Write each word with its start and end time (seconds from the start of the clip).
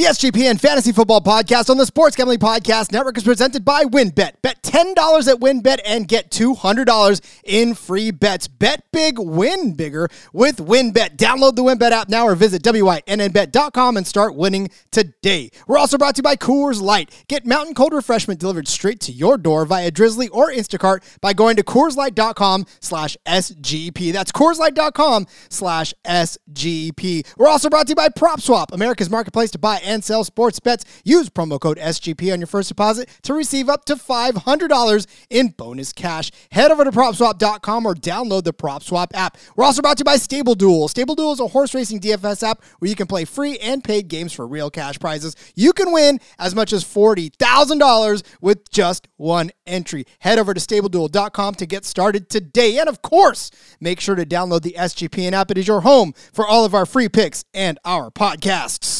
The 0.00 0.06
SGPN 0.06 0.58
Fantasy 0.58 0.92
Football 0.92 1.20
Podcast 1.20 1.68
on 1.68 1.76
the 1.76 1.84
Sports 1.84 2.16
Gambling 2.16 2.38
Podcast 2.38 2.90
Network 2.90 3.18
is 3.18 3.22
presented 3.22 3.66
by 3.66 3.84
WynnBET. 3.84 4.40
Bet 4.40 4.62
$10 4.62 4.94
at 5.28 5.40
WynnBET 5.40 5.80
and 5.84 6.08
get 6.08 6.30
$200 6.30 7.20
in 7.44 7.74
free 7.74 8.10
bets. 8.10 8.48
Bet 8.48 8.82
big, 8.94 9.18
win 9.18 9.74
bigger 9.74 10.08
with 10.32 10.56
WynnBET. 10.56 11.18
Download 11.18 11.54
the 11.54 11.62
WynnBET 11.62 11.90
app 11.90 12.08
now 12.08 12.24
or 12.26 12.34
visit 12.34 12.62
WYNNBet.com 12.62 13.98
and 13.98 14.06
start 14.06 14.34
winning 14.34 14.70
today. 14.90 15.50
We're 15.66 15.76
also 15.76 15.98
brought 15.98 16.14
to 16.14 16.20
you 16.20 16.22
by 16.22 16.36
Coors 16.36 16.80
Light. 16.80 17.10
Get 17.28 17.44
mountain 17.44 17.74
cold 17.74 17.92
refreshment 17.92 18.40
delivered 18.40 18.68
straight 18.68 19.00
to 19.00 19.12
your 19.12 19.36
door 19.36 19.66
via 19.66 19.90
Drizzly 19.90 20.28
or 20.28 20.50
Instacart 20.50 21.02
by 21.20 21.34
going 21.34 21.56
to 21.56 21.62
CoorsLight.com 21.62 22.64
slash 22.80 23.18
SGP. 23.26 24.14
That's 24.14 24.32
CoorsLight.com 24.32 25.26
slash 25.50 25.92
SGP. 26.06 27.26
We're 27.36 27.48
also 27.48 27.68
brought 27.68 27.86
to 27.88 27.90
you 27.90 27.96
by 27.96 28.08
PropSwap, 28.08 28.72
America's 28.72 29.10
marketplace 29.10 29.50
to 29.50 29.58
buy 29.58 29.78
and 29.90 30.04
sell 30.04 30.22
sports 30.22 30.60
bets. 30.60 30.84
Use 31.04 31.28
promo 31.28 31.60
code 31.60 31.76
SGP 31.78 32.32
on 32.32 32.38
your 32.38 32.46
first 32.46 32.68
deposit 32.68 33.08
to 33.22 33.34
receive 33.34 33.68
up 33.68 33.84
to 33.86 33.96
$500 33.96 35.06
in 35.28 35.48
bonus 35.48 35.92
cash. 35.92 36.30
Head 36.52 36.70
over 36.70 36.84
to 36.84 36.92
PropSwap.com 36.92 37.84
or 37.84 37.94
download 37.94 38.44
the 38.44 38.52
PropSwap 38.52 39.08
app. 39.14 39.36
We're 39.56 39.64
also 39.64 39.82
brought 39.82 39.96
to 39.98 40.02
you 40.02 40.04
by 40.04 40.16
Stable 40.16 40.54
Duel. 40.54 40.86
Stable 40.86 41.16
Duel 41.16 41.32
is 41.32 41.40
a 41.40 41.48
horse 41.48 41.74
racing 41.74 42.00
DFS 42.00 42.48
app 42.48 42.62
where 42.78 42.88
you 42.88 42.94
can 42.94 43.08
play 43.08 43.24
free 43.24 43.58
and 43.58 43.82
paid 43.82 44.06
games 44.06 44.32
for 44.32 44.46
real 44.46 44.70
cash 44.70 44.98
prizes. 45.00 45.34
You 45.56 45.72
can 45.72 45.92
win 45.92 46.20
as 46.38 46.54
much 46.54 46.72
as 46.72 46.84
$40,000 46.84 48.22
with 48.40 48.70
just 48.70 49.08
one 49.16 49.50
entry. 49.66 50.04
Head 50.20 50.38
over 50.38 50.54
to 50.54 50.60
StableDuel.com 50.60 51.54
to 51.56 51.66
get 51.66 51.84
started 51.84 52.30
today. 52.30 52.78
And 52.78 52.88
of 52.88 53.02
course, 53.02 53.50
make 53.80 53.98
sure 53.98 54.14
to 54.14 54.24
download 54.24 54.62
the 54.62 54.76
SGPN 54.78 55.32
app. 55.32 55.50
It 55.50 55.58
is 55.58 55.66
your 55.66 55.80
home 55.80 56.12
for 56.32 56.46
all 56.46 56.64
of 56.64 56.74
our 56.74 56.86
free 56.86 57.08
picks 57.08 57.44
and 57.52 57.78
our 57.84 58.12
podcasts. 58.12 58.99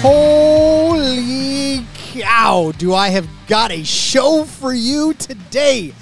Holy 0.00 1.84
cow, 1.94 2.72
do 2.78 2.94
I 2.94 3.08
have 3.08 3.28
got 3.48 3.72
a 3.72 3.82
show 3.82 4.44
for 4.44 4.72
you 4.72 5.12
today? 5.14 5.92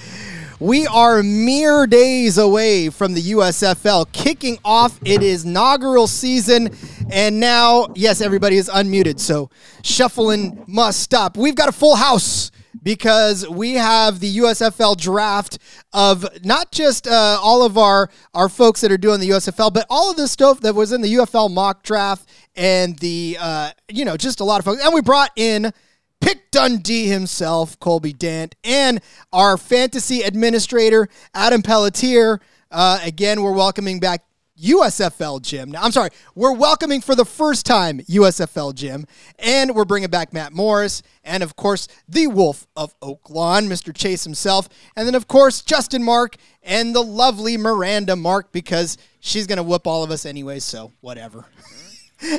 We 0.60 0.86
are 0.86 1.22
mere 1.22 1.86
days 1.86 2.36
away 2.36 2.90
from 2.90 3.14
the 3.14 3.22
USFL 3.22 4.12
kicking 4.12 4.58
off 4.66 4.98
its 5.02 5.44
inaugural 5.44 6.08
season. 6.08 6.76
And 7.10 7.40
now, 7.40 7.88
yes, 7.94 8.20
everybody 8.20 8.58
is 8.58 8.68
unmuted, 8.68 9.18
so 9.18 9.48
shuffling 9.82 10.62
must 10.66 11.00
stop. 11.00 11.38
We've 11.38 11.54
got 11.54 11.70
a 11.70 11.72
full 11.72 11.96
house 11.96 12.50
because 12.82 13.48
we 13.48 13.74
have 13.74 14.20
the 14.20 14.36
USFL 14.38 14.96
draft 14.96 15.58
of 15.92 16.24
not 16.44 16.70
just 16.70 17.08
uh, 17.08 17.38
all 17.42 17.64
of 17.64 17.76
our 17.76 18.10
our 18.32 18.48
folks 18.48 18.80
that 18.82 18.92
are 18.92 18.98
doing 18.98 19.20
the 19.20 19.30
USFL, 19.30 19.72
but 19.72 19.86
all 19.90 20.10
of 20.10 20.16
the 20.16 20.28
stuff 20.28 20.60
that 20.60 20.74
was 20.74 20.92
in 20.92 21.00
the 21.00 21.14
UFL 21.14 21.50
mock 21.50 21.82
draft 21.82 22.28
and 22.56 22.98
the 22.98 23.36
uh, 23.40 23.70
you 23.88 24.04
know 24.04 24.16
just 24.16 24.40
a 24.40 24.44
lot 24.44 24.58
of 24.58 24.64
folks. 24.64 24.84
And 24.84 24.94
we 24.94 25.00
brought 25.00 25.30
in 25.36 25.72
Pick 26.20 26.50
Dundee 26.50 27.06
himself, 27.06 27.78
Colby 27.78 28.12
Dant, 28.12 28.54
and 28.64 29.00
our 29.32 29.56
fantasy 29.56 30.22
administrator 30.22 31.08
Adam 31.34 31.62
Pelletier. 31.62 32.40
Uh, 32.70 32.98
again, 33.04 33.42
we're 33.42 33.52
welcoming 33.52 34.00
back 34.00 34.24
USFL 34.60 35.42
Jim. 35.42 35.70
Now, 35.70 35.82
I'm 35.82 35.92
sorry, 35.92 36.10
we're 36.34 36.54
welcoming 36.54 37.00
for 37.00 37.14
the 37.14 37.24
first 37.24 37.66
time 37.66 38.00
USFL 38.00 38.74
Jim, 38.74 39.06
and 39.38 39.74
we're 39.74 39.84
bringing 39.84 40.08
back 40.08 40.32
Matt 40.32 40.52
Morse, 40.52 41.02
and 41.24 41.42
of 41.42 41.56
course, 41.56 41.88
the 42.08 42.26
Wolf 42.26 42.66
of 42.74 42.94
Oak 43.02 43.28
Lawn, 43.28 43.64
Mr. 43.68 43.94
Chase 43.94 44.24
himself, 44.24 44.68
and 44.96 45.06
then, 45.06 45.14
of 45.14 45.28
course, 45.28 45.60
Justin 45.60 46.02
Mark 46.02 46.36
and 46.62 46.94
the 46.94 47.02
lovely 47.02 47.56
Miranda 47.56 48.16
Mark, 48.16 48.50
because 48.50 48.96
she's 49.20 49.46
going 49.46 49.58
to 49.58 49.62
whoop 49.62 49.86
all 49.86 50.02
of 50.02 50.10
us 50.10 50.24
anyway, 50.24 50.58
so 50.58 50.92
whatever. 51.00 51.44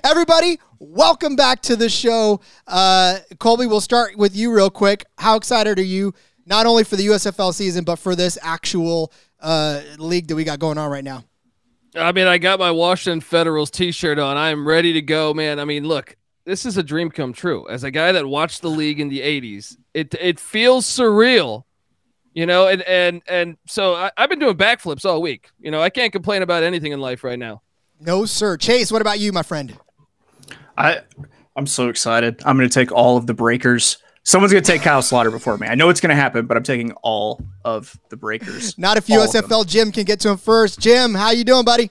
Everybody, 0.04 0.60
welcome 0.80 1.36
back 1.36 1.62
to 1.64 1.76
the 1.76 1.90
show. 1.90 2.42
Uh, 2.66 3.20
Colby, 3.40 3.68
we'll 3.68 3.82
start 3.82 4.18
with 4.18 4.36
you 4.36 4.52
real 4.52 4.72
quick. 4.72 5.06
How 5.20 5.36
excited 5.36 5.78
are 5.78 5.84
you, 5.84 6.14
not 6.46 6.66
only 6.66 6.84
for 6.84 6.96
the 6.96 7.06
USFL 7.08 7.54
season, 7.54 7.84
but 7.84 7.98
for 7.98 8.16
this 8.16 8.38
actual 8.42 9.12
uh, 9.40 9.82
league 10.00 10.28
that 10.28 10.36
we 10.36 10.44
got 10.44 10.60
going 10.60 10.80
on 10.80 10.90
right 10.90 11.04
now? 11.04 11.26
I 11.96 12.12
mean, 12.12 12.28
I 12.28 12.38
got 12.38 12.60
my 12.60 12.72
Washington 12.72 13.22
Federals 13.22 13.70
T-shirt 13.70 14.18
on. 14.18 14.36
I 14.36 14.50
am 14.50 14.68
ready 14.68 14.94
to 14.94 15.02
go, 15.02 15.34
man. 15.34 15.60
I 15.60 15.66
mean, 15.66 15.88
look, 15.88 16.18
this 16.46 16.66
is 16.66 16.78
a 16.78 16.84
dream 16.84 17.12
come 17.12 17.34
true. 17.34 17.68
As 17.70 17.84
a 17.84 17.92
guy 17.92 18.12
that 18.12 18.26
watched 18.26 18.62
the 18.62 18.70
league 18.70 19.00
in 19.00 19.10
the 19.10 19.22
'80s, 19.22 19.78
it 19.94 20.16
it 20.20 20.40
feels 20.40 20.86
surreal, 20.86 21.64
you 22.34 22.46
know. 22.46 22.68
And 22.68 22.82
and 22.84 23.22
and 23.28 23.58
so 23.68 23.96
I, 23.96 24.12
I've 24.18 24.30
been 24.30 24.40
doing 24.40 24.56
backflips 24.56 25.06
all 25.06 25.22
week. 25.22 25.50
You 25.60 25.72
know, 25.72 25.82
I 25.82 25.90
can't 25.90 26.12
complain 26.12 26.42
about 26.42 26.64
anything 26.64 26.94
in 26.94 27.00
life 27.00 27.24
right 27.24 27.40
now. 27.40 27.62
No, 28.00 28.26
sir. 28.26 28.58
Chase, 28.58 28.92
what 28.92 29.02
about 29.02 29.20
you, 29.20 29.32
my 29.32 29.44
friend? 29.44 29.78
I 30.78 31.02
I'm 31.56 31.68
so 31.68 31.90
excited. 31.90 32.42
I'm 32.46 32.58
going 32.58 32.70
to 32.70 32.74
take 32.74 32.92
all 32.92 33.18
of 33.18 33.26
the 33.26 33.34
breakers. 33.34 33.98
Someone's 34.24 34.52
going 34.52 34.64
to 34.64 34.72
take 34.72 34.82
Kyle 34.82 35.02
Sloter 35.02 35.32
before 35.32 35.58
me. 35.58 35.68
I 35.68 35.76
know 35.76 35.90
it's 35.90 36.02
going 36.02 36.10
to 36.10 36.16
happen, 36.16 36.46
but 36.46 36.58
I'm 36.58 36.64
taking 36.64 36.92
all 37.02 37.42
of 37.64 37.98
the 38.10 38.18
breakers. 38.18 38.78
Not 38.78 38.98
if 38.98 39.10
All 39.10 39.22
of 39.22 39.32
them. 39.32 39.44
USFL 39.44 39.66
Jim 39.66 39.92
can 39.92 40.04
get 40.04 40.20
to 40.20 40.30
him 40.30 40.38
first. 40.38 40.80
Jim, 40.80 41.16
how 41.16 41.32
you 41.32 41.44
doing, 41.44 41.64
buddy? 41.64 41.90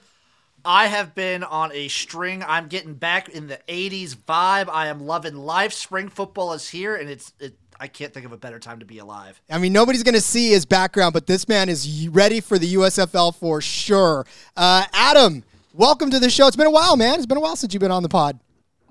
I 0.63 0.87
have 0.87 1.15
been 1.15 1.43
on 1.43 1.71
a 1.73 1.87
string. 1.87 2.43
I'm 2.45 2.67
getting 2.67 2.93
back 2.93 3.29
in 3.29 3.47
the 3.47 3.59
80s 3.67 4.15
vibe. 4.15 4.69
I 4.69 4.87
am 4.87 5.01
loving 5.01 5.35
life. 5.35 5.73
Spring 5.73 6.09
football 6.09 6.53
is 6.53 6.67
here, 6.69 6.95
and 6.95 7.09
it's 7.09 7.33
it. 7.39 7.57
I 7.79 7.87
can't 7.87 8.13
think 8.13 8.25
of 8.25 8.31
a 8.31 8.37
better 8.37 8.59
time 8.59 8.79
to 8.79 8.85
be 8.85 8.97
alive. 8.97 9.39
I 9.49 9.59
mean, 9.59 9.71
nobody's 9.71 10.03
going 10.03 10.15
to 10.15 10.21
see 10.21 10.49
his 10.49 10.65
background, 10.65 11.13
but 11.13 11.27
this 11.27 11.47
man 11.47 11.69
is 11.69 12.07
ready 12.09 12.39
for 12.39 12.57
the 12.57 12.73
USFL 12.73 13.35
for 13.35 13.61
sure. 13.61 14.25
Uh, 14.55 14.85
Adam, 14.93 15.43
welcome 15.77 16.09
to 16.09 16.19
the 16.19 16.29
show. 16.29 16.47
It's 16.47 16.55
been 16.55 16.67
a 16.67 16.71
while, 16.71 16.97
man. 16.97 17.15
It's 17.15 17.25
been 17.25 17.37
a 17.37 17.41
while 17.41 17.55
since 17.55 17.73
you've 17.73 17.81
been 17.81 17.91
on 17.91 18.03
the 18.03 18.09
pod. 18.09 18.39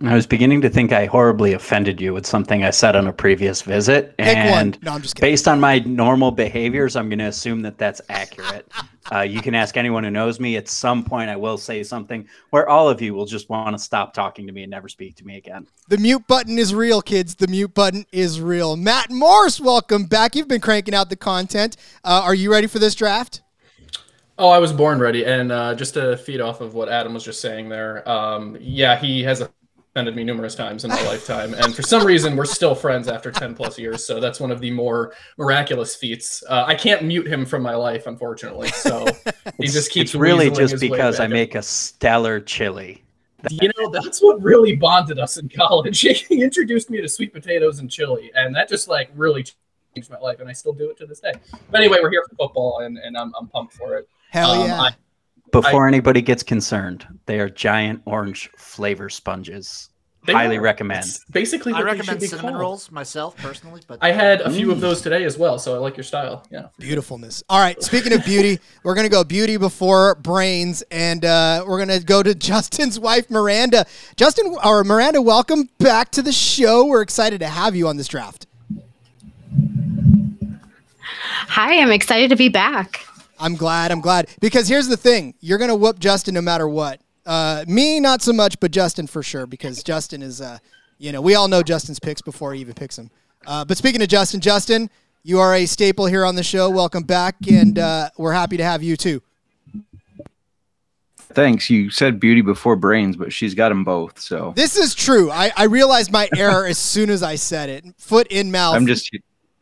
I 0.02 0.14
was 0.14 0.26
beginning 0.26 0.60
to 0.60 0.68
think 0.68 0.92
I 0.92 1.06
horribly 1.06 1.54
offended 1.54 2.02
you 2.02 2.12
with 2.12 2.26
something 2.26 2.62
I 2.62 2.68
said 2.68 2.96
on 2.96 3.06
a 3.06 3.12
previous 3.14 3.62
visit. 3.62 4.14
Pick 4.18 4.36
and 4.36 4.78
No, 4.82 4.92
I'm 4.92 5.00
just 5.00 5.16
kidding. 5.16 5.30
based 5.30 5.48
on 5.48 5.58
my 5.58 5.78
normal 5.80 6.30
behaviors, 6.30 6.96
I'm 6.96 7.08
going 7.08 7.18
to 7.20 7.24
assume 7.26 7.62
that 7.62 7.78
that's 7.78 8.02
accurate. 8.10 8.70
uh, 9.12 9.20
you 9.20 9.40
can 9.40 9.54
ask 9.54 9.78
anyone 9.78 10.04
who 10.04 10.10
knows 10.10 10.38
me. 10.38 10.56
At 10.56 10.68
some 10.68 11.02
point, 11.02 11.30
I 11.30 11.36
will 11.36 11.56
say 11.56 11.82
something 11.82 12.28
where 12.50 12.68
all 12.68 12.90
of 12.90 13.00
you 13.00 13.14
will 13.14 13.24
just 13.24 13.48
want 13.48 13.74
to 13.74 13.82
stop 13.82 14.12
talking 14.12 14.46
to 14.46 14.52
me 14.52 14.64
and 14.64 14.70
never 14.70 14.90
speak 14.90 15.16
to 15.16 15.24
me 15.24 15.38
again. 15.38 15.66
The 15.88 15.96
mute 15.96 16.26
button 16.26 16.58
is 16.58 16.74
real, 16.74 17.00
kids. 17.00 17.34
The 17.34 17.48
mute 17.48 17.72
button 17.72 18.04
is 18.12 18.38
real. 18.38 18.76
Matt 18.76 19.10
Morse, 19.10 19.60
welcome 19.60 20.04
back. 20.04 20.36
You've 20.36 20.48
been 20.48 20.60
cranking 20.60 20.94
out 20.94 21.08
the 21.08 21.16
content. 21.16 21.78
Uh, 22.04 22.20
are 22.22 22.34
you 22.34 22.52
ready 22.52 22.66
for 22.66 22.78
this 22.78 22.94
draft? 22.94 23.40
Oh, 24.38 24.50
I 24.50 24.58
was 24.58 24.72
born 24.72 24.98
ready. 24.98 25.24
And 25.24 25.50
uh, 25.50 25.74
just 25.74 25.94
to 25.94 26.16
feed 26.18 26.40
off 26.40 26.60
of 26.60 26.74
what 26.74 26.88
Adam 26.88 27.14
was 27.14 27.24
just 27.24 27.40
saying 27.40 27.68
there, 27.68 28.06
um, 28.08 28.56
yeah, 28.60 28.98
he 28.98 29.22
has 29.22 29.40
offended 29.96 30.14
me 30.14 30.24
numerous 30.24 30.54
times 30.54 30.84
in 30.84 30.90
my 30.90 31.02
lifetime. 31.06 31.54
And 31.54 31.74
for 31.74 31.80
some 31.80 32.04
reason, 32.04 32.36
we're 32.36 32.44
still 32.44 32.74
friends 32.74 33.08
after 33.08 33.32
10 33.32 33.54
plus 33.54 33.78
years. 33.78 34.04
So 34.04 34.20
that's 34.20 34.38
one 34.38 34.50
of 34.50 34.60
the 34.60 34.70
more 34.70 35.14
miraculous 35.38 35.96
feats. 35.96 36.44
Uh, 36.48 36.64
I 36.66 36.74
can't 36.74 37.02
mute 37.02 37.26
him 37.26 37.46
from 37.46 37.62
my 37.62 37.74
life, 37.74 38.06
unfortunately. 38.06 38.68
So 38.68 39.06
he 39.58 39.68
just 39.68 39.90
keeps 39.90 40.10
It's 40.10 40.14
really 40.14 40.50
just 40.50 40.80
because 40.80 41.18
I 41.18 41.28
make 41.28 41.54
a 41.54 41.62
stellar 41.62 42.40
chili. 42.40 43.02
You 43.50 43.70
know, 43.78 43.90
that's 43.90 44.20
what 44.20 44.42
really 44.42 44.76
bonded 44.76 45.18
us 45.18 45.38
in 45.38 45.48
college. 45.48 46.00
he 46.28 46.42
introduced 46.42 46.90
me 46.90 47.00
to 47.00 47.08
sweet 47.08 47.32
potatoes 47.32 47.78
and 47.78 47.90
chili, 47.90 48.32
and 48.34 48.54
that 48.54 48.68
just 48.68 48.88
like 48.88 49.08
really 49.14 49.44
changed 49.94 50.10
my 50.10 50.18
life, 50.18 50.40
and 50.40 50.48
I 50.48 50.52
still 50.52 50.72
do 50.72 50.90
it 50.90 50.96
to 50.98 51.06
this 51.06 51.20
day. 51.20 51.32
But 51.70 51.80
anyway, 51.80 51.98
we're 52.02 52.10
here 52.10 52.24
for 52.28 52.34
football, 52.36 52.80
and, 52.80 52.98
and 52.98 53.16
I'm, 53.16 53.32
I'm 53.38 53.46
pumped 53.46 53.74
for 53.74 53.96
it. 53.96 54.08
Hell 54.36 54.50
Um, 54.62 54.66
yeah. 54.68 54.80
I- 54.82 54.94
Before 55.50 55.88
anybody 55.88 56.20
gets 56.20 56.42
concerned, 56.42 57.06
they 57.24 57.40
are 57.40 57.48
giant 57.48 58.02
orange 58.04 58.50
flavor 58.58 59.08
sponges. 59.08 59.88
They 60.26 60.32
Highly 60.34 60.56
are. 60.56 60.60
recommend. 60.60 61.04
It's 61.06 61.24
basically, 61.30 61.72
I 61.72 61.76
what 61.78 61.84
they 61.84 61.90
should 61.92 61.98
recommend 62.08 62.22
cinnamon 62.30 62.50
called. 62.50 62.60
rolls 62.60 62.90
myself 62.90 63.36
personally, 63.36 63.80
but 63.86 63.98
I 64.02 64.10
had 64.10 64.40
a 64.42 64.50
few 64.50 64.70
of 64.72 64.78
Mm. 64.78 64.80
those 64.82 65.00
today 65.00 65.22
as 65.24 65.38
well, 65.38 65.56
so 65.58 65.74
I 65.74 65.78
like 65.78 65.96
your 65.96 66.02
style. 66.04 66.42
Yeah. 66.50 66.66
Beautifulness. 66.80 67.44
All 67.48 67.60
right. 67.60 67.80
Speaking 67.82 68.12
of 68.12 68.24
beauty, 68.24 68.58
we're 68.82 68.94
going 68.96 69.06
to 69.06 69.10
go 69.10 69.22
beauty 69.24 69.56
before 69.56 70.16
brains, 70.16 70.82
and 70.90 71.24
uh, 71.24 71.64
we're 71.66 71.82
going 71.82 71.98
to 72.00 72.04
go 72.04 72.22
to 72.24 72.34
Justin's 72.50 72.98
wife, 73.00 73.30
Miranda. 73.30 73.86
Justin, 74.16 74.54
or 74.64 74.82
Miranda, 74.84 75.22
welcome 75.22 75.70
back 75.78 76.10
to 76.10 76.20
the 76.22 76.32
show. 76.32 76.84
We're 76.84 77.02
excited 77.02 77.38
to 77.40 77.48
have 77.48 77.74
you 77.76 77.86
on 77.88 77.96
this 77.96 78.08
draft. 78.08 78.46
Hi, 81.48 81.80
I'm 81.80 81.92
excited 81.92 82.28
to 82.30 82.36
be 82.36 82.48
back. 82.48 83.06
I'm 83.38 83.54
glad. 83.54 83.90
I'm 83.90 84.00
glad. 84.00 84.28
Because 84.40 84.68
here's 84.68 84.88
the 84.88 84.96
thing 84.96 85.34
you're 85.40 85.58
going 85.58 85.70
to 85.70 85.76
whoop 85.76 85.98
Justin 85.98 86.34
no 86.34 86.40
matter 86.42 86.68
what. 86.68 87.00
Uh, 87.24 87.64
me, 87.66 87.98
not 87.98 88.22
so 88.22 88.32
much, 88.32 88.58
but 88.60 88.70
Justin 88.70 89.06
for 89.06 89.22
sure, 89.22 89.46
because 89.46 89.82
Justin 89.82 90.22
is, 90.22 90.40
uh, 90.40 90.58
you 90.98 91.10
know, 91.10 91.20
we 91.20 91.34
all 91.34 91.48
know 91.48 91.62
Justin's 91.62 91.98
picks 91.98 92.22
before 92.22 92.54
he 92.54 92.60
even 92.60 92.74
picks 92.74 92.96
them. 92.96 93.10
Uh, 93.46 93.64
but 93.64 93.76
speaking 93.76 94.00
of 94.00 94.08
Justin, 94.08 94.40
Justin, 94.40 94.88
you 95.24 95.40
are 95.40 95.54
a 95.54 95.66
staple 95.66 96.06
here 96.06 96.24
on 96.24 96.36
the 96.36 96.42
show. 96.44 96.70
Welcome 96.70 97.02
back, 97.02 97.34
and 97.50 97.78
uh, 97.78 98.10
we're 98.16 98.32
happy 98.32 98.56
to 98.58 98.64
have 98.64 98.82
you 98.82 98.96
too. 98.96 99.20
Thanks. 101.18 101.68
You 101.68 101.90
said 101.90 102.18
beauty 102.20 102.40
before 102.40 102.76
brains, 102.76 103.16
but 103.16 103.32
she's 103.32 103.54
got 103.54 103.68
them 103.68 103.84
both. 103.84 104.18
So 104.18 104.52
This 104.56 104.76
is 104.76 104.94
true. 104.94 105.30
I, 105.30 105.50
I 105.56 105.64
realized 105.64 106.10
my 106.12 106.28
error 106.36 106.64
as 106.64 106.78
soon 106.78 107.10
as 107.10 107.22
I 107.22 107.34
said 107.34 107.68
it. 107.68 107.84
Foot 107.98 108.28
in 108.28 108.50
mouth. 108.50 108.76
I'm 108.76 108.86
just 108.86 109.10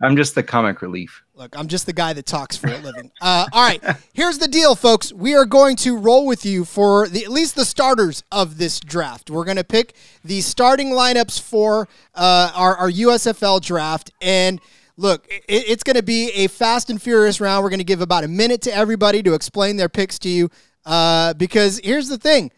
I'm 0.02 0.16
just 0.16 0.34
the 0.34 0.42
comic 0.42 0.82
relief. 0.82 1.22
Look, 1.34 1.56
I'm 1.58 1.68
just 1.68 1.86
the 1.86 1.92
guy 1.92 2.12
that 2.12 2.26
talks 2.26 2.56
for 2.56 2.68
a 2.68 2.78
living. 2.78 3.10
Uh, 3.20 3.46
all 3.52 3.62
right, 3.62 3.82
here's 4.12 4.38
the 4.38 4.48
deal, 4.48 4.74
folks. 4.74 5.12
We 5.12 5.34
are 5.34 5.44
going 5.44 5.76
to 5.76 5.96
roll 5.96 6.26
with 6.26 6.44
you 6.44 6.64
for 6.64 7.08
the, 7.08 7.24
at 7.24 7.30
least 7.30 7.54
the 7.54 7.64
starters 7.64 8.22
of 8.30 8.58
this 8.58 8.80
draft. 8.80 9.30
We're 9.30 9.44
going 9.44 9.56
to 9.56 9.64
pick 9.64 9.94
the 10.24 10.40
starting 10.40 10.90
lineups 10.90 11.40
for 11.40 11.88
uh, 12.14 12.50
our, 12.54 12.76
our 12.76 12.90
USFL 12.90 13.60
draft. 13.60 14.10
And 14.20 14.60
look, 14.96 15.26
it, 15.28 15.42
it's 15.48 15.84
going 15.84 15.96
to 15.96 16.02
be 16.02 16.30
a 16.32 16.48
fast 16.48 16.90
and 16.90 17.00
furious 17.00 17.40
round. 17.40 17.62
We're 17.62 17.70
going 17.70 17.78
to 17.78 17.84
give 17.84 18.00
about 18.00 18.24
a 18.24 18.28
minute 18.28 18.62
to 18.62 18.74
everybody 18.74 19.22
to 19.22 19.34
explain 19.34 19.76
their 19.76 19.88
picks 19.88 20.18
to 20.20 20.28
you. 20.28 20.50
Uh, 20.84 21.34
because 21.34 21.80
here's 21.82 22.08
the 22.08 22.18
thing 22.18 22.50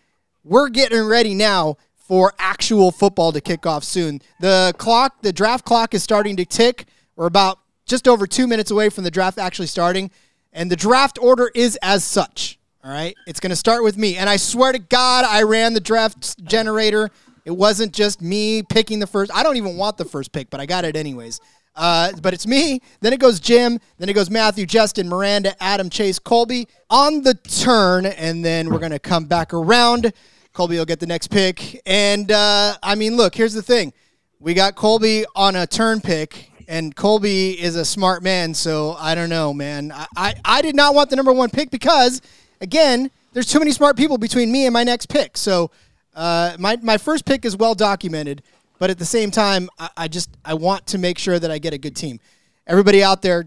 we're 0.43 0.69
getting 0.69 1.05
ready 1.05 1.35
now 1.35 1.77
for 1.95 2.33
actual 2.39 2.93
football 2.93 3.33
to 3.33 3.41
kick 3.41 3.67
off 3.67 3.83
soon. 3.85 4.21
The 4.41 4.75
clock, 4.79 5.23
the 5.23 5.33
draft 5.33 5.65
clock 5.65 5.93
is 5.93 6.03
starting 6.03 6.37
to 6.37 6.45
tick. 6.45 6.87
We're 7.17 7.27
about 7.27 7.59
just 7.87 8.07
over 8.07 8.27
two 8.27 8.47
minutes 8.47 8.71
away 8.71 8.91
from 8.91 9.05
the 9.05 9.11
draft 9.11 9.39
actually 9.39 9.67
starting, 9.67 10.11
and 10.53 10.71
the 10.71 10.77
draft 10.77 11.19
order 11.21 11.51
is 11.55 11.79
as 11.83 12.05
such. 12.05 12.59
All 12.85 12.93
right, 12.93 13.17
it's 13.27 13.41
going 13.41 13.51
to 13.51 13.57
start 13.57 13.83
with 13.83 13.97
me, 13.97 14.17
and 14.17 14.31
I 14.31 14.37
swear 14.37 14.71
to 14.71 14.79
God, 14.79 15.25
I 15.25 15.43
ran 15.43 15.73
the 15.75 15.81
draft 15.81 16.45
generator. 16.45 17.11
It 17.45 17.51
wasn't 17.51 17.93
just 17.93 18.23
me 18.23 18.63
picking 18.63 19.01
the 19.01 19.07
first. 19.07 19.33
I 19.35 19.43
don't 19.43 19.57
even 19.57 19.77
want 19.77 19.97
the 19.97 20.05
first 20.05 20.31
pick, 20.31 20.51
but 20.51 20.61
I 20.61 20.67
got 20.67 20.85
it 20.85 20.95
anyways. 20.95 21.41
Uh, 21.75 22.13
but 22.23 22.33
it's 22.33 22.47
me. 22.47 22.81
Then 23.01 23.13
it 23.13 23.21
goes 23.21 23.39
Jim. 23.39 23.79
Then 23.99 24.09
it 24.09 24.15
goes 24.15 24.31
Matthew, 24.31 24.67
Justin, 24.67 25.09
Miranda, 25.09 25.61
Adam, 25.63 25.91
Chase, 25.91 26.19
Colby 26.19 26.69
on 26.89 27.23
the 27.23 27.35
turn, 27.35 28.07
and 28.07 28.45
then 28.45 28.71
we're 28.71 28.79
gonna 28.79 28.99
come 28.99 29.27
back 29.27 29.53
around. 29.53 30.13
Colby 30.53 30.79
will 30.79 30.87
get 30.87 31.01
the 31.01 31.07
next 31.07 31.29
pick, 31.29 31.83
and 31.85 32.33
uh, 32.33 32.77
I 32.83 32.95
mean, 32.95 33.17
look, 33.17 33.35
here's 33.35 33.53
the 33.53 33.63
thing: 33.63 33.93
we 34.39 34.55
got 34.55 34.75
Colby 34.75 35.27
on 35.35 35.55
a 35.55 35.67
turn 35.67 36.01
pick, 36.01 36.51
and 36.69 36.95
Colby 36.95 37.61
is 37.61 37.77
a 37.77 37.85
smart 37.85 38.23
man. 38.23 38.55
So 38.55 38.97
I 38.99 39.15
don't 39.15 39.29
know, 39.29 39.55
man. 39.55 39.93
I, 39.93 40.07
I, 40.17 40.35
I 40.45 40.63
did 40.63 40.75
not 40.75 40.95
want 40.95 41.11
the 41.11 41.17
number 41.17 41.33
one 41.33 41.51
pick 41.51 41.71
because, 41.71 42.21
again, 42.61 43.11
there's 43.33 43.47
too 43.47 43.59
many 43.59 43.73
smart 43.73 43.97
people 43.97 44.19
between 44.19 44.51
me 44.51 44.67
and 44.67 44.73
my 44.73 44.85
next 44.85 45.07
pick. 45.07 45.37
So 45.37 45.71
uh, 46.15 46.57
my 46.59 46.77
my 46.83 46.97
first 46.97 47.25
pick 47.25 47.45
is 47.45 47.57
well 47.57 47.75
documented, 47.75 48.43
but 48.79 48.91
at 48.91 48.99
the 48.99 49.05
same 49.05 49.31
time, 49.31 49.69
I, 49.79 49.91
I 49.97 50.09
just 50.09 50.31
I 50.45 50.55
want 50.55 50.87
to 50.89 50.99
make 50.99 51.19
sure 51.19 51.39
that 51.39 51.51
I 51.51 51.59
get 51.59 51.75
a 51.75 51.79
good 51.79 51.95
team. 51.95 52.19
Everybody 52.67 53.05
out 53.05 53.23
there, 53.23 53.47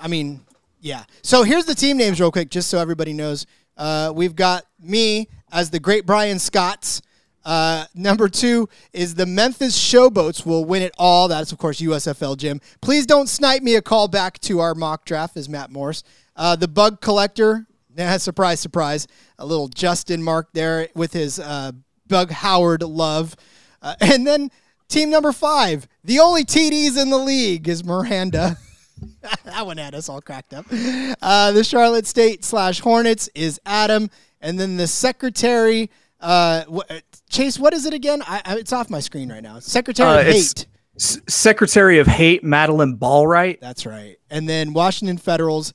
I 0.00 0.08
mean, 0.08 0.40
yeah. 0.80 1.04
So 1.22 1.42
here's 1.44 1.64
the 1.64 1.74
team 1.74 1.96
names 1.96 2.20
real 2.20 2.32
quick, 2.32 2.50
just 2.50 2.68
so 2.68 2.78
everybody 2.78 3.12
knows. 3.12 3.46
Uh, 3.76 4.12
we've 4.14 4.34
got 4.34 4.64
me 4.80 5.28
as 5.52 5.70
the 5.70 5.78
great 5.78 6.04
Bryan 6.04 6.38
Scotts. 6.38 7.00
Uh, 7.44 7.86
number 7.94 8.28
two 8.28 8.68
is 8.92 9.14
the 9.14 9.26
Memphis 9.26 9.78
Showboats 9.78 10.44
will 10.44 10.64
win 10.64 10.82
it 10.82 10.92
all. 10.98 11.28
That's, 11.28 11.52
of 11.52 11.58
course, 11.58 11.80
USFL 11.80 12.36
Jim. 12.36 12.60
Please 12.80 13.06
don't 13.06 13.28
snipe 13.28 13.62
me 13.62 13.76
a 13.76 13.82
call 13.82 14.08
back 14.08 14.38
to 14.40 14.60
our 14.60 14.74
mock 14.74 15.04
draft, 15.04 15.36
is 15.36 15.48
Matt 15.48 15.70
Morse. 15.70 16.02
Uh, 16.36 16.56
the 16.56 16.68
Bug 16.68 17.00
Collector, 17.00 17.66
yeah, 17.96 18.16
surprise, 18.18 18.60
surprise. 18.60 19.08
A 19.38 19.46
little 19.46 19.68
Justin 19.68 20.22
Mark 20.22 20.48
there 20.52 20.88
with 20.94 21.12
his 21.12 21.40
uh, 21.40 21.72
Bug 22.06 22.30
Howard 22.30 22.82
love. 22.82 23.34
Uh, 23.82 23.94
and 24.00 24.26
then 24.26 24.50
team 24.88 25.10
number 25.10 25.32
five, 25.32 25.88
the 26.04 26.20
only 26.20 26.44
TDs 26.44 27.00
in 27.00 27.10
the 27.10 27.18
league 27.18 27.68
is 27.68 27.84
Miranda. 27.84 28.56
that 29.44 29.66
one 29.66 29.78
had 29.78 29.94
us 29.94 30.08
all 30.08 30.20
cracked 30.20 30.54
up. 30.54 30.66
Uh, 31.20 31.52
the 31.52 31.64
Charlotte 31.64 32.06
State 32.06 32.44
slash 32.44 32.80
Hornets 32.80 33.28
is 33.34 33.60
Adam. 33.66 34.10
And 34.40 34.58
then 34.58 34.76
the 34.76 34.86
secretary, 34.86 35.90
uh, 36.20 36.64
wh- 36.64 36.98
Chase, 37.30 37.58
what 37.58 37.74
is 37.74 37.86
it 37.86 37.94
again? 37.94 38.22
I, 38.26 38.42
I, 38.44 38.56
it's 38.56 38.72
off 38.72 38.90
my 38.90 39.00
screen 39.00 39.30
right 39.30 39.42
now. 39.42 39.58
Secretary 39.60 40.08
Uh, 40.08 40.20
of 40.20 40.26
Hate. 40.26 40.66
S- 40.96 41.20
Secretary 41.28 41.98
of 41.98 42.06
Hate, 42.06 42.42
Madeleine 42.42 42.98
Albright. 43.00 43.60
That's 43.60 43.86
right. 43.86 44.16
And 44.30 44.48
then 44.48 44.72
Washington 44.72 45.16
Federals 45.18 45.72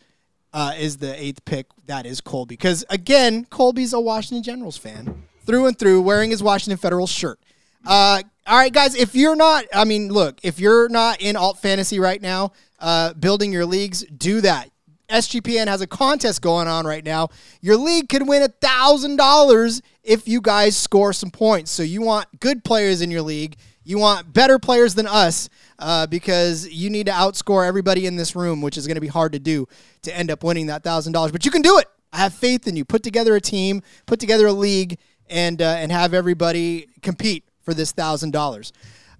uh, 0.53 0.73
is 0.77 0.97
the 0.97 1.19
eighth 1.21 1.45
pick. 1.45 1.67
That 1.85 2.05
is 2.05 2.21
Colby. 2.21 2.53
Because 2.55 2.83
again, 2.89 3.45
Colby's 3.45 3.93
a 3.93 3.99
Washington 3.99 4.43
Generals 4.43 4.77
fan 4.77 5.23
through 5.45 5.67
and 5.67 5.77
through, 5.79 6.01
wearing 6.01 6.29
his 6.31 6.43
Washington 6.43 6.77
Federals 6.77 7.09
shirt. 7.09 7.39
Uh, 7.85 8.21
all 8.45 8.57
right, 8.57 8.71
guys. 8.73 8.95
If 8.95 9.15
you're 9.15 9.35
not, 9.35 9.65
I 9.73 9.83
mean, 9.85 10.09
look, 10.09 10.39
if 10.43 10.59
you're 10.59 10.89
not 10.89 11.21
in 11.21 11.35
alt 11.35 11.59
fantasy 11.59 11.99
right 11.99 12.21
now, 12.21 12.51
uh, 12.79 13.13
building 13.13 13.51
your 13.53 13.65
leagues, 13.65 14.03
do 14.05 14.41
that. 14.41 14.69
SGPN 15.09 15.67
has 15.67 15.81
a 15.81 15.87
contest 15.87 16.41
going 16.41 16.67
on 16.67 16.85
right 16.85 17.03
now. 17.03 17.29
Your 17.61 17.75
league 17.77 18.09
could 18.09 18.27
win 18.27 18.41
a 18.41 18.47
thousand 18.47 19.17
dollars 19.17 19.81
if 20.03 20.27
you 20.27 20.41
guys 20.41 20.75
score 20.75 21.13
some 21.13 21.31
points. 21.31 21.71
So 21.71 21.83
you 21.83 22.01
want 22.01 22.27
good 22.39 22.63
players 22.63 23.01
in 23.01 23.09
your 23.09 23.21
league. 23.21 23.55
You 23.85 23.97
want 23.97 24.31
better 24.31 24.59
players 24.59 24.95
than 24.95 25.07
us 25.07 25.49
uh, 25.79 26.07
because 26.07 26.69
you 26.69 26.89
need 26.89 27.07
to 27.07 27.11
outscore 27.11 27.67
everybody 27.67 28.05
in 28.05 28.15
this 28.15 28.35
room, 28.35 28.61
which 28.61 28.77
is 28.77 28.87
going 28.87 28.95
to 28.95 29.01
be 29.01 29.07
hard 29.07 29.33
to 29.33 29.39
do 29.39 29.67
to 30.03 30.15
end 30.15 30.31
up 30.31 30.43
winning 30.43 30.67
that 30.67 30.83
thousand 30.83 31.13
dollars. 31.13 31.31
But 31.31 31.45
you 31.45 31.51
can 31.51 31.61
do 31.61 31.77
it. 31.79 31.87
I 32.11 32.17
have 32.17 32.33
faith 32.33 32.67
in 32.67 32.75
you. 32.75 32.85
Put 32.85 33.03
together 33.03 33.35
a 33.35 33.41
team, 33.41 33.81
put 34.05 34.19
together 34.19 34.47
a 34.47 34.53
league, 34.53 34.99
and 35.29 35.61
uh, 35.61 35.75
and 35.77 35.91
have 35.91 36.13
everybody 36.13 36.87
compete 37.01 37.43
for 37.61 37.73
this 37.73 37.91
thousand 37.91 38.31
dollars. 38.31 38.71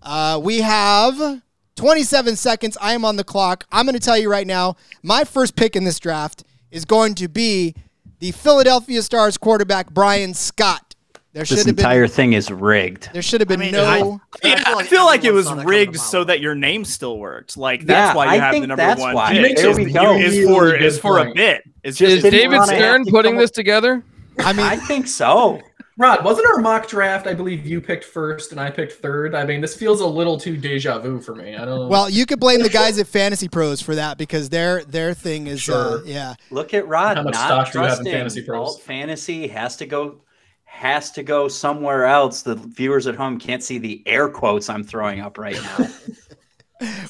Uh, 0.02 0.40
we 0.42 0.62
have 0.62 1.42
27 1.76 2.36
seconds. 2.36 2.78
I 2.80 2.94
am 2.94 3.04
on 3.04 3.16
the 3.16 3.24
clock. 3.24 3.66
I'm 3.72 3.86
going 3.86 3.94
to 3.98 4.00
tell 4.00 4.18
you 4.18 4.30
right 4.30 4.46
now. 4.46 4.76
My 5.02 5.24
first 5.24 5.56
pick 5.56 5.76
in 5.76 5.84
this 5.84 6.00
draft 6.00 6.44
is 6.72 6.86
going 6.86 7.16
to 7.16 7.28
be 7.28 7.74
the 8.24 8.32
Philadelphia 8.32 9.02
Stars 9.02 9.38
quarterback 9.38 9.92
Bryan 9.92 10.34
Scott. 10.34 10.96
There 11.34 11.44
should 11.44 11.58
This 11.58 11.66
have 11.66 11.76
been 11.76 11.84
entire 11.84 12.08
thing 12.08 12.32
is 12.32 12.50
rigged. 12.50 13.10
there 13.12 13.22
should 13.22 13.42
have 13.42 13.50
been 13.50 13.60
I 13.60 13.64
mean, 13.66 13.72
no. 13.74 14.22
I, 14.44 14.48
Yeah, 14.48 14.64
I 14.66 14.84
feel 14.84 15.04
like 15.04 15.26
it 15.26 15.34
was 15.34 15.48
saw 15.48 15.56
that 15.56 15.66
rigged 15.66 16.00
so 16.00 16.24
that 16.24 16.40
your 16.40 16.56
name 16.56 16.86
still 16.86 17.18
worked. 17.18 17.58
Like 17.58 17.82
that's 17.86 18.12
Yeah, 18.14 18.16
why 18.16 18.28
I 18.28 18.36
you 18.36 18.40
have 18.42 18.52
think 18.54 18.64
the 18.64 18.68
number 18.68 18.82
that's 18.82 19.02
one. 19.02 19.14
why. 19.14 19.34
pick. 19.34 19.58
There 19.58 19.72
Is, 19.72 19.78
we 19.78 19.84
the- 19.86 19.92
go. 19.92 20.16
is 20.18 20.48
for 20.48 20.74
is 20.74 20.98
for 21.00 21.18
a 21.20 21.34
bit. 21.34 21.64
Is 21.84 21.98
just 21.98 22.22
didn't 22.22 22.32
David 22.40 22.64
Stern 22.64 23.04
putting 23.08 23.36
this 23.36 23.52
together? 23.52 24.02
I 24.40 24.54
mean, 24.54 24.66
I 24.66 24.78
think 24.78 25.08
so. 25.10 25.60
Rod, 25.98 26.24
wasn't 26.24 26.48
our 26.48 26.60
mock 26.60 26.88
draft? 26.88 27.28
I 27.28 27.36
believe 27.36 27.68
you 27.68 27.80
picked 27.80 28.04
first 28.04 28.52
and 28.52 28.60
I 28.60 28.72
picked 28.72 28.94
third. 28.94 29.36
I 29.36 29.46
mean, 29.46 29.62
this 29.62 29.76
feels 29.76 30.02
a 30.02 30.08
little 30.08 30.40
too 30.40 30.58
deja 30.58 30.98
vu 30.98 31.22
for 31.22 31.36
me. 31.36 31.56
I 31.56 31.66
don't. 31.66 31.88
well, 31.88 32.10
you 32.10 32.26
could 32.26 32.40
blame 32.40 32.64
the 32.64 32.70
guys 32.70 32.98
at 32.98 33.06
Fantasy 33.06 33.48
Pros 33.48 33.80
for 33.80 33.94
that 33.96 34.18
because 34.18 34.50
their 34.50 34.84
their 34.86 35.14
thing 35.14 35.46
is, 35.48 35.70
uh, 35.70 36.02
yeah. 36.04 36.36
Look 36.50 36.64
Look 36.64 36.74
at 36.74 36.88
Rod 36.88 37.18
how 37.18 37.24
much 37.24 37.34
not 37.34 37.68
stock 37.68 37.72
do 37.74 37.80
you 37.80 37.86
have 37.86 38.00
in 38.00 38.06
Fantasy 38.06 38.42
Pros. 38.42 38.70
alt 38.70 38.82
fantasy 38.82 39.48
has 39.48 39.76
to 39.78 39.86
go 39.86 40.22
has 40.64 41.12
to 41.12 41.22
go 41.22 41.48
somewhere 41.48 42.06
else. 42.06 42.42
The 42.42 42.56
viewers 42.56 43.06
at 43.06 43.16
home 43.16 43.38
can't 43.38 43.62
see 43.62 43.78
the 43.78 44.02
air 44.08 44.30
quotes 44.30 44.70
I'm 44.70 44.84
throwing 44.84 45.20
up 45.20 45.38
right 45.38 45.62
now. 45.62 45.88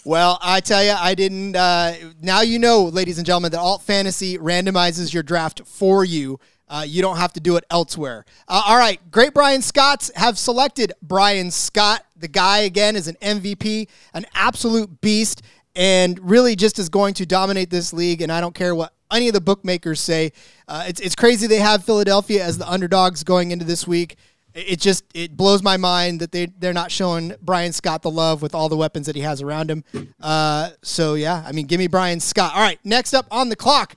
Well, 0.05 0.37
I 0.41 0.59
tell 0.59 0.83
you, 0.83 0.91
I 0.91 1.15
didn't. 1.15 1.55
Uh, 1.55 1.93
now 2.21 2.41
you 2.41 2.59
know, 2.59 2.83
ladies 2.83 3.17
and 3.17 3.25
gentlemen, 3.25 3.51
that 3.53 3.59
Alt 3.59 3.81
Fantasy 3.81 4.37
randomizes 4.37 5.13
your 5.13 5.23
draft 5.23 5.65
for 5.65 6.05
you. 6.05 6.39
Uh, 6.67 6.85
you 6.87 7.01
don't 7.01 7.17
have 7.17 7.33
to 7.33 7.39
do 7.39 7.55
it 7.57 7.63
elsewhere. 7.69 8.25
Uh, 8.47 8.63
all 8.65 8.77
right, 8.77 8.99
great 9.11 9.33
Bryan 9.33 9.61
Scotts 9.61 10.11
have 10.15 10.37
selected 10.37 10.93
Bryan 11.01 11.51
Scott. 11.51 12.05
The 12.15 12.27
guy, 12.27 12.59
again, 12.59 12.95
is 12.95 13.07
an 13.07 13.15
MVP, 13.21 13.87
an 14.13 14.25
absolute 14.33 15.01
beast, 15.01 15.41
and 15.75 16.19
really 16.19 16.55
just 16.55 16.79
is 16.79 16.89
going 16.89 17.13
to 17.15 17.25
dominate 17.25 17.69
this 17.69 17.93
league. 17.93 18.21
And 18.21 18.31
I 18.31 18.41
don't 18.41 18.55
care 18.55 18.73
what 18.73 18.93
any 19.11 19.27
of 19.27 19.33
the 19.33 19.41
bookmakers 19.41 19.99
say. 19.99 20.31
Uh, 20.67 20.85
it's, 20.87 20.99
it's 20.99 21.15
crazy 21.15 21.47
they 21.47 21.57
have 21.57 21.83
Philadelphia 21.83 22.43
as 22.43 22.57
the 22.57 22.69
underdogs 22.69 23.23
going 23.23 23.51
into 23.51 23.65
this 23.65 23.85
week 23.87 24.17
it 24.53 24.79
just 24.79 25.03
it 25.13 25.35
blows 25.35 25.63
my 25.63 25.77
mind 25.77 26.19
that 26.19 26.31
they 26.31 26.45
they're 26.45 26.73
not 26.73 26.91
showing 26.91 27.33
Bryan 27.41 27.73
Scott 27.73 28.01
the 28.01 28.11
love 28.11 28.41
with 28.41 28.53
all 28.53 28.69
the 28.69 28.77
weapons 28.77 29.07
that 29.07 29.15
he 29.15 29.21
has 29.23 29.41
around 29.41 29.71
him. 29.71 29.83
Uh, 30.21 30.71
so 30.83 31.15
yeah, 31.15 31.43
I 31.45 31.51
mean, 31.51 31.65
give 31.65 31.79
me 31.79 31.87
Bryan 31.87 32.19
Scott. 32.19 32.53
All 32.53 32.61
right, 32.61 32.79
next 32.83 33.13
up 33.13 33.25
on 33.31 33.49
the 33.49 33.55
clock, 33.55 33.95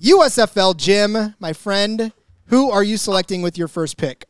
USFL 0.00 0.78
Jim, 0.78 1.34
my 1.38 1.52
friend. 1.52 2.12
Who 2.46 2.70
are 2.70 2.82
you 2.82 2.96
selecting 2.96 3.42
with 3.42 3.58
your 3.58 3.68
first 3.68 3.98
pick? 3.98 4.24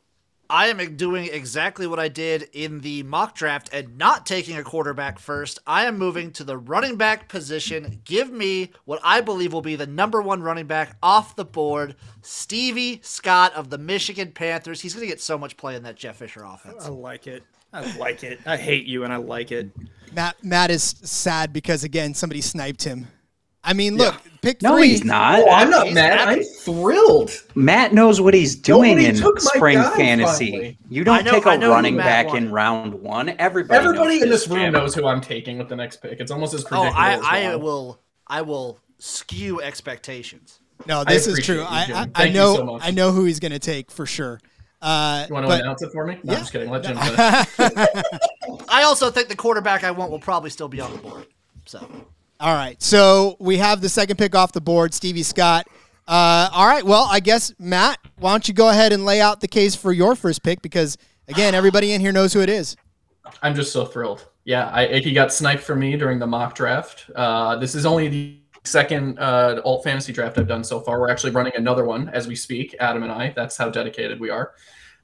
I 0.50 0.66
am 0.66 0.96
doing 0.96 1.28
exactly 1.32 1.86
what 1.86 2.00
I 2.00 2.08
did 2.08 2.48
in 2.52 2.80
the 2.80 3.04
mock 3.04 3.36
draft 3.36 3.70
and 3.72 3.96
not 3.96 4.26
taking 4.26 4.56
a 4.56 4.64
quarterback 4.64 5.20
first. 5.20 5.60
I 5.68 5.84
am 5.84 5.96
moving 5.96 6.32
to 6.32 6.42
the 6.42 6.58
running 6.58 6.96
back 6.96 7.28
position. 7.28 8.00
Give 8.04 8.32
me 8.32 8.72
what 8.84 8.98
I 9.04 9.20
believe 9.20 9.52
will 9.52 9.62
be 9.62 9.76
the 9.76 9.86
number 9.86 10.20
one 10.20 10.42
running 10.42 10.66
back 10.66 10.96
off 11.04 11.36
the 11.36 11.44
board, 11.44 11.94
Stevie 12.20 12.98
Scott 13.04 13.54
of 13.54 13.70
the 13.70 13.78
Michigan 13.78 14.32
Panthers. 14.32 14.80
He's 14.80 14.92
going 14.92 15.06
to 15.06 15.08
get 15.08 15.20
so 15.20 15.38
much 15.38 15.56
play 15.56 15.76
in 15.76 15.84
that 15.84 15.94
Jeff 15.94 16.16
Fisher 16.16 16.42
offense. 16.42 16.84
I 16.84 16.88
like 16.88 17.28
it. 17.28 17.44
I 17.72 17.96
like 17.96 18.24
it. 18.24 18.40
I 18.44 18.56
hate 18.56 18.86
you 18.86 19.04
and 19.04 19.12
I 19.12 19.16
like 19.18 19.52
it. 19.52 19.70
Matt 20.12 20.42
Matt 20.42 20.72
is 20.72 20.82
sad 20.82 21.52
because 21.52 21.84
again 21.84 22.14
somebody 22.14 22.40
sniped 22.40 22.82
him. 22.82 23.06
I 23.62 23.74
mean, 23.74 23.96
look, 23.98 24.14
pick 24.40 24.62
No, 24.62 24.76
three. 24.76 24.88
he's 24.88 25.04
not. 25.04 25.40
Oh, 25.40 25.50
I'm 25.50 25.68
not 25.68 25.86
He's 25.86 25.94
mad. 25.94 26.18
happy. 26.18 26.40
I'm 26.40 26.44
thrilled. 26.60 27.30
Matt 27.54 27.92
knows 27.92 28.18
what 28.20 28.32
he's 28.32 28.56
doing 28.56 28.92
Nobody 28.96 29.06
in 29.06 29.16
took 29.16 29.38
spring 29.40 29.76
guy, 29.78 29.96
fantasy. 29.96 30.50
finally. 30.50 30.78
You 30.88 31.04
don't 31.04 31.24
know- 31.24 31.30
take 31.32 31.44
a 31.44 31.58
running 31.68 31.96
back 31.98 32.28
wanted. 32.28 32.44
in 32.44 32.50
round 32.52 32.94
one. 32.94 33.28
Everybody, 33.38 33.78
Everybody 33.78 34.14
knows 34.14 34.22
in 34.22 34.28
this 34.30 34.40
this 34.44 34.48
room 34.50 34.60
Jim. 34.60 34.72
knows 34.72 34.94
who 34.94 35.06
I'm 35.06 35.20
taking 35.20 35.58
with 35.58 35.68
the 35.68 35.76
next 35.76 35.98
pick. 35.98 36.20
It's 36.20 36.30
almost 36.30 36.54
as 36.54 36.64
Oh, 36.64 36.68
predictable. 36.68 36.98
I, 36.98 37.12
as 37.14 37.20
I 37.52 37.56
will 37.56 38.00
I 38.26 38.40
will 38.42 38.78
skew 38.98 39.60
expectations. 39.60 40.60
No, 40.86 41.04
this 41.04 41.26
is 41.26 41.44
true. 41.44 41.56
you, 41.56 41.62
I, 41.62 42.08
I, 42.14 42.24
I 42.24 42.28
know 42.30 42.56
so. 42.56 42.78
I 42.80 42.90
know 42.92 43.12
who 43.12 43.24
he's 43.26 43.40
going 43.40 43.52
to 43.52 43.58
take 43.58 43.90
for 43.90 44.06
sure. 44.06 44.40
Uh, 44.80 45.26
You 45.28 45.34
want 45.34 45.44
to 45.44 45.48
but- 45.48 45.60
announce 45.60 45.82
it 45.82 45.90
for 45.92 46.06
me? 46.06 46.14
No, 46.22 46.32
Yeah. 46.32 46.32
I'm 46.32 46.38
just 46.40 46.52
kidding. 46.52 46.70
Let 46.70 46.82
Jim. 46.84 46.96
I 48.70 48.84
also 48.84 49.10
think 49.10 49.28
the 49.28 49.36
quarterback 49.36 49.84
I 49.84 49.90
want 49.90 50.10
will 50.10 50.18
probably 50.20 50.48
still 50.48 50.68
be 50.68 50.80
on 50.80 50.92
the 50.92 50.98
board. 50.98 51.26
So 51.66 51.86
All 52.40 52.54
right. 52.54 52.82
So 52.82 53.36
we 53.38 53.58
have 53.58 53.82
the 53.82 53.88
second 53.88 54.16
pick 54.16 54.34
off 54.34 54.52
the 54.52 54.62
board, 54.62 54.94
Stevie 54.94 55.22
Scott. 55.22 55.66
Uh, 56.08 56.48
all 56.52 56.66
right. 56.66 56.84
Well, 56.84 57.06
I 57.10 57.20
guess 57.20 57.52
Matt, 57.58 57.98
why 58.18 58.32
don't 58.32 58.48
you 58.48 58.54
go 58.54 58.70
ahead 58.70 58.92
and 58.92 59.04
lay 59.04 59.20
out 59.20 59.40
the 59.40 59.48
case 59.48 59.74
for 59.74 59.92
your 59.92 60.16
first 60.16 60.42
pick 60.42 60.62
because 60.62 60.96
again, 61.28 61.54
everybody 61.54 61.92
in 61.92 62.00
here 62.00 62.12
knows 62.12 62.32
who 62.32 62.40
it 62.40 62.48
is. 62.48 62.76
I'm 63.42 63.54
just 63.54 63.72
so 63.72 63.84
thrilled. 63.84 64.26
Yeah, 64.44 64.70
I, 64.72 65.00
he 65.00 65.12
got 65.12 65.32
sniped 65.32 65.62
for 65.62 65.76
me 65.76 65.96
during 65.96 66.18
the 66.18 66.26
mock 66.26 66.54
draft. 66.54 67.10
Uh, 67.14 67.56
this 67.56 67.74
is 67.74 67.84
only 67.84 68.08
the 68.08 68.40
second 68.64 69.18
uh, 69.18 69.60
alt 69.64 69.84
fantasy 69.84 70.12
draft 70.12 70.38
I've 70.38 70.48
done 70.48 70.64
so 70.64 70.80
far. 70.80 70.98
We're 70.98 71.10
actually 71.10 71.32
running 71.32 71.52
another 71.56 71.84
one 71.84 72.08
as 72.08 72.26
we 72.26 72.34
speak, 72.34 72.74
Adam 72.80 73.02
and 73.02 73.12
I. 73.12 73.32
That's 73.36 73.56
how 73.56 73.68
dedicated 73.68 74.18
we 74.18 74.30
are. 74.30 74.54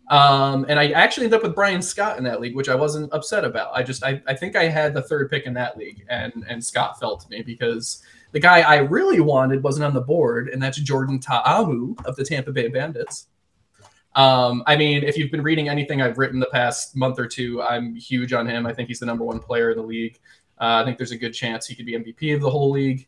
Um, 0.08 0.66
and 0.68 0.78
I 0.78 0.90
actually 0.90 1.24
ended 1.24 1.38
up 1.38 1.42
with 1.42 1.54
Bryan 1.54 1.82
Scott 1.82 2.16
in 2.18 2.24
that 2.24 2.40
league, 2.40 2.54
which 2.54 2.68
I 2.68 2.76
wasn't 2.76 3.12
upset 3.12 3.44
about. 3.44 3.70
I 3.74 3.82
just 3.82 4.04
I, 4.04 4.22
I 4.26 4.34
think 4.34 4.54
I 4.54 4.64
had 4.64 4.94
the 4.94 5.02
third 5.02 5.30
pick 5.30 5.46
in 5.46 5.54
that 5.54 5.76
league, 5.76 6.04
and 6.08 6.44
and 6.48 6.64
Scott 6.64 7.00
fell 7.00 7.16
to 7.16 7.28
me 7.28 7.42
because 7.42 8.02
the 8.32 8.40
guy 8.40 8.60
I 8.60 8.76
really 8.76 9.20
wanted 9.20 9.62
wasn't 9.62 9.84
on 9.84 9.94
the 9.94 10.00
board, 10.00 10.48
and 10.48 10.62
that's 10.62 10.78
Jordan 10.78 11.18
Ta'amu 11.18 11.96
of 12.04 12.14
the 12.16 12.24
Tampa 12.24 12.52
Bay 12.52 12.68
Bandits. 12.68 13.26
Um, 14.14 14.62
I 14.66 14.76
mean, 14.76 15.02
if 15.02 15.18
you've 15.18 15.30
been 15.30 15.42
reading 15.42 15.68
anything 15.68 16.00
I've 16.00 16.18
written 16.18 16.40
the 16.40 16.48
past 16.52 16.96
month 16.96 17.18
or 17.18 17.26
two, 17.26 17.60
I'm 17.62 17.94
huge 17.96 18.32
on 18.32 18.46
him. 18.46 18.66
I 18.66 18.72
think 18.72 18.88
he's 18.88 19.00
the 19.00 19.06
number 19.06 19.24
one 19.24 19.40
player 19.40 19.70
in 19.70 19.76
the 19.76 19.82
league. 19.82 20.18
Uh, 20.58 20.80
I 20.80 20.84
think 20.84 20.96
there's 20.96 21.12
a 21.12 21.18
good 21.18 21.32
chance 21.32 21.66
he 21.66 21.74
could 21.74 21.84
be 21.84 21.92
MVP 21.92 22.34
of 22.34 22.40
the 22.40 22.48
whole 22.48 22.70
league. 22.70 23.06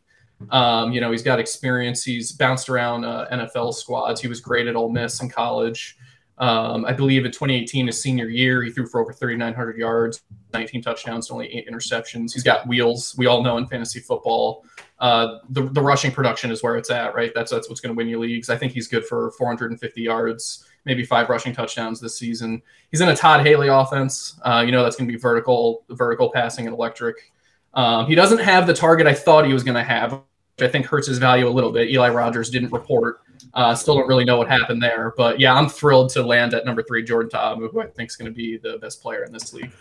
Um, 0.51 0.91
you 0.91 1.01
know, 1.01 1.11
he's 1.11 1.23
got 1.23 1.39
experience. 1.39 2.03
He's 2.03 2.31
bounced 2.31 2.69
around 2.69 3.05
uh, 3.05 3.27
NFL 3.31 3.73
squads. 3.73 4.21
He 4.21 4.27
was 4.27 4.39
great 4.39 4.67
at 4.67 4.75
Ole 4.75 4.89
Miss 4.89 5.21
in 5.21 5.29
college. 5.29 5.97
Um, 6.39 6.85
I 6.85 6.93
believe 6.93 7.25
in 7.25 7.31
2018, 7.31 7.87
his 7.87 8.01
senior 8.01 8.29
year, 8.29 8.63
he 8.63 8.71
threw 8.71 8.87
for 8.87 9.01
over 9.01 9.11
3,900 9.11 9.77
yards, 9.77 10.21
19 10.53 10.81
touchdowns, 10.81 11.29
only 11.29 11.53
eight 11.53 11.67
interceptions. 11.67 12.31
He's 12.33 12.43
got 12.43 12.65
wheels. 12.65 13.13
We 13.17 13.25
all 13.25 13.43
know 13.43 13.57
in 13.57 13.67
fantasy 13.67 13.99
football, 13.99 14.65
uh, 14.99 15.39
the, 15.49 15.63
the 15.63 15.81
rushing 15.81 16.11
production 16.11 16.49
is 16.49 16.63
where 16.63 16.77
it's 16.77 16.89
at, 16.89 17.13
right? 17.13 17.31
That's 17.35 17.51
that's 17.51 17.67
what's 17.67 17.81
going 17.81 17.93
to 17.93 17.97
win 17.97 18.07
you 18.07 18.19
leagues. 18.19 18.49
I 18.49 18.57
think 18.57 18.71
he's 18.71 18.87
good 18.87 19.05
for 19.05 19.31
450 19.31 20.01
yards, 20.01 20.65
maybe 20.85 21.05
five 21.05 21.29
rushing 21.29 21.53
touchdowns 21.53 21.99
this 21.99 22.17
season. 22.17 22.61
He's 22.89 23.01
in 23.01 23.09
a 23.09 23.15
Todd 23.15 23.45
Haley 23.45 23.67
offense. 23.67 24.39
Uh, 24.43 24.63
you 24.65 24.71
know 24.71 24.81
that's 24.81 24.95
going 24.95 25.07
to 25.09 25.13
be 25.13 25.19
vertical, 25.19 25.83
vertical 25.89 26.31
passing 26.31 26.67
and 26.67 26.73
electric. 26.73 27.33
Um, 27.73 28.07
he 28.07 28.15
doesn't 28.15 28.39
have 28.39 28.65
the 28.65 28.73
target 28.73 29.07
I 29.07 29.13
thought 29.13 29.45
he 29.45 29.53
was 29.53 29.63
going 29.63 29.75
to 29.75 29.83
have, 29.83 30.13
which 30.13 30.67
I 30.67 30.69
think 30.69 30.85
hurts 30.85 31.07
his 31.07 31.17
value 31.17 31.47
a 31.47 31.51
little 31.51 31.71
bit. 31.71 31.89
Eli 31.89 32.09
Rogers 32.09 32.49
didn't 32.49 32.71
report 32.71 33.21
uh, 33.53 33.75
still 33.75 33.95
don't 33.95 34.07
really 34.07 34.25
know 34.25 34.37
what 34.37 34.47
happened 34.47 34.81
there, 34.81 35.13
but 35.17 35.39
yeah, 35.39 35.53
I'm 35.53 35.69
thrilled 35.69 36.09
to 36.11 36.23
land 36.23 36.53
at 36.53 36.65
number 36.65 36.83
three, 36.83 37.03
Jordan 37.03 37.29
Ta'amu, 37.29 37.69
who 37.71 37.81
I 37.81 37.87
think 37.87 38.09
is 38.09 38.15
going 38.15 38.31
to 38.31 38.35
be 38.35 38.57
the 38.57 38.77
best 38.77 39.01
player 39.01 39.23
in 39.23 39.31
this 39.31 39.53
league. 39.53 39.71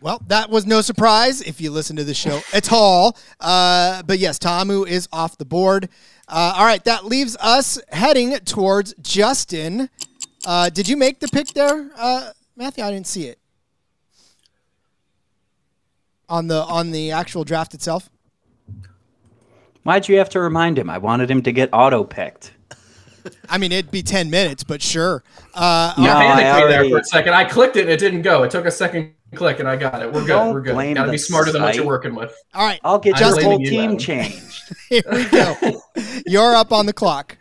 Well, 0.00 0.22
that 0.26 0.50
was 0.50 0.66
no 0.66 0.82
surprise 0.82 1.40
if 1.40 1.60
you 1.60 1.70
listen 1.70 1.96
to 1.96 2.04
the 2.04 2.14
show 2.14 2.40
at 2.52 2.72
all. 2.72 3.16
Uh, 3.40 4.02
but 4.02 4.18
yes, 4.18 4.38
Ta'amu 4.38 4.86
is 4.86 5.08
off 5.12 5.38
the 5.38 5.44
board. 5.44 5.88
Uh, 6.28 6.54
all 6.56 6.64
right, 6.64 6.84
that 6.84 7.04
leaves 7.04 7.36
us 7.40 7.80
heading 7.90 8.36
towards 8.40 8.94
Justin. 9.00 9.88
Uh, 10.46 10.70
did 10.70 10.88
you 10.88 10.96
make 10.96 11.20
the 11.20 11.28
pick 11.28 11.48
there, 11.48 11.90
uh, 11.96 12.30
Matthew? 12.56 12.84
I 12.84 12.90
didn't 12.90 13.06
see 13.06 13.26
it 13.26 13.38
on 16.28 16.48
the 16.48 16.62
on 16.64 16.90
the 16.90 17.12
actual 17.12 17.44
draft 17.44 17.74
itself. 17.74 18.10
Why'd 19.82 20.08
you 20.08 20.18
have 20.18 20.28
to 20.30 20.40
remind 20.40 20.78
him? 20.78 20.90
I 20.90 20.98
wanted 20.98 21.30
him 21.30 21.42
to 21.42 21.52
get 21.52 21.70
auto 21.72 22.02
picked. 22.02 22.52
I 23.48 23.58
mean, 23.58 23.72
it'd 23.72 23.90
be 23.90 24.02
10 24.02 24.30
minutes, 24.30 24.64
but 24.64 24.82
sure. 24.82 25.22
Uh, 25.54 25.94
yeah, 25.98 26.04
No, 26.04 26.12
panicked 26.12 26.48
I 26.48 26.60
me 26.62 26.68
there 26.68 26.88
for 26.90 26.98
a 26.98 27.04
second. 27.04 27.34
I 27.34 27.44
clicked 27.44 27.76
it 27.76 27.82
and 27.82 27.90
it 27.90 27.98
didn't 27.98 28.22
go. 28.22 28.42
It 28.42 28.50
took 28.50 28.64
a 28.66 28.70
second 28.70 29.12
click 29.34 29.58
and 29.60 29.68
I 29.68 29.76
got 29.76 30.02
it. 30.02 30.06
We're 30.12 30.20
good. 30.20 30.28
Don't 30.28 30.54
We're 30.54 30.60
good. 30.60 30.74
blame 30.74 30.94
Got 30.94 31.06
to 31.06 31.10
be 31.10 31.18
smarter 31.18 31.52
than 31.52 31.62
what 31.62 31.74
you're 31.74 31.84
working 31.86 32.14
with. 32.14 32.34
all 32.54 32.64
right, 32.66 32.80
I'll 32.84 32.98
get 32.98 33.20
I'm 33.20 33.34
your 33.34 33.42
whole 33.42 33.58
team 33.58 33.82
Adam. 33.84 33.98
changed. 33.98 34.62
here 34.88 35.02
we 35.10 35.24
go. 35.28 35.54
You're 36.26 36.54
up 36.54 36.72
on 36.72 36.86
the 36.86 36.92
clock. 36.92 37.36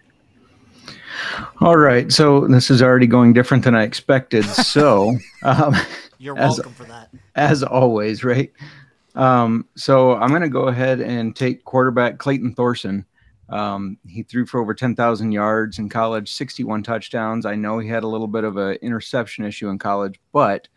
All 1.62 1.77
right. 1.77 2.12
So 2.12 2.48
this 2.48 2.70
is 2.70 2.82
already 2.82 3.08
going 3.08 3.34
different 3.34 3.63
than 3.63 3.75
I 3.75 3.84
expected. 3.84 4.44
So, 4.46 5.15
um, 5.44 5.75
You're 6.18 6.38
As- 6.38 6.58
welcome 6.58 6.74
for 6.74 6.84
that. 6.86 7.10
as 7.36 7.63
always, 7.63 8.24
right? 8.24 8.51
Um, 9.15 9.65
so 9.75 10.15
I'm 10.15 10.30
going 10.30 10.42
to 10.42 10.50
go 10.50 10.68
ahead 10.68 11.00
and 11.00 11.36
take 11.36 11.63
quarterback 11.63 12.18
Clayton 12.18 12.54
Thorson. 12.54 13.06
Um, 13.49 13.97
he 14.07 14.23
threw 14.23 14.45
for 14.45 14.59
over 14.59 14.73
10,000 14.73 15.31
yards 15.31 15.77
in 15.77 15.89
college, 15.89 16.31
61 16.31 16.83
touchdowns. 16.83 17.45
I 17.45 17.55
know 17.55 17.79
he 17.79 17.87
had 17.87 18.03
a 18.03 18.07
little 18.07 18.27
bit 18.27 18.43
of 18.43 18.57
an 18.57 18.75
interception 18.81 19.45
issue 19.45 19.69
in 19.69 19.77
college, 19.77 20.19
but 20.31 20.67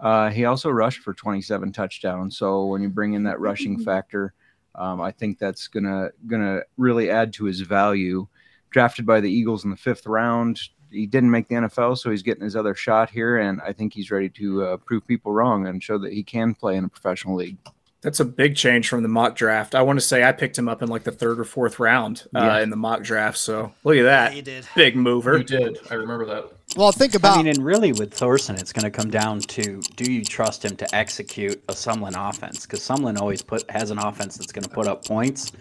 uh, 0.00 0.30
he 0.30 0.44
also 0.44 0.70
rushed 0.70 1.00
for 1.00 1.14
27 1.14 1.72
touchdowns. 1.72 2.38
So 2.38 2.66
when 2.66 2.82
you 2.82 2.88
bring 2.88 3.12
in 3.12 3.24
that 3.24 3.40
rushing 3.40 3.78
factor, 3.84 4.32
um, 4.74 5.00
I 5.00 5.12
think 5.12 5.38
that's 5.38 5.68
gonna 5.68 6.10
gonna 6.26 6.60
really 6.76 7.10
add 7.10 7.32
to 7.34 7.44
his 7.44 7.60
value. 7.60 8.26
Drafted 8.70 9.06
by 9.06 9.20
the 9.20 9.30
Eagles 9.30 9.64
in 9.64 9.70
the 9.70 9.76
fifth 9.76 10.04
round, 10.04 10.60
he 10.90 11.06
didn't 11.06 11.30
make 11.30 11.48
the 11.48 11.54
NFL, 11.54 11.96
so 11.98 12.10
he's 12.10 12.22
getting 12.22 12.42
his 12.42 12.56
other 12.56 12.74
shot 12.74 13.08
here, 13.08 13.38
and 13.38 13.60
I 13.60 13.72
think 13.72 13.92
he's 13.92 14.10
ready 14.10 14.28
to 14.30 14.64
uh, 14.64 14.76
prove 14.78 15.06
people 15.06 15.32
wrong 15.32 15.66
and 15.68 15.82
show 15.82 15.98
that 15.98 16.12
he 16.12 16.24
can 16.24 16.54
play 16.54 16.76
in 16.76 16.84
a 16.84 16.88
professional 16.88 17.36
league. 17.36 17.58
That's 18.04 18.20
a 18.20 18.24
big 18.26 18.54
change 18.54 18.88
from 18.88 19.02
the 19.02 19.08
mock 19.08 19.34
draft. 19.34 19.74
I 19.74 19.80
want 19.80 19.98
to 19.98 20.04
say 20.04 20.22
I 20.24 20.30
picked 20.32 20.58
him 20.58 20.68
up 20.68 20.82
in 20.82 20.88
like 20.90 21.04
the 21.04 21.10
third 21.10 21.40
or 21.40 21.44
fourth 21.44 21.80
round 21.80 22.24
uh, 22.36 22.40
Yeah. 22.40 22.60
in 22.60 22.68
the 22.68 22.76
mock 22.76 23.02
draft. 23.02 23.38
So 23.38 23.72
look 23.82 23.94
at 23.94 23.98
Yeah, 23.98 24.02
that 24.02 24.32
he 24.34 24.42
did. 24.42 24.66
big 24.76 24.94
mover. 24.94 25.38
You 25.38 25.44
did. 25.44 25.78
I 25.90 25.94
remember 25.94 26.26
that. 26.26 26.44
Well, 26.76 26.92
think 26.92 27.14
about 27.14 27.34
I 27.38 27.42
mean, 27.42 27.46
and 27.48 27.64
really 27.64 27.92
with 27.92 28.12
Thorson, 28.12 28.56
it's 28.56 28.72
going 28.74 28.84
to 28.84 28.90
come 28.90 29.10
down 29.10 29.40
to 29.40 29.80
do 29.96 30.12
you 30.12 30.22
trust 30.22 30.64
him 30.64 30.76
to 30.76 30.94
execute 30.94 31.62
a 31.68 31.72
Sumlin 31.72 32.12
offense? 32.16 32.66
Because 32.66 32.80
Sumlin 32.80 33.18
always 33.18 33.40
put 33.42 33.68
has 33.70 33.90
an 33.90 33.98
offense 33.98 34.36
that's 34.36 34.52
going 34.52 34.64
to 34.64 34.70
put 34.70 34.86
up 34.86 35.04
points, 35.06 35.52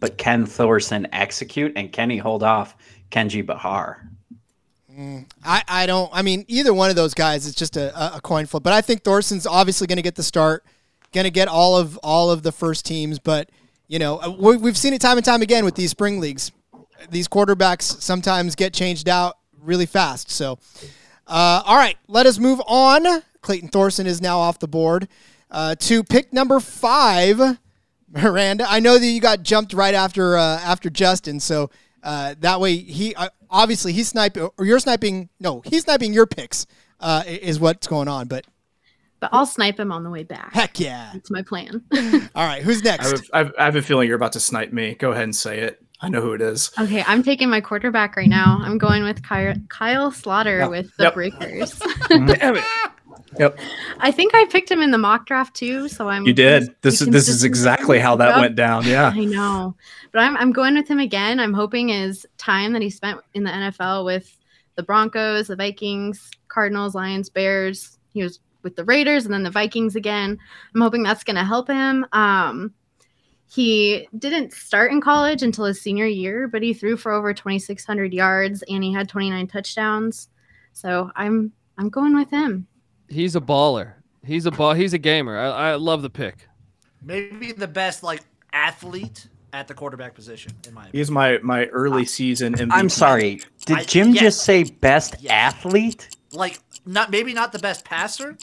but 0.00 0.16
can 0.16 0.46
Thorson 0.46 1.06
execute 1.12 1.72
and 1.76 1.92
can 1.92 2.08
he 2.08 2.16
hold 2.16 2.42
off 2.42 2.76
Kenji 3.10 3.44
Bahar? 3.44 4.08
I, 5.44 5.62
I 5.68 5.86
don't. 5.86 6.10
I 6.12 6.22
mean, 6.22 6.44
either 6.48 6.74
one 6.74 6.90
of 6.90 6.96
those 6.96 7.14
guys 7.14 7.46
is 7.46 7.54
just 7.54 7.76
a, 7.76 7.94
a- 7.98 8.16
a 8.16 8.20
coin 8.20 8.46
flip. 8.46 8.62
But 8.62 8.72
I 8.72 8.80
think 8.80 9.02
Thorson's 9.02 9.46
obviously 9.46 9.86
going 9.86 9.96
to 9.96 10.02
get 10.02 10.14
the 10.16 10.22
start, 10.22 10.64
going 11.12 11.24
to 11.24 11.30
get 11.30 11.48
all 11.48 11.76
of 11.76 11.98
all 11.98 12.30
of 12.30 12.42
the 12.42 12.52
first 12.52 12.86
teams. 12.86 13.18
But 13.18 13.50
you 13.88 13.98
know, 13.98 14.18
uh, 14.18 14.30
we, 14.38 14.56
we've 14.56 14.76
seen 14.76 14.92
it 14.92 15.00
time 15.00 15.16
and 15.16 15.24
time 15.24 15.42
again 15.42 15.64
with 15.64 15.74
these 15.74 15.90
spring 15.90 16.20
leagues. 16.20 16.52
These 17.10 17.28
quarterbacks 17.28 17.82
sometimes 17.82 18.54
get 18.54 18.72
changed 18.72 19.08
out 19.08 19.38
really 19.60 19.86
fast. 19.86 20.30
So, 20.30 20.58
uh, 21.26 21.62
all 21.64 21.76
right, 21.76 21.96
let 22.06 22.26
us 22.26 22.38
move 22.38 22.60
on. 22.66 23.22
Clayton 23.40 23.68
Thorson 23.68 24.06
is 24.06 24.20
now 24.20 24.38
off 24.38 24.58
the 24.58 24.68
board 24.68 25.08
uh, 25.50 25.74
to 25.76 26.04
pick 26.04 26.32
number 26.32 26.60
five. 26.60 27.58
Miranda, 28.12 28.66
I 28.68 28.80
know 28.80 28.98
that 28.98 29.06
you 29.06 29.20
got 29.20 29.42
jumped 29.42 29.72
right 29.72 29.94
after 29.94 30.36
uh, 30.36 30.60
after 30.60 30.90
Justin, 30.90 31.40
so 31.40 31.70
uh, 32.02 32.34
that 32.40 32.60
way 32.60 32.76
he 32.76 33.14
uh, 33.14 33.28
obviously 33.48 33.92
he's 33.92 34.08
sniping 34.08 34.48
or 34.58 34.64
you're 34.64 34.80
sniping. 34.80 35.28
No, 35.38 35.62
he's 35.64 35.84
sniping 35.84 36.12
your 36.12 36.26
picks. 36.26 36.66
Uh, 36.98 37.22
is 37.26 37.58
what's 37.58 37.86
going 37.86 38.08
on. 38.08 38.28
But 38.28 38.44
But 39.20 39.30
I'll 39.32 39.46
snipe 39.46 39.78
him 39.78 39.92
on 39.92 40.02
the 40.02 40.10
way 40.10 40.22
back. 40.24 40.52
heck 40.54 40.80
yeah! 40.80 41.10
That's 41.12 41.30
my 41.30 41.42
plan. 41.42 41.82
All 42.34 42.46
right, 42.46 42.62
who's 42.62 42.80
I 42.80 42.90
next? 42.90 43.10
have, 43.10 43.30
I, 43.34 43.38
have, 43.38 43.52
I 43.58 43.64
have 43.66 43.76
a 43.76 43.82
feeling 43.82 44.08
you're 44.08 44.16
about 44.16 44.32
to 44.32 44.40
snipe 44.40 44.72
me. 44.72 44.94
Go 44.94 45.12
ahead 45.12 45.24
and 45.24 45.36
say 45.36 45.60
it. 45.60 45.82
I 46.00 46.08
know 46.08 46.22
who 46.22 46.32
it 46.32 46.40
is. 46.40 46.70
okay, 46.80 47.04
I'm 47.06 47.22
taking 47.22 47.50
my 47.50 47.60
quarterback 47.60 48.16
right 48.16 48.28
now. 48.28 48.58
I'm 48.62 48.78
going 48.78 49.02
with 49.02 49.22
Kyle, 49.22 49.54
Kyle 49.68 50.10
Sloter 50.10 50.60
Yep. 50.60 50.70
with 50.70 50.96
the 50.96 51.04
Yep. 51.04 51.14
Breakers. 51.14 51.74
Mhm. 51.74 52.38
Damn 52.40 52.56
it. 52.56 52.64
Yep, 53.38 53.60
I 53.98 54.10
think 54.10 54.34
I 54.34 54.44
picked 54.46 54.70
him 54.70 54.80
in 54.82 54.90
the 54.90 54.98
mock 54.98 55.26
draft 55.26 55.54
too, 55.54 55.88
so 55.88 56.08
I'm 56.08 56.26
you 56.26 56.32
did. 56.32 56.74
This 56.80 57.00
is 57.02 57.08
this 57.08 57.28
is 57.28 57.44
exactly 57.44 57.98
how 58.00 58.16
that 58.16 58.30
Yep. 58.30 58.40
went 58.40 58.56
down. 58.56 58.84
Yeah. 58.86 59.12
I 59.14 59.24
know, 59.26 59.76
but 60.12 60.20
I'm 60.20 60.36
I'm 60.38 60.52
going 60.52 60.74
with 60.74 60.88
him 60.88 60.98
again. 60.98 61.38
I'm 61.38 61.52
hoping 61.52 61.88
his 61.88 62.26
time 62.38 62.72
that 62.72 62.80
he 62.82 62.88
spent 62.90 63.20
in 63.34 63.44
the 63.44 63.50
NFL 63.50 64.04
with 64.06 64.34
the 64.76 64.82
Broncos, 64.82 65.48
the 65.48 65.56
Vikings, 65.56 66.30
Cardinals, 66.48 66.94
Lions, 66.94 67.28
Bears. 67.28 67.98
He 68.14 68.22
was 68.22 68.40
with 68.62 68.76
the 68.76 68.84
Raiders 68.84 69.24
and 69.24 69.32
then 69.34 69.42
the 69.42 69.50
Vikings 69.50 69.96
again. 69.96 70.38
I'm 70.74 70.80
hoping 70.80 71.02
that's 71.02 71.24
going 71.24 71.36
to 71.36 71.44
help 71.44 71.68
him. 71.68 72.06
Um, 72.12 72.74
he 73.48 74.06
didn't 74.16 74.52
start 74.52 74.92
in 74.92 75.00
college 75.00 75.42
until 75.42 75.64
his 75.64 75.80
senior 75.80 76.06
year, 76.06 76.46
but 76.46 76.62
he 76.62 76.72
threw 76.72 76.96
for 76.96 77.10
over 77.12 77.34
2,600 77.34 78.12
yards 78.14 78.62
and 78.68 78.84
he 78.84 78.92
had 78.92 79.08
29 79.08 79.46
touchdowns. 79.48 80.28
So 80.72 81.10
I'm 81.16 81.52
I'm 81.76 81.88
going 81.88 82.14
with 82.14 82.30
him. 82.30 82.66
He's 83.08 83.34
a 83.34 83.40
baller. 83.40 83.94
He's 84.24 84.46
a 84.46 84.50
ball. 84.50 84.74
He's 84.74 84.92
a 84.92 84.98
gamer. 84.98 85.36
I, 85.38 85.70
I 85.70 85.74
love 85.76 86.02
the 86.02 86.10
pick. 86.10 86.46
Maybe 87.02 87.52
the 87.52 87.66
best 87.66 88.02
like 88.02 88.20
athlete 88.52 89.26
at 89.52 89.66
the 89.66 89.74
quarterback 89.74 90.14
position, 90.14 90.52
in 90.68 90.74
my 90.74 90.82
opinion. 90.82 90.98
He's 91.00 91.10
my 91.10 91.38
my 91.38 91.66
early 91.66 92.04
season 92.04 92.54
MVP. 92.54 92.68
I'm 92.70 92.88
sorry. 92.88 93.40
Did 93.66 93.78
I- 93.78 93.84
Jim 93.84 94.10
yes. 94.10 94.20
just 94.22 94.42
say 94.44 94.62
best 94.64 95.16
Yes. 95.20 95.32
athlete? 95.32 96.08
Like 96.32 96.60
not 96.86 97.10
maybe 97.10 97.32
not 97.34 97.50
the 97.52 97.58
best 97.58 97.84
passer, 97.84 98.36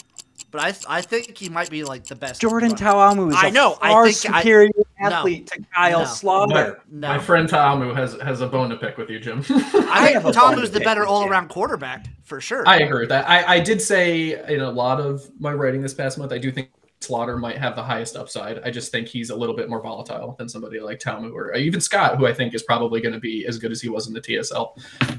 but 0.58 0.88
I 0.90 0.98
I 0.98 1.02
think 1.02 1.38
he 1.38 1.50
might 1.50 1.70
be 1.70 1.84
like 1.84 2.06
the 2.06 2.16
best. 2.16 2.42
Jordan 2.42 2.70
runner. 2.70 2.78
Ta'amu 2.80 3.30
is 3.30 3.36
I 3.36 3.48
a 3.48 3.52
know, 3.52 3.78
I 3.82 3.90
far 3.92 4.10
think 4.10 4.34
I- 4.34 4.40
superior 4.42 4.70
No. 5.00 5.08
athlete 5.08 5.48
to 5.48 5.64
Kyle 5.74 6.00
No. 6.00 6.06
Sloter. 6.06 6.80
No. 6.92 7.08
My 7.08 7.20
friend 7.20 7.48
Ta'amu 7.48 7.94
has 7.96 8.20
has 8.22 8.42
a 8.42 8.48
bone 8.48 8.70
to 8.70 8.76
pick 8.78 8.98
with 8.98 9.10
you, 9.10 9.20
Jim. 9.20 9.40
I 9.50 10.12
think 10.12 10.34
Tom 10.34 10.56
bone 10.56 10.64
is 10.64 10.72
the 10.72 10.80
better 10.80 11.06
all 11.06 11.28
around 11.28 11.50
quarterback 11.50 12.08
for 12.24 12.42
sure. 12.42 12.68
I 12.68 12.78
agree 12.80 13.02
with 13.02 13.10
that. 13.10 13.30
I, 13.30 13.56
I 13.56 13.60
did 13.60 13.82
say 13.82 14.44
in 14.52 14.62
a 14.62 14.72
lot 14.72 15.00
of 15.00 15.30
my 15.40 15.54
writing 15.54 15.82
this 15.82 15.94
past 15.94 16.18
month, 16.18 16.32
I 16.34 16.38
do 16.40 16.52
think 16.52 16.70
Sloter 17.00 17.40
might 17.40 17.60
have 17.60 17.76
the 17.76 17.84
highest 17.84 18.16
upside. 18.16 18.60
I 18.64 18.72
just 18.72 18.92
think 18.92 19.08
he's 19.08 19.30
a 19.30 19.36
little 19.36 19.56
bit 19.56 19.70
more 19.70 19.80
volatile 19.82 20.36
than 20.40 20.50
somebody 20.50 20.80
like 20.80 20.98
Ta'amu 21.00 21.32
or 21.32 21.54
even 21.54 21.80
Scott, 21.80 22.18
who 22.18 22.26
I 22.26 22.34
think 22.34 22.56
is 22.56 22.64
probably 22.64 23.02
going 23.02 23.14
to 23.14 23.20
be 23.20 23.46
as 23.46 23.60
good 23.60 23.72
as 23.72 23.80
he 23.82 23.90
was 23.90 24.08
in 24.08 24.14
the 24.16 24.22
TSL. 24.22 24.72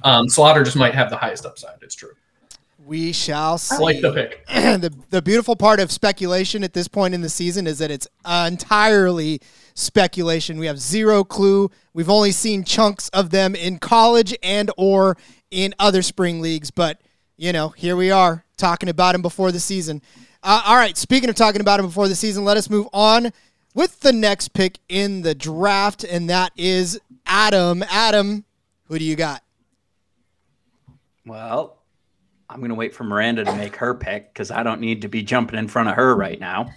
Um, 0.02 0.26
Sloter 0.26 0.64
just 0.64 0.76
might 0.76 0.95
have 0.95 1.09
the 1.09 1.16
highest 1.16 1.47
upside. 1.47 1.76
It's 1.83 1.95
true. 1.95 2.14
We 2.85 3.12
shall 3.12 3.58
see. 3.58 3.76
I 3.76 3.78
like 3.78 4.00
the 4.00 4.12
pick. 4.12 4.47
the 4.47 4.94
the 5.11 5.20
beautiful 5.20 5.56
part 5.56 5.80
of 5.80 5.90
speculation 5.90 6.62
at 6.62 6.73
this 6.73 6.88
point 6.88 7.12
in 7.12 7.23
the 7.23 7.28
season 7.28 7.66
is 7.66 7.78
that 7.78 7.90
it's 7.90 8.06
entirely 8.25 9.40
speculation. 9.75 10.58
We 10.58 10.66
have 10.66 10.78
zero 10.78 11.25
clue. 11.25 11.70
We've 11.92 12.08
only 12.08 12.32
seen 12.32 12.64
chunks 12.64 13.08
of 13.11 13.30
them 13.30 13.54
in 13.54 13.78
college 13.78 14.35
and 14.42 14.70
or 14.76 15.16
in 15.50 15.75
other 15.78 16.02
spring 16.02 16.40
leagues, 16.40 16.70
but 16.70 17.00
you 17.37 17.52
know, 17.52 17.70
here 17.70 17.97
we 17.97 18.11
are 18.11 18.44
talking 18.56 18.88
about 18.88 19.14
him 19.14 19.23
before 19.23 19.52
the 19.52 19.61
season. 19.61 20.02
Uh, 20.42 20.62
all 20.66 20.76
right, 20.76 20.97
speaking 20.97 21.28
of 21.28 21.37
talking 21.37 21.61
about 21.61 21.80
him 21.80 21.87
before 21.87 22.08
the 22.08 22.14
season, 22.14 22.44
let 22.44 22.56
us 22.56 22.70
move 22.70 22.88
on 22.92 23.32
with 23.75 24.00
the 24.00 24.12
next 24.12 24.52
pick 24.52 24.78
in 24.88 25.23
the 25.23 25.35
draft, 25.35 26.04
and 26.04 26.28
that 26.30 26.52
is 26.56 27.00
Adam. 27.26 27.82
Adam, 27.90 28.44
who 28.85 28.99
do 28.99 29.04
you 29.04 29.16
got? 29.16 29.42
Well, 31.26 31.77
I'm 32.50 32.61
going 32.61 32.71
to 32.71 32.75
wait 32.75 32.95
for 32.95 33.05
Miranda 33.05 33.45
to 33.45 33.55
make 33.57 33.76
her 33.76 33.95
pick 33.95 34.33
because 34.33 34.50
I 34.50 34.62
don't 34.62 34.81
need 34.81 35.02
to 35.02 35.09
be 35.09 35.23
jumping 35.23 35.59
in 35.59 35.69
front 35.69 35.88
of 35.88 35.95
her 35.97 36.17
right 36.17 36.40
now. 36.40 36.69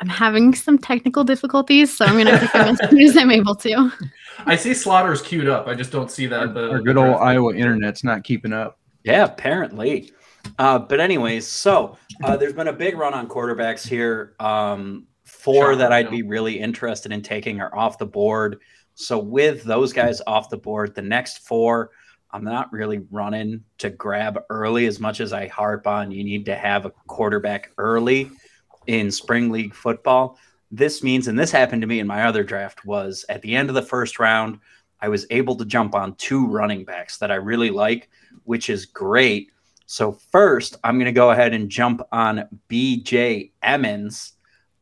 I'm 0.00 0.08
having 0.08 0.54
some 0.54 0.78
technical 0.78 1.22
difficulties, 1.22 1.96
so 1.96 2.04
I'm 2.04 2.14
going 2.14 2.26
to 2.26 2.38
pick 2.38 2.50
him 2.50 2.76
as 2.80 2.90
soon 2.90 3.00
as 3.00 3.16
I'm 3.16 3.30
able 3.30 3.54
to. 3.56 3.92
I 4.46 4.56
see 4.56 4.74
Sloter's 4.74 5.22
queued 5.22 5.48
up. 5.48 5.68
I 5.68 5.74
just 5.74 5.92
don't 5.92 6.10
see 6.10 6.26
that. 6.26 6.54
The, 6.54 6.70
Our 6.70 6.80
good 6.80 6.96
old 6.96 7.16
Iowa 7.20 7.54
internet's 7.54 8.02
not 8.02 8.24
keeping 8.24 8.52
up. 8.52 8.80
Yeah, 9.04 9.24
apparently. 9.24 10.10
Uh, 10.58 10.80
but 10.80 11.00
anyways, 11.00 11.46
so 11.46 11.96
uh, 12.24 12.36
there's 12.36 12.52
been 12.52 12.68
a 12.68 12.72
big 12.72 12.96
run 12.96 13.14
on 13.14 13.28
quarterbacks 13.28 13.86
here. 13.86 14.34
Um, 14.40 15.06
four 15.24 15.66
Shocker, 15.66 15.76
that 15.76 15.92
I'd 15.92 16.06
yeah. 16.06 16.10
be 16.10 16.22
really 16.22 16.58
interested 16.58 17.12
in 17.12 17.22
taking 17.22 17.60
are 17.60 17.74
off 17.74 17.98
the 17.98 18.06
board. 18.06 18.60
So 18.94 19.18
with 19.18 19.62
those 19.62 19.92
guys 19.92 20.20
off 20.26 20.50
the 20.50 20.58
board, 20.58 20.94
the 20.94 21.02
next 21.02 21.46
four, 21.46 21.90
I'm 22.32 22.44
not 22.44 22.72
really 22.72 23.02
running 23.10 23.64
to 23.78 23.90
grab 23.90 24.42
early 24.48 24.86
as 24.86 24.98
much 24.98 25.20
as 25.20 25.32
I 25.32 25.48
harp 25.48 25.86
on. 25.86 26.10
You 26.10 26.24
need 26.24 26.46
to 26.46 26.54
have 26.54 26.86
a 26.86 26.90
quarterback 26.90 27.72
early 27.78 28.30
in 28.86 29.10
spring 29.10 29.50
league 29.50 29.74
football. 29.74 30.38
This 30.70 31.02
means, 31.02 31.28
and 31.28 31.38
this 31.38 31.50
happened 31.50 31.82
to 31.82 31.86
me 31.86 32.00
in 32.00 32.06
my 32.06 32.24
other 32.24 32.42
draft, 32.42 32.84
was 32.86 33.24
at 33.28 33.42
the 33.42 33.54
end 33.54 33.68
of 33.68 33.74
the 33.74 33.82
first 33.82 34.18
round, 34.18 34.58
I 35.00 35.08
was 35.08 35.26
able 35.30 35.56
to 35.56 35.64
jump 35.64 35.94
on 35.94 36.14
two 36.14 36.46
running 36.46 36.84
backs 36.84 37.18
that 37.18 37.30
I 37.30 37.34
really 37.34 37.70
like, 37.70 38.08
which 38.44 38.70
is 38.70 38.86
great. 38.86 39.50
So 39.86 40.12
first, 40.30 40.76
I'm 40.84 40.96
going 40.96 41.06
to 41.06 41.12
go 41.12 41.32
ahead 41.32 41.52
and 41.52 41.68
jump 41.68 42.00
on 42.12 42.48
BJ 42.70 43.50
Emmons 43.62 44.32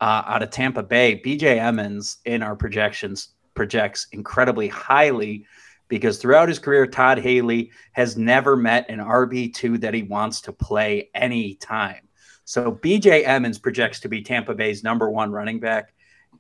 uh, 0.00 0.23
out 0.26 0.42
of 0.42 0.50
Tampa 0.50 0.83
Bay. 0.83 1.21
BJ 1.25 1.59
Emmons 1.59 2.19
in 2.25 2.42
our 2.42 2.54
projections 2.54 3.30
projects 3.54 4.07
incredibly 4.12 4.69
highly 4.69 5.47
because 5.90 6.18
throughout 6.18 6.49
his 6.49 6.59
career, 6.59 6.87
Todd 6.87 7.18
Haley 7.18 7.73
has 7.92 8.16
never 8.16 8.56
met 8.56 8.88
an 8.88 9.00
RB2 9.00 9.80
that 9.80 9.92
he 9.92 10.04
wants 10.04 10.40
to 10.42 10.52
play 10.52 11.11
anytime. 11.14 12.09
So 12.44 12.73
BJ 12.73 13.26
Emmons 13.26 13.59
projects 13.59 14.00
to 14.00 14.09
be 14.09 14.23
Tampa 14.23 14.54
Bay's 14.54 14.82
number 14.82 15.11
one 15.11 15.32
running 15.32 15.61
back. 15.61 15.92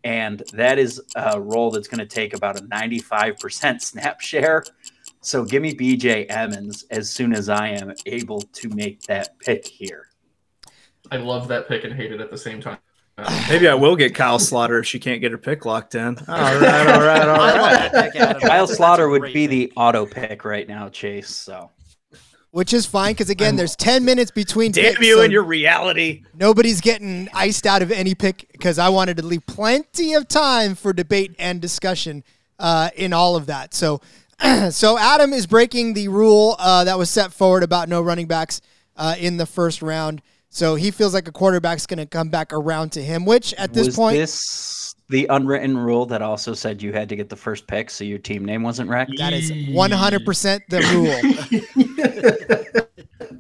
And 0.04 0.42
that 0.54 0.78
is 0.78 1.02
a 1.14 1.38
role 1.38 1.70
that's 1.70 1.88
going 1.88 1.98
to 1.98 2.06
take 2.06 2.32
about 2.32 2.58
a 2.58 2.62
95% 2.62 3.80
snap 3.82 4.20
share. 4.20 4.64
So 5.20 5.44
give 5.44 5.62
me 5.62 5.74
BJ 5.74 6.30
Emmons 6.30 6.84
as 6.90 7.10
soon 7.10 7.34
as 7.34 7.48
I 7.50 7.68
am 7.68 7.92
able 8.06 8.40
to 8.40 8.68
make 8.70 9.02
that 9.02 9.38
pick 9.40 9.66
here. 9.66 10.06
I 11.10 11.16
love 11.16 11.48
that 11.48 11.68
pick 11.68 11.84
and 11.84 11.92
hate 11.92 12.12
it 12.12 12.20
at 12.20 12.30
the 12.30 12.38
same 12.38 12.60
time. 12.60 12.78
Maybe 13.48 13.68
I 13.68 13.74
will 13.74 13.96
get 13.96 14.14
Kyle 14.14 14.38
Sloter 14.38 14.78
if 14.80 14.86
she 14.86 14.98
can't 14.98 15.20
get 15.20 15.32
her 15.32 15.38
pick 15.38 15.64
locked 15.64 15.94
in. 15.94 16.18
All 16.18 16.34
right, 16.34 16.54
all 16.88 17.00
right, 17.00 17.28
all 17.28 17.36
right. 17.36 17.56
I 17.56 17.60
love 17.60 17.92
that 17.92 18.12
pick, 18.12 18.40
Kyle 18.42 18.66
Sloter 18.66 19.10
would 19.10 19.22
be 19.32 19.46
pick. 19.46 19.50
the 19.50 19.72
auto 19.76 20.06
pick 20.06 20.44
right 20.44 20.66
now, 20.68 20.88
Chase. 20.88 21.28
So 21.28 21.70
Which 22.50 22.72
is 22.72 22.86
fine 22.86 23.12
because 23.12 23.30
again, 23.30 23.56
there's 23.56 23.76
ten 23.76 24.04
minutes 24.04 24.30
between. 24.30 24.72
Damn 24.72 24.94
picks, 24.94 25.06
you 25.06 25.16
so 25.16 25.22
and 25.22 25.32
your 25.32 25.44
reality. 25.44 26.22
nobody's 26.34 26.80
getting 26.80 27.28
iced 27.34 27.66
out 27.66 27.82
of 27.82 27.90
any 27.92 28.14
pick 28.14 28.48
because 28.52 28.78
I 28.78 28.88
wanted 28.88 29.16
to 29.18 29.24
leave 29.26 29.46
plenty 29.46 30.14
of 30.14 30.26
time 30.28 30.74
for 30.74 30.92
debate 30.92 31.34
and 31.38 31.60
discussion 31.60 32.24
uh, 32.58 32.90
in 32.96 33.12
all 33.12 33.36
of 33.36 33.46
that. 33.46 33.72
So, 33.74 34.00
so 34.70 34.98
Adam 34.98 35.32
is 35.32 35.46
breaking 35.46 35.94
the 35.94 36.08
rule 36.08 36.56
uh, 36.58 36.84
that 36.84 36.98
was 36.98 37.10
set 37.10 37.32
forward 37.32 37.62
about 37.62 37.88
no 37.88 38.02
running 38.02 38.26
backs 38.26 38.60
uh, 38.96 39.14
in 39.18 39.36
the 39.36 39.46
first 39.46 39.80
round. 39.82 40.20
So 40.52 40.74
he 40.74 40.90
feels 40.90 41.14
like 41.14 41.28
a 41.28 41.32
quarterback's 41.32 41.86
going 41.86 41.98
to 41.98 42.06
come 42.06 42.28
back 42.28 42.52
around 42.52 42.90
to 42.92 43.02
him, 43.02 43.24
which 43.24 43.54
at 43.54 43.72
this 43.72 43.86
was 43.86 43.96
point, 43.96 44.16
this 44.16 44.94
the 45.08 45.26
unwritten 45.30 45.78
rule 45.78 46.06
that 46.06 46.22
also 46.22 46.54
said 46.54 46.82
you 46.82 46.92
had 46.92 47.08
to 47.08 47.16
get 47.16 47.28
the 47.28 47.36
first 47.36 47.66
pick 47.66 47.88
so 47.90 48.04
your 48.04 48.18
team 48.18 48.44
name 48.44 48.62
wasn't 48.62 48.88
wrecked? 48.90 49.12
that 49.18 49.32
is 49.32 49.50
100% 49.50 50.60
the 50.68 50.80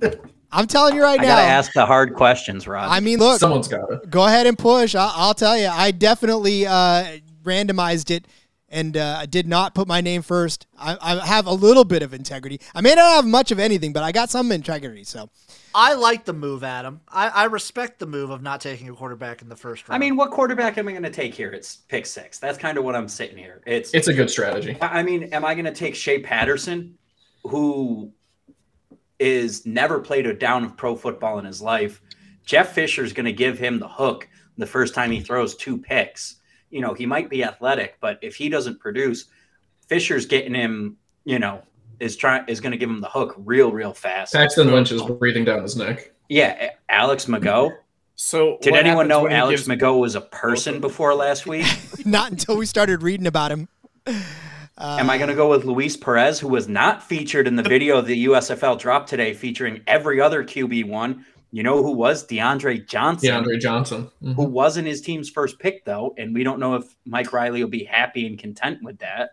rule. 0.00 0.20
I'm 0.52 0.66
telling 0.66 0.96
you 0.96 1.02
right 1.02 1.18
I 1.18 1.22
now. 1.22 1.36
gotta 1.36 1.48
ask 1.48 1.72
the 1.72 1.86
hard 1.86 2.14
questions, 2.14 2.66
Rod. 2.66 2.88
I 2.90 2.98
mean, 3.00 3.18
look, 3.20 3.38
Someone's 3.38 3.68
got 3.68 3.90
it. 3.92 4.10
go 4.10 4.24
ahead 4.24 4.46
and 4.48 4.58
push. 4.58 4.94
I'll, 4.96 5.12
I'll 5.14 5.34
tell 5.34 5.56
you, 5.56 5.68
I 5.68 5.92
definitely 5.92 6.66
uh, 6.66 7.18
randomized 7.44 8.10
it 8.10 8.26
and 8.68 8.96
uh, 8.96 9.26
did 9.26 9.46
not 9.46 9.74
put 9.74 9.86
my 9.86 10.00
name 10.00 10.22
first. 10.22 10.66
I, 10.78 10.96
I 11.00 11.26
have 11.26 11.46
a 11.46 11.52
little 11.52 11.84
bit 11.84 12.02
of 12.02 12.14
integrity. 12.14 12.60
I 12.74 12.80
may 12.80 12.94
not 12.94 13.14
have 13.16 13.26
much 13.26 13.52
of 13.52 13.58
anything, 13.60 13.92
but 13.92 14.02
I 14.02 14.10
got 14.12 14.28
some 14.30 14.50
integrity. 14.50 15.04
So 15.04 15.28
I 15.74 15.94
like 15.94 16.24
the 16.24 16.32
move, 16.32 16.64
Adam. 16.64 17.00
I, 17.08 17.28
I 17.28 17.44
respect 17.44 17.98
the 17.98 18.06
move 18.06 18.30
of 18.30 18.42
not 18.42 18.60
taking 18.60 18.88
a 18.88 18.92
quarterback 18.92 19.42
in 19.42 19.48
the 19.48 19.56
first 19.56 19.88
round. 19.88 20.02
I 20.02 20.04
mean, 20.04 20.16
what 20.16 20.30
quarterback 20.30 20.78
am 20.78 20.88
I 20.88 20.92
going 20.92 21.02
to 21.04 21.10
take 21.10 21.34
here? 21.34 21.50
It's 21.50 21.76
pick 21.76 22.06
six. 22.06 22.38
That's 22.38 22.58
kind 22.58 22.76
of 22.78 22.84
what 22.84 22.96
I'm 22.96 23.08
sitting 23.08 23.36
here. 23.36 23.62
It's, 23.66 23.94
It's 23.94 24.08
a 24.08 24.14
good 24.14 24.30
strategy. 24.30 24.76
I 24.80 25.00
I 25.00 25.02
mean, 25.02 25.24
am 25.32 25.44
I 25.44 25.54
going 25.54 25.66
to 25.66 25.74
take 25.74 25.94
Shea 25.94 26.18
Patterson, 26.20 26.98
who 27.44 28.12
is 29.18 29.64
never 29.66 30.00
played 30.00 30.26
a 30.26 30.34
down 30.34 30.64
of 30.64 30.76
pro 30.76 30.96
football 30.96 31.38
in 31.38 31.44
his 31.44 31.62
life? 31.62 32.02
Jeff 32.44 32.72
Fisher's 32.72 33.12
going 33.12 33.26
to 33.26 33.32
give 33.32 33.58
him 33.58 33.78
the 33.78 33.88
hook 33.88 34.28
the 34.58 34.66
first 34.66 34.94
time 34.94 35.10
he 35.10 35.20
throws 35.20 35.54
two 35.54 35.78
picks. 35.78 36.36
You 36.70 36.80
know, 36.80 36.94
he 36.94 37.06
might 37.06 37.30
be 37.30 37.44
athletic, 37.44 37.98
but 38.00 38.18
if 38.22 38.36
he 38.36 38.48
doesn't 38.48 38.80
produce, 38.80 39.26
Fisher's 39.88 40.26
getting 40.26 40.54
him. 40.54 40.96
You 41.24 41.38
know, 41.38 41.62
is 42.00 42.16
trying 42.16 42.44
is 42.48 42.60
going 42.60 42.72
to 42.72 42.78
give 42.78 42.90
him 42.90 43.00
the 43.00 43.08
hook 43.08 43.34
real, 43.38 43.70
real 43.72 43.92
fast. 43.94 44.32
Paxton 44.34 44.70
Lynch 44.70 44.90
is 44.92 45.02
breathing 45.02 45.44
down 45.44 45.62
his 45.62 45.76
neck. 45.76 46.12
Yeah, 46.28 46.70
Alex 46.88 47.28
Mago. 47.28 47.72
So, 48.16 48.58
Did 48.60 48.74
anyone 48.74 49.08
know 49.08 49.28
Alex 49.28 49.60
gives- 49.62 49.68
Mago 49.68 49.96
was 49.96 50.14
a 50.14 50.20
person 50.20 50.80
before 50.80 51.14
last 51.14 51.46
week? 51.46 51.66
not 52.04 52.30
until 52.30 52.56
we 52.56 52.66
started 52.66 53.02
reading 53.02 53.26
about 53.26 53.50
him. 53.50 53.68
Am 54.78 55.10
I 55.10 55.18
going 55.18 55.28
to 55.28 55.34
go 55.36 55.48
with 55.50 55.64
Luis 55.64 55.96
Perez, 55.96 56.40
who 56.40 56.48
was 56.48 56.68
not 56.68 57.02
featured 57.02 57.46
in 57.46 57.56
the 57.56 57.62
video 57.62 58.00
the 58.00 58.26
USFL 58.26 58.78
dropped 58.78 59.08
today, 59.08 59.34
featuring 59.34 59.82
every 59.86 60.20
other 60.20 60.42
QB 60.44 60.88
one? 60.88 61.24
You 61.52 61.62
know 61.64 61.82
who 61.82 61.92
was 61.92 62.26
DeAndre 62.26 62.86
Johnson, 62.86 63.28
DeAndre 63.30 63.58
Johnson. 63.60 64.08
Mhm. 64.22 64.36
who 64.36 64.44
wasn't 64.44 64.86
his 64.86 65.00
team's 65.00 65.28
first 65.28 65.58
pick 65.58 65.84
though, 65.84 66.14
and 66.16 66.32
we 66.32 66.44
don't 66.44 66.60
know 66.60 66.76
if 66.76 66.84
Mike 67.04 67.32
Riley 67.32 67.62
will 67.62 67.70
be 67.70 67.84
happy 67.84 68.24
and 68.26 68.38
content 68.38 68.78
with 68.82 68.98
that. 69.00 69.30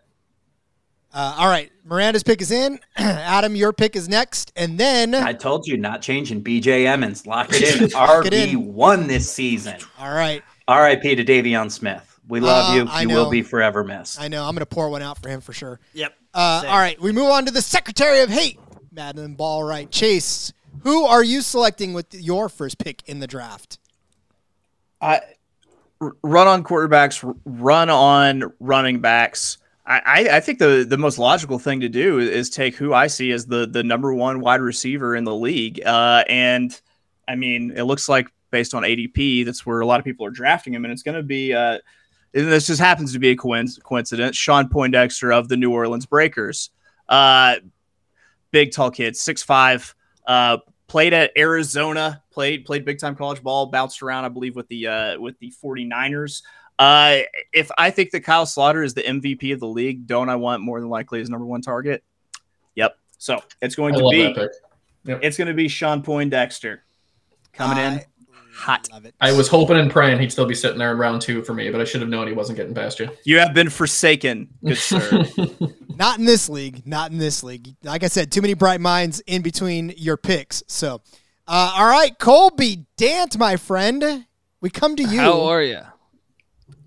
Uh, 1.18 1.34
all 1.36 1.48
right, 1.48 1.72
Miranda's 1.84 2.22
pick 2.22 2.40
is 2.40 2.52
in. 2.52 2.78
Adam, 2.96 3.56
your 3.56 3.72
pick 3.72 3.96
is 3.96 4.08
next, 4.08 4.52
and 4.54 4.78
then 4.78 5.16
I 5.16 5.32
told 5.32 5.66
you 5.66 5.76
not 5.76 6.00
changing. 6.00 6.44
BJ 6.44 6.86
Emmons, 6.86 7.26
locked 7.26 7.54
it 7.54 7.80
in. 7.80 7.88
Lock 7.90 8.26
it. 8.26 8.32
RB 8.32 8.56
one 8.56 9.08
this 9.08 9.28
season. 9.32 9.78
all 9.98 10.12
right, 10.14 10.44
R.I.P. 10.68 11.16
to 11.16 11.24
De'Veon 11.24 11.72
Smith. 11.72 12.20
We 12.28 12.38
love 12.38 12.70
Uh, 12.70 12.74
you. 12.76 12.86
I 12.88 13.00
You 13.02 13.08
know. 13.08 13.14
will 13.24 13.30
be 13.30 13.42
forever 13.42 13.82
missed. 13.82 14.20
I 14.20 14.28
know 14.28 14.44
I'm 14.44 14.52
going 14.54 14.60
to 14.60 14.66
pour 14.66 14.90
one 14.90 15.02
out 15.02 15.20
for 15.20 15.28
him 15.28 15.40
for 15.40 15.52
sure. 15.52 15.80
Yep. 15.94 16.14
Uh, 16.34 16.62
all 16.68 16.78
right, 16.78 17.00
we 17.00 17.10
move 17.10 17.30
on 17.30 17.46
to 17.46 17.50
the 17.50 17.62
Secretary 17.62 18.20
of 18.20 18.28
Hate, 18.30 18.60
Madeline 18.92 19.34
Ball. 19.34 19.64
Right, 19.64 19.90
Chase. 19.90 20.52
Who 20.84 21.04
are 21.04 21.24
you 21.24 21.40
selecting 21.40 21.94
with 21.94 22.14
your 22.14 22.48
first 22.48 22.78
pick 22.78 23.02
in 23.08 23.18
the 23.18 23.26
draft? 23.26 23.80
I 25.00 25.20
r- 26.00 26.14
run 26.22 26.46
on 26.46 26.62
quarterbacks, 26.62 27.24
r- 27.26 27.34
run 27.44 27.90
on 27.90 28.52
running 28.60 29.00
backs. 29.00 29.58
I, 29.88 30.28
I, 30.32 30.40
think 30.40 30.58
the, 30.58 30.84
the 30.86 30.98
most 30.98 31.18
logical 31.18 31.58
thing 31.58 31.80
to 31.80 31.88
do 31.88 32.18
is 32.18 32.50
take 32.50 32.76
who 32.76 32.92
I 32.92 33.06
see 33.06 33.32
as 33.32 33.46
the 33.46 33.66
the 33.66 33.82
number 33.82 34.12
one 34.12 34.40
wide 34.40 34.60
receiver 34.60 35.16
in 35.16 35.24
the 35.24 35.34
league. 35.34 35.80
Uh, 35.84 36.24
and 36.28 36.78
I 37.26 37.36
mean, 37.36 37.72
it 37.74 37.84
looks 37.84 38.06
like 38.06 38.28
based 38.50 38.74
on 38.74 38.82
ADP, 38.82 39.46
that's 39.46 39.64
where 39.64 39.80
a 39.80 39.86
lot 39.86 39.98
of 39.98 40.04
people 40.04 40.26
are 40.26 40.30
drafting 40.30 40.74
him, 40.74 40.84
and 40.84 40.92
it's 40.92 41.02
going 41.02 41.16
to 41.16 41.22
be. 41.22 41.54
Uh, 41.54 41.78
and 42.34 42.52
this 42.52 42.66
just 42.66 42.80
happens 42.80 43.14
to 43.14 43.18
be 43.18 43.30
a 43.30 43.36
coincidence. 43.36 44.36
Shawn 44.36 44.68
Poindexter 44.68 45.32
of 45.32 45.48
the 45.48 45.56
New 45.56 45.72
Orleans 45.72 46.04
Breakers, 46.04 46.68
uh, 47.08 47.56
big 48.50 48.72
tall 48.72 48.90
kid, 48.90 49.16
six 49.16 49.42
five. 49.42 49.94
Uh, 50.26 50.58
played 50.88 51.14
at 51.14 51.32
Arizona, 51.38 52.22
played 52.30 52.66
played 52.66 52.84
big 52.84 52.98
time 52.98 53.16
college 53.16 53.42
ball, 53.42 53.66
bounced 53.66 54.02
around, 54.02 54.26
I 54.26 54.28
believe, 54.28 54.54
with 54.54 54.68
the 54.68 54.86
uh, 54.86 55.18
with 55.18 55.38
the 55.38 55.52
49ers. 55.64 56.42
Uh, 56.78 57.20
if 57.52 57.70
I 57.76 57.90
think 57.90 58.12
that 58.12 58.20
Kyle 58.20 58.46
Sloter 58.46 58.84
is 58.84 58.94
the 58.94 59.02
MVP 59.02 59.52
of 59.52 59.60
the 59.60 59.66
league, 59.66 60.06
don't 60.06 60.28
I 60.28 60.36
want 60.36 60.62
more 60.62 60.80
than 60.80 60.88
likely 60.88 61.18
his 61.18 61.28
number 61.28 61.44
one 61.44 61.60
target? 61.60 62.04
Yep. 62.76 62.96
So 63.18 63.42
it's 63.60 63.74
going 63.74 63.94
I 63.96 63.98
to 63.98 64.08
be 64.10 64.22
that 64.22 64.52
pick. 65.04 65.18
it's 65.22 65.36
going 65.36 65.48
to 65.48 65.54
be 65.54 65.68
Shawn 65.68 66.02
Poindexter 66.02 66.84
coming 67.52 67.78
in. 67.78 67.94
Uh, 67.94 68.00
hot. 68.54 68.88
Love 68.92 69.06
it. 69.06 69.14
I 69.20 69.32
was 69.32 69.48
hoping 69.48 69.76
and 69.76 69.90
praying 69.90 70.20
he'd 70.20 70.30
still 70.30 70.46
be 70.46 70.54
sitting 70.54 70.78
there 70.78 70.92
in 70.92 70.98
round 70.98 71.20
two 71.20 71.42
for 71.42 71.52
me, 71.52 71.70
but 71.70 71.80
I 71.80 71.84
should 71.84 72.00
have 72.00 72.10
known 72.10 72.28
he 72.28 72.32
wasn't 72.32 72.56
getting 72.56 72.74
past 72.74 73.00
you. 73.00 73.10
You 73.24 73.40
have 73.40 73.54
been 73.54 73.70
forsaken, 73.70 74.48
good 74.64 74.78
sir. 74.78 75.24
Not 75.96 76.20
in 76.20 76.26
this 76.26 76.48
league. 76.48 76.86
Not 76.86 77.10
in 77.10 77.18
this 77.18 77.42
league. 77.42 77.74
Like 77.82 78.04
I 78.04 78.08
said, 78.08 78.30
too 78.30 78.40
many 78.40 78.54
bright 78.54 78.80
minds 78.80 79.20
in 79.26 79.42
between 79.42 79.92
your 79.96 80.16
picks. 80.16 80.62
So, 80.68 81.02
uh, 81.48 81.74
all 81.76 81.88
right, 81.88 82.16
Colby 82.18 82.86
Dant, 82.96 83.36
my 83.36 83.56
friend, 83.56 84.26
we 84.60 84.70
come 84.70 84.94
to 84.94 85.02
you. 85.02 85.18
How 85.18 85.42
are 85.42 85.62
you? 85.62 85.80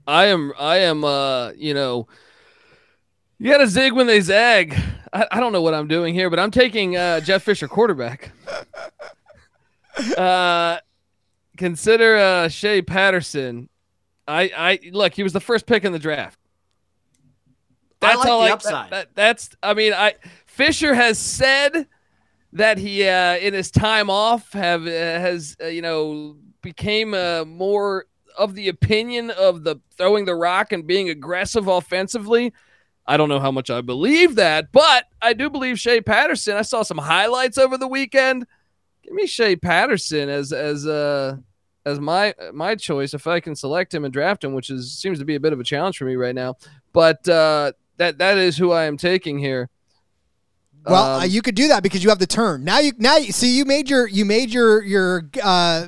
I 0.08 0.26
am. 0.26 0.54
I 0.58 0.78
am. 0.78 1.04
Uh, 1.04 1.52
you 1.52 1.74
know, 1.74 2.08
you 3.40 3.52
got 3.52 3.60
to 3.60 3.68
zig 3.68 3.94
when 3.94 4.08
they 4.08 4.22
zag. 4.22 4.76
I, 5.14 5.26
I 5.32 5.40
don't 5.40 5.52
know 5.54 5.62
what 5.62 5.74
I'm 5.74 5.88
doing 5.88 6.14
here, 6.14 6.30
but 6.30 6.40
I'm 6.40 6.52
taking 6.52 6.96
uh, 6.98 7.20
Jeff 7.20 7.44
Fisher, 7.44 7.68
quarterback. 7.68 8.32
uh, 10.18 10.78
consider 11.58 12.18
uh, 12.18 12.48
Shea 12.48 12.82
Patterson. 12.82 13.70
I, 14.28 14.52
I 14.56 14.80
look. 14.92 15.14
He 15.14 15.24
was 15.24 15.34
the 15.34 15.40
first 15.40 15.66
pick 15.66 15.84
in 15.84 15.92
the 15.92 16.00
draft. 16.00 16.40
I 18.02 18.16
like 18.16 18.28
all 18.28 18.42
I- 18.42 18.52
upside. 18.52 18.92
that- 18.92 19.16
that's. 19.16 19.50
I 19.62 19.74
mean, 19.74 19.94
I 19.94 20.16
Fisher 20.46 20.94
has 20.94 21.20
said 21.20 21.88
that 22.54 22.78
he 22.78 23.08
uh, 23.08 23.38
in 23.38 23.54
his 23.54 23.72
time 23.72 24.10
off 24.10 24.52
have 24.54 24.86
uh, 24.86 24.90
has 24.90 25.56
uh, 25.62 25.68
you 25.68 25.82
know 25.82 26.36
became 26.62 27.14
uh, 27.14 27.46
more 27.46 28.06
of 28.38 28.56
the 28.56 28.68
opinion 28.68 29.32
of 29.32 29.64
the 29.64 29.78
throwing 29.98 30.26
the 30.26 30.36
rock 30.36 30.72
and 30.72 30.86
being 30.86 31.10
aggressive 31.10 31.68
offensively. 31.68 32.54
I 33.08 33.18
don't 33.18 33.30
know 33.30 33.40
how 33.40 33.52
much 33.52 33.70
I 33.70 33.82
believe 33.82 34.36
that, 34.36 34.72
but 34.72 35.06
I 35.22 35.34
do 35.34 35.50
believe 35.50 35.80
Shea 35.80 36.02
Patterson. 36.02 36.56
I 36.56 36.62
saw 36.62 36.84
some 36.84 37.00
highlights 37.00 37.58
over 37.58 37.78
the 37.78 37.88
weekend. 37.88 38.46
Give 39.04 39.14
me 39.14 39.26
Shea 39.28 39.56
Patterson 39.56 40.30
as 40.30 40.54
as 40.54 40.86
uh 40.86 41.38
as 41.86 42.00
my 42.00 42.34
my 42.54 42.76
choice 42.76 43.14
if 43.14 43.26
I 43.26 43.40
can 43.40 43.56
select 43.56 43.94
him 43.94 44.06
and 44.06 44.14
draft 44.14 44.44
him, 44.44 44.54
which 44.54 44.70
is 44.70 44.94
seems 44.94 45.18
to 45.20 45.26
be 45.26 45.36
a 45.36 45.40
bit 45.40 45.52
of 45.52 45.60
a 45.60 45.64
challenge 45.64 45.98
for 45.98 46.06
me 46.06 46.16
right 46.16 46.36
now. 46.36 46.56
But 46.94 47.28
uh, 47.28 47.72
that 47.98 48.20
that 48.20 48.38
is 48.38 48.58
who 48.58 48.72
I 48.72 48.86
am 48.86 48.98
taking 48.98 49.40
here. 49.40 49.70
Well, 50.86 51.16
Um, 51.16 51.22
uh, 51.22 51.26
you 51.26 51.42
could 51.42 51.56
do 51.56 51.68
that 51.70 51.84
because 51.84 52.04
you 52.04 52.10
have 52.10 52.20
the 52.20 52.28
turn. 52.28 52.64
Now 52.64 52.80
you 52.80 52.94
now 52.98 53.18
you 53.18 53.32
see 53.32 53.56
you 53.56 53.66
made 53.66 53.90
your 53.90 54.08
you 54.08 54.26
made 54.26 54.52
your 54.52 54.84
your 54.84 55.28
uh, 55.44 55.88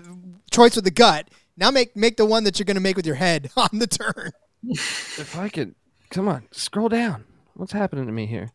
choice 0.52 0.76
with 0.76 0.86
the 0.86 0.92
gut. 0.92 1.30
Now 1.58 1.72
make 1.72 1.96
make 1.96 2.18
the 2.18 2.26
one 2.26 2.44
that 2.46 2.58
you're 2.60 2.66
going 2.66 2.76
to 2.76 2.82
make 2.82 2.96
with 2.96 3.06
your 3.06 3.16
head 3.16 3.50
on 3.58 3.70
the 3.74 3.88
turn. 3.88 4.32
If 4.64 5.38
I 5.38 5.50
could, 5.50 5.76
come 6.10 6.28
on, 6.28 6.48
scroll 6.52 6.90
down. 6.90 7.26
What's 7.56 7.74
happening 7.74 8.06
to 8.08 8.12
me 8.12 8.26
here? 8.26 8.52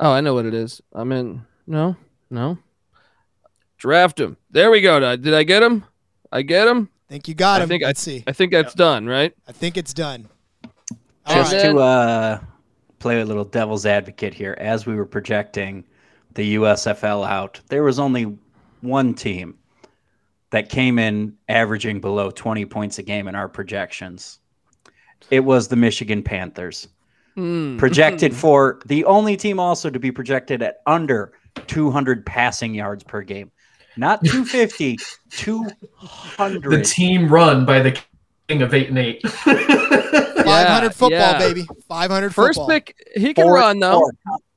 Oh, 0.00 0.10
I 0.10 0.20
know 0.20 0.34
what 0.34 0.46
it 0.46 0.54
is. 0.54 0.80
I'm 0.92 1.12
in. 1.12 1.42
No, 1.66 1.96
no. 2.30 2.58
Draft 3.76 4.18
him. 4.18 4.36
There 4.50 4.70
we 4.70 4.80
go. 4.80 4.98
Did 5.16 5.34
I, 5.34 5.42
get 5.44 5.62
him? 5.62 5.84
I 6.32 6.42
get 6.42 6.66
him. 6.66 6.88
think 7.08 7.28
you 7.28 7.34
got 7.34 7.60
him. 7.60 7.66
I 7.66 7.68
think 7.68 7.82
I- 7.84 7.86
Let's 7.86 8.00
see. 8.00 8.24
I 8.26 8.32
think 8.32 8.52
that's 8.52 8.74
done, 8.74 9.06
right? 9.06 9.32
I 9.46 9.52
think 9.52 9.76
it's 9.76 9.94
done. 9.94 10.28
All 11.26 11.34
Just 11.34 11.52
right. 11.52 11.62
to 11.62 11.78
uh, 11.78 12.40
play 12.98 13.20
a 13.20 13.24
little 13.24 13.44
devil's 13.44 13.86
advocate 13.86 14.34
here, 14.34 14.56
as 14.58 14.86
we 14.86 14.94
were 14.96 15.06
projecting 15.06 15.84
the 16.34 16.56
USFL 16.56 17.28
out, 17.28 17.60
there 17.68 17.82
was 17.82 17.98
only 17.98 18.36
one 18.80 19.14
team 19.14 19.58
that 20.50 20.68
came 20.68 20.98
in 20.98 21.34
averaging 21.48 22.00
below 22.00 22.30
20 22.30 22.64
points 22.66 22.98
a 22.98 23.02
game 23.02 23.28
in 23.28 23.34
our 23.34 23.48
projections. 23.48 24.38
It 25.30 25.40
was 25.40 25.68
the 25.68 25.76
Michigan 25.76 26.22
Panthers. 26.22 26.88
Hmm. 27.34 27.76
Projected 27.76 28.34
for 28.44 28.80
the 28.86 29.04
only 29.04 29.36
team 29.36 29.60
also 29.60 29.90
to 29.90 29.98
be 29.98 30.10
projected 30.10 30.62
at 30.62 30.78
under 30.86 31.32
200 31.66 32.24
passing 32.24 32.74
yards 32.74 33.04
per 33.04 33.22
game. 33.22 33.50
Not 33.96 34.24
250, 34.24 34.96
200. 35.30 36.70
The 36.70 36.82
team 36.82 37.28
run 37.28 37.64
by 37.66 37.80
the 37.80 37.98
king 38.48 38.62
of 38.62 38.72
eight 38.72 38.88
and 38.88 38.98
eight. 38.98 39.20
500 39.28 40.90
football, 40.94 41.10
yeah. 41.10 41.38
baby. 41.38 41.66
500 41.88 42.34
First 42.34 42.56
football. 42.58 42.68
pick, 42.68 42.94
he 43.16 43.34
can 43.34 43.44
Four- 43.44 43.54
run 43.54 43.78
though. 43.80 43.98
four, 44.00 44.12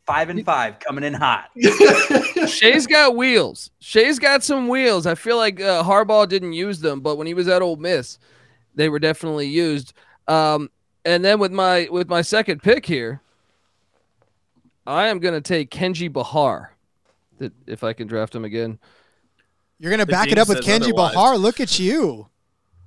five 0.06 0.30
and 0.30 0.44
five 0.46 0.80
coming 0.80 1.04
in 1.04 1.14
hot. 1.14 1.50
Shea's 2.48 2.88
got 2.88 3.16
wheels. 3.16 3.72
Shea's 3.80 4.20
got 4.20 4.44
some 4.44 4.68
wheels. 4.68 5.06
I 5.06 5.16
feel 5.16 5.38
like 5.38 5.62
uh, 5.62 5.84
Harbaugh 5.84 6.28
didn't 6.28 6.54
use 6.54 6.80
them, 6.80 7.02
but 7.02 7.18
when 7.18 7.28
he 7.28 7.34
was 7.34 7.48
at 7.48 7.62
Ole 7.62 7.76
Miss, 7.78 8.18
they 8.76 8.90
were 8.90 9.00
definitely 9.00 9.48
used. 9.48 9.94
Um, 10.28 10.70
and 11.06 11.24
then 11.26 11.40
with 11.40 11.52
my 11.52 11.88
with 11.92 12.10
my 12.10 12.22
second 12.22 12.62
pick 12.62 12.86
here, 12.86 13.22
I 14.86 15.08
am 15.08 15.20
going 15.20 15.34
to 15.34 15.42
take 15.42 15.72
Kenji 15.72 16.12
Bahar. 16.12 16.76
That 17.40 17.54
if 17.68 17.84
I 17.84 17.94
can 17.94 18.08
draft 18.08 18.36
him 18.36 18.46
again, 18.46 18.80
You're 19.80 19.90
going 19.92 20.00
to 20.00 20.06
back 20.06 20.32
it 20.32 20.38
up 20.38 20.48
with 20.48 20.62
Kenji 20.62 20.84
otherwise. 20.92 21.14
Bahar. 21.14 21.38
Look 21.38 21.60
at 21.60 21.80
you. 21.80 22.28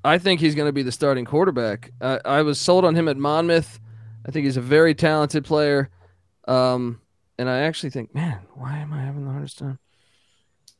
I 0.04 0.18
think 0.18 0.40
he's 0.40 0.54
going 0.54 0.68
to 0.68 0.72
be 0.72 0.82
the 0.82 0.92
starting 0.92 1.24
quarterback. 1.24 1.90
I, 2.00 2.20
I 2.24 2.42
was 2.42 2.60
sold 2.60 2.84
on 2.84 2.94
him 2.94 3.08
at 3.08 3.16
Monmouth. 3.16 3.80
I 4.26 4.30
think 4.30 4.44
he's 4.44 4.56
a 4.58 4.62
very 4.62 4.94
talented 4.94 5.44
player. 5.44 5.88
Um, 6.46 7.00
and 7.38 7.48
I 7.48 7.58
actually 7.60 7.90
think, 7.90 8.14
man, 8.14 8.40
why 8.54 8.78
am 8.78 8.92
I 8.92 9.00
having 9.02 9.24
the 9.24 9.30
hardest 9.30 9.58
time? 9.58 9.78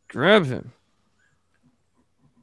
Grab 0.09 0.47
him. 0.47 0.73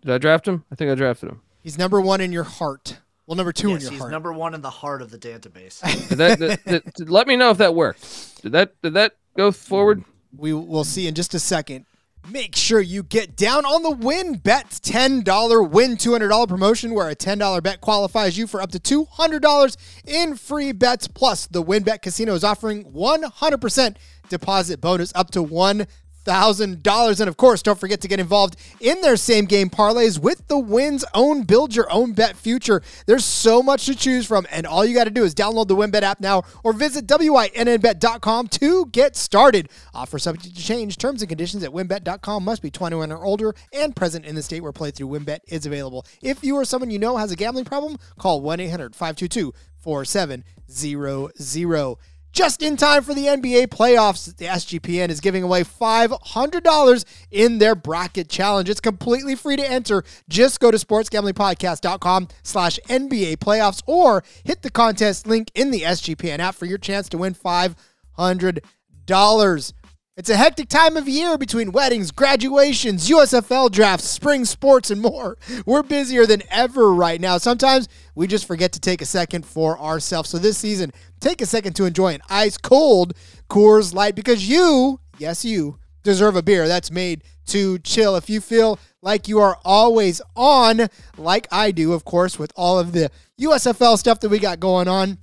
Did 0.01 0.11
I 0.13 0.17
draft 0.17 0.47
him? 0.47 0.65
I 0.71 0.75
think 0.75 0.91
I 0.91 0.95
drafted 0.95 1.29
him. 1.29 1.41
He's 1.61 1.77
number 1.77 2.01
one 2.01 2.21
in 2.21 2.31
your 2.31 2.43
heart. 2.43 2.99
Well, 3.27 3.35
number 3.35 3.53
two 3.53 3.67
in 3.69 3.73
yes, 3.75 3.83
your 3.83 3.91
he's 3.91 3.99
heart. 3.99 4.11
number 4.11 4.33
one 4.33 4.53
in 4.53 4.61
the 4.61 4.69
heart 4.69 5.01
of 5.01 5.11
the 5.11 5.17
database. 5.17 5.81
Did 6.09 6.17
that, 6.17 6.39
did- 6.39 6.59
did- 6.65 6.93
did- 6.95 7.09
let 7.09 7.27
me 7.27 7.35
know 7.35 7.51
if 7.51 7.59
that 7.59 7.75
worked. 7.75 8.41
Did 8.41 8.51
that 8.53 8.73
did 8.81 8.93
that 8.95 9.15
go 9.37 9.51
forward? 9.51 10.03
we 10.35 10.53
will 10.53 10.83
see 10.83 11.07
in 11.07 11.13
just 11.13 11.33
a 11.33 11.39
second. 11.39 11.85
Make 12.29 12.55
sure 12.55 12.79
you 12.79 13.01
get 13.01 13.35
down 13.35 13.65
on 13.65 13.81
the 13.81 13.89
win 13.89 14.37
bets 14.37 14.79
$10 14.79 15.69
win 15.69 15.97
$200 15.97 16.47
promotion 16.47 16.93
where 16.93 17.09
a 17.09 17.15
$10 17.15 17.63
bet 17.63 17.81
qualifies 17.81 18.37
you 18.37 18.45
for 18.45 18.61
up 18.61 18.71
to 18.71 18.79
$200 18.79 19.77
in 20.05 20.35
free 20.35 20.71
bets. 20.71 21.07
Plus, 21.07 21.47
the 21.47 21.63
WynnBET 21.63 22.03
casino 22.03 22.35
is 22.35 22.43
offering 22.43 22.83
100% 22.85 23.95
deposit 24.29 24.79
bonus 24.79 25.11
up 25.15 25.31
to 25.31 25.43
$1,000. 25.43 25.87
And 26.25 27.27
of 27.27 27.37
course, 27.37 27.61
don't 27.61 27.79
forget 27.79 28.01
to 28.01 28.07
get 28.07 28.19
involved 28.19 28.55
in 28.79 29.01
their 29.01 29.17
same 29.17 29.45
game 29.45 29.69
parlays 29.69 30.19
with 30.19 30.47
the 30.47 30.57
Win's 30.57 31.05
own 31.13 31.43
build 31.43 31.75
your 31.75 31.91
own 31.91 32.13
bet 32.13 32.35
future. 32.35 32.81
There's 33.05 33.25
so 33.25 33.63
much 33.63 33.85
to 33.85 33.95
choose 33.95 34.25
from, 34.25 34.45
and 34.51 34.65
all 34.65 34.85
you 34.85 34.95
got 34.95 35.05
to 35.05 35.09
do 35.09 35.23
is 35.23 35.33
download 35.33 35.67
the 35.67 35.75
WynnBET 35.75 36.03
app 36.03 36.19
now 36.19 36.43
or 36.63 36.73
visit 36.73 37.07
WINNBet.com 37.07 38.47
to 38.49 38.85
get 38.87 39.15
started. 39.15 39.69
Offer 39.93 40.19
subject 40.19 40.55
to 40.55 40.63
change. 40.63 40.97
Terms 40.97 41.21
and 41.21 41.29
conditions 41.29 41.63
at 41.63 41.71
WynnBET.com 41.71 42.43
must 42.43 42.61
be 42.61 42.69
21 42.69 43.11
or 43.11 43.23
older 43.23 43.55
and 43.73 43.95
present 43.95 44.25
in 44.25 44.35
the 44.35 44.43
state 44.43 44.61
where 44.61 44.71
playthrough 44.71 45.19
WynnBET 45.19 45.39
is 45.47 45.65
available. 45.65 46.05
If 46.21 46.43
you 46.43 46.55
or 46.55 46.65
someone 46.65 46.91
you 46.91 46.99
know 46.99 47.17
has 47.17 47.31
a 47.31 47.35
gambling 47.35 47.65
problem, 47.65 47.97
call 48.19 48.41
1 48.41 48.59
800 48.59 48.95
522 48.95 49.53
4700. 49.79 52.01
Just 52.31 52.61
in 52.61 52.77
time 52.77 53.03
for 53.03 53.13
the 53.13 53.25
NBA 53.25 53.67
playoffs, 53.67 54.33
the 54.37 54.45
SGPN 54.45 55.09
is 55.09 55.19
giving 55.19 55.43
away 55.43 55.63
$500 55.63 57.05
in 57.29 57.57
their 57.57 57.75
bracket 57.75 58.29
challenge. 58.29 58.69
It's 58.69 58.79
completely 58.79 59.35
free 59.35 59.57
to 59.57 59.69
enter. 59.69 60.05
Just 60.29 60.61
go 60.61 60.71
to 60.71 60.77
sportsgamblingpodcast.com 60.77 62.29
slash 62.43 62.79
NBA 62.87 63.37
playoffs 63.37 63.83
or 63.85 64.23
hit 64.45 64.61
the 64.61 64.71
contest 64.71 65.27
link 65.27 65.51
in 65.55 65.71
the 65.71 65.81
SGPN 65.81 66.39
app 66.39 66.55
for 66.55 66.65
your 66.65 66.77
chance 66.77 67.09
to 67.09 67.17
win 67.17 67.35
$500. 67.35 69.73
It's 70.17 70.29
a 70.29 70.35
hectic 70.35 70.67
time 70.67 70.97
of 70.97 71.07
year 71.07 71.37
between 71.37 71.71
weddings, 71.71 72.11
graduations, 72.11 73.09
USFL 73.09 73.71
drafts, 73.71 74.09
spring 74.09 74.43
sports, 74.43 74.91
and 74.91 75.01
more. 75.01 75.37
We're 75.65 75.83
busier 75.83 76.25
than 76.25 76.43
ever 76.49 76.93
right 76.93 77.21
now. 77.21 77.37
Sometimes 77.37 77.87
we 78.13 78.27
just 78.27 78.45
forget 78.45 78.73
to 78.73 78.81
take 78.81 79.01
a 79.01 79.05
second 79.05 79.45
for 79.45 79.79
ourselves. 79.79 80.29
So 80.29 80.37
this 80.37 80.57
season, 80.57 80.91
take 81.21 81.39
a 81.41 81.45
second 81.45 81.77
to 81.77 81.85
enjoy 81.85 82.13
an 82.13 82.19
ice 82.29 82.57
cold 82.57 83.13
Coors 83.49 83.93
Light 83.93 84.13
because 84.13 84.49
you, 84.49 84.99
yes, 85.17 85.45
you, 85.45 85.79
deserve 86.03 86.35
a 86.35 86.43
beer 86.43 86.67
that's 86.67 86.91
made 86.91 87.23
to 87.45 87.79
chill. 87.79 88.17
If 88.17 88.29
you 88.29 88.41
feel 88.41 88.79
like 89.01 89.29
you 89.29 89.39
are 89.39 89.57
always 89.63 90.21
on, 90.35 90.89
like 91.17 91.47
I 91.53 91.71
do, 91.71 91.93
of 91.93 92.03
course, 92.03 92.37
with 92.37 92.51
all 92.57 92.77
of 92.77 92.91
the 92.91 93.09
USFL 93.39 93.97
stuff 93.97 94.19
that 94.19 94.29
we 94.29 94.39
got 94.39 94.59
going 94.59 94.89
on, 94.89 95.19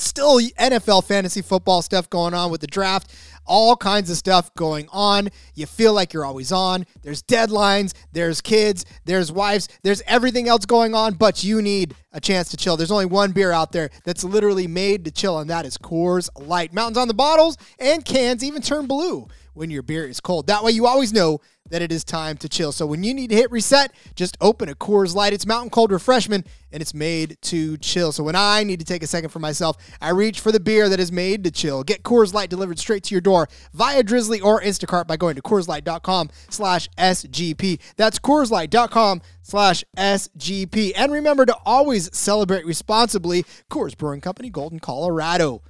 still 0.00 0.40
NFL 0.40 1.04
fantasy 1.04 1.42
football 1.42 1.82
stuff 1.82 2.08
going 2.08 2.34
on 2.34 2.50
with 2.50 2.60
the 2.60 2.66
draft, 2.66 3.12
all 3.48 3.76
kinds 3.76 4.10
of 4.10 4.16
stuff 4.16 4.54
going 4.54 4.88
on. 4.92 5.30
You 5.54 5.66
feel 5.66 5.92
like 5.92 6.12
you're 6.12 6.24
always 6.24 6.52
on. 6.52 6.86
There's 7.02 7.22
deadlines, 7.22 7.94
there's 8.12 8.40
kids, 8.40 8.84
there's 9.04 9.32
wives, 9.32 9.68
there's 9.82 10.02
everything 10.06 10.48
else 10.48 10.66
going 10.66 10.94
on, 10.94 11.14
but 11.14 11.42
you 11.42 11.60
need 11.60 11.94
a 12.12 12.20
chance 12.20 12.50
to 12.50 12.56
chill. 12.56 12.76
There's 12.76 12.92
only 12.92 13.06
one 13.06 13.32
beer 13.32 13.50
out 13.50 13.72
there 13.72 13.90
that's 14.04 14.22
literally 14.22 14.66
made 14.66 15.04
to 15.06 15.10
chill, 15.10 15.38
and 15.38 15.50
that 15.50 15.66
is 15.66 15.76
Coors 15.76 16.28
Light. 16.38 16.72
Mountains 16.72 16.98
on 16.98 17.08
the 17.08 17.14
bottles 17.14 17.56
and 17.78 18.04
cans 18.04 18.44
even 18.44 18.62
turn 18.62 18.86
blue 18.86 19.26
when 19.54 19.70
your 19.70 19.82
beer 19.82 20.06
is 20.06 20.20
cold. 20.20 20.46
That 20.46 20.62
way 20.62 20.70
you 20.70 20.86
always 20.86 21.12
know 21.12 21.40
that 21.70 21.82
it 21.82 21.92
is 21.92 22.04
time 22.04 22.36
to 22.38 22.48
chill. 22.48 22.72
So 22.72 22.86
when 22.86 23.02
you 23.02 23.14
need 23.14 23.30
to 23.30 23.36
hit 23.36 23.50
reset, 23.50 23.92
just 24.14 24.36
open 24.40 24.68
a 24.68 24.74
Coors 24.74 25.14
Light. 25.14 25.32
It's 25.32 25.46
mountain 25.46 25.70
cold 25.70 25.92
refreshment 25.92 26.46
and 26.72 26.82
it's 26.82 26.94
made 26.94 27.38
to 27.42 27.76
chill. 27.78 28.12
So 28.12 28.22
when 28.22 28.36
I 28.36 28.64
need 28.64 28.80
to 28.80 28.86
take 28.86 29.02
a 29.02 29.06
second 29.06 29.30
for 29.30 29.38
myself, 29.38 29.76
I 30.00 30.10
reach 30.10 30.40
for 30.40 30.52
the 30.52 30.60
beer 30.60 30.88
that 30.88 31.00
is 31.00 31.10
made 31.10 31.44
to 31.44 31.50
chill. 31.50 31.82
Get 31.82 32.02
Coors 32.02 32.34
Light 32.34 32.50
delivered 32.50 32.78
straight 32.78 33.02
to 33.04 33.14
your 33.14 33.20
door 33.20 33.48
via 33.72 34.02
Drizzly 34.02 34.40
or 34.40 34.60
Instacart 34.60 35.06
by 35.06 35.16
going 35.16 35.36
to 35.36 35.42
CoorsLight.com 35.42 36.30
slash 36.50 36.88
SGP. 36.98 37.80
That's 37.96 38.18
CoorsLight.com 38.18 39.22
slash 39.42 39.84
SGP. 39.96 40.92
And 40.96 41.12
remember 41.12 41.46
to 41.46 41.56
always 41.64 42.14
celebrate 42.16 42.66
responsibly. 42.66 43.44
Coors 43.70 43.96
Brewing 43.96 44.20
Company, 44.20 44.50
Golden, 44.50 44.80
Colorado. 44.80 45.62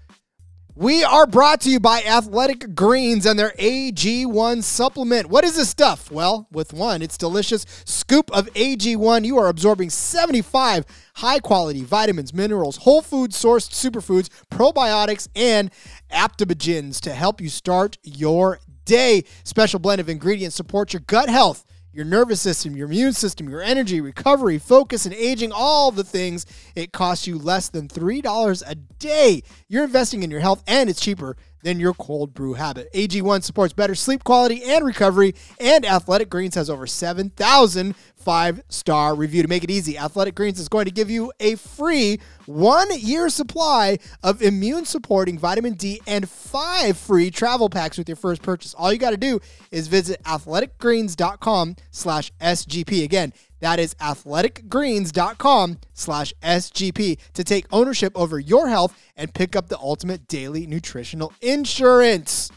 We 0.79 1.03
are 1.03 1.27
brought 1.27 1.63
to 1.63 1.71
you 1.71 1.81
by 1.81 2.03
Athletic 2.03 2.77
Greens 2.77 3.27
and 3.27 3.37
their 3.37 3.51
AG1 3.59 4.63
supplement. 4.63 5.29
What 5.29 5.43
is 5.43 5.57
this 5.57 5.69
stuff? 5.69 6.09
Well, 6.09 6.47
with 6.53 6.73
one, 6.73 7.03
it's 7.03 7.19
delicious 7.19 7.67
scoop 7.85 8.31
of 8.31 8.47
AG1. 8.55 9.25
You 9.25 9.39
are 9.39 9.49
absorbing 9.49 9.91
75 9.91 10.85
high 11.17 11.41
quality 11.41 11.83
vitamins, 11.83 12.33
minerals, 12.33 12.77
whole 12.77 13.03
food 13.03 13.33
sourced 13.33 13.73
superfoods, 13.73 14.29
probiotics, 14.53 15.27
and 15.35 15.73
adaptogens 16.13 17.01
to 17.01 17.13
help 17.13 17.41
you 17.41 17.49
start 17.49 17.99
your 18.05 18.61
day. 18.85 19.25
Special 19.43 19.81
blend 19.81 20.01
of 20.01 20.09
ingredients 20.09 20.55
support 20.55 20.93
your 20.93 21.03
gut 21.09 21.29
health 21.29 21.65
your 21.99 22.05
nervous 22.05 22.41
system, 22.41 22.77
your 22.77 22.87
immune 22.87 23.13
system, 23.13 23.49
your 23.49 23.61
energy, 23.61 24.01
recovery, 24.01 24.57
focus, 24.57 25.05
and 25.05 25.13
aging, 25.17 25.51
all 25.51 25.91
the 25.91 26.05
things. 26.05 26.47
It 26.77 26.93
costs 26.93 27.27
you 27.27 27.37
less 27.37 27.71
than 27.71 27.89
$3 27.89 28.63
a 28.65 28.75
day. 28.77 29.43
You're 29.67 29.83
investing 29.83 30.23
in 30.23 30.31
your 30.31 30.39
health 30.39 30.63
and 30.69 30.89
it's 30.89 31.01
cheaper 31.01 31.37
than 31.65 31.81
your 31.81 31.95
cold 31.95 32.35
brew 32.35 32.55
habit. 32.55 32.89
AG1 32.95 33.43
supports 33.43 33.73
better 33.73 33.97
sleep 33.97 34.23
quality 34.23 34.63
and 34.63 34.87
recovery, 34.87 35.35
and 35.59 35.85
Athletic 35.85 36.31
Greens 36.31 36.55
has 36.55 36.71
over 36.71 36.87
7,000 36.87 37.97
five 38.29 38.63
star 38.69 39.15
review. 39.15 39.41
To 39.41 39.49
make 39.49 39.65
it 39.65 39.71
easy, 39.71 39.97
Athletic 39.97 40.35
Greens 40.35 40.61
is 40.61 40.69
going 40.69 40.85
to 40.85 40.91
give 40.91 41.09
you 41.09 41.33
a 41.41 41.55
free 41.55 42.21
one 42.45 42.87
year 42.99 43.31
supply 43.31 43.99
of 44.23 44.43
immune 44.43 44.85
supporting 44.85 45.39
vitamin 45.39 45.73
D 45.73 46.03
and 46.07 46.29
five 46.29 46.99
free 46.99 47.31
travel 47.31 47.71
packs 47.71 47.97
with 47.97 48.07
your 48.07 48.17
first 48.17 48.43
purchase. 48.43 48.75
All 48.75 48.93
you 48.93 48.99
got 48.99 49.13
to 49.13 49.17
do 49.17 49.41
is 49.71 49.89
visit 49.89 50.23
athleticgreens.com 50.25 51.77
slash 51.91 52.31
SGP. 52.39 53.03
Again, 53.03 53.33
that 53.61 53.79
is 53.79 53.95
athleticgreens.com 53.95 55.79
slash 55.95 56.35
SGP 56.43 57.19
to 57.33 57.45
take 57.45 57.65
ownership 57.73 58.13
over 58.15 58.39
your 58.39 58.69
health 58.69 58.95
and 59.17 59.33
pick 59.33 59.57
up 59.57 59.71
the 59.71 59.79
ultimate 59.79 60.29
daily 60.29 60.67
nutritional 60.67 61.33
insurance. 61.41 62.51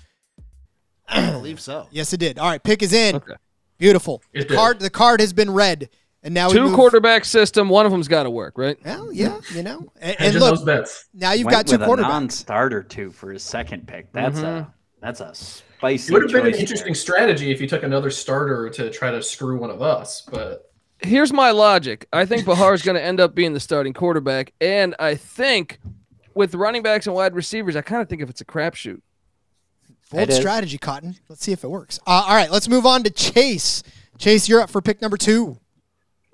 I 1.08 1.32
believe 1.32 1.62
so. 1.62 1.88
Yes, 1.92 2.12
it 2.12 2.18
did. 2.18 2.40
All 2.40 2.50
right, 2.50 2.62
pick 2.62 2.84
is 2.84 2.92
in. 2.92 3.16
Okay. 3.16 3.36
Beautiful. 3.82 4.22
It 4.32 4.42
The 4.42 4.46
did. 4.50 4.56
card, 4.58 4.80
the 4.80 4.90
card 4.90 5.20
has 5.20 5.34
been 5.34 5.52
read. 5.52 5.90
And 6.24 6.36
now 6.36 6.50
we 6.50 6.54
Two 6.54 6.66
move- 6.66 6.76
quarterback 6.76 7.26
system. 7.26 7.68
One 7.68 7.88
of 7.88 7.92
them's 7.92 8.08
got 8.08 8.24
to 8.24 8.30
work, 8.30 8.56
right? 8.56 8.78
Well, 8.86 9.12
yeah, 9.12 9.40
you 9.56 9.64
know. 9.64 9.92
And, 10.00 10.16
and 10.20 10.36
look, 10.36 10.52
those 10.58 10.64
bets. 10.64 11.06
now 11.16 11.32
you've 11.32 11.46
Went 11.48 11.56
got 11.58 11.66
two 11.68 11.80
with 11.80 11.82
a 11.82 11.86
quarterbacks. 11.92 12.10
non-starter 12.10 12.84
too 12.84 13.10
for 13.12 13.32
his 13.34 13.42
second 13.42 13.88
pick. 13.88 14.12
That's 14.14 14.38
a 14.38 14.44
mm-hmm. 14.44 14.70
that's 15.02 15.20
a 15.20 15.34
spicy. 15.34 16.14
It 16.14 16.14
would 16.14 16.22
have 16.22 16.32
been 16.32 16.46
an 16.46 16.52
choice 16.52 16.62
interesting 16.62 16.94
there. 16.94 17.02
strategy 17.02 17.50
if 17.52 17.60
you 17.60 17.68
took 17.68 17.82
another 17.82 18.12
starter 18.12 18.70
to 18.70 18.92
try 18.92 19.10
to 19.10 19.24
screw 19.24 19.58
one 19.60 19.72
of 19.72 19.82
us, 19.82 20.22
but 20.32 20.72
Here's 21.04 21.34
my 21.34 21.50
logic. 21.50 22.06
I 22.14 22.28
think 22.28 22.46
Bahar 22.46 22.76
is 22.76 22.84
going 22.84 22.94
to 22.94 23.02
end 23.04 23.20
up 23.20 23.34
being 23.34 23.54
the 23.54 23.60
starting 23.60 23.92
quarterback, 23.92 24.54
and 24.62 24.94
I 25.00 25.16
think 25.16 25.80
with 26.36 26.54
running 26.54 26.84
backs 26.84 27.08
and 27.08 27.16
wide 27.16 27.34
receivers, 27.34 27.76
I 27.76 27.82
kind 27.82 28.04
of 28.04 28.08
think 28.10 28.22
if 28.22 28.30
it's 28.30 28.42
a 28.42 28.46
crapshoot. 28.46 29.02
Bold 30.12 30.34
strategy, 30.34 30.78
Cotton. 30.78 31.16
Let's 31.30 31.44
see 31.44 31.52
if 31.52 31.64
it 31.64 31.70
works. 31.70 32.00
Uh, 32.06 32.26
all 32.28 32.36
right, 32.36 32.52
let's 32.52 32.68
move 32.68 32.86
on 32.86 33.04
to 33.04 33.10
Chase. 33.10 33.82
Chase, 34.18 34.48
you're 34.48 34.62
up 34.62 34.70
for 34.70 34.82
pick 34.82 35.02
number 35.02 35.18
two. 35.18 35.58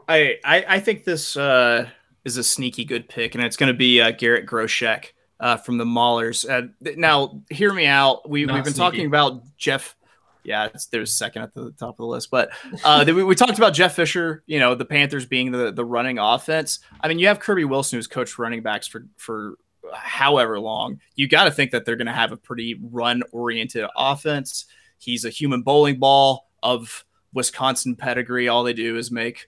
I, 0.08 0.40
I 0.44 0.66
I 0.68 0.80
think 0.80 1.04
this 1.04 1.38
uh, 1.38 1.88
is 2.26 2.38
a 2.38 2.44
sneaky 2.44 2.86
good 2.86 3.08
pick, 3.08 3.36
and 3.36 3.44
it's 3.44 3.58
going 3.58 3.72
to 3.72 3.78
be 3.78 4.02
uh, 4.02 4.12
Garrett 4.12 4.46
Groshek 4.46 5.12
uh, 5.40 5.58
from 5.58 5.78
the 5.78 5.86
Maulers. 5.86 6.50
Uh, 6.50 6.68
th- 6.84 6.98
now, 6.98 7.42
hear 7.50 7.74
me 7.74 7.86
out. 7.86 8.30
We, 8.30 8.46
Not 8.46 8.56
we've 8.56 8.64
been 8.64 8.74
sneaky. 8.74 8.86
talking 8.92 9.06
about 9.06 9.44
Jeff. 9.58 9.96
Yeah, 10.44 10.70
it's, 10.74 10.86
there's 10.88 11.14
second 11.14 11.42
at 11.42 11.54
the 11.54 11.72
top 11.72 11.92
of 11.92 11.98
the 11.98 12.06
list, 12.06 12.32
but 12.32 12.50
uh, 12.86 13.04
we, 13.08 13.24
we 13.24 13.36
talked 13.36 13.58
about 13.58 13.74
Jeff 13.74 13.96
Fisher. 13.96 14.44
You 14.48 14.60
know, 14.60 14.76
the 14.76 14.86
Panthers 14.86 15.26
being 15.26 15.52
the 15.52 15.72
the 15.72 15.84
running 15.86 16.20
offense. 16.20 16.80
I 17.02 17.10
mean, 17.10 17.20
you 17.20 17.28
have 17.28 17.40
Kirby 17.40 17.66
Wilson 17.66 17.98
who's 17.98 18.08
coached 18.08 18.40
running 18.40 18.62
backs 18.62 18.88
for 18.88 19.06
for 19.18 19.56
however 19.94 20.60
long. 20.60 21.00
You 21.16 21.28
got 21.28 21.46
to 21.46 21.52
think 21.52 21.72
that 21.72 21.86
they're 21.86 21.96
going 21.96 22.08
to 22.08 22.14
have 22.14 22.32
a 22.32 22.38
pretty 22.38 22.80
run 22.82 23.24
oriented 23.32 23.86
offense. 23.96 24.66
He's 24.98 25.26
a 25.26 25.30
human 25.30 25.62
bowling 25.62 26.00
ball 26.00 26.48
of 26.64 27.06
Wisconsin 27.34 27.96
pedigree. 27.96 28.48
All 28.48 28.64
they 28.64 28.74
do 28.74 28.98
is 28.98 29.12
make 29.12 29.48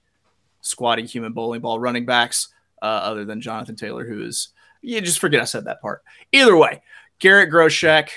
squatting 0.62 1.06
human 1.06 1.34
bowling 1.34 1.62
ball 1.62 1.80
running 1.80 2.06
backs, 2.06 2.50
uh, 2.82 2.86
other 2.86 3.26
than 3.26 3.42
Jonathan 3.42 3.76
Taylor, 3.76 4.06
who 4.06 4.24
is 4.24 4.50
you 4.82 5.02
just 5.02 5.20
forget 5.20 5.42
I 5.42 5.46
said 5.46 5.66
that 5.66 5.82
part. 5.82 6.04
Either 6.32 6.56
way, 6.56 6.82
Garrett 7.20 7.52
Groshek, 7.52 8.10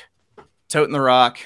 toting 0.69 0.93
the 0.93 1.01
rock. 1.01 1.39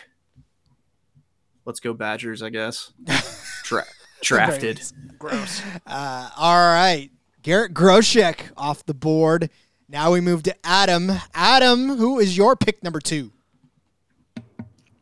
Let's 1.64 1.80
go 1.80 1.94
Badgers, 1.94 2.42
I 2.42 2.50
guess. 2.50 2.92
Dra- 3.64 3.84
drafted. 4.22 4.82
Gross. 5.18 5.62
Uh, 5.86 6.30
all 6.36 6.56
right, 6.56 7.10
Garrett 7.42 7.74
Groshek 7.74 8.50
off 8.56 8.84
the 8.86 8.94
board. 8.94 9.50
Now 9.88 10.10
we 10.10 10.20
move 10.20 10.42
to 10.44 10.56
Adam. 10.64 11.12
Adam, 11.32 11.96
who 11.96 12.18
is 12.18 12.36
your 12.36 12.56
pick 12.56 12.82
number 12.82 12.98
two? 12.98 13.30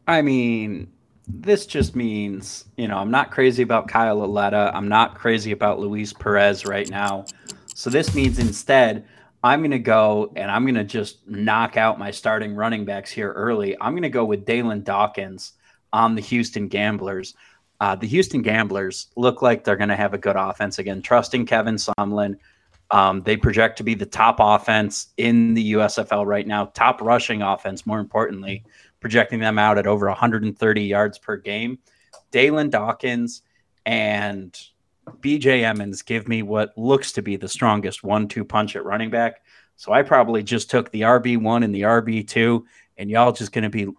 I 0.07 0.20
mean, 0.20 0.92
this 1.27 1.64
just 1.64 1.97
means, 1.97 2.66
you 2.77 2.87
know, 2.87 2.99
I'm 2.99 3.11
not 3.11 3.31
crazy 3.31 3.62
about 3.62 3.88
Kyle 3.88 4.16
Lauletta. 4.16 4.70
I'm 4.75 4.88
not 4.88 5.14
crazy 5.14 5.53
about 5.53 5.79
Luis 5.79 6.12
Perez 6.12 6.66
right 6.66 6.88
now. 6.90 7.25
So 7.75 7.88
this 7.88 8.14
means 8.14 8.38
instead, 8.38 9.07
I'm 9.42 9.61
going 9.61 9.70
to 9.70 9.79
go 9.79 10.31
and 10.37 10.51
I'm 10.51 10.64
going 10.64 10.75
to 10.75 10.85
just 10.85 11.27
knock 11.27 11.79
out 11.79 11.99
my 11.99 12.11
starting 12.11 12.55
running 12.55 12.85
backs 12.85 13.11
here 13.11 13.33
early. 13.33 13.75
I'm 13.81 13.94
going 13.94 14.03
to 14.03 14.11
go 14.11 14.27
with 14.27 14.44
Dalyn 14.44 14.85
Dawkins 14.85 15.53
on 15.94 16.14
the 16.14 16.20
Houston 16.20 16.68
Gamblers. 16.68 17.35
Uh, 17.81 17.94
the 17.94 18.07
Houston 18.07 18.42
Gamblers 18.42 19.09
look 19.16 19.40
like 19.40 19.64
they're 19.64 19.77
going 19.77 19.88
to 19.88 19.97
have 19.97 20.12
a 20.12 20.18
good 20.18 20.37
offense 20.37 20.79
again, 20.79 21.01
trusting 21.01 21.47
Kevin 21.47 21.77
Sumlin. 21.77 22.37
Um, 22.90 23.23
they 23.23 23.37
project 23.37 23.79
to 23.79 23.85
be 23.85 23.94
the 23.94 24.07
top 24.07 24.37
offense 24.38 25.09
in 25.16 25.55
the 25.55 25.73
USFL 25.73 26.27
right 26.27 26.47
now, 26.47 26.66
top 26.66 27.01
rushing 27.01 27.42
offense, 27.42 27.87
more 27.87 27.99
importantly 27.99 28.64
projecting 29.05 29.38
them 29.38 29.59
out 29.59 29.77
at 29.77 29.87
over 29.87 30.07
130 30.07 30.83
yards 30.83 31.18
per 31.18 31.37
game. 31.37 31.79
Dalyn 32.33 32.70
Dawkins 32.70 33.42
and 33.85 34.59
BJ 35.20 35.62
Emmons 35.62 36.01
give 36.01 36.27
me 36.27 36.40
what 36.40 36.73
looks 36.79 37.12
to 37.12 37.20
be 37.20 37.37
the 37.37 37.47
strongest 37.47 38.03
one 38.03 38.29
two 38.29 38.47
punch 38.47 38.77
at 38.77 38.85
running 38.87 39.11
back. 39.11 39.42
So 39.77 39.92
I 39.92 40.05
probably 40.05 40.42
just 40.42 40.70
took 40.70 40.90
the 40.90 41.03
RB1 41.03 41.62
and 41.62 41.75
the 41.75 41.83
RB2, 41.83 42.64
and 42.97 43.11
y'all 43.11 43.33
just 43.33 43.53
going 43.53 43.64
to 43.64 43.68
be 43.68 43.92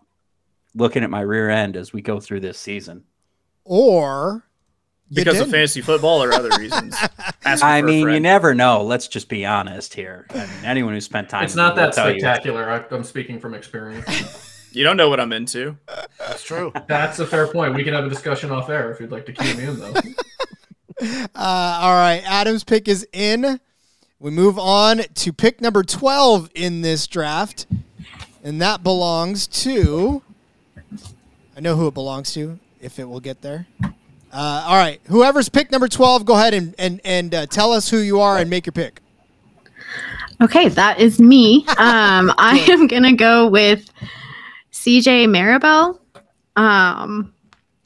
looking 0.74 1.04
at 1.04 1.12
my 1.12 1.22
rear 1.22 1.52
end 1.52 1.78
as 1.78 1.94
we 1.94 2.02
go 2.02 2.20
through 2.20 2.40
this 2.40 2.58
season. 2.58 3.04
Or 3.64 4.48
Because 5.14 5.36
of 5.36 5.46
didn't. 5.46 5.52
fantasy 5.52 5.82
football 5.82 6.24
or 6.24 6.34
other 6.34 6.50
reasons. 6.58 6.96
I 7.46 7.84
mean, 7.84 8.10
you 8.10 8.20
never 8.20 8.56
know. 8.56 8.84
Let's 8.84 9.08
just 9.08 9.30
be 9.30 9.46
honest 9.46 9.94
here. 9.94 10.26
I 10.32 10.40
mean, 10.40 10.50
anyone 10.64 10.94
who 10.94 11.02
spent 11.02 11.30
time 11.30 11.44
it's 11.44 11.56
not 11.56 11.76
that 11.76 11.94
spectacular. 11.94 12.70
I, 12.70 12.84
I'm 12.94 13.04
speaking 13.04 13.40
from 13.40 13.54
experience. 13.54 14.52
You 14.72 14.84
don't 14.84 14.98
know 14.98 15.08
what 15.08 15.22
I'm 15.22 15.32
into. 15.32 15.78
That's 16.20 16.44
true. 16.44 16.74
That's 16.88 17.20
a 17.20 17.26
fair 17.26 17.48
point. 17.48 17.76
We 17.76 17.84
can 17.84 17.94
have 17.94 18.06
a 18.06 18.10
discussion 18.10 18.52
off 18.52 18.70
air 18.70 18.92
if 18.92 19.00
you'd 19.00 19.12
like 19.12 19.26
to 19.28 19.34
cue 19.34 19.56
me 19.56 19.64
in, 19.66 19.80
though. 19.80 19.94
Uh, 20.98 21.80
all 21.82 21.94
right, 21.94 22.24
Adam's 22.26 22.64
pick 22.64 22.88
is 22.88 23.06
in. 23.12 23.60
We 24.18 24.32
move 24.32 24.58
on 24.58 25.00
to 25.00 25.34
pick 25.34 25.60
number 25.60 25.84
12 25.84 26.50
in 26.56 26.84
this 26.84 27.06
draft, 27.06 27.68
and 28.42 28.62
that 28.62 28.82
belongs 28.82 29.46
to. 29.48 30.22
I 31.56 31.60
know 31.60 31.76
who 31.76 31.88
it 31.88 31.94
belongs 31.94 32.34
to, 32.36 32.60
if 32.80 32.98
it 32.98 33.10
will 33.10 33.20
get 33.20 33.42
there. 33.42 33.68
Uh, 34.36 34.66
all 34.68 34.76
right, 34.76 35.00
whoever's 35.08 35.48
pick 35.48 35.72
number 35.72 35.88
12, 35.88 36.26
go 36.26 36.34
ahead 36.34 36.54
and, 36.54 36.76
and, 36.78 37.00
and 37.06 37.34
uh, 37.34 37.46
tell 37.46 37.72
us 37.72 37.90
who 37.90 38.00
you 38.00 38.20
are 38.20 38.38
and 38.38 38.50
make 38.50 38.66
your 38.66 38.74
pick. 38.74 39.00
Okay, 40.42 40.68
that 40.68 41.00
is 41.00 41.22
me. 41.22 41.66
Um, 41.78 42.34
I 42.38 42.66
am 42.68 42.88
gonna 42.88 43.16
go 43.16 43.48
with 43.48 43.90
CJ 44.74 45.30
Marable 45.30 46.02
um, 46.58 47.34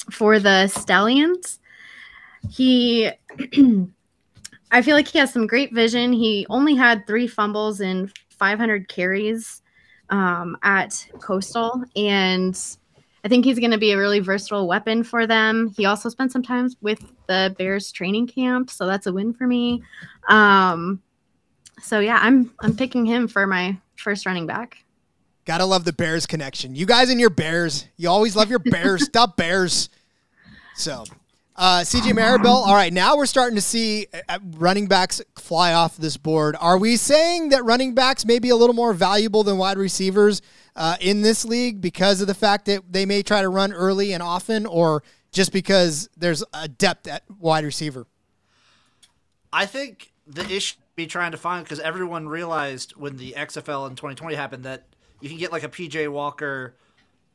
for 0.09 0.39
the 0.39 0.65
Stallions. 0.69 1.59
He, 2.49 3.11
I 4.71 4.81
feel 4.81 4.95
like 4.95 5.07
he 5.07 5.19
has 5.19 5.31
some 5.31 5.45
great 5.45 5.71
vision. 5.71 6.11
He 6.11 6.47
only 6.49 6.73
had 6.73 7.05
three 7.05 7.27
fumbles 7.27 7.79
in 7.79 8.11
500 8.31 8.87
carries 8.87 9.61
um, 10.09 10.57
at 10.63 11.07
Coastal, 11.19 11.83
and 11.95 12.59
I 13.23 13.27
think 13.27 13.45
he's 13.45 13.59
going 13.59 13.71
to 13.71 13.77
be 13.77 13.91
a 13.91 13.97
really 13.97 14.19
versatile 14.19 14.67
weapon 14.67 15.03
for 15.03 15.27
them. 15.27 15.73
He 15.75 15.85
also 15.85 16.09
spent 16.09 16.31
some 16.31 16.43
time 16.43 16.69
with 16.81 17.03
the 17.27 17.53
Bears 17.57 17.91
training 17.91 18.27
camp, 18.27 18.69
so 18.69 18.85
that's 18.85 19.07
a 19.07 19.13
win 19.13 19.33
for 19.33 19.45
me. 19.45 19.83
Um, 20.29 21.01
so 21.81 21.99
yeah, 21.99 22.19
I'm 22.21 22.53
I'm 22.61 22.75
picking 22.75 23.05
him 23.05 23.27
for 23.27 23.45
my 23.47 23.77
first 23.95 24.25
running 24.25 24.47
back. 24.47 24.83
Gotta 25.45 25.65
love 25.65 25.83
the 25.83 25.93
Bears 25.93 26.25
connection. 26.25 26.75
You 26.75 26.85
guys 26.85 27.09
and 27.09 27.19
your 27.19 27.29
Bears. 27.29 27.87
You 27.97 28.09
always 28.09 28.35
love 28.35 28.49
your 28.49 28.59
Bears. 28.59 29.03
Stop 29.05 29.35
Bears. 29.35 29.89
So, 30.75 31.05
uh, 31.59 31.81
CJ 31.81 32.15
Marable. 32.15 32.49
All 32.49 32.73
right, 32.73 32.91
now 32.91 33.17
we're 33.17 33.25
starting 33.25 33.55
to 33.55 33.61
see 33.61 34.07
uh, 34.29 34.39
running 34.57 34.87
backs 34.87 35.21
fly 35.37 35.73
off 35.73 35.97
this 35.97 36.15
board. 36.15 36.55
Are 36.59 36.77
we 36.77 36.95
saying 36.95 37.49
that 37.49 37.65
running 37.65 37.93
backs 37.93 38.25
may 38.25 38.39
be 38.39 38.49
a 38.49 38.55
little 38.55 38.73
more 38.73 38.93
valuable 38.93 39.43
than 39.43 39.57
wide 39.57 39.77
receivers 39.77 40.41
uh, 40.77 40.95
in 41.01 41.21
this 41.21 41.43
league 41.43 41.81
because 41.81 42.21
of 42.21 42.27
the 42.27 42.33
fact 42.33 42.65
that 42.65 42.91
they 42.91 43.05
may 43.05 43.21
try 43.21 43.41
to 43.41 43.49
run 43.49 43.73
early 43.73 44.13
and 44.13 44.23
often, 44.23 44.65
or 44.65 45.03
just 45.33 45.51
because 45.51 46.09
there's 46.15 46.43
a 46.53 46.69
depth 46.69 47.07
at 47.07 47.23
wide 47.37 47.65
receiver? 47.65 48.07
I 49.51 49.65
think 49.65 50.13
the 50.25 50.49
issue 50.49 50.77
be 50.95 51.07
trying 51.07 51.31
to 51.31 51.37
find 51.37 51.63
because 51.63 51.79
everyone 51.79 52.27
realized 52.27 52.91
when 52.97 53.15
the 53.15 53.33
XFL 53.37 53.89
in 53.89 53.95
2020 53.95 54.35
happened 54.35 54.65
that 54.65 54.85
you 55.21 55.29
can 55.29 55.37
get 55.37 55.49
like 55.49 55.63
a 55.63 55.69
PJ 55.69 56.09
Walker 56.09 56.75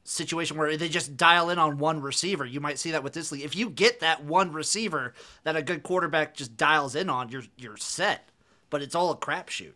situation 0.04 0.56
where 0.56 0.76
they 0.76 0.88
just 0.88 1.16
dial 1.16 1.50
in 1.50 1.58
on 1.58 1.78
one 1.78 2.00
receiver. 2.00 2.44
You 2.44 2.60
might 2.60 2.78
see 2.78 2.92
that 2.92 3.02
with 3.02 3.14
this 3.14 3.32
league. 3.32 3.42
If 3.42 3.56
you 3.56 3.70
get 3.70 4.00
that 4.00 4.22
one 4.22 4.52
receiver 4.52 5.14
that 5.42 5.56
a 5.56 5.62
good 5.62 5.82
quarterback 5.82 6.34
just 6.34 6.56
dials 6.56 6.94
in 6.94 7.10
on, 7.10 7.30
you're 7.30 7.44
you're 7.56 7.76
set. 7.76 8.28
But 8.70 8.82
it's 8.82 8.94
all 8.94 9.10
a 9.10 9.16
crapshoot. 9.16 9.72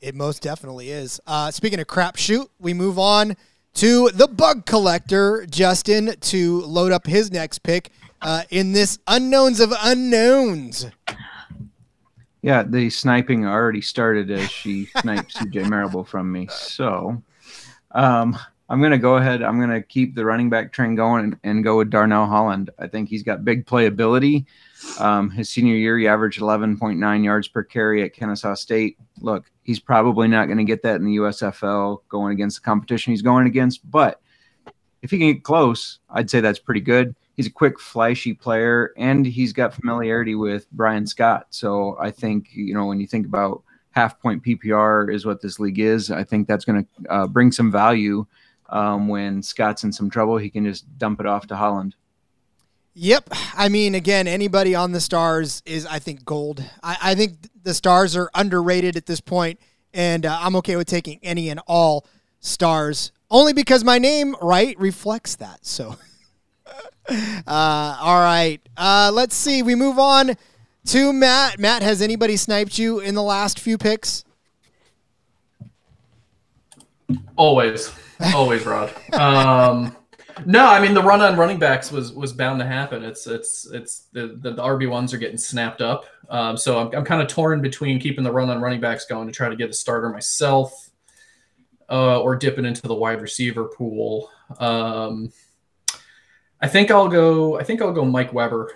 It 0.00 0.14
most 0.14 0.42
definitely 0.42 0.90
is. 0.90 1.20
Uh, 1.26 1.50
speaking 1.50 1.80
of 1.80 1.86
crapshoot, 1.86 2.48
we 2.58 2.72
move 2.72 2.98
on 2.98 3.36
to 3.74 4.10
the 4.10 4.26
bug 4.26 4.66
collector, 4.66 5.46
Justin, 5.48 6.14
to 6.20 6.60
load 6.62 6.92
up 6.92 7.06
his 7.06 7.30
next 7.30 7.60
pick 7.60 7.90
uh, 8.22 8.42
in 8.50 8.72
this 8.72 8.98
unknowns 9.06 9.60
of 9.60 9.72
unknowns. 9.82 10.86
Yeah, 12.42 12.62
the 12.62 12.88
sniping 12.88 13.44
already 13.44 13.82
started 13.82 14.30
as 14.30 14.50
she 14.50 14.86
sniped 14.86 15.34
CJ 15.36 15.68
Marable 15.68 16.04
from 16.04 16.32
me. 16.32 16.48
So 16.50 17.22
um, 17.92 18.38
I'm 18.70 18.78
going 18.78 18.92
to 18.92 18.98
go 18.98 19.16
ahead. 19.16 19.42
I'm 19.42 19.58
going 19.58 19.70
to 19.70 19.82
keep 19.82 20.14
the 20.14 20.24
running 20.24 20.48
back 20.48 20.72
train 20.72 20.94
going 20.94 21.24
and, 21.24 21.36
and, 21.42 21.64
go 21.64 21.76
with 21.76 21.90
Darnell 21.90 22.26
Holland. 22.26 22.70
I 22.78 22.86
think 22.86 23.08
he's 23.08 23.24
got 23.24 23.44
big 23.44 23.66
playability. 23.66 24.46
Um, 24.98 25.28
his 25.28 25.50
senior 25.50 25.74
year, 25.74 25.98
he 25.98 26.06
averaged 26.06 26.40
11.9 26.40 27.24
yards 27.24 27.48
per 27.48 27.64
carry 27.64 28.04
at 28.04 28.14
Kennesaw 28.14 28.54
State. 28.54 28.96
Look, 29.20 29.50
he's 29.64 29.80
probably 29.80 30.28
not 30.28 30.46
going 30.46 30.58
to 30.58 30.64
get 30.64 30.82
that 30.84 30.96
in 30.96 31.04
the 31.04 31.16
USFL 31.16 31.98
going 32.08 32.32
against 32.32 32.58
the 32.58 32.64
competition 32.64 33.12
he's 33.12 33.22
going 33.22 33.46
against. 33.46 33.90
But 33.90 34.22
if 35.02 35.10
he 35.10 35.18
can 35.18 35.32
get 35.32 35.42
close, 35.42 35.98
I'd 36.08 36.30
say 36.30 36.40
that's 36.40 36.60
pretty 36.60 36.80
good 36.80 37.14
he's 37.40 37.46
a 37.46 37.50
quick, 37.50 37.80
flashy 37.80 38.34
player, 38.34 38.92
and 38.98 39.24
he's 39.24 39.54
got 39.54 39.72
familiarity 39.72 40.34
with 40.34 40.70
Bryan 40.72 41.06
Scott. 41.06 41.46
So 41.48 41.96
I 41.98 42.10
think 42.10 42.48
you 42.52 42.74
know 42.74 42.84
when 42.84 43.00
you 43.00 43.06
think 43.06 43.24
about 43.24 43.62
half 43.92 44.20
point 44.20 44.42
PPR 44.42 45.12
is 45.12 45.24
what 45.24 45.40
this 45.40 45.58
league 45.58 45.78
is. 45.78 46.10
I 46.10 46.22
think 46.22 46.46
that's 46.46 46.66
going 46.66 46.84
to 46.84 47.10
uh, 47.10 47.26
bring 47.26 47.50
some 47.50 47.72
value 47.72 48.26
um, 48.70 49.08
when 49.08 49.42
Scott's 49.42 49.84
in 49.84 49.92
some 49.92 50.10
trouble. 50.10 50.38
He 50.38 50.50
can 50.50 50.64
just 50.64 50.98
dump 50.98 51.20
it 51.20 51.26
off 51.26 51.46
to 51.48 51.56
Holland. 51.56 51.94
Yep. 52.94 53.30
I 53.56 53.68
mean, 53.68 53.94
again, 53.94 54.26
anybody 54.26 54.74
on 54.74 54.92
the 54.92 55.00
Stars 55.00 55.62
is, 55.64 55.86
I 55.86 55.98
think, 55.98 56.24
gold. 56.24 56.64
I, 56.82 56.96
I 57.02 57.14
think 57.14 57.34
the 57.62 57.74
Stars 57.74 58.16
are 58.16 58.30
underrated 58.34 58.96
at 58.96 59.06
this 59.06 59.20
point, 59.20 59.60
and 59.94 60.26
uh, 60.26 60.38
I'm 60.40 60.56
okay 60.56 60.76
with 60.76 60.88
taking 60.88 61.20
any 61.22 61.50
and 61.50 61.60
all 61.66 62.06
Stars, 62.40 63.12
only 63.30 63.52
because 63.52 63.84
my 63.84 63.98
name, 63.98 64.34
right, 64.40 64.78
reflects 64.78 65.36
that. 65.36 65.64
So. 65.64 65.96
Uh, 67.46 67.96
all 68.00 68.20
right. 68.20 68.60
Uh, 68.76 69.10
let's 69.12 69.34
see. 69.34 69.62
We 69.62 69.74
move 69.74 69.98
on 69.98 70.36
to 70.86 71.12
Matt. 71.12 71.58
Matt, 71.58 71.82
has 71.82 72.00
anybody 72.00 72.36
sniped 72.36 72.78
you 72.78 73.00
in 73.00 73.16
the 73.16 73.22
last 73.22 73.58
few 73.58 73.76
picks? 73.76 74.24
Always, 77.36 77.92
always, 78.34 78.64
Rod. 78.66 78.92
Um, 79.12 79.96
no, 80.46 80.66
I 80.66 80.80
mean 80.80 80.94
the 80.94 81.02
run 81.02 81.20
on 81.20 81.36
running 81.36 81.58
backs 81.58 81.90
was 81.90 82.12
was 82.12 82.32
bound 82.32 82.60
to 82.60 82.66
happen. 82.66 83.04
It's 83.04 83.26
it's 83.26 83.70
it's 83.70 84.06
the 84.12 84.38
the, 84.40 84.52
the 84.52 84.62
RB 84.62 84.88
ones 84.88 85.12
are 85.12 85.18
getting 85.18 85.38
snapped 85.38 85.80
up. 85.80 86.04
Um, 86.28 86.56
so 86.56 86.78
I'm 86.78 86.94
I'm 86.94 87.04
kind 87.04 87.22
of 87.22 87.28
torn 87.28 87.60
between 87.60 88.00
keeping 88.00 88.24
the 88.24 88.32
run 88.32 88.50
on 88.50 88.60
running 88.60 88.80
backs 88.80 89.06
going 89.06 89.26
to 89.26 89.32
try 89.32 89.48
to 89.48 89.56
get 89.56 89.70
a 89.70 89.72
starter 89.72 90.08
myself, 90.08 90.90
uh, 91.90 92.20
or 92.20 92.36
dipping 92.36 92.64
into 92.64 92.82
the 92.82 92.94
wide 92.94 93.20
receiver 93.20 93.64
pool. 93.64 94.30
Um, 94.58 95.32
I 96.60 96.68
think 96.68 96.90
I'll 96.90 97.08
go. 97.08 97.58
I 97.58 97.64
think 97.64 97.82
I'll 97.82 97.92
go 97.92 98.04
Mike 98.04 98.32
Weber 98.32 98.70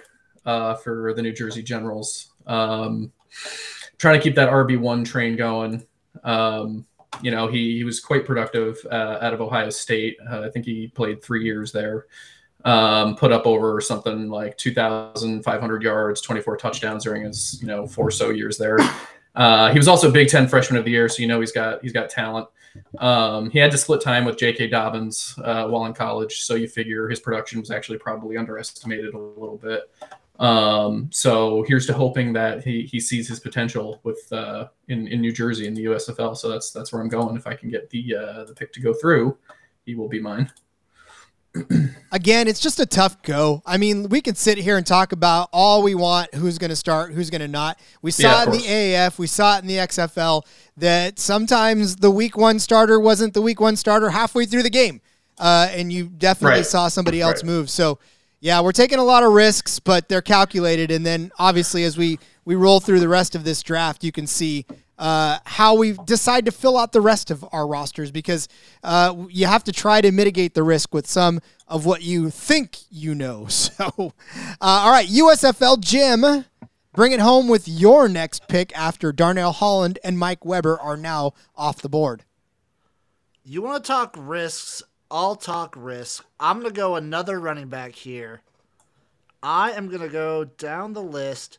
uh, 0.44 0.74
for 0.76 1.14
the 1.14 1.22
New 1.22 1.32
Jersey 1.32 1.62
Generals. 1.62 2.32
Um, 2.46 3.12
trying 3.98 4.18
to 4.18 4.22
keep 4.22 4.34
that 4.36 4.50
RB 4.50 4.78
one 4.78 5.04
train 5.04 5.36
going. 5.36 5.86
Um, 6.22 6.86
you 7.22 7.30
know, 7.30 7.46
he, 7.46 7.76
he 7.76 7.84
was 7.84 8.00
quite 8.00 8.24
productive 8.24 8.78
uh, 8.90 9.18
out 9.20 9.34
of 9.34 9.40
Ohio 9.40 9.70
State. 9.70 10.16
Uh, 10.30 10.42
I 10.42 10.50
think 10.50 10.64
he 10.64 10.88
played 10.88 11.22
three 11.22 11.44
years 11.44 11.72
there. 11.72 12.06
Um, 12.64 13.14
put 13.16 13.30
up 13.30 13.46
over 13.46 13.80
something 13.80 14.30
like 14.30 14.56
2,500 14.56 15.82
yards, 15.82 16.20
24 16.22 16.56
touchdowns 16.56 17.04
during 17.04 17.24
his 17.24 17.60
you 17.60 17.66
know 17.66 17.86
four 17.86 18.10
so 18.10 18.30
years 18.30 18.56
there. 18.56 18.78
Uh, 19.34 19.70
he 19.70 19.78
was 19.78 19.88
also 19.88 20.10
Big 20.10 20.28
Ten 20.28 20.48
Freshman 20.48 20.78
of 20.78 20.84
the 20.84 20.90
Year, 20.90 21.08
so 21.08 21.20
you 21.20 21.28
know 21.28 21.40
he's 21.40 21.52
got 21.52 21.82
he's 21.82 21.92
got 21.92 22.08
talent. 22.08 22.48
Um, 22.98 23.50
he 23.50 23.58
had 23.58 23.70
to 23.70 23.78
split 23.78 24.00
time 24.00 24.24
with 24.24 24.38
J.K. 24.38 24.68
Dobbins 24.68 25.38
uh, 25.44 25.66
while 25.68 25.86
in 25.86 25.92
college, 25.92 26.40
so 26.42 26.54
you 26.54 26.68
figure 26.68 27.08
his 27.08 27.20
production 27.20 27.60
was 27.60 27.70
actually 27.70 27.98
probably 27.98 28.36
underestimated 28.36 29.14
a 29.14 29.18
little 29.18 29.58
bit. 29.58 29.90
Um, 30.38 31.10
so 31.12 31.64
here's 31.68 31.86
to 31.86 31.92
hoping 31.92 32.32
that 32.32 32.64
he, 32.64 32.82
he 32.82 32.98
sees 32.98 33.28
his 33.28 33.38
potential 33.38 34.00
with 34.02 34.32
uh, 34.32 34.68
in 34.88 35.06
in 35.08 35.20
New 35.20 35.32
Jersey 35.32 35.66
in 35.66 35.74
the 35.74 35.84
USFL. 35.86 36.36
So 36.36 36.48
that's 36.48 36.70
that's 36.70 36.92
where 36.92 37.00
I'm 37.00 37.08
going. 37.08 37.36
If 37.36 37.46
I 37.46 37.54
can 37.54 37.70
get 37.70 37.90
the 37.90 38.16
uh, 38.16 38.44
the 38.44 38.54
pick 38.54 38.72
to 38.72 38.80
go 38.80 38.92
through, 38.92 39.36
he 39.84 39.94
will 39.94 40.08
be 40.08 40.20
mine. 40.20 40.50
Again, 42.12 42.48
it's 42.48 42.58
just 42.60 42.80
a 42.80 42.86
tough 42.86 43.22
go. 43.22 43.62
I 43.64 43.76
mean, 43.76 44.08
we 44.08 44.20
can 44.20 44.34
sit 44.34 44.58
here 44.58 44.76
and 44.76 44.86
talk 44.86 45.12
about 45.12 45.48
all 45.52 45.82
we 45.82 45.94
want, 45.94 46.34
who's 46.34 46.58
going 46.58 46.70
to 46.70 46.76
start, 46.76 47.12
who's 47.12 47.30
going 47.30 47.42
to 47.42 47.48
not. 47.48 47.78
We 48.02 48.10
saw 48.10 48.22
yeah, 48.22 48.42
it 48.42 48.46
in 48.46 48.52
the 48.52 48.66
AAF, 48.66 49.18
we 49.18 49.26
saw 49.28 49.56
it 49.56 49.62
in 49.62 49.68
the 49.68 49.76
XFL 49.76 50.42
that 50.76 51.18
sometimes 51.18 51.96
the 51.96 52.10
week 52.10 52.36
one 52.36 52.58
starter 52.58 52.98
wasn't 52.98 53.34
the 53.34 53.42
week 53.42 53.60
one 53.60 53.76
starter 53.76 54.10
halfway 54.10 54.46
through 54.46 54.64
the 54.64 54.70
game, 54.70 55.00
uh, 55.38 55.68
and 55.70 55.92
you 55.92 56.08
definitely 56.08 56.58
right. 56.58 56.66
saw 56.66 56.88
somebody 56.88 57.20
else 57.20 57.42
right. 57.42 57.46
move. 57.46 57.70
So, 57.70 58.00
yeah, 58.44 58.60
we're 58.60 58.72
taking 58.72 58.98
a 58.98 59.04
lot 59.04 59.22
of 59.22 59.32
risks, 59.32 59.80
but 59.80 60.10
they're 60.10 60.20
calculated. 60.20 60.90
And 60.90 61.04
then 61.04 61.32
obviously, 61.38 61.82
as 61.84 61.96
we 61.96 62.18
we 62.44 62.54
roll 62.54 62.78
through 62.78 63.00
the 63.00 63.08
rest 63.08 63.34
of 63.34 63.42
this 63.42 63.62
draft, 63.62 64.04
you 64.04 64.12
can 64.12 64.26
see 64.26 64.66
uh, 64.98 65.38
how 65.46 65.74
we 65.74 65.94
decide 66.04 66.44
to 66.44 66.52
fill 66.52 66.76
out 66.76 66.92
the 66.92 67.00
rest 67.00 67.30
of 67.30 67.42
our 67.52 67.66
rosters 67.66 68.10
because 68.10 68.46
uh, 68.82 69.16
you 69.30 69.46
have 69.46 69.64
to 69.64 69.72
try 69.72 70.02
to 70.02 70.12
mitigate 70.12 70.52
the 70.52 70.62
risk 70.62 70.92
with 70.92 71.06
some 71.06 71.40
of 71.66 71.86
what 71.86 72.02
you 72.02 72.28
think 72.28 72.76
you 72.90 73.14
know. 73.14 73.48
So, 73.48 73.86
uh, 73.96 74.12
all 74.60 74.90
right, 74.90 75.08
USFL 75.08 75.80
Jim, 75.80 76.44
bring 76.92 77.12
it 77.12 77.20
home 77.20 77.48
with 77.48 77.66
your 77.66 78.10
next 78.10 78.46
pick 78.46 78.76
after 78.76 79.10
Darnell 79.10 79.52
Holland 79.52 79.98
and 80.04 80.18
Mike 80.18 80.44
Weber 80.44 80.78
are 80.78 80.98
now 80.98 81.32
off 81.56 81.80
the 81.80 81.88
board. 81.88 82.24
You 83.42 83.62
want 83.62 83.82
to 83.82 83.88
talk 83.88 84.14
risks? 84.18 84.82
I'll 85.14 85.36
talk 85.36 85.76
risk. 85.78 86.24
I'm 86.40 86.58
going 86.58 86.74
to 86.74 86.76
go 86.76 86.96
another 86.96 87.38
running 87.38 87.68
back 87.68 87.94
here. 87.94 88.40
I 89.44 89.70
am 89.70 89.86
going 89.86 90.00
to 90.00 90.08
go 90.08 90.42
down 90.42 90.92
the 90.92 91.04
list 91.04 91.58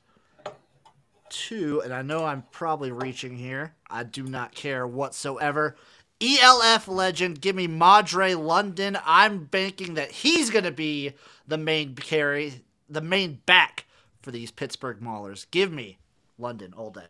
two, 1.29 1.79
and 1.79 1.93
I 1.93 2.01
know 2.01 2.25
I'm 2.25 2.43
probably 2.51 2.91
reaching 2.91 3.37
here. 3.37 3.73
I 3.89 4.03
do 4.03 4.23
not 4.23 4.53
care 4.53 4.85
whatsoever. 4.85 5.77
ELF 6.19 6.89
legend, 6.89 7.39
give 7.39 7.55
me 7.55 7.65
Madre 7.65 8.33
London. 8.33 8.97
I'm 9.05 9.45
banking 9.45 9.93
that 9.93 10.11
he's 10.11 10.49
going 10.49 10.65
to 10.65 10.71
be 10.71 11.13
the 11.47 11.57
main 11.57 11.95
carry, 11.95 12.65
the 12.89 12.99
main 12.99 13.39
back 13.45 13.85
for 14.21 14.31
these 14.31 14.51
Pittsburgh 14.51 14.99
Maulers. 14.99 15.45
Give 15.49 15.71
me 15.71 15.97
London 16.37 16.73
all 16.75 16.89
day. 16.89 17.07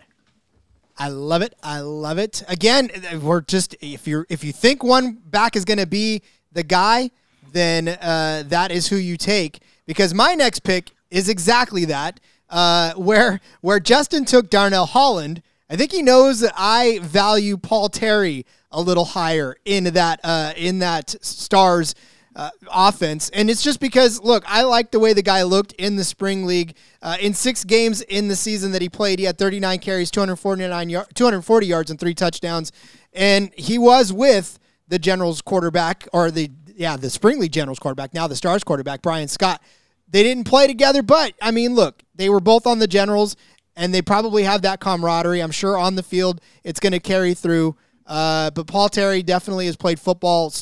I 0.97 1.09
love 1.09 1.41
it. 1.41 1.53
I 1.61 1.81
love 1.81 2.17
it. 2.17 2.43
Again, 2.47 2.89
we're 3.21 3.41
just 3.41 3.75
if 3.81 4.07
you 4.07 4.25
if 4.29 4.43
you 4.43 4.53
think 4.53 4.83
one 4.83 5.13
back 5.25 5.55
is 5.55 5.65
going 5.65 5.79
to 5.79 5.87
be 5.87 6.21
the 6.55 6.63
guy, 6.63 7.11
then 7.51 7.87
uh, 7.87 8.43
that 8.47 8.71
is 8.71 8.87
who 8.87 8.95
you 8.95 9.15
take. 9.15 9.59
Because 9.85 10.13
my 10.15 10.33
next 10.33 10.63
pick 10.63 10.89
is 11.11 11.29
exactly 11.29 11.85
that 11.85 12.19
uh, 12.49 12.93
where 12.93 13.39
where 13.61 13.79
Justin 13.79 14.25
took 14.25 14.49
Darnell 14.49 14.85
Holland. 14.85 15.43
I 15.69 15.75
think 15.75 15.91
he 15.91 16.01
knows 16.01 16.39
that 16.41 16.53
I 16.55 16.99
value 17.01 17.57
Paul 17.57 17.89
Terry 17.89 18.45
a 18.71 18.81
little 18.81 19.05
higher 19.05 19.55
in 19.65 19.85
that 19.85 20.19
uh, 20.23 20.53
in 20.55 20.79
that 20.79 21.15
Stars 21.23 21.95
uh, 22.35 22.49
offense, 22.71 23.29
and 23.29 23.49
it's 23.49 23.63
just 23.63 23.79
because 23.79 24.21
look, 24.21 24.43
I 24.47 24.63
like 24.63 24.91
the 24.91 24.99
way 24.99 25.13
the 25.13 25.21
guy 25.21 25.43
looked 25.43 25.73
in 25.73 25.95
the 25.95 26.03
spring 26.03 26.45
league. 26.45 26.75
Uh, 27.01 27.17
in 27.19 27.33
six 27.33 27.63
games 27.63 28.01
in 28.01 28.27
the 28.27 28.35
season 28.35 28.71
that 28.73 28.81
he 28.81 28.89
played, 28.89 29.19
he 29.19 29.25
had 29.25 29.37
39 29.37 29.79
carries, 29.79 30.11
249 30.11 30.89
y- 30.89 31.05
240 31.13 31.67
yards, 31.67 31.91
and 31.91 31.99
three 31.99 32.13
touchdowns, 32.13 32.71
and 33.13 33.51
he 33.55 33.77
was 33.77 34.11
with 34.11 34.59
the 34.87 34.99
Generals 34.99 35.41
quarterback 35.41 36.07
or 36.13 36.31
the 36.31 36.51
yeah 36.75 36.97
the 36.97 37.09
spring 37.09 37.39
league 37.39 37.51
Generals 37.51 37.79
quarterback, 37.79 38.13
now 38.13 38.27
the 38.27 38.35
Stars 38.35 38.63
quarterback 38.63 39.01
Bryan 39.01 39.27
Scott. 39.27 39.61
They 40.07 40.21
didn't 40.21 40.45
play 40.45 40.67
together, 40.67 41.01
but 41.01 41.33
I 41.41 41.51
mean, 41.51 41.73
look, 41.73 42.03
they 42.13 42.29
were 42.29 42.39
both 42.39 42.67
on 42.67 42.79
the 42.79 42.87
Generals, 42.87 43.35
and 43.75 43.93
they 43.93 44.01
probably 44.01 44.43
have 44.43 44.61
that 44.61 44.79
camaraderie. 44.79 45.41
I'm 45.41 45.51
sure 45.51 45.77
on 45.77 45.95
the 45.95 46.03
field 46.03 46.41
it's 46.63 46.79
going 46.79 46.93
to 46.93 46.99
carry 46.99 47.33
through. 47.33 47.75
Uh, 48.05 48.51
but 48.51 48.67
Paul 48.67 48.87
Terry 48.89 49.23
definitely 49.23 49.65
has 49.65 49.75
played 49.75 49.99
football 49.99 50.53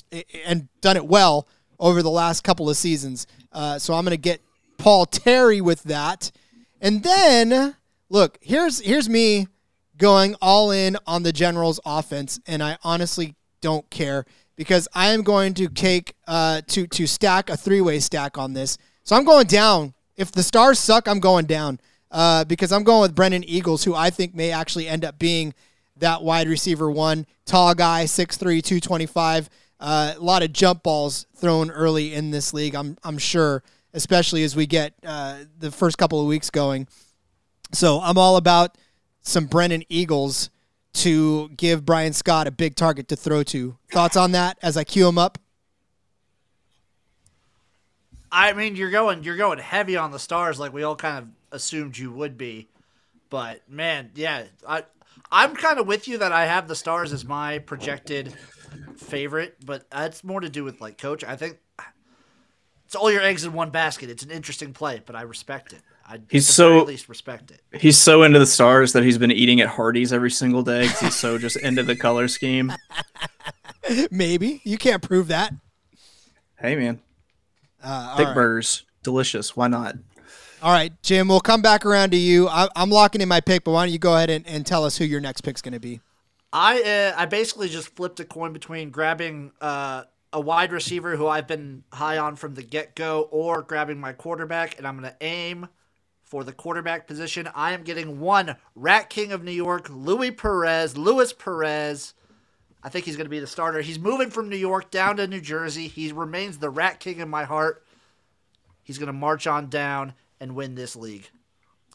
and 0.46 0.70
done 0.80 0.96
it 0.96 1.06
well 1.06 1.48
over 1.78 2.02
the 2.02 2.10
last 2.10 2.42
couple 2.44 2.70
of 2.70 2.78
seasons. 2.78 3.28
Uh, 3.52 3.78
so 3.78 3.94
I'm 3.94 4.06
going 4.06 4.12
to 4.12 4.18
get 4.18 4.42
Paul 4.78 5.06
Terry 5.06 5.60
with 5.60 5.84
that. 5.84 6.32
And 6.80 7.04
then 7.04 7.76
look, 8.10 8.38
here's 8.42 8.80
here's 8.80 9.10
me 9.10 9.48
going 9.98 10.36
all 10.42 10.72
in 10.72 10.98
on 11.06 11.24
the 11.24 11.34
Generals 11.34 11.80
offense, 11.86 12.40
and 12.48 12.64
I 12.64 12.78
honestly 12.84 13.36
don't 13.64 13.90
care 13.90 14.26
because 14.58 14.88
I 14.94 15.14
am 15.14 15.24
going 15.24 15.54
to 15.56 15.70
take 15.70 16.14
uh, 16.28 16.62
to 16.68 16.86
to 16.86 17.08
stack 17.08 17.50
a 17.50 17.58
three 17.58 17.82
way 17.82 18.00
stack 18.00 18.38
on 18.38 18.54
this. 18.54 18.78
So 19.04 19.16
I'm 19.16 19.24
going 19.26 19.48
down. 19.48 19.94
If 20.16 20.32
the 20.32 20.44
stars 20.44 20.78
suck, 20.78 21.08
I'm 21.08 21.20
going 21.20 21.46
down 21.46 21.80
uh, 22.12 22.44
because 22.44 22.72
I'm 22.72 22.84
going 22.84 23.02
with 23.02 23.16
Brennan 23.16 23.44
Eagles, 23.46 23.84
who 23.84 23.96
I 23.96 24.12
think 24.12 24.36
may 24.36 24.52
actually 24.52 24.88
end 24.88 25.04
up 25.04 25.18
being 25.18 25.56
that 25.98 26.22
wide 26.22 26.48
receiver 26.48 26.92
one, 26.92 27.26
tall 27.46 27.74
guy, 27.74 28.04
6'3", 28.04 28.38
225. 28.38 29.50
Uh, 29.80 30.14
a 30.16 30.20
lot 30.20 30.44
of 30.44 30.54
jump 30.54 30.84
balls 30.84 31.26
thrown 31.36 31.72
early 31.72 32.14
in 32.14 32.30
this 32.30 32.54
league. 32.54 32.76
I'm 32.76 32.98
I'm 33.04 33.18
sure, 33.18 33.64
especially 33.94 34.44
as 34.44 34.56
we 34.56 34.68
get 34.68 34.94
uh, 35.06 35.40
the 35.58 35.72
first 35.72 35.98
couple 35.98 36.22
of 36.22 36.28
weeks 36.28 36.50
going. 36.50 36.88
So 37.72 38.00
I'm 38.02 38.18
all 38.18 38.38
about 38.38 38.78
some 39.22 39.46
Brennan 39.46 39.84
Eagles 39.90 40.52
to 40.94 41.50
give 41.50 41.86
Bryan 41.86 42.14
Scott 42.14 42.48
a 42.48 42.52
big 42.52 42.76
target 42.76 43.08
to 43.10 43.16
throw 43.16 43.44
to. 43.44 43.78
Thoughts 43.92 44.16
on 44.16 44.32
that 44.32 44.58
as 44.62 44.78
I 44.78 44.84
cue 44.84 45.08
him 45.08 45.18
up? 45.18 45.38
I 48.32 48.54
mean, 48.54 48.76
you're 48.76 48.90
going 48.90 49.24
you're 49.24 49.38
going 49.38 49.60
heavy 49.60 49.96
on 49.96 50.12
the 50.12 50.20
stars, 50.20 50.60
like 50.60 50.74
we 50.74 50.82
all 50.82 50.96
kind 50.96 51.20
of 51.20 51.30
assumed 51.52 51.98
you 51.98 52.12
would 52.12 52.38
be. 52.38 52.68
But 53.30 53.62
man, 53.70 54.12
yeah, 54.16 54.46
I 54.68 54.84
I'm 55.32 55.56
kind 55.56 55.80
of 55.80 55.88
with 55.88 56.08
you 56.08 56.18
that 56.20 56.32
I 56.32 56.46
have 56.46 56.68
the 56.68 56.76
stars 56.76 57.14
as 57.14 57.26
my 57.26 57.60
projected 57.60 58.34
favorite, 58.98 59.58
but 59.64 59.90
that's 59.90 60.24
more 60.24 60.40
to 60.40 60.50
do 60.50 60.64
with 60.64 60.82
like 60.82 60.98
coach. 60.98 61.24
I 61.24 61.36
think 61.36 61.60
it's 62.86 62.96
all 62.96 63.12
your 63.12 63.22
eggs 63.22 63.44
in 63.44 63.54
one 63.54 63.70
basket. 63.70 64.10
It's 64.10 64.24
an 64.24 64.32
interesting 64.32 64.74
play, 64.74 65.02
but 65.06 65.16
I 65.16 65.22
respect 65.22 65.74
it. 65.74 65.82
I 66.14 66.20
He's 66.30 66.48
at 66.50 66.54
so- 66.54 66.84
least 66.84 67.10
respect 67.10 67.52
it. 67.52 67.62
He's 67.82 67.98
so 67.98 68.24
into 68.24 68.38
the 68.40 68.46
stars 68.46 68.94
that 68.94 69.04
he's 69.04 69.18
been 69.18 69.32
eating 69.32 69.62
at 69.62 69.70
Hardee's 69.70 70.14
every 70.14 70.30
single 70.32 70.62
day 70.62 70.88
'cause 70.88 71.00
he's 71.00 71.16
so 71.16 71.38
just 71.38 71.56
into 71.58 71.82
the 71.84 71.96
color 71.96 72.28
scheme. 72.28 72.72
Maybe 74.12 74.62
you 74.64 74.78
can't 74.78 75.02
prove 75.02 75.28
that. 75.28 75.54
Hey 76.60 76.76
man, 76.76 77.02
Uh, 77.84 78.08
all 78.12 78.18
thick 78.18 78.28
right. 78.28 78.36
burgers, 78.36 78.84
delicious. 79.04 79.56
Why 79.58 79.68
not? 79.68 79.96
All 80.62 80.72
right, 80.72 80.94
Jim, 81.02 81.28
we'll 81.28 81.42
come 81.42 81.62
back 81.62 81.86
around 81.86 82.12
to 82.12 82.18
you. 82.18 82.48
I, 82.48 82.70
I'm 82.76 82.90
locking 82.90 83.20
in 83.20 83.28
my 83.28 83.42
pick, 83.42 83.66
but 83.66 83.72
why 83.72 83.86
don't 83.86 83.92
you 83.92 84.00
go 84.00 84.16
ahead 84.16 84.30
and, 84.30 84.48
and 84.48 84.66
tell 84.66 84.86
us 84.86 84.98
who 84.98 85.04
your 85.04 85.20
next 85.20 85.42
pick's 85.42 85.62
going 85.62 85.74
to 85.74 85.80
be? 85.80 86.00
I 86.54 86.82
uh, 87.16 87.20
I 87.20 87.26
basically 87.26 87.68
just 87.68 87.90
flipped 87.96 88.20
a 88.22 88.26
coin 88.26 88.54
between 88.54 88.90
grabbing 88.92 89.52
uh, 89.60 90.04
a 90.32 90.40
wide 90.40 90.72
receiver 90.72 91.18
who 91.18 91.28
I've 91.28 91.48
been 91.48 91.84
high 91.92 92.18
on 92.20 92.38
from 92.38 92.54
the 92.54 92.64
get 92.64 92.96
go, 92.96 93.28
or 93.32 93.62
grabbing 93.64 94.00
my 94.00 94.14
quarterback, 94.14 94.78
and 94.78 94.88
I'm 94.88 94.98
going 94.98 95.10
to 95.12 95.18
aim 95.20 95.68
for 96.34 96.44
the 96.44 96.52
quarterback 96.52 97.06
position. 97.06 97.48
I 97.54 97.74
am 97.74 97.84
getting 97.84 98.20
one 98.20 98.56
Rat 98.74 99.12
King 99.12 99.34
of 99.34 99.44
New 99.44 99.52
York, 99.52 99.88
Louis 99.92 100.32
Perez, 100.32 100.98
Luis 100.98 101.32
Perez. 101.32 102.16
I 102.82 102.90
think 102.90 103.06
he's 103.06 103.16
going 103.16 103.28
to 103.28 103.30
be 103.30 103.38
the 103.38 103.46
starter. 103.46 103.82
He's 103.82 104.00
moving 104.00 104.32
from 104.32 104.50
New 104.50 104.58
York 104.58 104.90
down 104.90 105.18
to 105.18 105.28
New 105.28 105.42
Jersey. 105.42 105.88
He 105.88 106.12
remains 106.12 106.58
the 106.58 106.72
Rat 106.72 107.00
King 107.00 107.20
in 107.20 107.30
my 107.30 107.44
heart. 107.44 107.86
He's 108.82 108.98
going 108.98 109.08
to 109.08 109.14
march 109.14 109.46
on 109.46 109.70
down 109.70 110.16
and 110.40 110.56
win 110.56 110.74
this 110.74 110.96
league. 110.96 111.30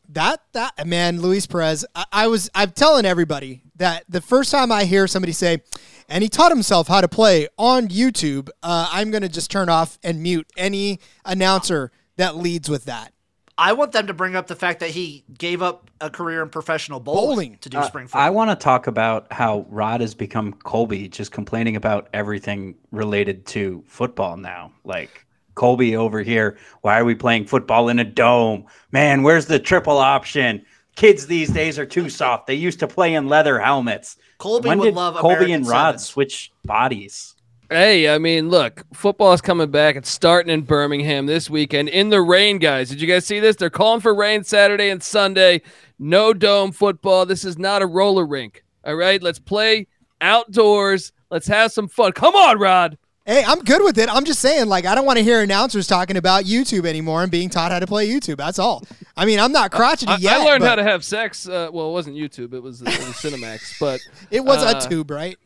That 0.08 0.40
that 0.52 0.86
man, 0.86 1.20
Luis 1.20 1.48
Perez. 1.48 1.84
I, 1.96 2.04
I 2.12 2.26
was 2.28 2.48
I'm 2.54 2.70
telling 2.70 3.06
everybody 3.06 3.62
that 3.74 4.04
the 4.08 4.20
first 4.20 4.52
time 4.52 4.70
I 4.70 4.84
hear 4.84 5.08
somebody 5.08 5.32
say, 5.32 5.62
and 6.08 6.22
he 6.22 6.28
taught 6.28 6.52
himself 6.52 6.86
how 6.86 7.00
to 7.00 7.08
play 7.08 7.48
on 7.58 7.88
YouTube, 7.88 8.50
uh, 8.62 8.88
I'm 8.92 9.10
going 9.10 9.22
to 9.22 9.28
just 9.28 9.50
turn 9.50 9.68
off 9.68 9.98
and 10.04 10.22
mute 10.22 10.46
any 10.56 11.00
announcer 11.24 11.90
that 12.14 12.36
leads 12.36 12.68
with 12.68 12.84
that. 12.84 13.12
I 13.60 13.72
want 13.72 13.90
them 13.92 14.06
to 14.06 14.14
bring 14.14 14.36
up 14.36 14.46
the 14.46 14.54
fact 14.54 14.78
that 14.80 14.90
he 14.90 15.24
gave 15.36 15.62
up 15.62 15.90
a 16.00 16.08
career 16.08 16.42
in 16.42 16.48
professional 16.48 17.00
bowling, 17.00 17.26
Bowling. 17.34 17.58
to 17.60 17.68
do 17.68 17.78
Uh, 17.78 17.82
spring 17.82 18.06
football. 18.06 18.22
I 18.22 18.30
want 18.30 18.50
to 18.50 18.56
talk 18.56 18.86
about 18.86 19.30
how 19.32 19.66
Rod 19.68 20.00
has 20.00 20.14
become 20.14 20.52
Colby, 20.52 21.08
just 21.08 21.32
complaining 21.32 21.74
about 21.74 22.08
everything 22.14 22.76
related 22.92 23.44
to 23.46 23.82
football 23.88 24.36
now. 24.36 24.70
Like 24.84 25.26
Colby 25.56 25.96
over 25.96 26.22
here, 26.22 26.56
why 26.82 27.00
are 27.00 27.04
we 27.04 27.16
playing 27.16 27.46
football 27.46 27.88
in 27.88 27.98
a 27.98 28.04
dome? 28.04 28.64
Man, 28.92 29.24
where's 29.24 29.46
the 29.46 29.58
triple 29.58 29.98
option? 29.98 30.64
Kids 30.94 31.26
these 31.26 31.50
days 31.50 31.78
are 31.80 31.86
too 31.86 32.08
soft. 32.08 32.46
They 32.46 32.54
used 32.54 32.78
to 32.80 32.86
play 32.86 33.14
in 33.14 33.28
leather 33.28 33.58
helmets. 33.58 34.16
Colby 34.38 34.68
when 34.68 34.78
would 34.78 34.84
did 34.86 34.94
love 34.94 35.16
Colby 35.16 35.34
American 35.34 35.54
and 35.56 35.66
Rod 35.66 35.86
Sevens. 35.92 36.06
switch 36.06 36.52
bodies? 36.64 37.34
Hey, 37.70 38.08
I 38.08 38.16
mean, 38.16 38.48
look, 38.48 38.82
football's 38.94 39.42
coming 39.42 39.70
back. 39.70 39.94
It's 39.94 40.08
starting 40.08 40.50
in 40.50 40.62
Birmingham 40.62 41.26
this 41.26 41.50
weekend 41.50 41.90
in 41.90 42.08
the 42.08 42.22
rain, 42.22 42.58
guys. 42.58 42.88
Did 42.88 42.98
you 42.98 43.06
guys 43.06 43.26
see 43.26 43.40
this? 43.40 43.56
They're 43.56 43.68
calling 43.68 44.00
for 44.00 44.14
rain 44.14 44.42
Saturday 44.42 44.88
and 44.88 45.02
Sunday. 45.02 45.60
No 45.98 46.32
dome 46.32 46.72
football. 46.72 47.26
This 47.26 47.44
is 47.44 47.58
not 47.58 47.82
a 47.82 47.86
roller 47.86 48.24
rink. 48.24 48.64
All 48.84 48.94
right, 48.94 49.22
let's 49.22 49.38
play 49.38 49.86
outdoors. 50.22 51.12
Let's 51.30 51.46
have 51.48 51.70
some 51.70 51.88
fun. 51.88 52.12
Come 52.12 52.34
on, 52.34 52.58
Rod. 52.58 52.96
Hey, 53.26 53.44
I'm 53.46 53.58
good 53.58 53.82
with 53.82 53.98
it. 53.98 54.08
I'm 54.08 54.24
just 54.24 54.40
saying, 54.40 54.68
like, 54.68 54.86
I 54.86 54.94
don't 54.94 55.04
want 55.04 55.18
to 55.18 55.22
hear 55.22 55.42
announcers 55.42 55.86
talking 55.86 56.16
about 56.16 56.44
YouTube 56.44 56.86
anymore 56.86 57.22
and 57.22 57.30
being 57.30 57.50
taught 57.50 57.70
how 57.70 57.80
to 57.80 57.86
play 57.86 58.08
YouTube. 58.08 58.38
That's 58.38 58.58
all. 58.58 58.82
I 59.14 59.26
mean, 59.26 59.38
I'm 59.38 59.52
not 59.52 59.72
crotchety 59.72 60.10
I, 60.10 60.16
yet. 60.16 60.40
I 60.40 60.44
learned 60.44 60.64
how 60.64 60.76
to 60.76 60.82
have 60.82 61.04
sex. 61.04 61.46
Uh, 61.46 61.68
well, 61.70 61.90
it 61.90 61.92
wasn't 61.92 62.16
YouTube. 62.16 62.54
It 62.54 62.62
was, 62.62 62.80
it 62.80 62.86
was 62.86 63.16
Cinemax, 63.16 63.78
but 63.78 64.00
It 64.30 64.42
was 64.42 64.62
uh, 64.62 64.80
a 64.82 64.88
tube, 64.88 65.10
right? 65.10 65.36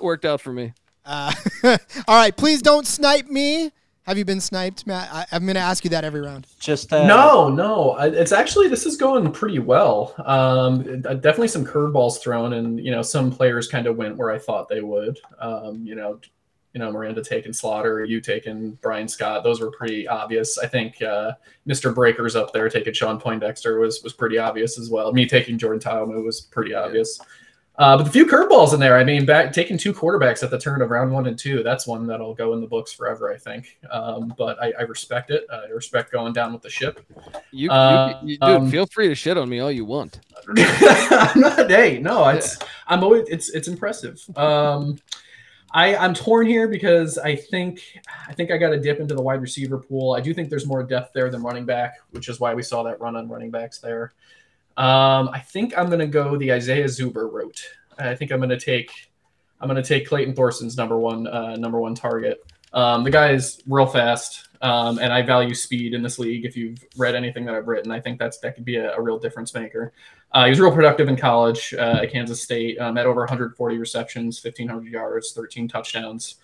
worked 0.00 0.24
out 0.24 0.40
for 0.40 0.54
me. 0.54 0.72
Uh, 1.06 1.32
all 2.08 2.16
right, 2.20 2.36
please 2.36 2.60
don't 2.62 2.86
snipe 2.86 3.28
me. 3.28 3.70
Have 4.02 4.16
you 4.18 4.24
been 4.24 4.40
sniped, 4.40 4.86
Matt? 4.86 5.08
I, 5.12 5.26
I'm 5.32 5.44
going 5.46 5.56
to 5.56 5.60
ask 5.60 5.82
you 5.82 5.90
that 5.90 6.04
every 6.04 6.20
round. 6.20 6.46
Just 6.60 6.92
uh, 6.92 7.06
No, 7.08 7.48
no. 7.48 7.90
I- 7.92 8.06
It's 8.06 8.30
actually 8.32 8.68
this 8.68 8.86
is 8.86 8.96
going 8.96 9.32
pretty 9.32 9.58
well. 9.58 10.14
Um, 10.24 11.02
uh, 11.04 11.14
definitely 11.14 11.48
some 11.48 11.64
curveballs 11.64 12.20
thrown, 12.20 12.52
and 12.52 12.78
you 12.84 12.92
know 12.92 13.02
some 13.02 13.32
players 13.32 13.66
kind 13.66 13.86
of 13.88 13.96
went 13.96 14.16
where 14.16 14.30
I 14.30 14.38
thought 14.38 14.68
they 14.68 14.80
would. 14.80 15.18
Um, 15.40 15.84
you 15.84 15.96
know, 15.96 16.20
you 16.72 16.78
know 16.78 16.92
Miranda 16.92 17.20
taking 17.24 17.50
Sloter, 17.50 18.06
you 18.06 18.20
taking 18.20 18.72
Bryan 18.82 19.08
Scott. 19.08 19.42
Those 19.42 19.60
were 19.60 19.72
pretty 19.72 20.06
obvious. 20.06 20.56
I 20.56 20.68
think 20.68 21.02
uh, 21.02 21.32
Mr. 21.68 21.92
Breakers 21.92 22.36
up 22.36 22.52
there 22.52 22.68
taking 22.68 22.92
Shawn 22.92 23.18
Poindexter 23.18 23.80
was 23.80 24.04
was 24.04 24.12
pretty 24.12 24.38
obvious 24.38 24.78
as 24.78 24.88
well. 24.88 25.12
Me 25.12 25.26
taking 25.26 25.58
Jordan 25.58 25.80
Talmadge 25.80 26.22
was 26.24 26.42
pretty 26.42 26.74
obvious. 26.74 27.20
Uh, 27.78 27.96
but 27.96 28.04
the 28.04 28.10
few 28.10 28.24
curveballs 28.24 28.72
in 28.72 28.80
there, 28.80 28.96
I 28.96 29.04
mean, 29.04 29.26
back 29.26 29.52
taking 29.52 29.76
two 29.76 29.92
quarterbacks 29.92 30.42
at 30.42 30.50
the 30.50 30.58
turn 30.58 30.80
of 30.80 30.90
round 30.90 31.12
one 31.12 31.26
and 31.26 31.38
two, 31.38 31.62
that's 31.62 31.86
one 31.86 32.06
that'll 32.06 32.34
go 32.34 32.54
in 32.54 32.60
the 32.60 32.66
books 32.66 32.92
forever, 32.92 33.32
I 33.32 33.36
think. 33.36 33.78
Um, 33.90 34.32
but 34.38 34.58
I, 34.62 34.72
I 34.78 34.82
respect 34.82 35.30
it. 35.30 35.44
I 35.52 35.66
respect 35.66 36.10
going 36.10 36.32
down 36.32 36.52
with 36.54 36.62
the 36.62 36.70
ship. 36.70 37.04
You, 37.50 37.70
Uh, 37.70 38.18
you, 38.22 38.30
you 38.30 38.38
dude, 38.38 38.42
um, 38.42 38.70
feel 38.70 38.86
free 38.86 39.08
to 39.08 39.14
shit 39.14 39.36
on 39.36 39.48
me 39.48 39.60
all 39.60 39.70
you 39.70 39.84
want. 39.84 40.20
I'm 40.48 41.40
not. 41.40 41.70
Hey, 41.70 41.98
no, 41.98 42.26
it's. 42.28 42.58
I'm 42.86 43.04
always. 43.04 43.28
It's. 43.28 43.50
It's 43.50 43.68
impressive. 43.68 44.24
Um, 44.36 44.98
I 45.72 45.96
I'm 45.96 46.14
torn 46.14 46.46
here 46.46 46.68
because 46.68 47.18
I 47.18 47.36
think 47.36 47.82
I 48.26 48.32
think 48.32 48.50
I 48.50 48.56
got 48.56 48.70
to 48.70 48.80
dip 48.80 49.00
into 49.00 49.14
the 49.14 49.22
wide 49.22 49.42
receiver 49.42 49.78
pool. 49.78 50.14
I 50.14 50.20
do 50.20 50.32
think 50.32 50.48
there's 50.48 50.66
more 50.66 50.82
depth 50.82 51.12
there 51.12 51.30
than 51.30 51.42
running 51.42 51.66
back, 51.66 51.96
which 52.10 52.28
is 52.28 52.40
why 52.40 52.54
we 52.54 52.62
saw 52.62 52.82
that 52.84 53.00
run 53.00 53.16
on 53.16 53.28
running 53.28 53.50
backs 53.50 53.78
there. 53.78 54.14
Um, 54.76 55.30
I 55.30 55.40
think 55.40 55.76
I'm 55.76 55.88
gonna 55.88 56.06
go 56.06 56.36
the 56.36 56.52
Isaiah 56.52 56.84
Zuber 56.84 57.32
route. 57.32 57.60
I 57.98 58.14
think 58.14 58.30
I'm 58.30 58.40
gonna 58.40 58.58
take. 58.60 58.90
I'm 59.60 59.68
gonna 59.68 59.82
take 59.82 60.06
Clayton 60.06 60.34
Thorson's 60.34 60.76
number 60.76 60.98
one 60.98 61.26
uh, 61.26 61.56
number 61.56 61.80
one 61.80 61.94
target. 61.94 62.40
Um, 62.72 63.04
the 63.04 63.10
guy 63.10 63.32
is 63.32 63.62
real 63.66 63.86
fast, 63.86 64.48
um, 64.60 64.98
and 64.98 65.10
I 65.12 65.22
value 65.22 65.54
speed 65.54 65.94
in 65.94 66.02
this 66.02 66.18
league. 66.18 66.44
If 66.44 66.56
you've 66.56 66.78
read 66.98 67.14
anything 67.14 67.46
that 67.46 67.54
I've 67.54 67.68
written, 67.68 67.90
I 67.90 68.00
think 68.00 68.18
that's 68.18 68.38
that 68.38 68.54
could 68.54 68.66
be 68.66 68.76
a, 68.76 68.94
a 68.94 69.00
real 69.00 69.18
difference 69.18 69.54
maker. 69.54 69.94
Uh, 70.32 70.44
he 70.44 70.50
was 70.50 70.60
real 70.60 70.72
productive 70.72 71.08
in 71.08 71.16
college 71.16 71.72
uh, 71.78 72.00
at 72.02 72.12
Kansas 72.12 72.42
State, 72.42 72.78
um, 72.78 72.96
had 72.96 73.06
over 73.06 73.20
140 73.20 73.78
receptions, 73.78 74.44
1,500 74.44 74.92
yards, 74.92 75.32
13 75.32 75.68
touchdowns. 75.68 76.36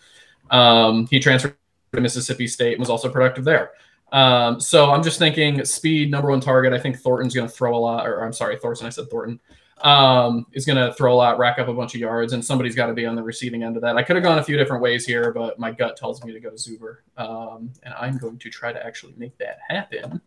Um, 0.50 1.06
he 1.10 1.20
transferred 1.20 1.56
to 1.92 2.00
Mississippi 2.00 2.46
State 2.46 2.72
and 2.72 2.80
was 2.80 2.88
also 2.88 3.10
productive 3.10 3.44
there. 3.44 3.72
Um, 4.12 4.60
so 4.60 4.90
I'm 4.90 5.02
just 5.02 5.18
thinking 5.18 5.64
speed, 5.64 6.10
number 6.10 6.30
one 6.30 6.40
target. 6.40 6.72
I 6.72 6.78
think 6.78 6.98
Thornton's 6.98 7.34
going 7.34 7.48
to 7.48 7.52
throw 7.52 7.74
a 7.74 7.78
lot, 7.78 8.06
or 8.06 8.24
I'm 8.24 8.32
sorry, 8.32 8.58
Thornton, 8.58 8.86
I 8.86 8.90
said 8.90 9.08
Thornton, 9.10 9.40
um, 9.80 10.46
is 10.52 10.66
going 10.66 10.76
to 10.76 10.92
throw 10.94 11.12
a 11.12 11.16
lot, 11.16 11.38
rack 11.38 11.58
up 11.58 11.68
a 11.68 11.74
bunch 11.74 11.94
of 11.94 12.00
yards, 12.00 12.34
and 12.34 12.44
somebody's 12.44 12.74
got 12.74 12.86
to 12.86 12.92
be 12.92 13.06
on 13.06 13.16
the 13.16 13.22
receiving 13.22 13.62
end 13.62 13.76
of 13.76 13.82
that. 13.82 13.96
I 13.96 14.02
could 14.02 14.16
have 14.16 14.22
gone 14.22 14.38
a 14.38 14.44
few 14.44 14.56
different 14.56 14.82
ways 14.82 15.06
here, 15.06 15.32
but 15.32 15.58
my 15.58 15.72
gut 15.72 15.96
tells 15.96 16.22
me 16.24 16.32
to 16.32 16.40
go 16.40 16.50
Zuber. 16.50 16.98
Um, 17.16 17.72
and 17.82 17.94
I'm 17.94 18.18
going 18.18 18.38
to 18.38 18.50
try 18.50 18.72
to 18.72 18.84
actually 18.84 19.14
make 19.16 19.36
that 19.38 19.58
happen 19.68 20.20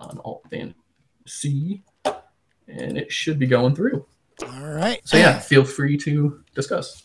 on 0.00 0.20
Alt 0.24 0.46
C, 1.26 1.82
and 2.68 2.96
it 2.96 3.12
should 3.12 3.38
be 3.38 3.46
going 3.46 3.74
through. 3.74 4.06
All 4.46 4.74
right. 4.74 5.00
So 5.04 5.16
yeah, 5.16 5.38
feel 5.38 5.64
free 5.64 5.96
to 5.98 6.42
discuss. 6.54 7.02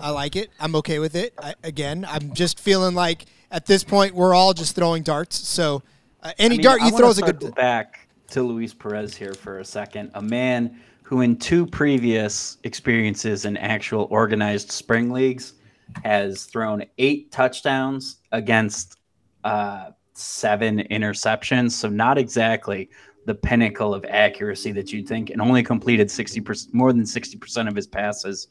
I 0.00 0.10
like 0.10 0.36
it. 0.36 0.50
I'm 0.60 0.74
okay 0.76 0.98
with 0.98 1.14
it. 1.14 1.34
I, 1.38 1.54
again, 1.62 2.04
I'm 2.08 2.34
just 2.34 2.58
feeling 2.58 2.94
like 2.94 3.26
at 3.54 3.66
this 3.66 3.84
point 3.84 4.14
we're 4.14 4.34
all 4.34 4.52
just 4.52 4.74
throwing 4.74 5.02
darts. 5.02 5.36
So 5.48 5.82
uh, 6.22 6.32
any 6.38 6.56
I 6.56 6.56
mean, 6.56 6.62
dart 6.62 6.80
you 6.82 6.90
throw 6.90 7.08
is 7.08 7.18
a 7.18 7.32
good. 7.32 7.54
back 7.54 8.08
to 8.30 8.42
Luis 8.42 8.74
Perez 8.74 9.16
here 9.16 9.32
for 9.32 9.60
a 9.60 9.64
second. 9.64 10.10
A 10.14 10.22
man 10.22 10.80
who, 11.04 11.20
in 11.20 11.36
two 11.36 11.64
previous 11.64 12.58
experiences 12.64 13.44
in 13.44 13.56
actual 13.56 14.08
organized 14.10 14.72
spring 14.72 15.10
leagues, 15.10 15.54
has 16.02 16.44
thrown 16.44 16.84
eight 16.98 17.30
touchdowns 17.30 18.16
against 18.32 18.98
uh, 19.44 19.90
seven 20.14 20.80
interceptions. 20.90 21.72
So 21.72 21.88
not 21.88 22.18
exactly 22.18 22.90
the 23.26 23.34
pinnacle 23.34 23.94
of 23.94 24.04
accuracy 24.06 24.72
that 24.72 24.92
you'd 24.92 25.06
think, 25.06 25.30
and 25.30 25.40
only 25.40 25.62
completed 25.62 26.08
60% 26.08 26.74
more 26.74 26.92
than 26.92 27.04
60% 27.04 27.68
of 27.68 27.76
his 27.76 27.86
passes 27.86 28.48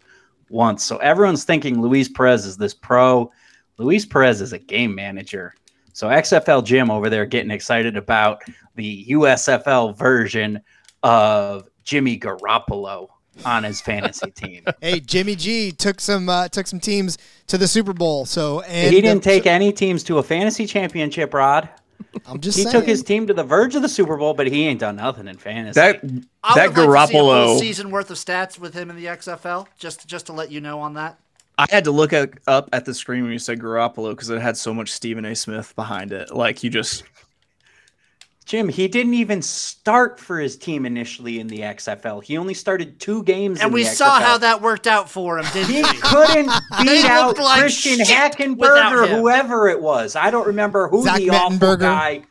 once. 0.50 0.84
So 0.84 0.98
everyone's 0.98 1.44
thinking 1.44 1.82
Luis 1.82 2.08
Perez 2.08 2.46
is 2.46 2.56
this 2.56 2.74
pro. 2.74 3.32
Luis 3.78 4.06
Perez 4.06 4.42
is 4.42 4.54
a 4.54 4.60
game 4.60 4.94
manager. 4.96 5.54
So 5.94 6.08
XFL 6.08 6.64
Jim 6.64 6.90
over 6.90 7.10
there 7.10 7.26
getting 7.26 7.52
excited 7.52 7.96
about 7.98 8.42
the 8.76 9.06
USFL 9.10 9.96
version 9.98 10.60
of 11.04 11.68
Jimmy 11.84 12.18
Garoppolo 12.18 13.10
on 13.46 13.64
his 13.64 13.82
fantasy 13.82 14.32
team. 14.36 14.64
Hey, 14.82 15.00
Jimmy 15.00 15.36
G 15.36 15.72
took 15.72 16.00
some 16.00 16.30
uh, 16.30 16.48
took 16.48 16.66
some 16.68 16.80
teams 16.80 17.18
to 17.48 17.58
the 17.58 17.68
Super 17.68 17.94
Bowl. 17.94 18.26
So 18.26 18.62
and 18.62 18.94
he 18.94 19.02
didn't 19.02 19.24
take 19.24 19.46
any 19.46 19.72
teams 19.72 20.04
to 20.06 20.18
a 20.18 20.24
fantasy 20.24 20.66
championship, 20.66 21.34
Rod. 21.34 21.70
I'm 22.26 22.40
just 22.40 22.58
He 22.58 22.64
saying. 22.64 22.74
took 22.74 22.86
his 22.86 23.02
team 23.04 23.28
to 23.28 23.34
the 23.34 23.44
verge 23.44 23.76
of 23.76 23.82
the 23.82 23.90
Super 23.90 24.18
Bowl, 24.18 24.34
but 24.34 24.48
he 24.48 24.68
ain't 24.68 24.80
done 24.80 24.98
nothing 24.98 25.28
in 25.28 25.38
fantasy. 25.38 25.80
That 25.80 26.02
I 26.44 26.56
that 26.56 26.76
would 26.76 26.88
like 26.88 27.08
to 27.10 27.12
see 27.12 27.18
a 27.18 27.22
Garoppolo. 27.22 27.60
season 27.60 27.92
worth 27.92 28.12
of 28.12 28.18
stats 28.18 28.60
with 28.60 28.74
him 28.74 28.90
in 28.90 28.96
the 28.96 29.06
XFL. 29.06 29.68
Just 29.78 30.08
just 30.08 30.26
to 30.28 30.34
let 30.34 30.52
you 30.52 30.60
know 30.62 30.80
on 30.80 30.94
that. 30.96 31.18
I 31.72 31.76
had 31.76 31.84
to 31.86 31.92
look 31.92 32.14
at, 32.14 32.32
up 32.48 32.70
at 32.74 32.86
the 32.86 32.94
screen 32.94 33.24
when 33.24 33.32
you 33.32 33.40
said 33.40 33.60
Garoppolo 33.60 34.12
because 34.12 34.30
it 34.30 34.42
had 34.42 34.58
so 34.58 34.74
much 34.74 34.92
Stephen 34.92 35.26
A. 35.26 35.36
Smith 35.36 35.76
behind 35.76 36.12
it. 36.12 36.34
Like 36.36 36.64
you 36.64 36.70
just 36.70 37.04
Jim, 38.46 38.68
he 38.68 38.90
didn't 38.90 39.14
even 39.14 39.42
start 39.42 40.20
for 40.20 40.38
his 40.38 40.58
team 40.58 40.86
initially 40.86 41.40
in 41.40 41.48
the 41.48 41.60
XFL. 41.60 42.22
He 42.22 42.38
only 42.38 42.54
started 42.54 43.00
two 43.00 43.24
games. 43.24 43.62
And 43.62 43.68
in 43.70 43.74
we 43.74 43.84
the 43.84 43.90
saw 43.90 44.20
XFL. 44.20 44.22
how 44.22 44.38
that 44.40 44.62
worked 44.62 44.86
out 44.86 45.10
for 45.10 45.40
him, 45.40 45.46
didn't 45.54 45.70
He 45.74 45.82
we? 45.82 45.98
couldn't 46.02 46.48
They 46.80 46.84
beat 46.84 47.06
out 47.06 47.38
like 47.38 47.62
Christian 47.62 48.00
shit 48.04 48.08
Hackenberg 48.08 48.92
or 48.92 49.08
whoever 49.08 49.70
it 49.70 49.82
was. 49.82 50.18
I 50.18 50.30
don't 50.30 50.48
remember 50.48 50.90
who 50.90 51.04
Zach 51.04 51.18
the 51.18 51.30
awful 51.30 51.58
Mettenberger. 51.58 51.80
guy. 51.80 52.24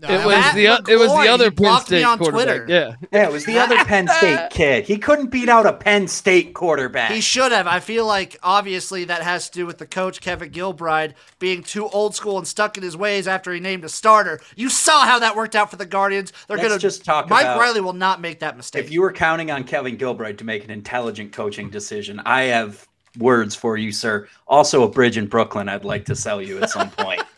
No, 0.00 0.08
It 0.08 0.24
was 0.24 0.36
Matt 0.36 0.54
the 0.54 0.68
o- 0.68 0.74
it 0.88 0.96
was 0.96 1.10
the 1.10 1.28
other 1.28 1.50
Penn 1.50 1.54
blocked 1.56 1.90
me 1.90 1.98
State 1.98 2.04
on 2.04 2.18
quarterback. 2.18 2.44
Twitter. 2.44 2.66
Yeah. 2.68 2.94
Yeah, 3.12 3.26
it 3.26 3.32
was 3.32 3.44
the 3.44 3.58
other 3.58 3.76
Penn 3.84 4.06
State 4.06 4.48
kid. 4.50 4.84
He 4.86 4.96
couldn't 4.96 5.26
beat 5.32 5.48
out 5.48 5.66
a 5.66 5.72
Penn 5.72 6.06
State 6.06 6.54
quarterback. 6.54 7.10
He 7.10 7.20
should 7.20 7.50
have. 7.50 7.66
I 7.66 7.80
feel 7.80 8.06
like 8.06 8.38
obviously 8.42 9.04
that 9.06 9.22
has 9.22 9.50
to 9.50 9.58
do 9.58 9.66
with 9.66 9.78
the 9.78 9.86
coach 9.86 10.20
Kevin 10.20 10.50
Gilbride 10.50 11.14
being 11.40 11.64
too 11.64 11.88
old 11.88 12.14
school 12.14 12.38
and 12.38 12.46
stuck 12.46 12.76
in 12.76 12.84
his 12.84 12.96
ways 12.96 13.26
after 13.26 13.52
he 13.52 13.58
named 13.58 13.84
a 13.84 13.88
starter. 13.88 14.38
You 14.54 14.68
saw 14.68 15.04
how 15.04 15.18
that 15.18 15.34
worked 15.34 15.56
out 15.56 15.68
for 15.68 15.76
the 15.76 15.86
Guardians. 15.86 16.32
They're 16.46 16.58
gonna 16.58 16.78
just 16.78 17.04
talk 17.04 17.28
Mike 17.28 17.42
about- 17.42 17.58
Riley 17.58 17.80
will 17.80 17.92
not 17.92 18.20
make 18.20 18.38
that 18.38 18.56
mistake. 18.56 18.84
If 18.84 18.92
you 18.92 19.00
were 19.00 19.12
counting 19.12 19.50
on 19.50 19.64
Kevin 19.64 19.96
Gilbride 19.96 20.38
to 20.38 20.44
make 20.44 20.62
an 20.64 20.70
intelligent 20.70 21.32
coaching 21.32 21.70
decision, 21.70 22.20
I 22.24 22.42
have 22.42 22.86
words 23.18 23.54
for 23.54 23.76
you, 23.76 23.92
sir. 23.92 24.28
Also, 24.46 24.82
a 24.84 24.88
bridge 24.88 25.16
in 25.18 25.26
Brooklyn 25.26 25.68
I'd 25.68 25.84
like 25.84 26.04
to 26.06 26.16
sell 26.16 26.40
you 26.40 26.58
at 26.62 26.70
some 26.70 26.90
point. 26.90 27.22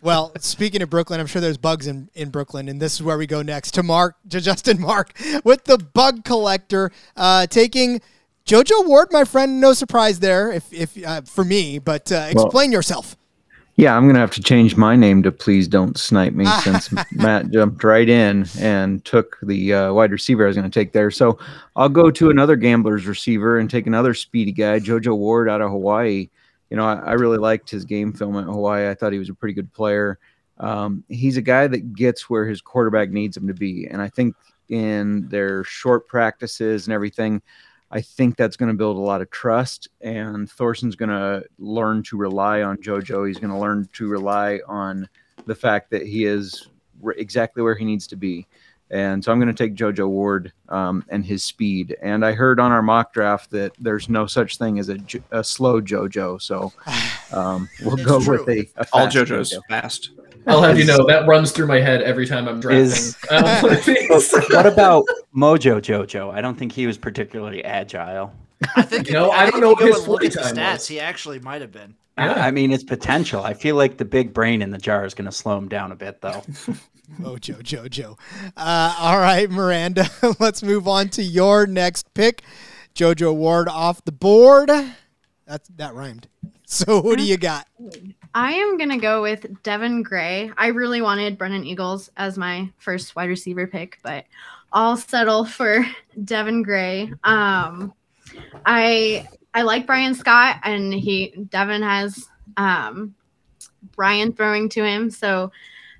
Well, 0.00 0.32
speaking 0.38 0.80
of 0.82 0.90
Brooklyn, 0.90 1.18
I'm 1.18 1.26
sure 1.26 1.40
there's 1.42 1.56
bugs 1.58 1.88
in, 1.88 2.08
in 2.14 2.30
Brooklyn, 2.30 2.68
and 2.68 2.80
this 2.80 2.94
is 2.94 3.02
where 3.02 3.18
we 3.18 3.26
go 3.26 3.42
next 3.42 3.72
to 3.74 3.82
Mark, 3.82 4.14
to 4.30 4.40
Justin 4.40 4.80
Mark, 4.80 5.12
with 5.42 5.64
the 5.64 5.76
bug 5.76 6.24
collector, 6.24 6.92
uh, 7.16 7.48
taking 7.48 8.00
JoJo 8.46 8.86
Ward, 8.86 9.08
my 9.10 9.24
friend. 9.24 9.60
No 9.60 9.72
surprise 9.72 10.20
there, 10.20 10.52
if 10.52 10.72
if 10.72 11.04
uh, 11.04 11.22
for 11.22 11.44
me, 11.44 11.80
but 11.80 12.12
uh, 12.12 12.30
Well- 12.32 12.44
explain 12.46 12.70
yourself. 12.70 13.16
Yeah, 13.78 13.96
I'm 13.96 14.08
gonna 14.08 14.18
have 14.18 14.32
to 14.32 14.42
change 14.42 14.76
my 14.76 14.96
name 14.96 15.22
to 15.22 15.30
"Please 15.30 15.68
Don't 15.68 15.96
Snipe 15.96 16.32
Me" 16.32 16.44
since 16.64 16.92
Matt 17.12 17.52
jumped 17.52 17.84
right 17.84 18.08
in 18.08 18.44
and 18.58 19.04
took 19.04 19.38
the 19.40 19.72
uh, 19.72 19.92
wide 19.92 20.10
receiver 20.10 20.42
I 20.42 20.48
was 20.48 20.56
gonna 20.56 20.68
take 20.68 20.92
there. 20.92 21.12
So 21.12 21.38
I'll 21.76 21.88
go 21.88 22.10
to 22.10 22.28
another 22.28 22.56
gambler's 22.56 23.06
receiver 23.06 23.56
and 23.56 23.70
take 23.70 23.86
another 23.86 24.14
speedy 24.14 24.50
guy, 24.50 24.80
JoJo 24.80 25.16
Ward 25.16 25.48
out 25.48 25.60
of 25.60 25.70
Hawaii. 25.70 26.28
You 26.70 26.76
know, 26.76 26.84
I, 26.84 26.94
I 26.96 27.12
really 27.12 27.38
liked 27.38 27.70
his 27.70 27.84
game 27.84 28.12
film 28.12 28.36
at 28.36 28.46
Hawaii. 28.46 28.90
I 28.90 28.94
thought 28.94 29.12
he 29.12 29.20
was 29.20 29.28
a 29.28 29.34
pretty 29.34 29.54
good 29.54 29.72
player. 29.72 30.18
Um, 30.58 31.04
he's 31.08 31.36
a 31.36 31.42
guy 31.42 31.68
that 31.68 31.92
gets 31.92 32.28
where 32.28 32.46
his 32.46 32.60
quarterback 32.60 33.10
needs 33.10 33.36
him 33.36 33.46
to 33.46 33.54
be, 33.54 33.86
and 33.86 34.02
I 34.02 34.08
think 34.08 34.34
in 34.68 35.28
their 35.28 35.62
short 35.62 36.08
practices 36.08 36.88
and 36.88 36.92
everything, 36.94 37.40
I 37.90 38.00
think 38.00 38.36
that's 38.36 38.56
going 38.56 38.70
to 38.70 38.76
build 38.76 38.96
a 38.96 39.00
lot 39.00 39.22
of 39.22 39.30
trust, 39.30 39.88
and 40.00 40.50
Thorson's 40.50 40.96
going 40.96 41.08
to 41.08 41.44
learn 41.58 42.02
to 42.04 42.16
rely 42.16 42.62
on 42.62 42.76
JoJo. 42.78 43.26
He's 43.26 43.38
going 43.38 43.52
to 43.52 43.58
learn 43.58 43.88
to 43.94 44.08
rely 44.08 44.60
on 44.66 45.08
the 45.46 45.54
fact 45.54 45.90
that 45.90 46.06
he 46.06 46.24
is 46.24 46.68
r- 47.02 47.12
exactly 47.12 47.62
where 47.62 47.74
he 47.74 47.84
needs 47.84 48.06
to 48.08 48.16
be. 48.16 48.46
And 48.90 49.22
so 49.22 49.30
I'm 49.30 49.38
going 49.38 49.54
to 49.54 49.64
take 49.64 49.74
JoJo 49.74 50.08
Ward 50.08 50.52
um, 50.68 51.04
and 51.08 51.24
his 51.24 51.44
speed. 51.44 51.96
And 52.00 52.24
I 52.24 52.32
heard 52.32 52.58
on 52.58 52.72
our 52.72 52.82
mock 52.82 53.12
draft 53.12 53.50
that 53.50 53.72
there's 53.78 54.08
no 54.08 54.26
such 54.26 54.56
thing 54.56 54.78
as 54.78 54.88
a 54.88 55.44
slow 55.44 55.80
JoJo. 55.80 56.40
So 56.40 56.72
um, 57.32 57.68
we'll 57.82 57.96
go 57.96 58.20
true. 58.20 58.44
with 58.44 58.48
a, 58.48 58.68
a 58.80 58.86
all 58.92 59.06
JoJo's 59.06 59.52
JoJo. 59.52 59.60
fast. 59.68 60.10
I'll 60.48 60.62
have 60.62 60.78
you 60.78 60.84
know 60.86 61.06
that 61.06 61.26
runs 61.26 61.52
through 61.52 61.66
my 61.66 61.80
head 61.80 62.02
every 62.02 62.26
time 62.26 62.48
I'm 62.48 62.60
drafting. 62.60 62.82
Is- 62.84 63.16
um, 63.30 63.42
one 63.62 63.72
of 63.74 63.84
these. 63.84 64.32
what 64.50 64.66
about 64.66 65.04
Mojo 65.34 65.80
Jojo? 65.80 66.32
I 66.32 66.40
don't 66.40 66.56
think 66.58 66.72
he 66.72 66.86
was 66.86 66.98
particularly 66.98 67.64
agile. 67.64 68.32
I 68.76 68.82
think 68.82 69.06
You 69.06 69.12
know, 69.14 69.30
I 69.30 69.44
I 69.46 69.50
don't 69.50 69.60
know 69.60 69.70
what 69.70 69.84
his 69.86 70.08
look 70.08 70.24
at 70.24 70.32
the 70.32 70.40
stats, 70.40 70.72
was. 70.72 70.88
he 70.88 70.98
actually 71.00 71.38
might 71.38 71.60
have 71.60 71.70
been. 71.72 71.94
Yeah. 72.16 72.32
I 72.44 72.50
mean, 72.50 72.72
it's 72.72 72.82
potential. 72.82 73.44
I 73.44 73.54
feel 73.54 73.76
like 73.76 73.96
the 73.96 74.04
big 74.04 74.34
brain 74.34 74.60
in 74.62 74.70
the 74.72 74.78
jar 74.78 75.04
is 75.04 75.14
going 75.14 75.26
to 75.26 75.32
slow 75.32 75.56
him 75.56 75.68
down 75.68 75.92
a 75.92 75.96
bit, 75.96 76.20
though. 76.20 76.42
Mojo 77.20 77.62
Jojo. 77.62 78.18
Uh, 78.56 78.96
all 78.98 79.18
right, 79.20 79.48
Miranda. 79.48 80.10
Let's 80.40 80.62
move 80.64 80.88
on 80.88 81.08
to 81.10 81.22
your 81.22 81.66
next 81.66 82.12
pick. 82.14 82.42
JoJo 82.96 83.34
Ward 83.36 83.68
off 83.68 84.04
the 84.04 84.10
board. 84.12 84.68
That's 85.46 85.68
that 85.76 85.94
rhymed. 85.94 86.26
So 86.66 87.00
who 87.00 87.14
do 87.16 87.22
you 87.22 87.36
got? 87.36 87.66
I 88.34 88.52
am 88.52 88.76
gonna 88.76 88.98
go 88.98 89.22
with 89.22 89.62
Devin 89.62 90.02
Gray. 90.02 90.50
I 90.56 90.68
really 90.68 91.02
wanted 91.02 91.38
Brennan 91.38 91.64
Eagles 91.64 92.10
as 92.16 92.38
my 92.38 92.70
first 92.78 93.16
wide 93.16 93.28
receiver 93.28 93.66
pick, 93.66 93.98
but 94.02 94.24
I'll 94.72 94.96
settle 94.96 95.44
for 95.44 95.86
Devin 96.24 96.62
Gray. 96.62 97.12
Um, 97.24 97.92
I 98.66 99.26
I 99.54 99.62
like 99.62 99.86
Bryan 99.86 100.14
Scott, 100.14 100.60
and 100.62 100.92
he 100.92 101.34
Devin 101.48 101.82
has 101.82 102.28
um, 102.56 103.14
Bryan 103.96 104.32
throwing 104.32 104.68
to 104.70 104.84
him, 104.84 105.10
so 105.10 105.50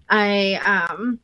I 0.09 0.87
um, 0.91 1.19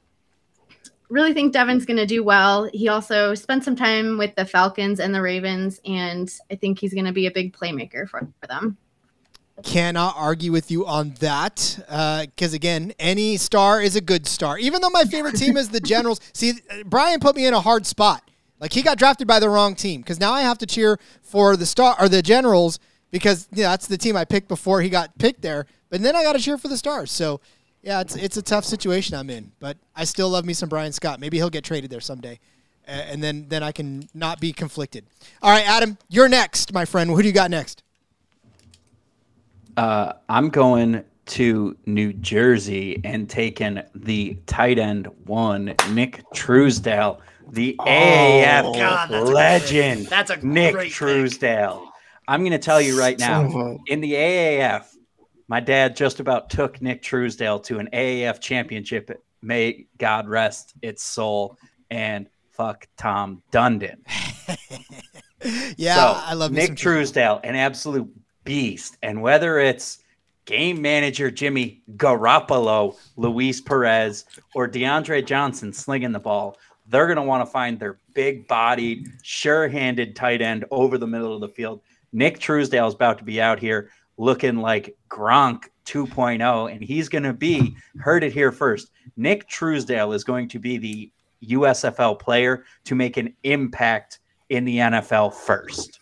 really 1.08 1.32
think 1.32 1.52
Devin's 1.52 1.86
going 1.86 1.96
to 1.96 2.06
do 2.06 2.24
well. 2.24 2.68
He 2.72 2.88
also 2.88 3.34
spent 3.34 3.64
some 3.64 3.76
time 3.76 4.18
with 4.18 4.34
the 4.34 4.44
Falcons 4.44 5.00
and 5.00 5.14
the 5.14 5.22
Ravens, 5.22 5.80
and 5.84 6.32
I 6.50 6.56
think 6.56 6.78
he's 6.78 6.92
going 6.92 7.06
to 7.06 7.12
be 7.12 7.26
a 7.26 7.30
big 7.30 7.56
playmaker 7.56 8.08
for, 8.08 8.28
for 8.40 8.46
them. 8.46 8.76
Cannot 9.64 10.14
argue 10.16 10.52
with 10.52 10.70
you 10.70 10.86
on 10.86 11.14
that. 11.20 11.76
Because 12.36 12.54
again, 12.54 12.92
any 12.98 13.36
star 13.36 13.80
is 13.80 13.96
a 13.96 14.00
good 14.00 14.26
star. 14.26 14.58
Even 14.58 14.80
though 14.80 14.90
my 14.90 15.04
favorite 15.04 15.36
team 15.36 15.56
is 15.56 15.70
the 15.70 15.80
Generals. 15.94 16.20
See, 16.32 16.52
Bryan 16.86 17.18
put 17.18 17.34
me 17.34 17.46
in 17.46 17.54
a 17.54 17.60
hard 17.60 17.86
spot. 17.86 18.30
Like 18.60 18.72
he 18.72 18.82
got 18.82 18.98
drafted 18.98 19.26
by 19.26 19.40
the 19.40 19.48
wrong 19.48 19.74
team. 19.74 20.02
Because 20.02 20.20
now 20.20 20.32
I 20.32 20.42
have 20.42 20.58
to 20.58 20.66
cheer 20.66 20.98
for 21.22 21.56
the 21.56 21.66
star 21.66 21.96
or 21.98 22.08
the 22.08 22.22
Generals 22.22 22.78
because 23.14 23.46
you 23.52 23.62
know, 23.62 23.70
that's 23.70 23.86
the 23.86 23.96
team 23.96 24.16
I 24.16 24.24
picked 24.24 24.48
before 24.48 24.82
he 24.82 24.88
got 24.88 25.16
picked 25.18 25.40
there. 25.40 25.66
But 25.88 26.02
then 26.02 26.16
I 26.16 26.24
got 26.24 26.32
to 26.32 26.40
cheer 26.40 26.58
for 26.58 26.66
the 26.66 26.76
Stars. 26.76 27.12
So 27.12 27.40
yeah, 27.80 28.00
it's 28.00 28.16
it's 28.16 28.36
a 28.36 28.42
tough 28.42 28.64
situation 28.64 29.16
I'm 29.16 29.30
in. 29.30 29.52
But 29.60 29.76
I 29.94 30.02
still 30.02 30.28
love 30.28 30.44
me 30.44 30.52
some 30.52 30.68
Bryan 30.68 30.90
Scott. 30.90 31.20
Maybe 31.20 31.36
he'll 31.36 31.48
get 31.48 31.62
traded 31.62 31.90
there 31.90 32.00
someday. 32.00 32.40
Uh, 32.88 32.90
and 32.90 33.22
then 33.22 33.46
then 33.48 33.62
I 33.62 33.70
can 33.70 34.08
not 34.14 34.40
be 34.40 34.52
conflicted. 34.52 35.06
All 35.40 35.52
right, 35.52 35.64
Adam, 35.64 35.96
you're 36.08 36.28
next, 36.28 36.72
my 36.72 36.84
friend. 36.84 37.08
Who 37.08 37.22
do 37.22 37.28
you 37.28 37.32
got 37.32 37.52
next? 37.52 37.83
Uh, 39.76 40.12
I'm 40.28 40.48
going 40.50 41.04
to 41.26 41.76
New 41.86 42.12
Jersey 42.12 43.00
and 43.04 43.28
taking 43.28 43.82
the 43.94 44.38
tight 44.46 44.78
end 44.78 45.08
one, 45.24 45.74
Nick 45.90 46.22
Truesdale, 46.34 47.20
the 47.50 47.76
AAF 47.80 48.62
Oh, 48.64 48.74
God, 48.74 49.08
that's 49.10 49.30
a 49.30 49.32
legend. 49.32 50.00
great- 50.00 50.10
that's 50.10 50.30
a 50.30 50.36
Nick 50.46 50.74
great 50.74 50.84
pick. 50.88 50.92
Truesdale. 50.94 51.88
I'm 52.28 52.40
going 52.40 52.52
to 52.52 52.58
tell 52.58 52.80
you 52.80 52.98
right 52.98 53.18
now, 53.18 53.78
in 53.86 54.00
the 54.00 54.12
AAF, 54.12 54.86
my 55.48 55.60
dad 55.60 55.94
just 55.96 56.20
about 56.20 56.48
took 56.50 56.80
Nick 56.80 57.02
Truesdale 57.02 57.60
to 57.60 57.78
an 57.78 57.88
AAF 57.92 58.40
championship. 58.40 59.10
May 59.42 59.86
God 59.98 60.26
rest 60.28 60.72
its 60.82 61.02
soul. 61.02 61.58
And 61.90 62.28
fuck 62.52 62.86
Tom 62.96 63.42
Dundon. 63.52 63.96
Yeah, 65.76 65.94
So, 65.96 66.22
I 66.24 66.32
love 66.32 66.52
Nick 66.52 66.68
some 66.68 66.76
Truesdale, 66.76 67.38
an 67.44 67.54
absolute 67.54 68.08
beast. 68.44 68.96
And 69.02 69.20
whether 69.22 69.58
it's 69.58 69.98
game 70.44 70.80
manager 70.80 71.30
Jimmy 71.30 71.82
Garoppolo, 71.96 72.96
Luis 73.16 73.60
Perez, 73.60 74.24
or 74.54 74.68
DeAndre 74.68 75.26
Johnson 75.26 75.72
slinging 75.72 76.12
the 76.12 76.20
ball, 76.20 76.56
they're 76.86 77.06
going 77.06 77.16
to 77.16 77.22
want 77.22 77.44
to 77.44 77.50
find 77.50 77.78
their 77.78 77.98
big 78.14 78.46
bodied, 78.46 79.08
sure 79.22 79.68
handed 79.68 80.14
tight 80.14 80.42
end 80.42 80.64
over 80.70 80.98
the 80.98 81.06
middle 81.06 81.34
of 81.34 81.40
the 81.40 81.48
field. 81.48 81.80
Nick 82.12 82.38
Truesdale 82.38 82.86
is 82.86 82.94
about 82.94 83.18
to 83.18 83.24
be 83.24 83.40
out 83.40 83.58
here 83.58 83.90
looking 84.18 84.58
like 84.58 84.96
Gronk 85.08 85.64
2.0, 85.86 86.72
and 86.72 86.82
he's 86.82 87.08
going 87.08 87.24
to 87.24 87.32
be, 87.32 87.76
heard 87.98 88.22
it 88.22 88.32
here 88.32 88.52
first. 88.52 88.90
Nick 89.16 89.48
Truesdale 89.48 90.12
is 90.12 90.24
going 90.24 90.48
to 90.48 90.58
be 90.58 90.78
the 90.78 91.10
USFL 91.48 92.18
player 92.18 92.64
to 92.84 92.94
make 92.94 93.16
an 93.16 93.34
impact 93.42 94.20
in 94.48 94.64
the 94.64 94.78
NFL 94.78 95.34
first. 95.34 96.00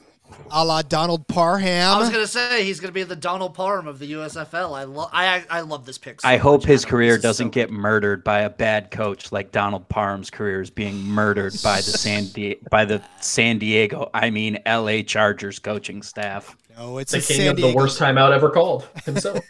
A 0.51 0.65
la 0.65 0.83
Donald 0.83 1.27
Parham. 1.29 1.95
I 1.97 1.99
was 1.99 2.11
gonna 2.11 2.27
say 2.27 2.65
he's 2.65 2.81
gonna 2.81 2.93
be 2.93 3.03
the 3.03 3.17
Donald 3.17 3.55
Parham 3.55 3.87
of 3.87 3.99
the 3.99 4.13
USFL. 4.13 4.77
I 4.77 4.85
love 4.85 5.11
I 5.13 5.45
I 5.51 5.61
love 5.63 5.87
this 5.87 5.99
pick. 5.99 6.21
so 6.21 6.29
I 6.29 6.37
hope 6.37 6.63
much, 6.63 6.69
his 6.69 6.83
Adam. 6.85 6.91
career 6.91 7.19
doesn't 7.19 7.47
so 7.49 7.51
get 7.51 7.69
good. 7.71 7.77
murdered 7.79 8.25
by 8.25 8.41
a 8.41 8.51
bad 8.51 8.91
coach 8.91 9.33
like 9.33 9.53
Donald 9.53 9.89
Parham's 9.89 10.31
career 10.31 10.61
is 10.61 10.71
being 10.71 11.03
murdered 11.05 11.55
by 11.63 11.77
the 11.77 11.83
San 11.83 12.27
Di- 12.35 12.59
by 12.71 12.85
the 12.85 13.03
San 13.21 13.59
Diego, 13.59 14.11
I 14.15 14.31
mean 14.31 14.59
LA 14.67 15.03
Chargers 15.03 15.59
coaching 15.59 16.03
staff. 16.03 16.57
no, 16.77 16.99
it's 16.99 17.13
The 17.13 17.19
a 17.19 17.21
king 17.21 17.37
San 17.37 17.49
of 17.49 17.57
the 17.57 17.63
Diego. 17.63 17.77
worst 17.77 17.99
timeout 18.01 18.33
ever 18.33 18.51
called 18.51 18.89
himself. 19.05 19.41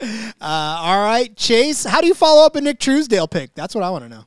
Uh, 0.00 0.06
all 0.40 1.04
right, 1.04 1.36
Chase. 1.36 1.84
How 1.84 2.00
do 2.00 2.06
you 2.06 2.14
follow 2.14 2.46
up 2.46 2.56
a 2.56 2.60
Nick 2.60 2.78
Truesdale 2.78 3.28
pick? 3.28 3.54
That's 3.54 3.74
what 3.74 3.84
I 3.84 3.90
want 3.90 4.04
to 4.04 4.08
know. 4.08 4.24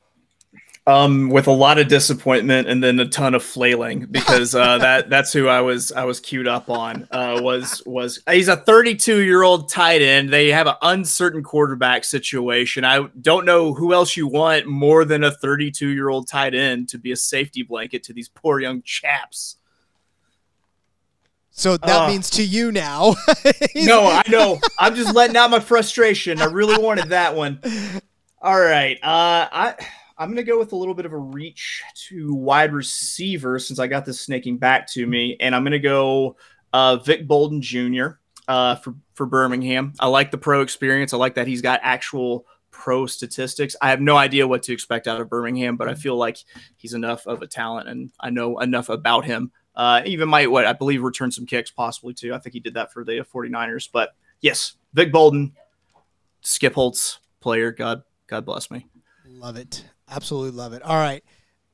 Um, 0.86 1.30
with 1.30 1.48
a 1.48 1.52
lot 1.52 1.78
of 1.80 1.88
disappointment 1.88 2.68
and 2.68 2.84
then 2.84 3.00
a 3.00 3.08
ton 3.08 3.36
of 3.36 3.42
flailing 3.42 4.06
because 4.12 4.54
uh, 4.54 4.80
that 4.80 5.10
that's 5.10 5.32
who 5.32 5.48
I 5.48 5.62
was 5.62 5.94
I 5.94 6.04
was 6.04 6.20
queued 6.20 6.46
up 6.46 6.70
on. 6.70 7.08
Uh, 7.10 7.40
was 7.42 7.82
was 7.86 8.22
he's 8.30 8.50
a 8.50 8.58
32 8.58 9.22
year 9.22 9.44
old 9.44 9.70
tight 9.70 10.02
end. 10.02 10.30
They 10.30 10.50
have 10.50 10.68
an 10.68 10.76
uncertain 10.82 11.42
quarterback 11.42 12.04
situation. 12.04 12.84
I 12.84 13.08
don't 13.22 13.46
know 13.46 13.74
who 13.74 13.94
else 13.94 14.18
you 14.18 14.28
want 14.28 14.66
more 14.68 15.06
than 15.06 15.24
a 15.24 15.32
32 15.32 15.88
year 15.88 16.10
old 16.10 16.28
tight 16.28 16.54
end 16.54 16.90
to 16.90 16.98
be 16.98 17.14
a 17.14 17.16
safety 17.18 17.64
blanket 17.64 18.04
to 18.04 18.14
these 18.14 18.28
poor 18.28 18.60
young 18.60 18.82
chaps. 18.82 19.56
So 21.52 21.78
that 21.78 22.02
Uh, 22.02 22.08
means 22.10 22.30
to 22.32 22.44
you 22.44 22.74
now. 22.74 23.16
No, 23.76 24.04
I 24.06 24.24
know. 24.28 24.60
I'm 24.80 24.96
just 24.96 25.16
letting 25.16 25.36
out 25.38 25.50
my 25.50 25.60
frustration. 25.62 26.42
I 26.42 26.46
really 26.46 26.82
wanted 26.82 27.10
that 27.10 27.36
one. 27.36 27.60
All 28.42 28.60
right. 28.60 28.98
Uh, 29.02 29.48
I 29.52 29.76
I'm 30.24 30.30
gonna 30.30 30.44
go 30.44 30.58
with 30.58 30.72
a 30.72 30.76
little 30.78 30.94
bit 30.94 31.06
of 31.06 31.12
a 31.12 31.18
reach 31.18 31.84
to 32.08 32.34
wide 32.34 32.72
receiver 32.72 33.60
since 33.60 33.78
I 33.78 33.88
got 33.88 34.06
this 34.06 34.22
snaking 34.22 34.58
back 34.58 34.88
to 34.92 35.06
me, 35.06 35.36
and 35.42 35.54
I'm 35.54 35.66
gonna 35.66 35.80
go 35.80 36.38
uh, 36.72 36.96
Vic 36.98 37.28
Bolden 37.28 37.62
Jr. 37.62 38.12
Uh, 38.48 38.76
for 38.76 38.96
for 39.16 39.26
Birmingham. 39.26 39.94
I 40.00 40.08
like 40.08 40.32
the 40.32 40.38
pro 40.38 40.62
experience. 40.62 41.14
I 41.14 41.18
like 41.18 41.36
that 41.36 41.46
he's 41.46 41.62
got 41.62 41.82
actual 41.84 42.46
pro 42.72 43.06
statistics. 43.06 43.76
I 43.82 43.90
have 43.90 44.00
no 44.00 44.16
idea 44.16 44.48
what 44.48 44.64
to 44.64 44.74
expect 44.74 45.10
out 45.10 45.20
of 45.20 45.30
Birmingham, 45.30 45.76
but 45.76 45.90
I 45.90 45.94
feel 45.94 46.16
like 46.16 46.38
he's 46.78 46.94
enough 46.94 47.28
of 47.28 47.42
a 47.42 47.48
talent, 47.48 47.90
and 47.90 48.10
I 48.18 48.30
know 48.30 48.60
enough 48.60 48.88
about 48.88 49.26
him. 49.26 49.52
Uh, 49.76 50.04
even 50.06 50.30
might 50.30 50.50
what 50.50 50.66
I 50.66 50.72
believe 50.72 51.04
return 51.04 51.32
some 51.32 51.46
kicks 51.46 51.70
possibly 51.70 52.14
too. 52.14 52.34
I 52.34 52.40
think 52.40 52.54
he 52.54 52.62
did 52.62 52.76
that 52.76 52.94
for 52.94 53.04
the 53.04 53.26
49ers. 53.34 53.90
But 53.92 54.16
yes, 54.40 54.76
Vic 54.94 55.12
Bolden, 55.12 55.52
Skip 56.40 56.76
Holtz 56.76 57.20
player. 57.42 57.74
God 57.74 58.04
God 58.28 58.46
bless 58.46 58.72
me. 58.72 58.88
Love 59.26 59.58
it. 59.58 59.84
Absolutely 60.10 60.52
love 60.52 60.74
it. 60.74 60.82
All 60.84 60.98
right. 60.98 61.24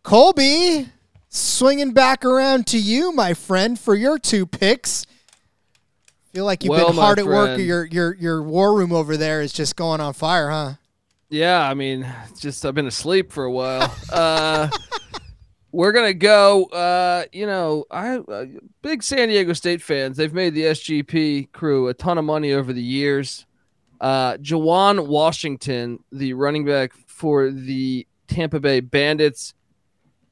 Colby, 0.03 0.87
swinging 1.29 1.91
back 1.91 2.23
around 2.23 2.67
to 2.67 2.79
you, 2.79 3.11
my 3.11 3.33
friend, 3.33 3.79
for 3.79 3.95
your 3.95 4.17
two 4.17 4.45
picks. 4.45 5.05
Feel 6.33 6.45
like 6.45 6.63
you've 6.63 6.69
Well, 6.71 6.87
been 6.87 6.95
hard 6.95 7.19
at 7.19 7.25
work. 7.25 7.59
Your 7.59 7.85
your 7.85 8.15
your 8.15 8.43
war 8.43 8.75
room 8.77 8.91
over 8.91 9.17
there 9.17 9.41
is 9.41 9.51
just 9.51 9.75
going 9.75 9.99
on 9.99 10.13
fire, 10.13 10.49
huh? 10.49 10.73
Yeah, 11.29 11.61
I 11.67 11.73
mean, 11.73 12.07
just 12.39 12.65
I've 12.65 12.75
been 12.75 12.87
asleep 12.87 13.31
for 13.31 13.45
a 13.45 13.51
while. 13.51 13.93
uh, 14.11 14.69
we're 15.71 15.91
gonna 15.91 16.13
go. 16.13 16.65
Uh, 16.65 17.25
you 17.31 17.45
know, 17.47 17.85
I 17.89 18.17
uh, 18.17 18.45
big 18.81 19.01
San 19.03 19.29
Diego 19.29 19.53
State 19.53 19.81
fans. 19.81 20.17
They've 20.17 20.33
made 20.33 20.53
the 20.53 20.63
SGP 20.63 21.51
crew 21.51 21.87
a 21.87 21.93
ton 21.95 22.17
of 22.19 22.25
money 22.25 22.53
over 22.53 22.73
the 22.73 22.81
years. 22.81 23.45
Uh, 23.99 24.37
Juwan 24.37 25.07
Washington, 25.07 25.99
the 26.11 26.33
running 26.33 26.63
back 26.63 26.93
for 27.07 27.51
the 27.51 28.07
Tampa 28.29 28.59
Bay 28.59 28.79
Bandits. 28.79 29.53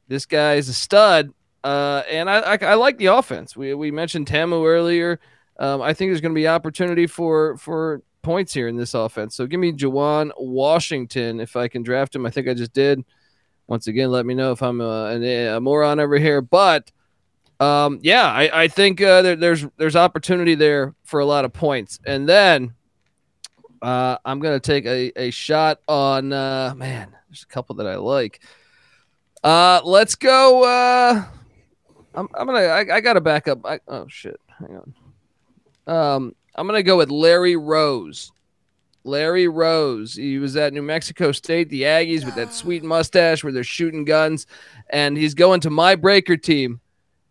This 0.07 0.25
guy 0.25 0.55
is 0.55 0.69
a 0.69 0.73
stud, 0.73 1.33
uh, 1.63 2.03
and 2.09 2.29
I, 2.29 2.39
I 2.39 2.57
I 2.61 2.73
like 2.75 2.97
the 2.97 3.07
offense. 3.07 3.57
We 3.57 3.73
we 3.73 3.91
mentioned 3.91 4.27
Ta'amu 4.27 4.65
earlier. 4.65 5.19
Um, 5.59 5.81
I 5.81 5.93
think 5.93 6.09
there's 6.09 6.21
going 6.21 6.33
to 6.33 6.39
be 6.39 6.47
opportunity 6.47 7.07
for 7.07 7.57
for 7.57 8.01
points 8.21 8.53
here 8.53 8.67
in 8.67 8.77
this 8.77 8.93
offense. 8.93 9.35
So 9.35 9.47
give 9.47 9.59
me 9.59 9.71
Juwan 9.71 10.31
Washington 10.37 11.39
if 11.39 11.55
I 11.55 11.67
can 11.67 11.83
draft 11.83 12.15
him. 12.15 12.25
I 12.25 12.29
think 12.29 12.47
I 12.47 12.53
just 12.53 12.73
did. 12.73 13.03
Once 13.67 13.87
again, 13.87 14.11
let 14.11 14.25
me 14.25 14.33
know 14.33 14.51
if 14.51 14.61
I'm 14.61 14.79
uh, 14.79 15.09
an, 15.09 15.23
a 15.23 15.59
moron 15.59 15.99
over 15.99 16.17
here. 16.17 16.41
But 16.41 16.91
um, 17.59 17.99
yeah, 18.01 18.25
I, 18.25 18.63
I 18.63 18.67
think 18.67 19.01
uh, 19.01 19.21
there, 19.21 19.35
there's 19.35 19.65
there's 19.77 19.95
opportunity 19.95 20.55
there 20.55 20.93
for 21.03 21.19
a 21.19 21.25
lot 21.25 21.43
of 21.43 21.53
points. 21.53 21.99
And 22.05 22.29
then 22.29 22.73
uh, 23.81 24.17
I'm 24.23 24.39
gonna 24.39 24.59
take 24.59 24.85
a, 24.85 25.11
a 25.19 25.31
shot 25.31 25.79
on 25.87 26.31
uh, 26.31 26.73
man. 26.77 27.16
There's 27.29 27.43
a 27.43 27.47
couple 27.47 27.75
that 27.75 27.87
I 27.87 27.95
like. 27.95 28.41
Uh, 29.43 29.81
let's 29.83 30.15
go. 30.15 30.63
Uh, 30.63 31.23
I'm, 32.15 32.27
I'm 32.33 32.47
gonna. 32.47 32.59
I, 32.59 32.95
I 32.95 33.01
gotta 33.01 33.21
back 33.21 33.47
up. 33.47 33.65
I, 33.65 33.79
oh 33.87 34.07
shit. 34.07 34.39
Hang 34.47 34.81
on. 35.85 35.95
Um, 35.95 36.35
I'm 36.55 36.67
gonna 36.67 36.83
go 36.83 36.97
with 36.97 37.11
Larry 37.11 37.55
Rose. 37.55 38.31
Larry 39.03 39.47
Rose. 39.47 40.15
He 40.15 40.37
was 40.37 40.57
at 40.57 40.73
New 40.73 40.81
Mexico 40.81 41.31
State, 41.31 41.69
the 41.69 41.83
Aggies, 41.83 42.25
with 42.25 42.35
that 42.35 42.53
sweet 42.53 42.83
mustache 42.83 43.43
where 43.43 43.53
they're 43.53 43.63
shooting 43.63 44.03
guns, 44.03 44.47
and 44.89 45.17
he's 45.17 45.33
going 45.33 45.61
to 45.61 45.69
my 45.69 45.95
Breaker 45.95 46.37
team. 46.37 46.81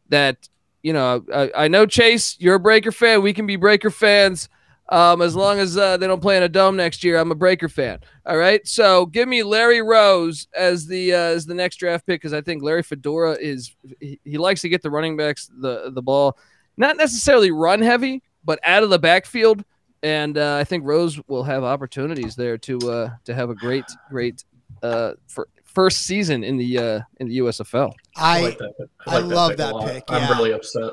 That 0.09 0.49
you 0.83 0.93
know, 0.93 1.25
I, 1.35 1.51
I 1.57 1.69
know 1.69 1.85
Chase, 1.87 2.37
you're 2.39 2.55
a 2.55 2.61
Breaker 2.61 2.93
fan. 2.93 3.23
We 3.23 3.33
can 3.33 3.47
be 3.47 3.57
Breaker 3.57 3.91
fans. 3.91 4.49
Um, 4.89 5.21
as 5.21 5.35
long 5.35 5.59
as 5.59 5.77
uh, 5.77 5.97
they 5.97 6.07
don't 6.07 6.23
play 6.23 6.37
in 6.37 6.45
a 6.45 6.49
dome 6.49 6.77
next 6.77 7.03
year, 7.03 7.19
I'm 7.19 7.33
a 7.33 7.35
Breaker 7.35 7.69
fan. 7.69 7.99
All 8.25 8.37
right, 8.37 8.67
so 8.67 9.07
give 9.07 9.29
me 9.29 9.43
Larry 9.43 9.83
Rose 9.83 10.47
as 10.55 10.87
the 10.87 11.13
uh, 11.13 11.19
as 11.19 11.45
the 11.45 11.55
next 11.55 11.77
draft 11.77 12.07
pick 12.07 12.21
because 12.21 12.33
I 12.33 12.41
think 12.41 12.63
Larry 12.63 12.85
Fedora 12.85 13.33
is 13.33 13.75
he, 14.01 14.21
he 14.25 14.39
likes 14.39 14.61
to 14.61 14.69
get 14.69 14.83
the 14.83 14.91
running 14.91 15.17
backs 15.17 15.51
the 15.61 15.91
the 15.91 16.03
ball, 16.03 16.39
not 16.77 16.97
necessarily 16.97 17.51
run 17.51 17.81
heavy, 17.81 18.23
but 18.45 18.61
out 18.65 18.85
of 18.85 18.91
the 18.91 18.99
backfield. 18.99 19.65
And 20.03 20.39
uh, 20.39 20.57
I 20.57 20.65
think 20.65 20.85
Rose 20.85 21.21
will 21.27 21.43
have 21.43 21.65
opportunities 21.65 22.37
there 22.37 22.57
to 22.59 22.79
uh, 22.79 23.11
to 23.25 23.35
have 23.35 23.51
a 23.51 23.55
great 23.57 23.85
great 24.09 24.45
uh, 24.83 25.15
for 25.27 25.49
first 25.77 26.07
season 26.07 26.43
in 26.43 26.57
the 26.57 26.79
uh, 26.79 27.01
in 27.21 27.29
the 27.29 27.37
USFL. 27.41 27.93
I, 28.17 28.41
like 28.41 28.57
that. 28.59 28.73
pick. 28.79 28.89
I 29.07 29.19
like 29.19 29.25
love 29.27 29.51
pick 29.51 29.59
that 29.59 29.75
lot. 29.75 29.87
pick, 29.89 30.05
I'm 30.09 30.27
really 30.39 30.53
upset. 30.55 30.91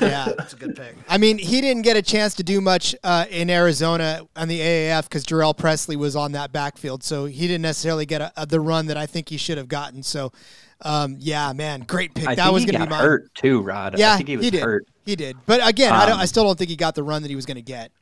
yeah. 0.00 0.32
That's 0.38 0.54
a 0.54 0.56
good 0.56 0.74
pick. 0.74 0.96
I 1.10 1.18
mean, 1.18 1.36
he 1.36 1.60
didn't 1.60 1.82
get 1.82 1.98
a 1.98 2.02
chance 2.02 2.34
to 2.36 2.42
do 2.42 2.62
much 2.62 2.96
uh, 3.04 3.26
in 3.30 3.50
Arizona 3.50 4.22
on 4.34 4.48
the 4.48 4.60
AAF 4.60 5.02
because 5.04 5.24
Jhurell 5.24 5.54
Pressley 5.54 5.94
was 5.96 6.16
on 6.16 6.32
that 6.32 6.52
backfield, 6.52 7.04
so 7.04 7.26
he 7.26 7.46
didn't 7.46 7.62
necessarily 7.62 8.06
get 8.06 8.22
a, 8.22 8.32
a, 8.38 8.46
the 8.46 8.60
run 8.60 8.86
that 8.86 8.96
I 8.96 9.04
think 9.04 9.28
he 9.28 9.36
should 9.36 9.58
have 9.58 9.68
gotten. 9.68 10.02
So, 10.02 10.32
um, 10.80 11.16
yeah, 11.20 11.52
man, 11.52 11.80
great 11.80 12.14
pick. 12.14 12.26
I 12.26 12.34
that 12.34 12.44
think 12.44 12.54
was 12.54 12.64
going 12.64 12.80
to 12.80 12.86
be 12.86 12.90
mine. 12.90 13.00
hurt 13.04 13.34
too, 13.34 13.60
Rod. 13.60 13.98
Yeah, 13.98 14.14
I 14.14 14.16
think 14.16 14.30
he 14.30 14.38
was 14.38 14.50
did. 14.50 14.62
hurt. 14.62 14.86
He 15.04 15.16
did, 15.16 15.36
but 15.44 15.60
again, 15.68 15.92
I, 15.92 16.06
don't, 16.06 16.16
I 16.18 16.22
Um, 16.22 16.26
still 16.26 16.44
don't 16.44 16.58
think 16.58 16.70
he 16.70 16.76
got 16.76 16.94
the 16.94 17.02
run 17.02 17.20
that 17.22 17.28
he 17.28 17.36
was 17.36 17.44
going 17.44 17.56
to 17.56 17.62
get. 17.62 17.92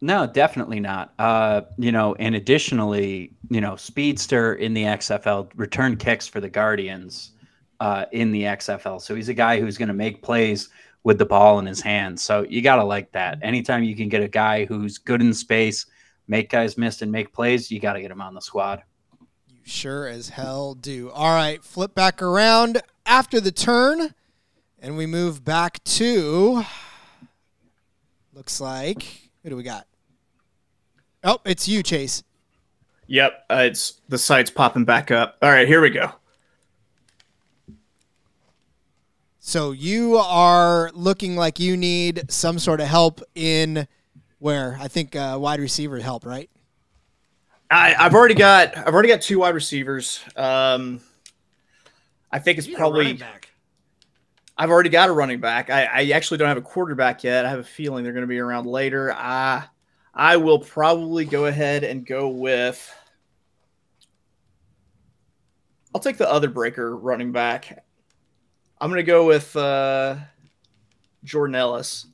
No, 0.00 0.26
definitely 0.26 0.80
not. 0.80 1.12
Uh, 1.18 1.62
you 1.76 1.92
know, 1.92 2.14
and 2.14 2.34
additionally, 2.34 3.32
you 3.50 3.60
know, 3.60 3.76
speedster 3.76 4.54
in 4.54 4.72
the 4.72 4.84
XFL, 4.84 5.50
return 5.56 5.96
kicks 5.96 6.26
for 6.26 6.40
the 6.40 6.48
Guardians 6.48 7.32
uh, 7.80 8.06
in 8.12 8.32
the 8.32 8.44
XFL. 8.44 9.00
So 9.00 9.14
he's 9.14 9.28
a 9.28 9.34
guy 9.34 9.60
who's 9.60 9.76
going 9.76 9.88
to 9.88 9.94
make 9.94 10.22
plays 10.22 10.70
with 11.02 11.18
the 11.18 11.26
ball 11.26 11.58
in 11.58 11.66
his 11.66 11.80
hands. 11.82 12.22
So 12.22 12.46
you 12.48 12.62
got 12.62 12.76
to 12.76 12.84
like 12.84 13.12
that. 13.12 13.38
Anytime 13.42 13.82
you 13.82 13.94
can 13.94 14.08
get 14.08 14.22
a 14.22 14.28
guy 14.28 14.64
who's 14.64 14.96
good 14.96 15.20
in 15.20 15.34
space, 15.34 15.86
make 16.28 16.50
guys 16.50 16.78
miss 16.78 17.02
and 17.02 17.12
make 17.12 17.32
plays, 17.32 17.70
you 17.70 17.78
got 17.78 17.94
to 17.94 18.00
get 18.00 18.10
him 18.10 18.22
on 18.22 18.34
the 18.34 18.40
squad. 18.40 18.82
You 19.48 19.58
sure 19.64 20.06
as 20.06 20.30
hell 20.30 20.74
do. 20.74 21.10
All 21.10 21.34
right, 21.34 21.62
flip 21.62 21.94
back 21.94 22.22
around 22.22 22.80
after 23.04 23.40
the 23.40 23.52
turn, 23.52 24.14
and 24.78 24.96
we 24.96 25.04
move 25.06 25.44
back 25.44 25.82
to. 25.84 26.64
Looks 28.32 28.60
like 28.60 29.30
who 29.42 29.50
do 29.50 29.56
we 29.56 29.62
got? 29.62 29.86
Oh, 31.22 31.40
it's 31.44 31.68
you, 31.68 31.82
Chase. 31.82 32.22
Yep, 33.06 33.44
uh, 33.50 33.62
it's 33.66 34.00
the 34.08 34.18
site's 34.18 34.50
popping 34.50 34.84
back 34.84 35.10
up. 35.10 35.36
All 35.42 35.50
right, 35.50 35.66
here 35.66 35.80
we 35.80 35.90
go. 35.90 36.12
So 39.40 39.72
you 39.72 40.16
are 40.16 40.90
looking 40.94 41.34
like 41.34 41.58
you 41.58 41.76
need 41.76 42.30
some 42.30 42.58
sort 42.58 42.80
of 42.80 42.86
help 42.86 43.20
in 43.34 43.88
where 44.38 44.78
I 44.80 44.86
think 44.88 45.16
uh, 45.16 45.36
wide 45.40 45.60
receiver 45.60 45.98
help, 45.98 46.24
right? 46.24 46.48
I, 47.70 47.94
I've 47.98 48.14
already 48.14 48.34
got 48.34 48.76
I've 48.76 48.94
already 48.94 49.08
got 49.08 49.22
two 49.22 49.40
wide 49.40 49.54
receivers. 49.54 50.20
Um, 50.36 51.00
I 52.30 52.38
think 52.38 52.58
it's 52.58 52.66
You 52.66 52.76
running 52.76 52.92
probably 52.92 53.12
back. 53.14 53.50
I've 54.56 54.70
already 54.70 54.90
got 54.90 55.08
a 55.08 55.12
running 55.12 55.40
back. 55.40 55.70
I, 55.70 55.84
I 55.84 56.10
actually 56.10 56.38
don't 56.38 56.48
have 56.48 56.58
a 56.58 56.62
quarterback 56.62 57.24
yet. 57.24 57.46
I 57.46 57.50
have 57.50 57.60
a 57.60 57.64
feeling 57.64 58.04
they're 58.04 58.12
going 58.12 58.24
to 58.24 58.28
be 58.28 58.38
around 58.38 58.66
later. 58.66 59.12
I 59.12 59.64
I 60.20 60.36
will 60.36 60.58
probably 60.58 61.24
go 61.24 61.46
ahead 61.46 61.82
and 61.82 62.04
go 62.04 62.28
with. 62.28 62.94
I'll 65.94 66.00
take 66.02 66.18
the 66.18 66.30
other 66.30 66.50
breaker 66.50 66.94
running 66.94 67.32
back. 67.32 67.86
I'm 68.78 68.90
going 68.90 68.98
to 68.98 69.02
go 69.02 69.24
with 69.24 69.56
uh, 69.56 70.16
Jordan 71.24 71.54
Ellis. 71.54 72.06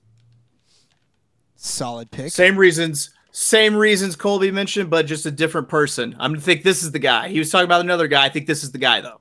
Solid 1.57 2.12
pick. 2.12 2.30
Same 2.30 2.57
reasons, 2.57 3.11
same 3.32 3.74
reasons 3.74 4.14
Colby 4.14 4.52
mentioned, 4.52 4.88
but 4.88 5.07
just 5.07 5.26
a 5.26 5.32
different 5.32 5.68
person. 5.68 6.14
I'm 6.20 6.30
going 6.30 6.40
to 6.40 6.46
think 6.46 6.62
this 6.62 6.84
is 6.84 6.92
the 6.92 7.00
guy. 7.00 7.26
He 7.26 7.40
was 7.40 7.50
talking 7.50 7.64
about 7.64 7.80
another 7.80 8.07
guy. 8.07 8.24
I 8.24 8.28
think 8.28 8.46
this 8.46 8.62
is 8.62 8.70
the 8.70 8.78
guy 8.78 9.00
though. 9.00 9.20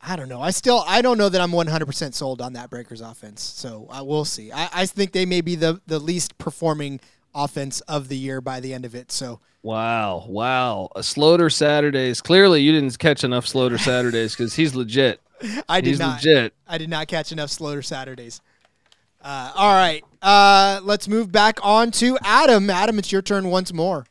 I 0.00 0.16
don't 0.16 0.30
know. 0.30 0.40
I 0.40 0.50
still 0.50 0.82
I 0.88 1.02
don't 1.02 1.18
know 1.18 1.28
that 1.28 1.42
I'm 1.42 1.52
100% 1.52 2.14
sold 2.14 2.40
on 2.40 2.54
that 2.54 2.70
Breakers 2.70 3.02
offense. 3.02 3.42
So 3.42 3.86
uh, 3.90 4.02
we'll 4.02 4.24
see. 4.24 4.50
I, 4.50 4.70
I 4.72 4.86
think 4.86 5.12
they 5.12 5.26
may 5.26 5.42
be 5.42 5.56
the 5.56 5.82
the 5.86 5.98
least 5.98 6.38
performing 6.38 6.98
offense 7.34 7.80
of 7.82 8.08
the 8.08 8.16
year 8.16 8.40
by 8.40 8.60
the 8.60 8.74
end 8.74 8.84
of 8.84 8.94
it. 8.94 9.12
So 9.12 9.40
Wow, 9.62 10.24
wow. 10.28 10.88
A 10.96 11.00
Sloter 11.00 11.52
Saturdays. 11.52 12.20
Clearly, 12.20 12.62
you 12.62 12.72
didn't 12.72 12.98
catch 12.98 13.22
enough 13.22 13.46
Sloter 13.46 13.78
Saturdays 13.78 14.34
because 14.34 14.54
he's 14.54 14.74
legit. 14.74 15.20
I 15.68 15.80
did 15.80 15.90
he's 15.90 15.98
not. 16.00 16.16
legit. 16.16 16.52
I 16.66 16.78
did 16.78 16.90
not 16.90 17.06
catch 17.06 17.30
enough 17.30 17.50
Sloter 17.50 17.84
Saturdays. 17.84 18.40
Uh, 19.22 19.52
all 19.54 19.72
right, 19.72 20.04
uh, 20.20 20.80
let's 20.82 21.06
move 21.06 21.30
back 21.30 21.60
on 21.62 21.92
to 21.92 22.18
Adam. 22.24 22.68
Adam, 22.68 22.98
it's 22.98 23.12
your 23.12 23.22
turn 23.22 23.50
once 23.50 23.72
more. 23.72 24.04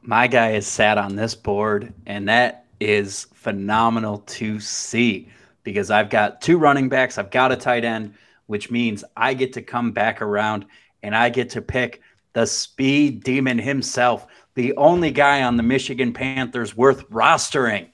My 0.00 0.26
guy 0.26 0.52
is 0.52 0.66
sat 0.66 0.96
on 0.96 1.16
this 1.16 1.34
board, 1.34 1.92
and 2.06 2.28
that 2.30 2.64
is 2.80 3.26
phenomenal 3.34 4.20
to 4.20 4.58
see 4.60 5.28
because 5.64 5.90
I've 5.90 6.08
got 6.08 6.40
two 6.40 6.56
running 6.56 6.88
backs, 6.88 7.18
I've 7.18 7.30
got 7.30 7.52
a 7.52 7.56
tight 7.56 7.84
end, 7.84 8.14
which 8.46 8.70
means 8.70 9.04
I 9.16 9.34
get 9.34 9.52
to 9.54 9.62
come 9.62 9.92
back 9.92 10.22
around 10.22 10.66
and 11.02 11.14
I 11.14 11.28
get 11.28 11.50
to 11.50 11.62
pick 11.62 12.00
the 12.32 12.46
speed 12.46 13.24
demon 13.24 13.58
himself, 13.58 14.26
the 14.54 14.74
only 14.76 15.10
guy 15.10 15.42
on 15.42 15.56
the 15.56 15.62
Michigan 15.62 16.12
Panthers 16.12 16.76
worth 16.76 17.08
rostering. 17.10 17.88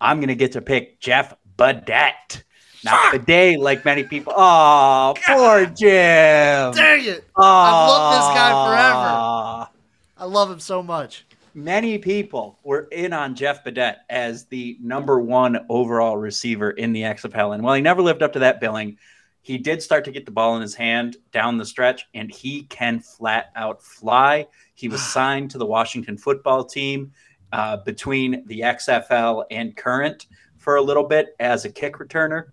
I'm 0.00 0.18
going 0.18 0.28
to 0.28 0.34
get 0.34 0.52
to 0.52 0.60
pick 0.60 1.00
Jeff 1.00 1.34
Badet. 1.56 2.42
Not 2.82 3.12
Bidet, 3.12 3.60
like 3.60 3.84
many 3.84 4.04
people. 4.04 4.32
Oh, 4.34 5.14
poor 5.26 5.66
Jim. 5.66 6.72
Dang 6.72 7.04
it! 7.04 7.24
I've 7.36 7.88
loved 7.88 8.16
this 8.16 8.34
guy 8.34 8.50
forever. 8.66 9.68
I 10.16 10.24
love 10.24 10.50
him 10.50 10.60
so 10.60 10.82
much. 10.82 11.24
many 11.54 11.98
people 11.98 12.58
were 12.62 12.88
in 12.92 13.12
on 13.12 13.34
Jeff 13.34 13.64
Badet 13.64 13.96
as 14.08 14.46
the 14.46 14.78
number 14.80 15.20
one 15.20 15.58
overall 15.68 16.16
receiver 16.16 16.70
in 16.70 16.92
the 16.92 17.02
XFL. 17.02 17.54
And 17.54 17.62
while 17.62 17.74
he 17.74 17.82
never 17.82 18.02
lived 18.02 18.22
up 18.22 18.32
to 18.34 18.38
that 18.40 18.60
billing, 18.60 18.98
he 19.42 19.58
did 19.58 19.82
start 19.82 20.04
to 20.04 20.12
get 20.12 20.26
the 20.26 20.32
ball 20.32 20.56
in 20.56 20.62
his 20.62 20.74
hand 20.74 21.16
down 21.32 21.56
the 21.56 21.64
stretch, 21.64 22.06
and 22.14 22.30
he 22.30 22.64
can 22.64 23.00
flat 23.00 23.50
out 23.56 23.82
fly. 23.82 24.46
He 24.74 24.88
was 24.88 25.02
signed 25.12 25.50
to 25.52 25.58
the 25.58 25.66
Washington 25.66 26.16
football 26.16 26.64
team 26.64 27.12
uh, 27.52 27.78
between 27.78 28.44
the 28.46 28.60
XFL 28.60 29.44
and 29.50 29.76
current 29.76 30.26
for 30.58 30.76
a 30.76 30.82
little 30.82 31.04
bit 31.04 31.34
as 31.40 31.64
a 31.64 31.70
kick 31.70 31.96
returner. 31.96 32.50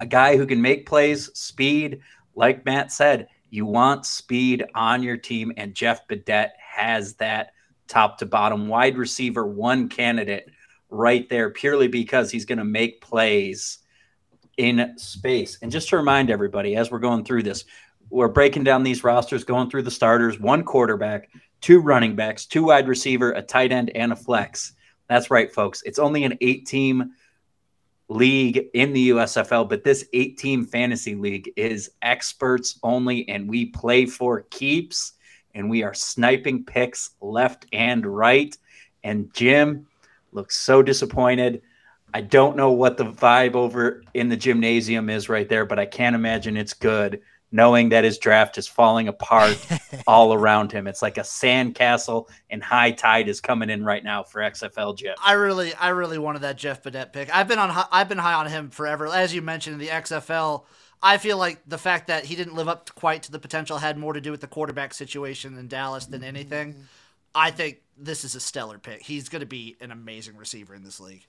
A 0.00 0.06
guy 0.06 0.36
who 0.36 0.46
can 0.46 0.60
make 0.60 0.86
plays, 0.86 1.30
speed. 1.38 2.00
Like 2.34 2.64
Matt 2.64 2.90
said, 2.90 3.28
you 3.50 3.66
want 3.66 4.04
speed 4.04 4.64
on 4.74 5.02
your 5.02 5.16
team, 5.16 5.52
and 5.56 5.74
Jeff 5.74 6.08
Badet 6.08 6.50
has 6.58 7.14
that 7.16 7.52
top 7.86 8.18
to 8.18 8.26
bottom 8.26 8.68
wide 8.68 8.96
receiver 8.96 9.46
one 9.46 9.88
candidate 9.88 10.48
right 10.88 11.28
there 11.28 11.50
purely 11.50 11.88
because 11.88 12.30
he's 12.30 12.44
going 12.44 12.58
to 12.58 12.64
make 12.64 13.00
plays 13.00 13.78
in 14.56 14.94
space. 14.98 15.58
And 15.62 15.72
just 15.72 15.88
to 15.90 15.96
remind 15.96 16.30
everybody, 16.30 16.76
as 16.76 16.90
we're 16.90 16.98
going 16.98 17.24
through 17.24 17.44
this, 17.44 17.64
we're 18.10 18.28
breaking 18.28 18.64
down 18.64 18.82
these 18.82 19.04
rosters, 19.04 19.44
going 19.44 19.70
through 19.70 19.82
the 19.82 19.90
starters, 19.90 20.38
one 20.38 20.64
quarterback, 20.64 21.30
two 21.60 21.80
running 21.80 22.14
backs, 22.14 22.46
two 22.46 22.64
wide 22.64 22.88
receiver, 22.88 23.32
a 23.32 23.42
tight 23.42 23.72
end, 23.72 23.90
and 23.94 24.12
a 24.12 24.16
flex. 24.16 24.74
That's 25.08 25.30
right, 25.30 25.52
folks. 25.52 25.82
It's 25.82 25.98
only 25.98 26.24
an 26.24 26.36
eight 26.40 26.66
team 26.66 27.12
league 28.08 28.66
in 28.74 28.92
the 28.92 29.10
USFL, 29.10 29.68
but 29.68 29.84
this 29.84 30.06
eight 30.12 30.36
team 30.36 30.66
fantasy 30.66 31.14
league 31.14 31.50
is 31.56 31.90
experts 32.02 32.78
only, 32.82 33.28
and 33.28 33.48
we 33.48 33.66
play 33.66 34.06
for 34.06 34.42
keeps 34.50 35.14
and 35.54 35.68
we 35.68 35.82
are 35.82 35.94
sniping 35.94 36.64
picks 36.64 37.10
left 37.20 37.66
and 37.72 38.06
right. 38.06 38.56
And 39.04 39.32
Jim 39.34 39.86
looks 40.32 40.56
so 40.56 40.82
disappointed. 40.82 41.62
I 42.14 42.20
don't 42.20 42.56
know 42.56 42.72
what 42.72 42.96
the 42.96 43.04
vibe 43.04 43.54
over 43.54 44.02
in 44.14 44.28
the 44.28 44.36
gymnasium 44.36 45.08
is 45.08 45.28
right 45.28 45.48
there, 45.48 45.64
but 45.64 45.78
I 45.78 45.86
can't 45.86 46.14
imagine 46.14 46.56
it's 46.56 46.74
good 46.74 47.22
knowing 47.52 47.90
that 47.90 48.02
his 48.02 48.18
draft 48.18 48.56
is 48.56 48.66
falling 48.66 49.08
apart 49.08 49.58
all 50.06 50.32
around 50.32 50.72
him. 50.72 50.86
It's 50.86 51.02
like 51.02 51.18
a 51.18 51.22
sandcastle 51.22 52.28
and 52.48 52.62
high 52.62 52.92
tide 52.92 53.28
is 53.28 53.40
coming 53.40 53.68
in 53.68 53.84
right 53.84 54.02
now 54.02 54.22
for 54.22 54.40
XFL 54.40 54.96
Jeff. 54.96 55.16
I 55.22 55.34
really, 55.34 55.74
I 55.74 55.90
really 55.90 56.18
wanted 56.18 56.42
that 56.42 56.56
Jeff 56.56 56.82
Badet 56.82 57.12
pick. 57.12 57.34
I've 57.34 57.46
been 57.46 57.58
on, 57.58 57.86
I've 57.92 58.08
been 58.08 58.18
high 58.18 58.34
on 58.34 58.46
him 58.48 58.70
forever. 58.70 59.06
As 59.06 59.34
you 59.34 59.42
mentioned 59.42 59.74
in 59.74 59.80
the 59.80 59.88
XFL, 59.88 60.64
I 61.02 61.18
feel 61.18 61.36
like 61.36 61.60
the 61.66 61.78
fact 61.78 62.06
that 62.06 62.24
he 62.24 62.36
didn't 62.36 62.54
live 62.54 62.68
up 62.68 62.86
to 62.86 62.92
quite 62.94 63.24
to 63.24 63.32
the 63.32 63.38
potential 63.38 63.78
had 63.78 63.98
more 63.98 64.14
to 64.14 64.20
do 64.20 64.30
with 64.30 64.40
the 64.40 64.46
quarterback 64.46 64.94
situation 64.94 65.58
in 65.58 65.68
Dallas 65.68 66.06
than 66.06 66.24
anything. 66.24 66.72
Mm-hmm. 66.72 66.82
I 67.34 67.50
think 67.50 67.82
this 67.98 68.24
is 68.24 68.34
a 68.34 68.40
stellar 68.40 68.78
pick. 68.78 69.02
He's 69.02 69.28
going 69.28 69.40
to 69.40 69.46
be 69.46 69.76
an 69.80 69.90
amazing 69.90 70.36
receiver 70.36 70.74
in 70.74 70.84
this 70.84 71.00
league. 71.00 71.26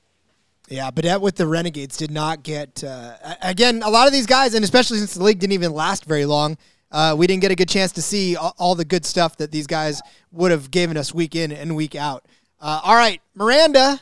Yeah, 0.73 0.89
Badet 0.89 1.21
with 1.21 1.35
the 1.35 1.45
Renegades 1.45 1.97
did 1.97 2.09
not 2.09 2.41
get 2.41 2.83
uh, 2.83 3.13
again. 3.43 3.83
A 3.83 3.91
lot 3.91 4.07
of 4.07 4.13
these 4.13 4.25
guys, 4.25 4.55
and 4.55 4.63
especially 4.63 4.97
since 4.97 5.13
the 5.13 5.23
league 5.23 5.37
didn't 5.37 5.53
even 5.53 5.71
last 5.71 6.05
very 6.05 6.25
long, 6.25 6.57
uh, 6.91 7.13
we 7.15 7.27
didn't 7.27 7.43
get 7.43 7.51
a 7.51 7.55
good 7.55 7.69
chance 7.69 7.91
to 7.91 8.01
see 8.01 8.35
all, 8.35 8.55
all 8.57 8.73
the 8.73 8.83
good 8.83 9.05
stuff 9.05 9.37
that 9.37 9.51
these 9.51 9.67
guys 9.67 10.01
would 10.31 10.49
have 10.49 10.71
given 10.71 10.97
us 10.97 11.13
week 11.13 11.35
in 11.35 11.51
and 11.51 11.75
week 11.75 11.93
out. 11.93 12.25
Uh, 12.59 12.81
all 12.83 12.95
right, 12.95 13.21
Miranda, 13.35 14.01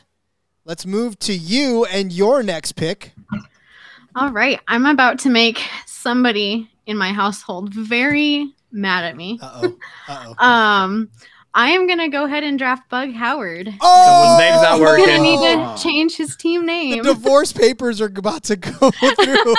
let's 0.64 0.86
move 0.86 1.18
to 1.18 1.34
you 1.34 1.84
and 1.84 2.10
your 2.10 2.42
next 2.42 2.72
pick. 2.72 3.12
All 4.16 4.30
right, 4.30 4.58
I'm 4.66 4.86
about 4.86 5.18
to 5.20 5.28
make 5.28 5.60
somebody 5.84 6.70
in 6.86 6.96
my 6.96 7.12
household 7.12 7.74
very 7.74 8.50
mad 8.70 9.04
at 9.04 9.14
me. 9.14 9.38
Uh 9.42 9.60
oh. 9.62 9.78
Uh 10.08 10.24
oh. 10.26 10.34
Um, 10.46 11.10
I 11.54 11.70
am 11.70 11.86
gonna 11.86 12.08
go 12.08 12.24
ahead 12.24 12.44
and 12.44 12.58
draft 12.58 12.88
Bug 12.88 13.12
Howard. 13.12 13.72
Oh, 13.80 14.06
Someone's 14.06 14.40
name's 14.40 14.62
not 14.62 14.72
He's 14.74 14.80
working. 14.80 15.06
gonna 15.06 15.22
need 15.22 15.76
to 15.76 15.82
change 15.82 16.16
his 16.16 16.34
team 16.36 16.64
name. 16.64 16.90
The 16.90 16.96
name. 16.96 17.04
divorce 17.04 17.52
papers 17.52 18.00
are 18.00 18.06
about 18.06 18.44
to 18.44 18.56
go 18.56 18.90
through. 18.90 19.56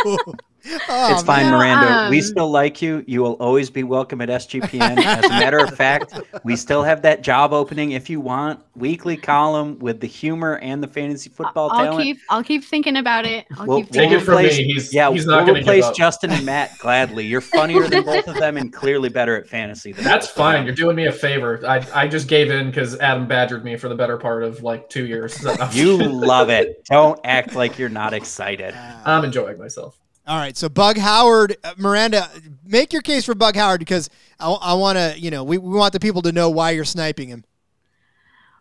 Oh, 0.88 1.12
it's 1.14 1.24
fine, 1.24 1.44
man. 1.50 1.52
Miranda. 1.52 2.08
we 2.10 2.18
Um, 2.20 2.24
still 2.24 2.50
like 2.50 2.82
you. 2.82 3.04
You 3.08 3.22
will 3.22 3.34
always 3.34 3.70
be 3.70 3.84
welcome 3.84 4.22
at 4.22 4.30
SGPN. 4.30 4.98
As 5.04 5.26
a 5.26 5.30
matter 5.30 5.58
of 5.60 5.76
fact, 5.76 6.14
we 6.44 6.56
still 6.56 6.84
have 6.84 7.02
that 7.02 7.22
job 7.22 7.52
opening 7.54 7.92
if 7.92 8.10
you 8.10 8.20
want. 8.22 8.60
Weekly 8.76 9.18
column 9.18 9.78
with 9.80 10.00
the 10.00 10.08
humor 10.08 10.58
and 10.60 10.82
the 10.82 10.88
fantasy 10.88 11.30
football 11.30 11.70
I'll 11.72 11.84
talent. 11.86 12.04
keep 12.04 12.18
I'll 12.30 12.44
keep 12.44 12.64
thinking 12.64 12.96
about 12.98 13.26
it. 13.26 13.46
I'll 13.58 13.66
We'll- 13.68 13.78
keep 13.80 13.88
Take 13.88 13.94
thinking 13.94 14.18
it 14.20 14.22
from 14.24 14.36
replace- 14.36 14.58
me. 14.58 14.64
He's 14.74 14.94
yeah, 14.94 15.12
he's 15.12 15.26
not 15.26 15.38
we'll 15.38 15.46
going 15.48 15.56
to 15.56 15.60
give 15.62 15.68
replace 15.68 15.84
up. 15.86 15.96
Justin 15.96 16.32
and 16.32 16.46
Matt 16.46 16.78
gladly. 16.80 17.26
You're 17.26 17.42
funnier 17.42 17.88
than 17.88 18.04
both 18.04 18.28
of 18.28 18.36
them 18.36 18.58
and 18.58 18.72
clearly 18.72 19.10
better 19.10 19.36
at 19.36 19.48
fantasy. 19.48 19.92
Than 19.92 20.04
That's 20.06 20.28
both 20.28 20.32
of 20.32 20.36
them. 20.38 20.54
fine. 20.56 20.66
You're 20.66 20.76
doing 20.76 20.96
me 20.96 21.06
a 21.08 21.12
favor. 21.12 21.62
I, 21.68 21.86
I 21.94 22.08
just 22.08 22.28
gave 22.28 22.50
in 22.50 22.68
because 22.68 22.98
Adam 23.00 23.28
badgered 23.28 23.64
me 23.66 23.76
for 23.76 23.90
the 23.90 23.96
better 23.96 24.18
part 24.18 24.44
of 24.44 24.64
like 24.64 24.90
two 24.90 25.06
years. 25.06 25.34
So 25.36 25.54
You 25.74 25.98
love 25.98 26.50
it. 26.50 26.86
Don't 26.86 27.20
act 27.26 27.54
like 27.54 27.78
you're 27.78 27.90
not 27.90 28.14
excited. 28.14 28.74
I'm 29.06 29.24
enjoying 29.26 29.60
myself. 29.60 30.00
All 30.26 30.38
right, 30.38 30.56
so 30.56 30.70
Bug 30.70 30.98
Howard, 30.98 31.58
uh, 31.66 31.74
Miranda, 31.78 32.30
make 32.66 32.94
your 32.94 33.02
case 33.02 33.26
for 33.26 33.36
Bug 33.36 33.58
Howard 33.58 33.80
because 33.80 34.10
I, 34.40 34.50
I 34.50 34.74
want 34.74 34.98
to, 34.98 35.20
you 35.20 35.30
know, 35.30 35.44
we, 35.44 35.58
we 35.58 35.78
want 35.78 35.92
the 35.92 36.00
people 36.00 36.22
to 36.22 36.32
know 36.32 36.50
why 36.50 36.72
you're 36.72 36.86
sniping 36.86 37.28
him. 37.28 37.44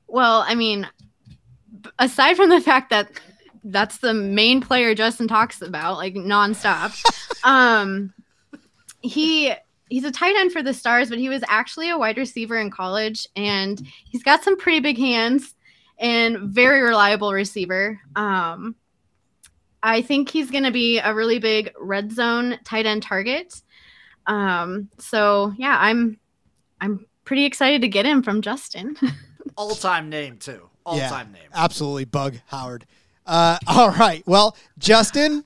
Well, 0.09 0.45
I 0.47 0.57
mean, 0.57 0.89
aside 2.01 2.35
from 2.35 2.51
the 2.51 2.61
fact 2.61 2.91
that 2.91 3.11
that's 3.65 3.99
the 3.99 4.13
main 4.13 4.61
player 4.61 4.95
Justin 4.95 5.29
talks 5.29 5.63
about, 5.63 5.99
like 5.99 6.15
nonstop, 6.15 7.01
um, 7.45 8.13
he 9.01 9.53
he's 9.89 10.05
a 10.05 10.11
tight 10.11 10.35
end 10.37 10.53
for 10.53 10.63
the 10.63 10.75
Stars, 10.75 11.11
but 11.11 11.19
he 11.19 11.29
was 11.29 11.45
actually 11.49 11.91
a 11.91 11.99
wide 11.99 12.17
receiver 12.17 12.59
in 12.59 12.71
college, 12.71 13.27
and 13.37 13.87
he's 14.05 14.23
got 14.23 14.43
some 14.43 14.57
pretty 14.57 14.81
big 14.81 14.99
hands 14.99 15.55
and 15.99 16.39
very 16.41 16.83
reliable 16.83 17.33
receiver. 17.33 18.01
Um, 18.17 18.75
I 19.83 20.03
think 20.03 20.29
he's 20.31 20.51
going 20.51 20.65
to 20.65 20.71
be 20.71 20.99
a 20.99 21.13
really 21.15 21.39
big 21.39 21.73
red 21.79 22.13
zone 22.13 22.59
tight 22.65 22.87
end 22.87 23.03
target. 23.03 23.61
Um, 24.27 24.89
so 24.99 25.53
yeah, 25.57 25.77
I'm 25.81 26.19
I'm 26.81 27.07
pretty 27.25 27.45
excited 27.45 27.81
to 27.83 27.89
get 27.89 28.07
him 28.07 28.23
from 28.23 28.41
Justin. 28.43 28.97
All 29.57 29.75
time 29.75 30.09
name 30.09 30.39
too. 30.39 30.69
All 30.87 30.97
Yeah. 30.97 31.09
time 31.09 31.33
name. 31.33 31.49
Absolutely, 31.55 32.05
Bug 32.05 32.37
Howard. 32.47 32.87
Uh, 33.27 33.59
all 33.69 33.91
right, 33.91 34.23
well, 34.27 34.57
Justin, 34.79 35.45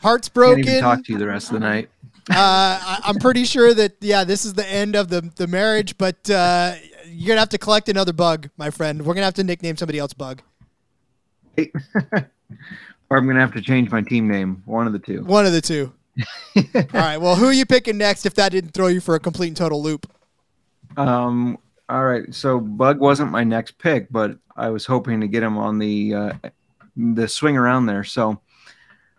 heart's 0.00 0.28
Can't 0.28 0.34
broken. 0.34 0.60
even 0.60 0.80
talk 0.80 1.04
to 1.04 1.12
you 1.12 1.18
the 1.18 1.26
rest 1.26 1.48
of 1.48 1.54
the 1.54 1.60
night. 1.60 1.88
uh, 2.30 2.34
I, 2.34 3.00
I'm 3.04 3.16
pretty 3.16 3.44
sure 3.44 3.72
that 3.74 3.96
yeah, 4.00 4.24
this 4.24 4.44
is 4.44 4.54
the 4.54 4.66
end 4.68 4.96
of 4.96 5.08
the 5.08 5.30
the 5.36 5.46
marriage, 5.46 5.96
but 5.98 6.28
uh, 6.30 6.74
you're 7.08 7.28
gonna 7.28 7.40
have 7.40 7.48
to 7.50 7.58
collect 7.58 7.88
another 7.88 8.12
bug, 8.12 8.50
my 8.56 8.70
friend. 8.70 9.04
We're 9.04 9.14
gonna 9.14 9.26
have 9.26 9.34
to 9.34 9.44
nickname 9.44 9.76
somebody 9.76 9.98
else 9.98 10.12
Bug. 10.14 10.42
or 13.10 13.18
I'm 13.18 13.26
gonna 13.26 13.40
have 13.40 13.54
to 13.54 13.62
change 13.62 13.90
my 13.90 14.02
team 14.02 14.28
name. 14.28 14.62
One 14.66 14.86
of 14.86 14.92
the 14.92 14.98
two. 14.98 15.24
One 15.24 15.46
of 15.46 15.52
the 15.52 15.60
two. 15.60 15.92
all 16.56 16.84
right. 16.92 17.18
Well, 17.18 17.36
who 17.36 17.46
are 17.46 17.52
you 17.52 17.66
picking 17.66 17.98
next? 17.98 18.26
If 18.26 18.34
that 18.34 18.52
didn't 18.52 18.70
throw 18.70 18.86
you 18.86 19.00
for 19.00 19.14
a 19.14 19.20
complete 19.20 19.48
and 19.48 19.56
total 19.56 19.82
loop. 19.82 20.10
Um. 20.96 21.58
All 21.88 22.04
right. 22.04 22.34
So 22.34 22.58
Bug 22.58 22.98
wasn't 22.98 23.30
my 23.30 23.44
next 23.44 23.78
pick, 23.78 24.10
but 24.10 24.38
I 24.56 24.70
was 24.70 24.86
hoping 24.86 25.20
to 25.20 25.28
get 25.28 25.42
him 25.42 25.58
on 25.58 25.78
the 25.78 26.14
uh, 26.14 26.32
the 26.96 27.28
swing 27.28 27.56
around 27.56 27.86
there. 27.86 28.04
So, 28.04 28.40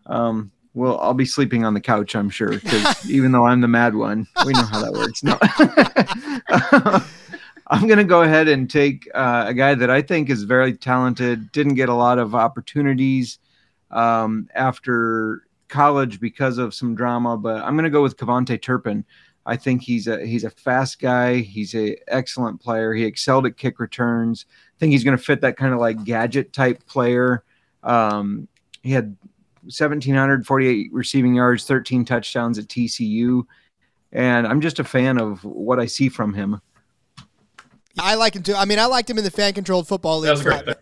um. 0.06 0.52
Well, 0.74 1.00
I'll 1.00 1.16
be 1.16 1.26
sleeping 1.26 1.66
on 1.66 1.74
the 1.74 1.82
couch, 1.82 2.16
I'm 2.16 2.30
sure, 2.30 2.50
because 2.50 3.10
even 3.10 3.32
though 3.32 3.48
I'm 3.48 3.62
the 3.62 3.68
mad 3.68 3.96
one, 3.96 4.28
we 4.46 4.54
know 4.54 4.62
how 4.62 4.80
that 4.80 4.94
works. 4.94 5.24
No. 5.24 5.36
I'm 7.70 7.88
going 7.88 7.98
to 7.98 8.04
go 8.04 8.22
ahead 8.22 8.48
and 8.48 8.70
take 8.70 9.10
uh, 9.16 9.46
a 9.48 9.56
guy 9.56 9.74
that 9.74 9.90
I 9.90 10.04
think 10.04 10.30
is 10.30 10.44
very 10.44 10.74
talented, 10.74 11.52
didn't 11.52 11.74
get 11.74 11.90
a 11.90 11.96
lot 11.96 12.20
of 12.20 12.36
opportunities 12.36 13.40
um, 13.92 14.48
after 14.54 15.44
college 15.68 16.20
because 16.20 16.58
of 16.58 16.74
some 16.74 16.96
drama, 16.96 17.38
but 17.38 17.64
I'm 17.64 17.76
going 17.76 17.86
to 17.86 17.90
go 17.90 18.02
with 18.02 18.18
KaVontae 18.18 18.62
Turpin. 18.62 19.06
I 19.46 19.56
think 19.56 19.82
he's 19.82 20.08
a 20.08 20.26
he's 20.26 20.44
a 20.44 20.50
fast 20.50 21.00
guy. 21.00 21.38
He's 21.38 21.74
a 21.74 21.96
excellent 22.14 22.60
player. 22.60 22.94
He 22.94 23.06
excelled 23.06 23.46
at 23.46 23.56
kick 23.56 23.80
returns. 23.80 24.46
I 24.50 24.80
think 24.80 24.92
he's 24.92 25.06
going 25.06 25.18
to 25.18 25.24
fit 25.24 25.42
that 25.42 25.56
kind 25.56 25.74
of 25.74 25.80
like 25.80 26.04
gadget 26.04 26.52
type 26.52 26.86
player. 26.86 27.44
Um, 27.82 28.50
he 28.84 28.92
had 28.92 29.16
1,748 29.64 30.92
receiving 30.92 31.36
yards, 31.36 31.66
13 31.66 32.04
touchdowns 32.06 32.60
at 32.60 32.68
TCU, 32.68 33.44
and 34.12 34.46
I'm 34.48 34.60
just 34.60 34.80
a 34.80 34.84
fan 34.84 35.20
of 35.20 35.44
what 35.44 35.80
I 35.80 35.86
see 35.86 36.10
from 36.10 36.34
him. 36.34 36.62
I 37.98 38.16
like 38.16 38.36
him 38.36 38.44
too. 38.44 38.54
I 38.54 38.66
mean, 38.66 38.80
I 38.80 38.86
liked 38.86 39.10
him 39.10 39.18
in 39.18 39.24
the 39.24 39.32
fan 39.32 39.54
controlled 39.54 39.88
football 39.88 40.20
league. 40.20 40.28
That 40.28 40.32
was 40.32 40.66
great. 40.66 40.78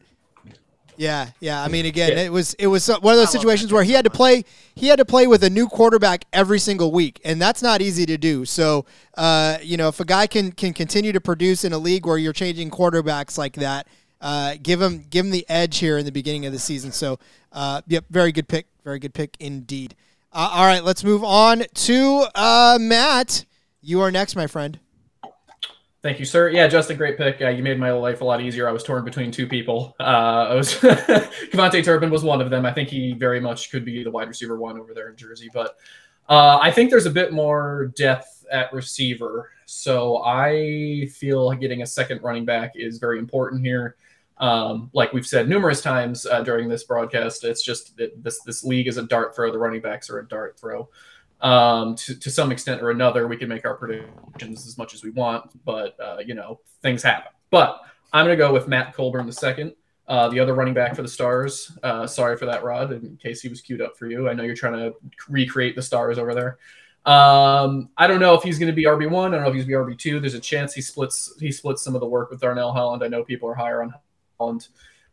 Pick. 0.95 1.03
Yeah, 1.03 1.29
yeah. 1.39 1.63
I 1.63 1.67
mean, 1.67 1.85
again, 1.85 2.11
Yeah. 2.13 2.23
it 2.23 2.31
was 2.31 2.53
it 2.55 2.67
was 2.67 2.87
one 2.87 2.97
of 2.97 3.03
those 3.03 3.17
love 3.17 3.29
situations 3.29 3.71
where 3.71 3.83
he 3.83 3.91
had 3.93 4.03
to 4.05 4.09
play 4.09 4.45
he 4.75 4.87
had 4.87 4.97
to 4.97 5.05
play 5.05 5.27
with 5.27 5.43
a 5.43 5.49
new 5.49 5.67
quarterback 5.67 6.25
every 6.33 6.59
single 6.59 6.91
week, 6.91 7.19
and 7.23 7.41
that's 7.41 7.61
not 7.61 7.81
easy 7.81 8.05
to 8.05 8.17
do. 8.17 8.45
So, 8.45 8.85
uh, 9.17 9.57
you 9.61 9.77
know, 9.77 9.87
if 9.87 9.99
a 9.99 10.05
guy 10.05 10.27
can 10.27 10.51
can 10.51 10.73
continue 10.73 11.11
to 11.11 11.21
produce 11.21 11.63
in 11.63 11.73
a 11.73 11.77
league 11.77 12.05
where 12.05 12.17
you're 12.17 12.33
changing 12.33 12.69
quarterbacks 12.71 13.37
like 13.37 13.53
that, 13.55 13.87
uh, 14.21 14.55
give 14.61 14.81
him 14.81 15.05
give 15.09 15.25
him 15.25 15.31
the 15.31 15.45
edge 15.49 15.77
here 15.77 15.97
in 15.97 16.05
the 16.05 16.11
beginning 16.11 16.45
of 16.45 16.53
the 16.53 16.59
season. 16.59 16.91
So, 16.91 17.19
uh, 17.51 17.81
yep, 17.87 18.05
very 18.09 18.31
good 18.31 18.47
pick, 18.47 18.67
very 18.83 18.99
good 18.99 19.13
pick 19.13 19.35
indeed. 19.39 19.95
Uh, 20.33 20.49
all 20.53 20.65
right, 20.65 20.83
let's 20.83 21.03
move 21.03 21.23
on 21.23 21.63
to 21.73 22.25
uh, 22.35 22.77
Matt. 22.81 23.45
You 23.81 24.01
are 24.01 24.11
next, 24.11 24.35
my 24.35 24.47
friend. 24.47 24.79
Thank 26.05 26.19
you, 26.19 26.25
sir. 26.25 26.49
Yeah, 26.49 26.67
Justin, 26.67 26.97
great 26.97 27.17
pick. 27.17 27.41
Uh, 27.41 27.49
you 27.49 27.63
made 27.63 27.79
my 27.79 27.91
life 27.91 28.21
a 28.21 28.23
lot 28.23 28.39
easier. 28.39 28.69
I 28.69 28.71
was 28.71 28.83
torn 28.83 29.03
between 29.03 29.31
two 29.31 29.47
people. 29.47 29.95
Uh, 29.99 30.49
I 30.51 30.53
was 30.53 30.75
Devontae 30.79 31.83
Turpin 31.83 32.11
was 32.11 32.23
one 32.23 32.41
of 32.41 32.51
them. 32.51 32.63
I 32.63 32.71
think 32.71 32.89
he 32.89 33.13
very 33.13 33.39
much 33.39 33.71
could 33.71 33.83
be 33.83 34.03
the 34.03 34.11
wide 34.11 34.27
receiver 34.27 34.59
one 34.59 34.77
over 34.79 34.93
there 34.93 35.09
in 35.09 35.15
Jersey, 35.15 35.49
but 35.51 35.77
uh, 36.29 36.59
I 36.61 36.69
think 36.69 36.91
there's 36.91 37.07
a 37.07 37.09
bit 37.09 37.33
more 37.33 37.91
depth 37.95 38.45
at 38.51 38.71
receiver. 38.71 39.49
So 39.65 40.21
I 40.23 41.09
feel 41.11 41.51
getting 41.53 41.81
a 41.81 41.87
second 41.87 42.21
running 42.21 42.45
back 42.45 42.73
is 42.75 42.99
very 42.99 43.17
important 43.17 43.65
here. 43.65 43.95
Um, 44.37 44.91
like 44.93 45.11
we've 45.11 45.25
said 45.25 45.49
numerous 45.49 45.81
times 45.81 46.27
uh, 46.27 46.43
during 46.43 46.69
this 46.69 46.83
broadcast, 46.83 47.43
it's 47.43 47.63
just 47.63 47.97
that 47.97 48.23
this 48.23 48.41
this 48.41 48.63
league 48.63 48.87
is 48.87 48.97
a 48.97 49.07
dart 49.07 49.35
throw. 49.35 49.51
The 49.51 49.57
running 49.57 49.81
backs 49.81 50.11
are 50.11 50.19
a 50.19 50.27
dart 50.27 50.59
throw 50.59 50.87
um, 51.41 51.95
to, 51.95 52.19
to 52.19 52.31
some 52.31 52.51
extent 52.51 52.81
or 52.81 52.91
another, 52.91 53.27
we 53.27 53.37
can 53.37 53.49
make 53.49 53.65
our 53.65 53.75
predictions 53.75 54.67
as 54.67 54.77
much 54.77 54.93
as 54.93 55.03
we 55.03 55.11
want, 55.11 55.63
but 55.65 55.95
uh, 55.99 56.17
you 56.25 56.33
know 56.33 56.59
things 56.81 57.03
happen. 57.03 57.31
But 57.49 57.81
I'm 58.13 58.25
going 58.25 58.37
to 58.37 58.43
go 58.43 58.53
with 58.53 58.67
Matt 58.67 58.93
Colburn 58.93 59.25
the 59.25 59.33
second, 59.33 59.73
uh, 60.07 60.29
the 60.29 60.39
other 60.39 60.53
running 60.53 60.73
back 60.73 60.95
for 60.95 61.01
the 61.01 61.07
Stars. 61.07 61.77
Uh, 61.83 62.07
sorry 62.07 62.37
for 62.37 62.45
that, 62.45 62.63
Rod, 62.63 62.91
in 62.91 63.17
case 63.17 63.41
he 63.41 63.49
was 63.49 63.61
queued 63.61 63.81
up 63.81 63.97
for 63.97 64.07
you. 64.07 64.29
I 64.29 64.33
know 64.33 64.43
you're 64.43 64.55
trying 64.55 64.73
to 64.73 64.93
recreate 65.29 65.75
the 65.75 65.81
Stars 65.81 66.17
over 66.17 66.33
there. 66.33 66.57
Um, 67.05 67.89
I 67.97 68.07
don't 68.07 68.19
know 68.19 68.33
if 68.33 68.41
he's 68.41 68.57
going 68.57 68.71
to 68.71 68.75
be 68.75 68.85
RB 68.85 69.09
one. 69.09 69.33
I 69.33 69.37
don't 69.37 69.43
know 69.43 69.49
if 69.49 69.55
he's 69.55 69.65
going 69.65 69.79
to 69.79 69.85
be 69.85 69.93
RB 69.93 69.97
two. 69.97 70.19
There's 70.19 70.33
a 70.33 70.39
chance 70.39 70.73
he 70.73 70.81
splits 70.81 71.35
he 71.39 71.51
splits 71.51 71.83
some 71.83 71.93
of 71.93 72.01
the 72.01 72.07
work 72.07 72.31
with 72.31 72.41
Darnell 72.41 72.71
Holland. 72.71 73.03
I 73.03 73.07
know 73.07 73.23
people 73.23 73.47
are 73.47 73.53
higher 73.53 73.83
on 73.83 73.93
Holland. 74.39 74.67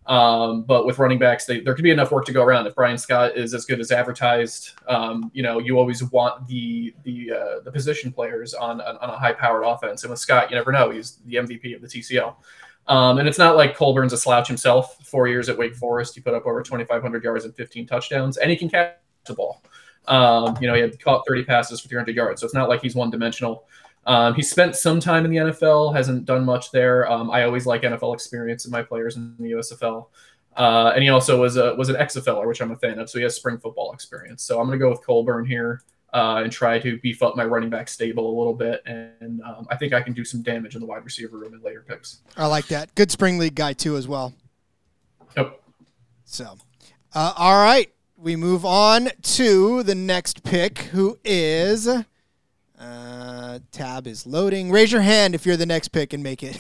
Um, 0.07 0.63
but 0.63 0.85
with 0.85 0.99
running 0.99 1.19
backs, 1.19 1.45
they, 1.45 1.61
there 1.61 1.75
could 1.75 1.85
be 1.85 1.91
enough 1.91 2.11
work 2.11 2.25
to 2.27 2.33
go 2.33 2.43
around. 2.43 2.67
If 2.67 2.75
Bryan 2.75 2.99
Scott 2.99 3.37
is 3.37 3.55
as 3.55 3.65
good 3.65 3.79
as 3.79 3.93
advertised, 3.93 4.73
um, 4.89 5.31
you 5.33 5.43
know, 5.43 5.61
you 5.61 5.79
always 5.79 6.03
want 6.03 6.47
the 6.49 6.93
the 7.05 7.33
uh, 7.33 7.61
the 7.61 7.71
position 7.71 8.13
players 8.13 8.53
on 8.55 8.81
on, 8.81 8.97
on 8.97 9.11
a 9.11 9.17
high 9.17 9.33
powered 9.33 9.65
offense. 9.65 10.03
And 10.03 10.11
with 10.11 10.19
Scott, 10.19 10.51
you 10.51 10.57
never 10.57 10.73
know; 10.73 10.91
he's 10.91 11.19
the 11.27 11.37
MVP 11.37 11.75
of 11.77 11.83
the 11.83 11.89
TSL. 11.89 12.35
Um, 12.89 13.19
and 13.19 13.29
it's 13.29 13.39
not 13.39 13.57
like 13.57 13.77
Colburn's 13.77 14.13
a 14.13 14.19
slouch 14.19 14.49
himself. 14.49 14.99
Four 15.07 15.29
years 15.29 15.49
at 15.49 15.57
Wake 15.57 15.77
Forest, 15.77 16.17
he 16.17 16.21
put 16.21 16.35
up 16.35 16.47
over 16.47 16.63
2,500 16.63 17.23
yards 17.23 17.45
and 17.45 17.55
15 17.55 17.87
touchdowns, 17.87 18.39
and 18.39 18.51
he 18.51 18.57
can 18.57 18.69
catch 18.69 18.97
the 19.25 19.35
ball. 19.35 19.63
Um, 20.09 20.59
you 20.61 20.67
know, 20.67 20.75
he 20.75 20.81
had 20.81 21.01
caught 21.01 21.25
30 21.29 21.45
passes 21.45 21.81
for 21.81 21.89
300 21.89 22.17
yards, 22.17 22.41
so 22.41 22.45
it's 22.45 22.55
not 22.55 22.69
like 22.69 22.83
he's 22.83 22.97
one 22.97 23.11
dimensional. 23.11 23.67
Um, 24.05 24.35
he 24.35 24.43
spent 24.43 24.75
some 24.77 25.01
time 25.01 25.25
in 25.25 25.31
the 25.31 25.37
NFL, 25.37 25.95
hasn't 25.95 26.25
done 26.25 26.45
much 26.45 26.71
there. 26.73 27.11
Um, 27.11 27.31
I 27.31 27.45
always 27.45 27.67
like 27.67 27.83
NFL 27.83 28.15
experience 28.15 28.65
in 28.65 28.73
my 28.73 28.83
players 28.83 29.17
in 29.17 29.37
the 29.39 29.53
USFL. 29.53 30.07
Uh, 30.57 30.93
and 30.95 31.03
he 31.03 31.09
also 31.09 31.41
was 31.41 31.57
a 31.57 31.75
was 31.77 31.89
an 31.89 31.97
XFLer, 31.97 32.47
which 32.47 32.61
I'm 32.61 32.73
a 32.73 32.77
fan 32.77 32.99
of. 32.99 33.09
So 33.09 33.19
he 33.19 33.23
has 33.23 33.35
spring 33.35 33.59
football 33.59 33.93
experience. 33.93 34.43
So 34.43 34.61
I'm 34.61 34.67
going 34.67 34.79
to 34.79 34.85
go 34.85 34.91
with 34.91 35.05
Colburn 35.05 35.47
here 35.47 35.83
uh, 36.13 36.43
and 36.43 36.53
try 36.53 36.79
to 36.79 36.99
beef 36.99 37.23
up 37.23 37.37
my 37.37 37.45
running 37.45 37.71
back 37.71 37.89
stable 37.89 38.29
a 38.29 38.37
little 38.37 38.55
bit. 38.55 38.83
And 38.85 39.41
um, 39.43 39.67
I 39.71 39.77
think 39.77 39.93
I 39.93 40.03
can 40.03 40.13
do 40.13 40.25
some 40.25 40.43
damage 40.43 40.75
in 40.75 40.81
the 40.81 40.87
wide 40.87 41.05
receiver 41.05 41.39
room 41.39 41.55
in 41.55 41.63
later 41.63 41.85
picks. 41.87 42.21
I 42.37 42.47
like 42.47 42.67
that. 42.67 42.95
Good 42.95 43.11
spring 43.11 43.39
league 43.39 43.55
guy 43.55 43.73
too, 43.73 43.97
as 43.97 44.07
well. 44.07 44.35
Yep. 45.37 45.63
So, 46.25 46.59
uh, 47.15 47.33
all 47.37 47.63
right, 47.63 47.93
we 48.17 48.37
move 48.37 48.65
on 48.65 49.11
to 49.23 49.83
the 49.83 49.95
next 49.95 50.43
pick, 50.45 50.79
who 50.79 51.19
is 51.25 51.89
uh, 52.83 53.61
tab 53.71 54.07
is 54.07 54.27
loading. 54.27 54.71
Raise 54.71 54.91
your 54.91 55.03
hand 55.03 55.35
if 55.35 55.47
you're 55.47 55.57
the 55.57 55.67
next 55.67 55.89
pick 55.89 56.13
and 56.13 56.23
make 56.23 56.43
it. 56.43 56.59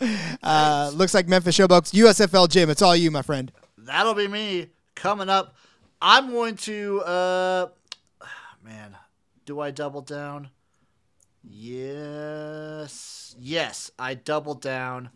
uh, 0.42 0.90
looks 0.94 1.12
like 1.12 1.28
Memphis 1.28 1.58
Showboats 1.58 1.92
USFL 1.92 2.48
Jim. 2.48 2.70
It's 2.70 2.82
all 2.82 2.96
you, 2.96 3.10
my 3.10 3.22
friend. 3.22 3.52
That'll 3.76 4.14
be 4.14 4.28
me 4.28 4.68
coming 4.94 5.28
up. 5.28 5.54
I'm 6.00 6.30
going 6.30 6.56
to 6.56 7.00
uh 7.02 7.68
man, 8.64 8.96
do 9.44 9.60
I 9.60 9.70
double 9.70 10.02
down? 10.02 10.48
Yes. 11.42 13.34
Yes, 13.38 13.90
I 13.98 14.14
double 14.14 14.54
down. 14.54 15.10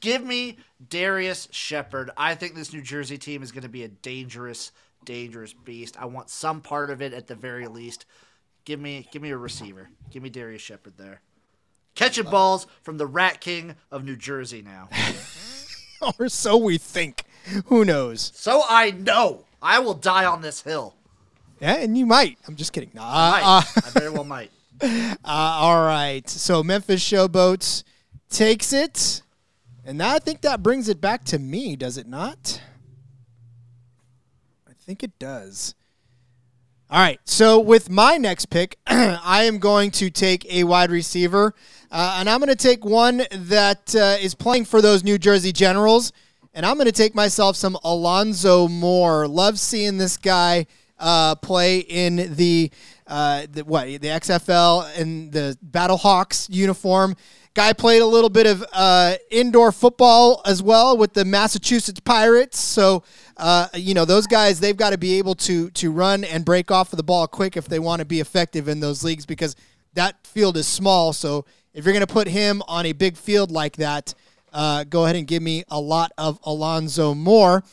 Give 0.00 0.24
me 0.24 0.58
Darius 0.88 1.48
Shepard. 1.50 2.10
I 2.16 2.34
think 2.34 2.54
this 2.54 2.72
New 2.72 2.82
Jersey 2.82 3.18
team 3.18 3.42
is 3.42 3.52
going 3.52 3.62
to 3.62 3.68
be 3.68 3.82
a 3.82 3.88
dangerous 3.88 4.72
dangerous 5.04 5.52
beast. 5.52 5.96
I 5.98 6.04
want 6.04 6.28
some 6.28 6.60
part 6.60 6.90
of 6.90 7.00
it 7.00 7.14
at 7.14 7.26
the 7.26 7.34
very 7.34 7.66
least. 7.66 8.04
Give 8.64 8.80
me 8.80 9.08
give 9.10 9.22
me 9.22 9.30
a 9.30 9.36
receiver. 9.36 9.88
Give 10.10 10.22
me 10.22 10.28
Darius 10.30 10.62
Shepard 10.62 10.94
there. 10.96 11.20
Catching 11.94 12.24
balls 12.24 12.66
from 12.82 12.98
the 12.98 13.06
Rat 13.06 13.40
King 13.40 13.74
of 13.90 14.04
New 14.04 14.16
Jersey 14.16 14.62
now. 14.62 14.88
or 16.18 16.28
so 16.28 16.56
we 16.56 16.78
think. 16.78 17.24
Who 17.66 17.84
knows? 17.84 18.32
so 18.34 18.62
I 18.68 18.90
know 18.90 19.44
I 19.62 19.78
will 19.80 19.94
die 19.94 20.24
on 20.24 20.42
this 20.42 20.62
hill. 20.62 20.94
Yeah, 21.60 21.74
and 21.76 21.96
you 21.96 22.06
might. 22.06 22.38
I'm 22.48 22.56
just 22.56 22.72
kidding. 22.72 22.90
Nah, 22.94 23.02
Might. 23.02 23.42
uh, 23.42 23.62
I 23.84 23.90
very 23.90 24.10
well 24.10 24.24
might. 24.24 24.50
Uh, 24.82 25.16
all 25.24 25.84
right. 25.84 26.26
So 26.26 26.62
Memphis 26.62 27.02
Showboats 27.06 27.84
takes 28.30 28.72
it. 28.72 29.20
And 29.84 29.98
now 29.98 30.14
I 30.14 30.18
think 30.18 30.40
that 30.40 30.62
brings 30.62 30.88
it 30.88 31.02
back 31.02 31.22
to 31.24 31.38
me, 31.38 31.76
does 31.76 31.98
it 31.98 32.06
not? 32.06 32.62
I 34.66 34.72
think 34.72 35.02
it 35.02 35.18
does. 35.18 35.74
All 36.92 36.98
right. 36.98 37.20
So 37.24 37.60
with 37.60 37.88
my 37.88 38.16
next 38.16 38.46
pick, 38.46 38.76
I 38.88 39.44
am 39.44 39.58
going 39.58 39.92
to 39.92 40.10
take 40.10 40.44
a 40.52 40.64
wide 40.64 40.90
receiver. 40.90 41.54
Uh, 41.88 42.16
and 42.18 42.28
I'm 42.28 42.40
going 42.40 42.48
to 42.48 42.56
take 42.56 42.84
one 42.84 43.22
that 43.30 43.94
uh, 43.94 44.16
is 44.20 44.34
playing 44.34 44.64
for 44.64 44.82
those 44.82 45.04
New 45.04 45.16
Jersey 45.16 45.52
Generals. 45.52 46.12
And 46.52 46.66
I'm 46.66 46.74
going 46.74 46.86
to 46.86 46.92
take 46.92 47.14
myself 47.14 47.54
some 47.54 47.78
Alonzo 47.84 48.66
Moore. 48.66 49.28
Love 49.28 49.60
seeing 49.60 49.98
this 49.98 50.16
guy 50.16 50.66
uh, 50.98 51.36
play 51.36 51.78
in 51.78 52.34
the, 52.34 52.72
uh, 53.06 53.46
the 53.48 53.64
what 53.64 53.86
the 53.86 53.98
XFL 53.98 54.98
and 54.98 55.30
the 55.30 55.56
Battlehawks 55.64 56.48
uniform. 56.50 57.14
Guy 57.54 57.72
played 57.72 58.00
a 58.00 58.06
little 58.06 58.30
bit 58.30 58.46
of 58.46 58.64
uh, 58.72 59.14
indoor 59.28 59.72
football 59.72 60.40
as 60.46 60.62
well 60.62 60.96
with 60.96 61.14
the 61.14 61.24
Massachusetts 61.24 61.98
Pirates. 61.98 62.60
So 62.60 63.02
uh, 63.36 63.66
you 63.74 63.92
know 63.92 64.04
those 64.04 64.28
guys 64.28 64.60
they've 64.60 64.76
got 64.76 64.90
to 64.90 64.98
be 64.98 65.18
able 65.18 65.34
to 65.34 65.68
to 65.70 65.90
run 65.90 66.22
and 66.22 66.44
break 66.44 66.70
off 66.70 66.92
of 66.92 66.96
the 66.96 67.02
ball 67.02 67.26
quick 67.26 67.56
if 67.56 67.66
they 67.66 67.80
want 67.80 68.00
to 68.00 68.04
be 68.04 68.20
effective 68.20 68.68
in 68.68 68.78
those 68.78 69.02
leagues 69.02 69.26
because 69.26 69.56
that 69.94 70.24
field 70.26 70.56
is 70.56 70.68
small. 70.68 71.12
So 71.12 71.44
if 71.74 71.84
you're 71.84 71.92
going 71.92 72.06
to 72.06 72.12
put 72.12 72.28
him 72.28 72.62
on 72.68 72.86
a 72.86 72.92
big 72.92 73.16
field 73.16 73.50
like 73.50 73.76
that, 73.76 74.14
uh, 74.52 74.84
go 74.84 75.04
ahead 75.04 75.16
and 75.16 75.26
give 75.26 75.42
me 75.42 75.64
a 75.68 75.80
lot 75.80 76.12
of 76.16 76.38
Alonzo 76.44 77.14
Moore. 77.14 77.64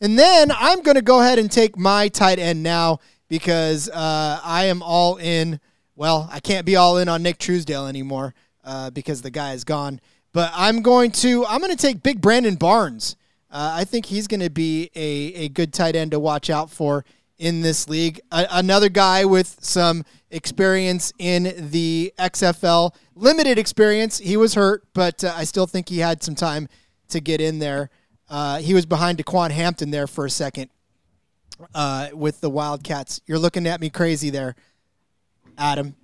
And 0.00 0.16
then 0.16 0.52
I'm 0.56 0.82
going 0.82 0.94
to 0.94 1.02
go 1.02 1.20
ahead 1.20 1.40
and 1.40 1.50
take 1.50 1.76
my 1.76 2.06
tight 2.06 2.38
end 2.38 2.62
now 2.62 3.00
because 3.28 3.88
uh, 3.88 4.40
I 4.44 4.66
am 4.66 4.80
all 4.80 5.16
in. 5.16 5.58
Well, 5.96 6.28
I 6.30 6.38
can't 6.38 6.64
be 6.64 6.76
all 6.76 6.98
in 6.98 7.08
on 7.08 7.24
Nick 7.24 7.38
Truesdale 7.38 7.88
anymore 7.88 8.32
uh, 8.68 8.90
because 8.90 9.22
the 9.22 9.30
guy 9.30 9.54
is 9.54 9.64
gone. 9.64 10.00
But 10.32 10.52
I'm 10.54 10.82
going 10.82 11.10
to 11.12 11.44
I'm 11.46 11.60
going 11.60 11.74
to 11.74 11.76
take 11.76 12.02
Big 12.02 12.20
Brandon 12.20 12.54
Barnes. 12.54 13.16
Uh, 13.50 13.72
I 13.76 13.84
think 13.84 14.06
he's 14.06 14.28
going 14.28 14.40
to 14.40 14.50
be 14.50 14.90
a, 14.94 15.34
a 15.44 15.48
good 15.48 15.72
tight 15.72 15.96
end 15.96 16.10
to 16.10 16.20
watch 16.20 16.50
out 16.50 16.70
for 16.70 17.04
in 17.38 17.62
this 17.62 17.88
league. 17.88 18.20
A- 18.30 18.46
another 18.50 18.90
guy 18.90 19.24
with 19.24 19.56
some 19.60 20.04
experience 20.30 21.14
in 21.18 21.70
the 21.70 22.12
XFL, 22.18 22.94
limited 23.14 23.58
experience. 23.58 24.18
He 24.18 24.36
was 24.36 24.52
hurt, 24.52 24.84
but 24.92 25.24
uh, 25.24 25.32
I 25.34 25.44
still 25.44 25.66
think 25.66 25.88
he 25.88 26.00
had 26.00 26.22
some 26.22 26.34
time 26.34 26.68
to 27.08 27.20
get 27.20 27.40
in 27.40 27.58
there. 27.58 27.88
Uh, 28.28 28.58
he 28.58 28.74
was 28.74 28.84
behind 28.84 29.16
DeQuan 29.16 29.50
Hampton 29.50 29.90
there 29.90 30.06
for 30.06 30.26
a 30.26 30.30
second 30.30 30.68
uh, 31.74 32.08
with 32.12 32.42
the 32.42 32.50
Wildcats. 32.50 33.22
You're 33.26 33.38
looking 33.38 33.66
at 33.66 33.80
me 33.80 33.88
crazy 33.88 34.28
there, 34.28 34.54
Adam. 35.56 35.96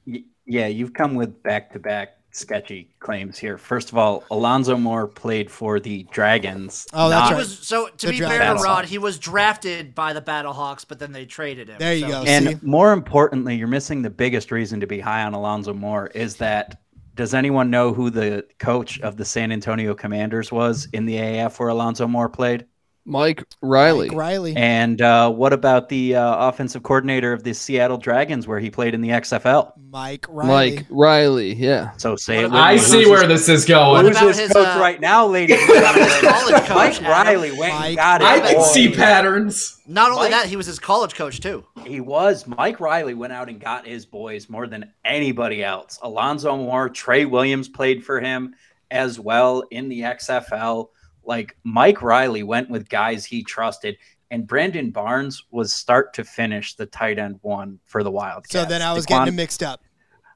Yeah, 0.46 0.68
you've 0.68 0.94
come 0.94 1.14
with 1.14 1.42
back 1.42 1.70
to 1.74 1.78
back 1.78 2.16
sketchy 2.34 2.88
claims 2.98 3.38
here. 3.38 3.56
First 3.56 3.90
of 3.92 3.98
all, 3.98 4.24
Alonzo 4.30 4.76
Moore 4.76 5.06
played 5.06 5.50
for 5.50 5.78
the 5.80 6.04
Dragons. 6.10 6.86
Oh, 6.92 7.08
that's 7.08 7.30
right. 7.30 7.36
was 7.38 7.58
so 7.58 7.88
to 7.88 8.06
The 8.06 8.12
be 8.12 8.18
draft- 8.18 8.34
fair 8.36 8.54
to 8.54 8.60
Rod, 8.62 8.84
he 8.86 8.98
was 8.98 9.18
drafted 9.18 9.94
by 9.94 10.12
the 10.12 10.20
Battlehawks, 10.20 10.84
but 10.86 10.98
then 10.98 11.12
they 11.12 11.26
traded 11.26 11.68
him. 11.68 11.76
There 11.78 11.94
you 11.94 12.02
so- 12.06 12.08
go. 12.08 12.22
And 12.24 12.48
See? 12.48 12.56
more 12.62 12.92
importantly, 12.92 13.54
you're 13.56 13.68
missing 13.68 14.02
the 14.02 14.10
biggest 14.10 14.50
reason 14.50 14.80
to 14.80 14.86
be 14.86 15.00
high 15.00 15.22
on 15.22 15.34
Alonzo 15.34 15.72
Moore 15.72 16.08
is 16.08 16.36
that 16.36 16.80
does 17.14 17.32
anyone 17.34 17.70
know 17.70 17.92
who 17.94 18.10
the 18.10 18.44
coach 18.58 18.98
of 19.00 19.16
the 19.16 19.24
San 19.24 19.52
Antonio 19.52 19.94
Commanders 19.94 20.50
was 20.50 20.88
in 20.92 21.06
the 21.06 21.16
AAF 21.16 21.60
where 21.60 21.68
Alonzo 21.68 22.08
Moore 22.08 22.28
played? 22.28 22.66
Mike 23.06 23.44
Riley. 23.60 24.08
Mike 24.08 24.16
Riley. 24.16 24.56
And 24.56 25.02
uh, 25.02 25.30
what 25.30 25.52
about 25.52 25.88
the 25.90 26.16
uh, 26.16 26.48
offensive 26.48 26.82
coordinator 26.82 27.32
of 27.34 27.42
the 27.42 27.52
Seattle 27.52 27.98
Dragons 27.98 28.46
where 28.48 28.58
he 28.58 28.70
played 28.70 28.94
in 28.94 29.02
the 29.02 29.10
XFL? 29.10 29.72
Mike 29.90 30.24
Riley. 30.28 30.76
Mike 30.76 30.86
Riley. 30.88 31.54
Yeah. 31.54 31.92
So 31.98 32.16
say 32.16 32.36
What 32.36 32.44
it. 32.44 32.50
with 32.52 32.60
I 32.60 32.72
me. 32.74 32.78
see 32.80 32.98
Who's 33.02 33.08
where 33.10 33.28
his- 33.28 33.46
this 33.46 33.60
is 33.60 33.64
going. 33.66 34.06
Who's 34.06 34.16
about 34.16 34.28
his 34.28 34.38
his, 34.38 34.52
coach 34.52 34.66
uh, 34.76 34.80
right 34.80 35.00
now, 35.00 35.26
ladies 35.26 35.58
and 35.60 35.68
what 35.68 35.78
about 35.78 35.94
his 35.96 36.06
gentlemen? 36.20 36.30
college 36.32 36.62
coach, 36.66 37.00
Mike 37.02 37.10
Riley 37.10 37.50
went 37.52 37.74
Mike- 37.74 37.86
and 37.88 37.96
got 37.96 38.20
it. 38.22 38.24
I 38.26 38.40
can 38.40 38.56
all. 38.56 38.64
see 38.64 38.90
patterns. 38.90 39.80
Not 39.86 40.10
only 40.10 40.22
Mike- 40.24 40.30
that, 40.30 40.46
he 40.46 40.56
was 40.56 40.66
his 40.66 40.78
college 40.78 41.14
coach 41.14 41.40
too. 41.40 41.64
He 41.86 42.00
was. 42.00 42.46
Mike 42.46 42.80
Riley 42.80 43.14
went 43.14 43.32
out 43.34 43.48
and 43.50 43.60
got 43.60 43.86
his 43.86 44.06
boys 44.06 44.48
more 44.48 44.66
than 44.66 44.90
anybody 45.04 45.62
else. 45.62 45.98
Alonzo 46.02 46.56
Moore, 46.56 46.88
Trey 46.88 47.26
Williams 47.26 47.68
played 47.68 48.02
for 48.04 48.18
him 48.20 48.54
as 48.90 49.20
well 49.20 49.62
in 49.70 49.88
the 49.88 50.00
XFL. 50.00 50.88
Like 51.26 51.56
Mike 51.64 52.02
Riley 52.02 52.42
went 52.42 52.70
with 52.70 52.88
guys 52.88 53.24
he 53.24 53.42
trusted, 53.42 53.96
and 54.30 54.46
Brandon 54.46 54.90
Barnes 54.90 55.44
was 55.50 55.72
start 55.72 56.14
to 56.14 56.24
finish 56.24 56.74
the 56.74 56.86
tight 56.86 57.18
end 57.18 57.38
one 57.42 57.78
for 57.84 58.02
the 58.02 58.10
Wildcats. 58.10 58.52
So 58.52 58.64
then 58.64 58.82
I 58.82 58.92
was 58.92 59.06
Daquan- 59.06 59.24
getting 59.24 59.36
mixed 59.36 59.62
up. 59.62 59.82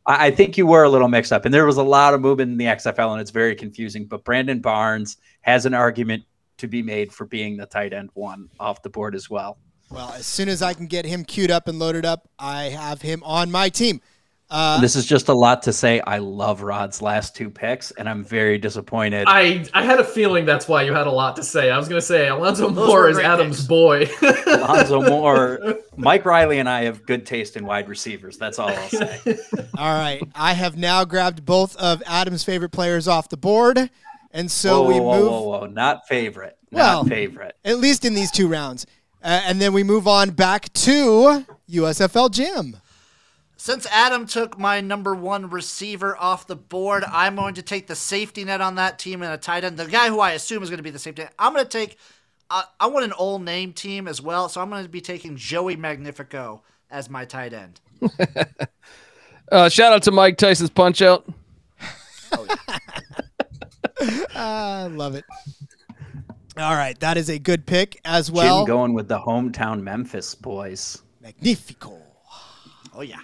I 0.06 0.26
I 0.26 0.30
think 0.30 0.56
you 0.56 0.66
were 0.66 0.84
a 0.84 0.88
little 0.88 1.08
mixed 1.08 1.32
up, 1.32 1.44
and 1.44 1.52
there 1.52 1.66
was 1.66 1.76
a 1.76 1.82
lot 1.82 2.14
of 2.14 2.20
movement 2.20 2.50
in 2.52 2.58
the 2.58 2.66
XFL, 2.66 3.12
and 3.12 3.20
it's 3.20 3.30
very 3.30 3.54
confusing. 3.54 4.06
But 4.06 4.24
Brandon 4.24 4.60
Barnes 4.60 5.16
has 5.42 5.66
an 5.66 5.74
argument 5.74 6.24
to 6.58 6.66
be 6.66 6.82
made 6.82 7.12
for 7.12 7.24
being 7.24 7.56
the 7.56 7.66
tight 7.66 7.92
end 7.92 8.10
one 8.14 8.48
off 8.58 8.82
the 8.82 8.90
board 8.90 9.14
as 9.14 9.30
well. 9.30 9.58
Well, 9.90 10.12
as 10.12 10.26
soon 10.26 10.48
as 10.48 10.60
I 10.60 10.74
can 10.74 10.86
get 10.86 11.06
him 11.06 11.24
queued 11.24 11.50
up 11.50 11.66
and 11.68 11.78
loaded 11.78 12.04
up, 12.04 12.28
I 12.38 12.64
have 12.64 13.00
him 13.00 13.22
on 13.24 13.50
my 13.50 13.68
team. 13.68 14.00
Uh, 14.50 14.80
this 14.80 14.96
is 14.96 15.04
just 15.04 15.28
a 15.28 15.34
lot 15.34 15.62
to 15.64 15.72
say. 15.74 16.00
I 16.00 16.18
love 16.18 16.62
Rod's 16.62 17.02
last 17.02 17.36
two 17.36 17.50
picks, 17.50 17.90
and 17.92 18.08
I'm 18.08 18.24
very 18.24 18.56
disappointed. 18.56 19.24
I 19.28 19.66
I 19.74 19.82
had 19.84 20.00
a 20.00 20.04
feeling 20.04 20.46
that's 20.46 20.66
why 20.66 20.82
you 20.84 20.94
had 20.94 21.06
a 21.06 21.10
lot 21.10 21.36
to 21.36 21.42
say. 21.42 21.70
I 21.70 21.76
was 21.76 21.86
going 21.86 22.00
to 22.00 22.06
say 22.06 22.28
Alonzo 22.28 22.70
Those 22.70 22.88
Moore 22.88 23.08
is 23.10 23.18
Adam's 23.18 23.58
picks. 23.58 23.66
boy. 23.66 24.08
Alonzo 24.46 25.02
Moore, 25.10 25.78
Mike 25.96 26.24
Riley, 26.24 26.60
and 26.60 26.68
I 26.68 26.84
have 26.84 27.04
good 27.04 27.26
taste 27.26 27.56
in 27.58 27.66
wide 27.66 27.88
receivers. 27.90 28.38
That's 28.38 28.58
all 28.58 28.70
I'll 28.70 28.88
say. 28.88 29.20
all 29.76 29.94
right. 29.94 30.22
I 30.34 30.54
have 30.54 30.78
now 30.78 31.04
grabbed 31.04 31.44
both 31.44 31.76
of 31.76 32.02
Adam's 32.06 32.42
favorite 32.42 32.70
players 32.70 33.06
off 33.06 33.28
the 33.28 33.36
board. 33.36 33.90
And 34.30 34.50
so 34.50 34.82
whoa, 34.82 34.88
we 34.88 35.00
whoa, 35.00 35.18
move, 35.20 35.30
whoa, 35.30 35.42
whoa, 35.42 35.66
not 35.66 36.06
favorite. 36.08 36.56
Well- 36.70 37.04
not 37.04 37.08
favorite. 37.10 37.54
at 37.64 37.78
least 37.78 38.04
in 38.06 38.14
these 38.14 38.30
two 38.30 38.48
rounds. 38.48 38.86
Uh, 39.22 39.42
and 39.44 39.60
then 39.60 39.72
we 39.72 39.82
move 39.82 40.06
on 40.08 40.30
back 40.30 40.72
to 40.74 41.44
USFL 41.70 42.30
Jim. 42.30 42.76
Since 43.60 43.86
Adam 43.86 44.24
took 44.26 44.56
my 44.56 44.80
number 44.80 45.14
one 45.14 45.50
receiver 45.50 46.16
off 46.16 46.46
the 46.46 46.56
board, 46.56 47.04
I'm 47.04 47.34
going 47.34 47.54
to 47.54 47.62
take 47.62 47.88
the 47.88 47.96
safety 47.96 48.44
net 48.44 48.60
on 48.60 48.76
that 48.76 49.00
team 49.00 49.20
and 49.20 49.32
a 49.32 49.36
tight 49.36 49.64
end. 49.64 49.76
The 49.76 49.86
guy 49.86 50.08
who 50.08 50.20
I 50.20 50.30
assume 50.32 50.62
is 50.62 50.70
going 50.70 50.78
to 50.78 50.84
be 50.84 50.90
the 50.90 50.98
safety 50.98 51.22
net. 51.22 51.34
I'm 51.38 51.52
going 51.52 51.64
to 51.64 51.70
take. 51.70 51.98
Uh, 52.48 52.62
I 52.78 52.86
want 52.86 53.04
an 53.04 53.12
old 53.12 53.42
name 53.42 53.72
team 53.72 54.08
as 54.08 54.22
well, 54.22 54.48
so 54.48 54.62
I'm 54.62 54.70
going 54.70 54.84
to 54.84 54.88
be 54.88 55.00
taking 55.00 55.36
Joey 55.36 55.76
Magnifico 55.76 56.62
as 56.90 57.10
my 57.10 57.24
tight 57.24 57.52
end. 57.52 57.80
Uh, 59.50 59.68
shout 59.68 59.92
out 59.92 60.02
to 60.02 60.10
Mike 60.10 60.36
Tyson's 60.36 60.68
punch 60.68 61.00
out. 61.00 61.26
I 64.34 64.86
love 64.88 65.14
it. 65.14 65.24
All 66.58 66.74
right. 66.74 66.98
That 67.00 67.16
is 67.16 67.30
a 67.30 67.38
good 67.38 67.64
pick 67.64 67.98
as 68.04 68.30
well. 68.30 68.44
Jim 68.44 68.52
well. 68.52 68.66
going 68.66 68.92
with 68.92 69.08
the 69.08 69.18
hometown 69.18 69.82
Memphis 69.82 70.34
boys. 70.34 71.02
Magnifico. 71.22 71.98
Oh 72.94 73.00
yeah. 73.00 73.20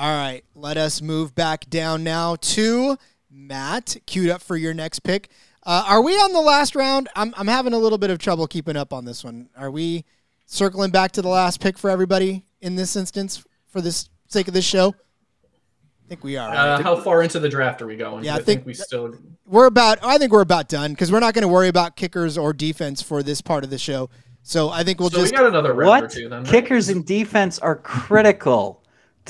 All 0.00 0.16
right, 0.16 0.42
let 0.54 0.78
us 0.78 1.02
move 1.02 1.34
back 1.34 1.68
down 1.68 2.02
now 2.02 2.36
to 2.36 2.96
Matt, 3.30 3.98
queued 4.06 4.30
up 4.30 4.40
for 4.40 4.56
your 4.56 4.72
next 4.72 5.00
pick. 5.00 5.28
Uh, 5.62 5.84
are 5.86 6.00
we 6.00 6.12
on 6.14 6.32
the 6.32 6.40
last 6.40 6.74
round? 6.74 7.10
I'm, 7.14 7.34
I'm 7.36 7.46
having 7.48 7.74
a 7.74 7.78
little 7.78 7.98
bit 7.98 8.08
of 8.08 8.18
trouble 8.18 8.46
keeping 8.46 8.76
up 8.78 8.94
on 8.94 9.04
this 9.04 9.22
one. 9.22 9.50
Are 9.58 9.70
we 9.70 10.06
circling 10.46 10.90
back 10.90 11.12
to 11.12 11.20
the 11.22 11.28
last 11.28 11.60
pick 11.60 11.76
for 11.76 11.90
everybody 11.90 12.44
in 12.62 12.76
this 12.76 12.96
instance 12.96 13.44
for 13.68 13.82
this 13.82 14.08
sake 14.26 14.48
of 14.48 14.54
this 14.54 14.64
show? 14.64 14.94
I 14.96 16.08
think 16.08 16.24
we 16.24 16.38
are. 16.38 16.48
right? 16.48 16.56
uh, 16.56 16.82
how 16.82 16.96
far 16.96 17.22
into 17.22 17.38
the 17.38 17.50
draft 17.50 17.82
are 17.82 17.86
we 17.86 17.96
going? 17.96 18.24
Yeah, 18.24 18.32
I 18.32 18.36
I 18.36 18.38
think 18.38 18.46
think- 18.60 18.66
we 18.68 18.72
still. 18.72 19.14
we're 19.46 19.66
about. 19.66 19.98
I 20.02 20.16
think 20.16 20.32
we're 20.32 20.40
about 20.40 20.70
done 20.70 20.92
because 20.92 21.12
we're 21.12 21.20
not 21.20 21.34
going 21.34 21.42
to 21.42 21.48
worry 21.48 21.68
about 21.68 21.96
kickers 21.96 22.38
or 22.38 22.54
defense 22.54 23.02
for 23.02 23.22
this 23.22 23.42
part 23.42 23.64
of 23.64 23.70
the 23.70 23.76
show. 23.78 24.08
So 24.42 24.70
I 24.70 24.82
think 24.82 24.98
we'll 24.98 25.10
so 25.10 25.18
just 25.18 25.32
we 25.32 25.36
got 25.36 25.46
another 25.48 25.74
round 25.74 26.04
or 26.04 26.06
What? 26.06 26.10
two 26.10 26.30
then. 26.30 26.44
right? 26.44 26.50
Kickers 26.50 26.88
and 26.88 27.04
defense 27.04 27.58
are 27.58 27.76
critical 27.76 28.79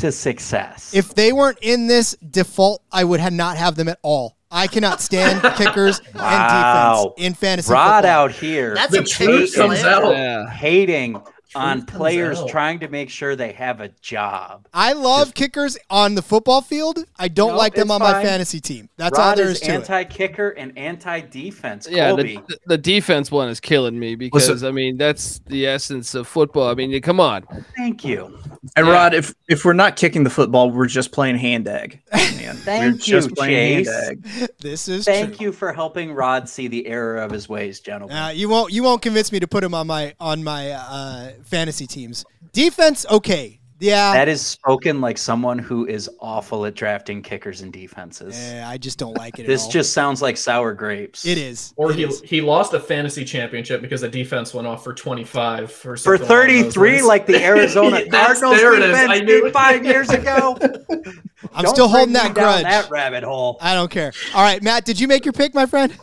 to 0.00 0.12
success. 0.12 0.92
If 0.94 1.14
they 1.14 1.32
weren't 1.32 1.58
in 1.62 1.86
this 1.86 2.14
default, 2.16 2.82
I 2.92 3.04
would 3.04 3.20
have 3.20 3.32
not 3.32 3.56
have 3.56 3.74
them 3.76 3.88
at 3.88 3.98
all. 4.02 4.36
I 4.50 4.66
cannot 4.66 5.00
stand 5.00 5.40
kickers 5.56 6.00
Wow. 6.14 7.14
and 7.16 7.16
defense 7.16 7.26
in 7.26 7.34
fantasy 7.34 7.72
Rod 7.72 8.02
football. 8.02 8.10
out 8.10 8.32
here 8.32 8.74
That's 8.74 8.92
The 8.92 9.00
a 9.00 9.04
truth 9.04 9.54
comes 9.54 9.80
out. 9.84 10.10
Yeah. 10.12 10.50
hating 10.50 11.22
on 11.54 11.84
players 11.84 12.38
trying 12.48 12.78
to 12.80 12.88
make 12.88 13.10
sure 13.10 13.36
they 13.36 13.52
have 13.52 13.80
a 13.80 13.88
job. 14.00 14.66
I 14.72 14.92
love 14.92 15.34
kickers 15.34 15.76
on 15.88 16.14
the 16.14 16.22
football 16.22 16.60
field. 16.62 17.04
I 17.18 17.28
don't 17.28 17.52
No, 17.52 17.56
like 17.56 17.74
them 17.74 17.84
it's 17.84 17.90
on 17.92 18.00
my 18.00 18.22
fantasy 18.22 18.60
team. 18.60 18.88
That's 18.96 19.18
all 19.18 19.34
there 19.34 19.46
is 19.46 19.52
is 19.52 19.60
to 19.60 19.66
it. 19.66 19.74
anti-kicker 19.74 20.50
and 20.50 20.76
anti-defense. 20.78 21.88
Yeah, 21.90 22.08
Colby. 22.10 22.40
the, 22.48 22.58
the 22.66 22.78
defense 22.78 23.30
one 23.30 23.48
is 23.48 23.60
killing 23.60 23.98
me 23.98 24.14
because 24.14 24.62
I 24.64 24.70
mean 24.70 24.96
that's 24.96 25.40
the 25.46 25.66
essence 25.66 26.14
of 26.14 26.26
football. 26.26 26.68
I 26.70 26.74
mean, 26.74 27.00
come 27.02 27.20
on. 27.20 27.44
Thank 27.76 28.04
you. 28.04 28.38
And 28.76 28.86
Yeah. 28.86 28.92
Rod, 28.92 29.14
if 29.14 29.34
if 29.48 29.64
we're 29.64 29.72
not 29.72 29.96
kicking 29.96 30.24
the 30.24 30.30
football, 30.30 30.70
we're 30.70 30.86
just 30.86 31.12
playing 31.12 31.36
hand 31.36 31.66
egg. 31.68 32.00
Man. 32.12 32.56
Thank 32.56 32.82
we're 32.82 32.90
you, 32.92 32.98
just 32.98 33.34
playing 33.34 33.84
Chase. 33.84 33.88
hand 33.88 34.24
egg. 34.26 34.48
This 34.60 34.88
is 34.88 35.04
Thank 35.04 35.36
true. 35.36 35.46
you 35.46 35.52
for 35.52 35.72
helping 35.72 36.12
Rod 36.12 36.48
see 36.48 36.68
the 36.68 36.86
error 36.86 37.16
of 37.16 37.30
his 37.30 37.48
ways, 37.48 37.80
gentlemen. 37.80 38.16
Uh, 38.16 38.28
you 38.28 38.48
won't 38.48 38.72
you 38.72 38.82
won't 38.82 39.02
convince 39.02 39.32
me 39.32 39.40
to 39.40 39.46
put 39.48 39.64
him 39.64 39.74
on 39.74 39.86
my 39.86 40.14
on 40.20 40.44
my 40.44 40.70
uh, 40.72 41.32
fantasy 41.44 41.86
teams. 41.86 42.24
Defense, 42.52 43.06
okay. 43.10 43.56
Yeah. 43.82 44.12
that 44.12 44.28
is 44.28 44.44
spoken 44.44 45.00
like 45.00 45.16
someone 45.16 45.58
who 45.58 45.86
is 45.86 46.10
awful 46.20 46.66
at 46.66 46.74
drafting 46.74 47.22
kickers 47.22 47.62
and 47.62 47.72
defenses. 47.72 48.36
Eh, 48.38 48.62
I 48.62 48.76
just 48.76 48.98
don't 48.98 49.16
like 49.16 49.38
it 49.38 49.46
this 49.46 49.62
at 49.62 49.64
all. 49.64 49.70
just 49.72 49.94
sounds 49.94 50.20
like 50.20 50.36
sour 50.36 50.74
grapes. 50.74 51.24
it 51.24 51.38
is. 51.38 51.72
Or 51.76 51.90
It 51.90 51.96
he 51.96 52.04
is. 52.04 52.20
he 52.20 52.42
lost 52.42 52.74
a 52.74 52.78
fantasy 52.80 53.24
championship 53.24 53.80
because 53.80 54.02
the 54.02 54.08
defense 54.10 54.52
went 54.52 54.66
off 54.66 54.84
for 54.84 54.92
25 54.92 55.64
or 55.64 55.66
For 55.68 55.96
something 55.96 56.26
along 56.26 56.28
33, 56.28 57.00
like 57.00 57.24
the 57.24 57.42
Arizona 57.42 58.06
Cardinals 58.10 58.56
there 58.58 58.74
it 58.74 58.82
is. 58.82 58.90
defense 58.90 59.10
I 59.12 59.20
knew 59.20 59.26
did 59.26 59.44
it. 59.46 59.52
five 59.54 59.82
years 59.86 60.10
ago. 60.10 60.58
I'm 61.54 61.64
Don't 61.64 61.74
still 61.74 61.88
holding 61.88 62.12
that 62.12 62.28
me 62.28 62.34
down 62.34 62.44
grudge. 62.44 62.62
That 62.64 62.90
rabbit 62.90 63.24
hole. 63.24 63.56
I 63.62 63.72
don't 63.72 63.90
care. 63.90 64.12
All 64.34 64.42
right, 64.42 64.62
Matt, 64.62 64.84
did 64.84 65.00
you 65.00 65.08
make 65.08 65.24
your 65.24 65.32
pick, 65.32 65.54
my 65.54 65.64
friend? 65.64 65.96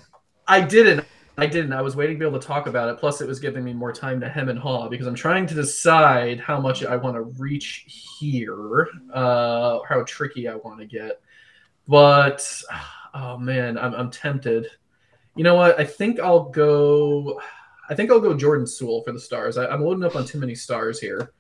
I 0.48 0.62
didn't. 0.62 1.06
I 1.40 1.46
didn't. 1.46 1.74
I 1.74 1.84
was 1.84 1.96
waiting 1.96 2.16
to 2.16 2.20
be 2.20 2.26
able 2.26 2.40
to 2.40 2.48
talk 2.48 2.66
about 2.66 2.90
it. 2.90 2.98
Plus, 2.98 3.22
it 3.22 3.28
was 3.28 3.40
giving 3.40 3.64
me 3.64 3.72
more 3.72 3.94
time 3.94 4.20
to 4.22 4.30
hem 4.30 4.50
and 4.50 4.58
haw 4.58 4.90
because 4.90 5.06
I'm 5.06 5.16
trying 5.16 5.46
to 5.48 5.54
decide 5.54 6.40
how 6.40 6.60
much 6.60 6.84
I 6.84 6.96
want 6.96 7.16
to 7.16 7.22
reach 7.22 7.86
here, 8.20 8.88
uh, 9.14 9.80
how 9.88 10.04
tricky 10.08 10.48
I 10.48 10.56
want 10.56 10.80
to 10.80 10.86
get. 10.88 11.22
But 11.88 12.62
oh 13.14 13.38
man, 13.38 13.78
I'm, 13.78 13.94
I'm 13.94 14.10
tempted. 14.10 14.68
You 15.36 15.44
know 15.44 15.54
what? 15.54 15.80
I 15.80 15.84
think 15.84 16.20
I'll 16.20 16.50
go. 16.50 17.40
I 17.90 17.94
think 17.94 18.12
I'll 18.12 18.20
go 18.20 18.34
Jordan 18.36 18.66
Suell 18.66 19.06
for 19.06 19.12
the 19.12 19.20
stars. 19.20 19.58
I, 19.58 19.68
I'm 19.68 19.84
loading 19.84 20.04
up 20.04 20.16
on 20.16 20.26
too 20.26 20.40
many 20.40 20.56
stars 20.56 21.00
here. 21.00 21.34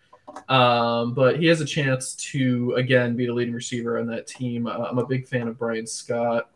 Um, 0.48 1.16
but 1.16 1.40
he 1.40 1.48
has 1.48 1.62
a 1.62 1.66
chance 1.66 2.14
to 2.16 2.74
again 2.76 3.16
be 3.16 3.26
the 3.26 3.34
leading 3.34 3.54
receiver 3.56 3.98
on 3.98 4.06
that 4.08 4.28
team. 4.28 4.68
Uh, 4.68 4.78
I'm 4.78 5.00
a 5.00 5.08
big 5.08 5.28
fan 5.28 5.48
of 5.48 5.58
Bryan 5.58 5.88
Scott. 5.88 6.52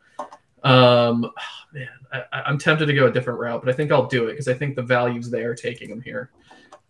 Um, 0.64 1.32
man, 1.74 1.88
I, 2.12 2.24
I'm 2.46 2.58
tempted 2.58 2.86
to 2.88 2.94
go 2.94 3.08
a 3.08 3.12
different 3.12 3.40
route, 3.40 3.64
but 3.64 3.74
I 3.74 3.76
think 3.76 3.92
I'll 3.92 4.08
do 4.08 4.28
it 4.28 4.32
because 4.32 4.48
I 4.48 4.54
think 4.54 4.76
the 4.76 4.82
value's 4.82 5.30
there 5.30 5.56
taking 5.56 5.90
them 5.90 6.02
here. 6.02 6.32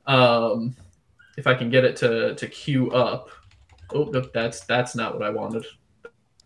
Um, 0.07 0.75
if 1.37 1.47
I 1.47 1.53
can 1.53 1.69
get 1.69 1.85
it 1.85 1.95
to 1.97 2.35
to 2.35 2.47
queue 2.47 2.91
up. 2.91 3.29
Oh, 3.93 4.05
no, 4.05 4.21
that's 4.33 4.61
that's 4.61 4.95
not 4.95 5.13
what 5.13 5.23
I 5.23 5.29
wanted. 5.29 5.65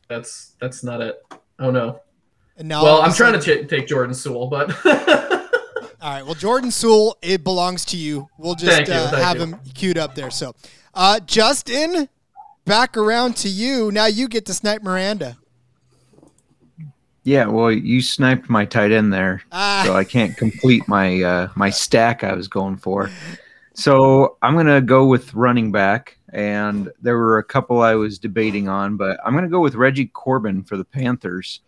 That's 0.08 0.54
that's 0.60 0.84
not 0.84 1.02
it. 1.02 1.24
Oh 1.60 1.72
no. 1.72 2.02
And 2.58 2.68
now 2.68 2.84
well, 2.84 2.94
all 2.94 3.00
of 3.00 3.06
a 3.06 3.10
I'm 3.10 3.16
trying 3.16 3.40
to 3.40 3.42
t- 3.42 3.66
take 3.66 3.88
Jordan 3.88 4.16
Suell, 4.16 4.50
but 4.50 4.72
All 6.06 6.12
right. 6.12 6.24
Well, 6.24 6.36
Jordan 6.36 6.70
Suell, 6.70 7.16
it 7.24 7.44
belongs 7.44 7.84
to 7.86 7.98
you. 7.98 8.28
We'll 8.38 8.54
just 8.54 8.88
you, 8.88 8.94
uh, 8.94 9.16
have 9.16 9.38
you. 9.38 9.44
him 9.44 9.60
queued 9.74 9.98
up 9.98 10.14
there. 10.14 10.30
So, 10.30 10.54
uh, 10.94 11.20
Justin, 11.22 12.10
back 12.64 12.96
around 12.96 13.38
to 13.38 13.50
you. 13.50 13.92
Now 13.92 14.06
you 14.06 14.28
get 14.28 14.46
to 14.46 14.54
snipe 14.54 14.84
Miranda. 14.84 15.36
Yeah, 17.26 17.48
well, 17.48 17.72
you 17.72 18.02
sniped 18.02 18.50
my 18.50 18.66
tight 18.66 18.92
end 18.92 19.12
there, 19.12 19.42
Ah, 19.52 19.84
so 19.86 19.96
I 19.98 20.04
can't 20.04 20.38
complete 20.38 20.88
my 20.88 21.22
uh, 21.24 21.50
my 21.56 21.70
stack 21.72 22.24
I 22.24 22.34
was 22.34 22.48
going 22.48 22.78
for. 22.78 23.10
So 23.74 24.38
I'm 24.42 24.56
gonna 24.56 24.80
go 24.80 25.06
with 25.08 25.34
running 25.34 25.72
back. 25.72 26.18
and 26.32 26.92
there 27.02 27.18
were 27.18 27.38
a 27.38 27.44
couple 27.44 27.82
I 27.82 27.96
was 27.96 28.20
debating 28.20 28.68
on, 28.70 28.96
but 28.98 29.18
I'm 29.26 29.32
going 29.34 29.46
to 29.46 29.50
go 29.50 29.62
with 29.62 29.76
Reggie 29.76 30.08
Corbin 30.08 30.64
for 30.64 30.76
the 30.76 30.84
Panthers. 30.84 31.62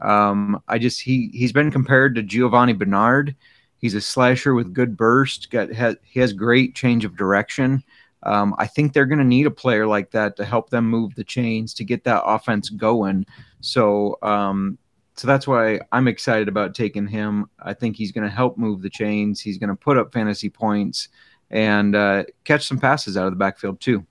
Um, 0.00 0.60
I 0.66 0.78
just 0.78 1.00
he 1.00 1.30
he's 1.32 1.52
been 1.52 1.70
compared 1.70 2.14
to 2.16 2.22
Giovani 2.22 2.72
Bernard. 2.76 3.34
He's 3.78 3.94
a 3.94 4.00
slasher 4.00 4.54
with 4.54 4.74
good 4.74 4.96
burst. 4.96 5.50
Got 5.50 5.72
has, 5.72 5.96
he 6.02 6.18
has 6.20 6.32
great 6.32 6.74
change 6.74 7.04
of 7.04 7.16
direction. 7.16 7.82
Um, 8.24 8.54
I 8.58 8.66
think 8.66 8.92
they're 8.92 9.06
going 9.06 9.20
to 9.20 9.24
need 9.24 9.46
a 9.46 9.50
player 9.52 9.86
like 9.86 10.10
that 10.10 10.36
to 10.36 10.44
help 10.44 10.70
them 10.70 10.90
move 10.90 11.14
the 11.14 11.22
chains 11.24 11.72
to 11.74 11.84
get 11.84 12.02
that 12.04 12.24
offense 12.24 12.68
going. 12.70 13.24
So, 13.60 14.18
um, 14.22 14.78
so 15.18 15.26
that's 15.26 15.48
why 15.48 15.80
I'm 15.90 16.06
excited 16.06 16.46
about 16.46 16.74
taking 16.74 17.06
him. 17.06 17.50
I 17.58 17.74
think 17.74 17.96
he's 17.96 18.12
going 18.12 18.28
to 18.28 18.34
help 18.34 18.56
move 18.56 18.82
the 18.82 18.90
chains. 18.90 19.40
He's 19.40 19.58
going 19.58 19.70
to 19.70 19.74
put 19.74 19.98
up 19.98 20.12
fantasy 20.12 20.48
points 20.48 21.08
and 21.50 21.96
uh, 21.96 22.24
catch 22.44 22.68
some 22.68 22.78
passes 22.78 23.16
out 23.16 23.26
of 23.26 23.32
the 23.32 23.36
backfield 23.36 23.80
too. 23.80 24.06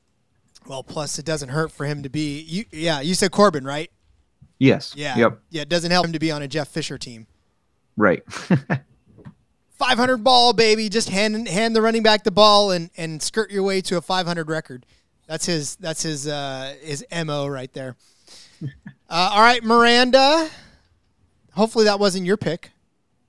Well, 0.67 0.83
plus 0.83 1.17
it 1.17 1.25
doesn't 1.25 1.49
hurt 1.49 1.71
for 1.71 1.85
him 1.85 2.03
to 2.03 2.09
be. 2.09 2.41
You, 2.41 2.65
yeah, 2.71 2.99
you 2.99 3.13
said 3.13 3.31
Corbin, 3.31 3.63
right? 3.63 3.89
Yes. 4.59 4.93
Yeah. 4.97 5.17
Yep. 5.17 5.39
Yeah, 5.49 5.61
it 5.61 5.69
doesn't 5.69 5.91
help 5.91 6.05
him 6.05 6.11
to 6.11 6.19
be 6.19 6.29
on 6.29 6.41
a 6.41 6.47
Jeff 6.47 6.67
Fisher 6.67 6.97
team. 6.97 7.27
Right. 7.95 8.23
500 9.77 10.17
ball, 10.17 10.51
baby. 10.51 10.89
Just 10.89 11.09
hand 11.09 11.47
hand 11.47 11.75
the 11.75 11.81
running 11.81 12.03
back 12.03 12.23
the 12.23 12.31
ball 12.31 12.71
and 12.71 12.89
and 12.97 13.21
skirt 13.21 13.51
your 13.51 13.63
way 13.63 13.79
to 13.81 13.97
a 13.97 14.01
500 14.01 14.49
record. 14.49 14.85
That's 15.27 15.45
his 15.45 15.75
that's 15.77 16.01
his 16.01 16.27
uh, 16.27 16.75
his 16.81 17.05
mo 17.25 17.47
right 17.47 17.71
there. 17.73 17.95
Uh, 19.09 19.29
all 19.31 19.41
right, 19.41 19.63
Miranda. 19.63 20.49
Hopefully 21.57 21.85
that 21.85 21.99
wasn't 21.99 22.23
your 22.23 22.37
pick. 22.37 22.69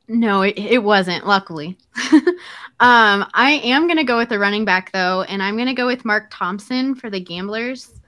No, 0.07 0.43
it, 0.43 0.59
it 0.59 0.83
wasn't, 0.83 1.27
luckily. 1.27 1.79
um, 2.13 3.27
I 3.33 3.61
am 3.65 3.87
going 3.87 3.97
to 3.97 4.05
go 4.05 4.19
with 4.19 4.29
the 4.29 4.39
running 4.39 4.67
back, 4.67 4.93
though, 4.93 5.23
and 5.23 5.43
I'm 5.43 5.57
going 5.57 5.69
to 5.69 5.75
go 5.75 5.87
with 5.87 6.05
Mark 6.05 6.29
Thompson 6.31 6.95
for 6.95 7.09
the 7.09 7.21
Gamblers. 7.21 7.99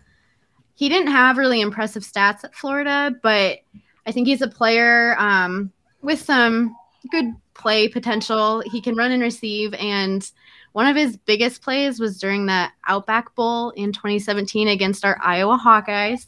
He 0.75 0.91
didn't 0.91 1.11
have 1.11 1.39
really 1.39 1.63
impressive 1.63 2.03
stats 2.03 2.45
at 2.45 2.55
Florida, 2.55 3.15
but 3.23 3.61
I 4.07 4.13
think 4.13 4.27
he's 4.27 4.43
a 4.43 4.49
player 4.49 5.17
um, 5.19 5.73
with 6.03 6.21
some 6.21 6.77
good 7.11 7.35
play 7.55 7.89
potential. 7.89 8.63
He 8.67 8.83
can 8.83 8.97
run 8.97 9.13
and 9.13 9.23
receive, 9.23 9.73
and 9.73 10.31
one 10.73 10.87
of 10.87 10.97
his 10.97 11.17
biggest 11.17 11.63
plays 11.63 11.99
was 11.99 12.21
during 12.21 12.45
the 12.45 12.69
Outback 12.87 13.35
Bowl 13.35 13.71
in 13.71 13.93
2017 13.93 14.69
against 14.69 15.03
our 15.03 15.19
Iowa 15.23 15.59
Hawkeyes. 15.59 16.27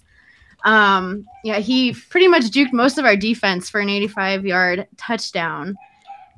Um, 0.65 1.27
yeah, 1.45 1.59
he 1.59 1.93
pretty 1.93 2.29
much 2.29 2.45
duked 2.45 2.73
most 2.73 2.99
of 2.99 3.05
our 3.05 3.17
defense 3.17 3.69
for 3.69 3.81
an 3.81 3.89
85 3.89 4.47
yard 4.47 4.87
touchdown. 4.97 5.77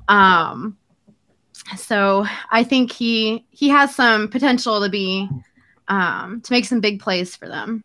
Um, 0.07 0.77
so 1.77 2.25
I 2.51 2.63
think 2.63 2.91
he 2.91 3.45
he 3.49 3.69
has 3.69 3.95
some 3.95 4.27
potential 4.27 4.81
to 4.81 4.89
be 4.89 5.27
um, 5.87 6.41
to 6.41 6.51
make 6.51 6.65
some 6.65 6.79
big 6.79 6.99
plays 6.99 7.35
for 7.35 7.47
them. 7.47 7.83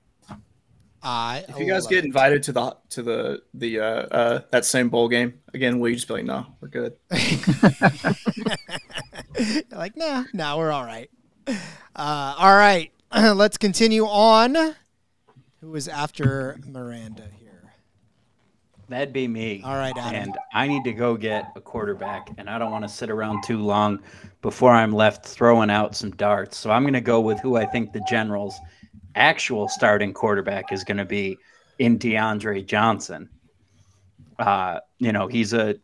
I 1.02 1.44
If 1.48 1.58
you 1.58 1.66
guys 1.66 1.86
get 1.86 2.04
invited 2.04 2.42
to 2.44 2.52
the 2.52 2.76
to 2.90 3.02
the 3.02 3.42
the 3.54 3.80
uh, 3.80 3.84
uh, 3.84 4.40
that 4.50 4.66
same 4.66 4.90
bowl 4.90 5.08
game 5.08 5.40
again, 5.54 5.80
will 5.80 5.88
you 5.88 5.94
just 5.94 6.08
be 6.08 6.14
like, 6.14 6.24
no, 6.24 6.46
we're 6.60 6.68
good. 6.68 6.94
like, 9.70 9.96
nah, 9.96 10.24
nah, 10.34 10.58
we're 10.58 10.70
all 10.70 10.84
right. 10.84 11.10
Uh, 11.46 12.34
all 12.36 12.54
right, 12.54 12.92
let's 13.12 13.56
continue 13.56 14.04
on. 14.04 14.74
Who 15.60 15.74
is 15.74 15.88
after 15.88 16.58
Miranda 16.66 17.28
here? 17.38 17.72
That'd 18.88 19.12
be 19.12 19.28
me. 19.28 19.62
All 19.62 19.76
right, 19.76 19.96
Adam. 19.96 20.22
And 20.22 20.38
I 20.54 20.66
need 20.66 20.84
to 20.84 20.92
go 20.92 21.16
get 21.16 21.52
a 21.54 21.60
quarterback, 21.60 22.30
and 22.38 22.48
I 22.48 22.58
don't 22.58 22.72
want 22.72 22.82
to 22.84 22.88
sit 22.88 23.10
around 23.10 23.44
too 23.44 23.58
long 23.58 24.00
before 24.42 24.72
I'm 24.72 24.90
left 24.90 25.24
throwing 25.24 25.70
out 25.70 25.94
some 25.94 26.10
darts. 26.12 26.56
So 26.56 26.70
I'm 26.70 26.82
going 26.82 26.94
to 26.94 27.00
go 27.00 27.20
with 27.20 27.38
who 27.40 27.56
I 27.56 27.66
think 27.66 27.92
the 27.92 28.02
Generals' 28.08 28.58
actual 29.14 29.68
starting 29.68 30.12
quarterback 30.14 30.72
is 30.72 30.82
going 30.82 30.96
to 30.96 31.04
be 31.04 31.36
in 31.78 31.98
DeAndre 31.98 32.66
Johnson. 32.66 33.28
Uh, 34.38 34.80
you 34.98 35.12
know, 35.12 35.28
he's 35.28 35.52
a 35.52 35.76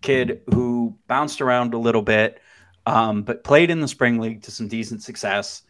kid 0.00 0.40
who 0.52 0.96
bounced 1.06 1.40
around 1.40 1.74
a 1.74 1.78
little 1.78 2.02
bit, 2.02 2.40
um, 2.86 3.22
but 3.22 3.44
played 3.44 3.70
in 3.70 3.80
the 3.80 3.88
spring 3.88 4.18
league 4.18 4.42
to 4.42 4.50
some 4.50 4.68
decent 4.68 5.02
success. 5.02 5.62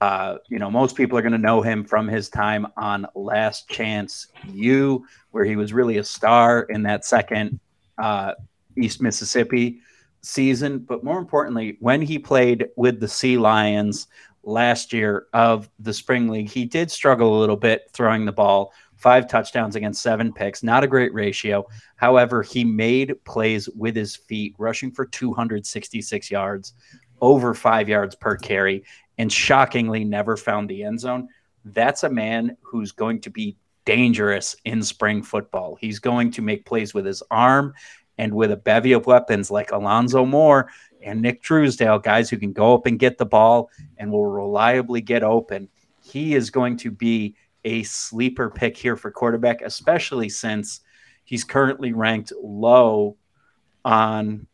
Uh, 0.00 0.36
you 0.48 0.58
know, 0.58 0.70
most 0.70 0.96
people 0.96 1.16
are 1.16 1.22
going 1.22 1.32
to 1.32 1.38
know 1.38 1.62
him 1.62 1.84
from 1.84 2.08
his 2.08 2.28
time 2.28 2.66
on 2.76 3.06
Last 3.14 3.68
Chance 3.68 4.28
U, 4.52 5.06
where 5.30 5.44
he 5.44 5.56
was 5.56 5.72
really 5.72 5.98
a 5.98 6.04
star 6.04 6.62
in 6.62 6.82
that 6.82 7.04
second 7.04 7.58
uh, 7.98 8.34
East 8.76 9.00
Mississippi 9.00 9.80
season. 10.20 10.78
But 10.78 11.04
more 11.04 11.18
importantly, 11.18 11.76
when 11.80 12.02
he 12.02 12.18
played 12.18 12.68
with 12.76 13.00
the 13.00 13.08
Sea 13.08 13.38
Lions 13.38 14.08
last 14.42 14.92
year 14.92 15.26
of 15.32 15.70
the 15.78 15.94
spring 15.94 16.28
league, 16.28 16.50
he 16.50 16.64
did 16.64 16.90
struggle 16.90 17.38
a 17.38 17.40
little 17.40 17.56
bit 17.56 17.88
throwing 17.92 18.24
the 18.24 18.32
ball. 18.32 18.72
Five 18.96 19.28
touchdowns 19.28 19.76
against 19.76 20.02
seven 20.02 20.32
picks, 20.32 20.62
not 20.62 20.84
a 20.84 20.88
great 20.88 21.12
ratio. 21.12 21.66
However, 21.96 22.42
he 22.42 22.64
made 22.64 23.22
plays 23.24 23.68
with 23.70 23.96
his 23.96 24.16
feet, 24.16 24.54
rushing 24.58 24.90
for 24.90 25.04
266 25.04 26.30
yards, 26.30 26.74
over 27.20 27.54
five 27.54 27.88
yards 27.88 28.14
per 28.14 28.36
carry 28.36 28.84
and 29.18 29.32
shockingly 29.32 30.04
never 30.04 30.36
found 30.36 30.68
the 30.68 30.82
end 30.82 31.00
zone. 31.00 31.28
That's 31.64 32.02
a 32.04 32.10
man 32.10 32.56
who's 32.62 32.92
going 32.92 33.20
to 33.22 33.30
be 33.30 33.56
dangerous 33.84 34.56
in 34.64 34.82
spring 34.82 35.22
football. 35.22 35.76
He's 35.76 35.98
going 35.98 36.30
to 36.32 36.42
make 36.42 36.64
plays 36.64 36.94
with 36.94 37.06
his 37.06 37.22
arm 37.30 37.74
and 38.18 38.34
with 38.34 38.52
a 38.52 38.56
bevy 38.56 38.92
of 38.92 39.06
weapons 39.06 39.50
like 39.50 39.72
Alonzo 39.72 40.24
Moore 40.24 40.70
and 41.02 41.20
Nick 41.20 41.42
Truesdell, 41.42 42.02
guys 42.02 42.30
who 42.30 42.38
can 42.38 42.52
go 42.52 42.74
up 42.74 42.86
and 42.86 42.98
get 42.98 43.18
the 43.18 43.26
ball 43.26 43.70
and 43.98 44.10
will 44.10 44.26
reliably 44.26 45.00
get 45.00 45.22
open. 45.22 45.68
He 46.02 46.34
is 46.34 46.50
going 46.50 46.76
to 46.78 46.90
be 46.90 47.34
a 47.64 47.82
sleeper 47.82 48.50
pick 48.50 48.76
here 48.76 48.96
for 48.96 49.10
quarterback, 49.10 49.62
especially 49.62 50.28
since 50.28 50.80
he's 51.24 51.44
currently 51.44 51.92
ranked 51.92 52.32
low 52.42 53.16
on 53.84 54.46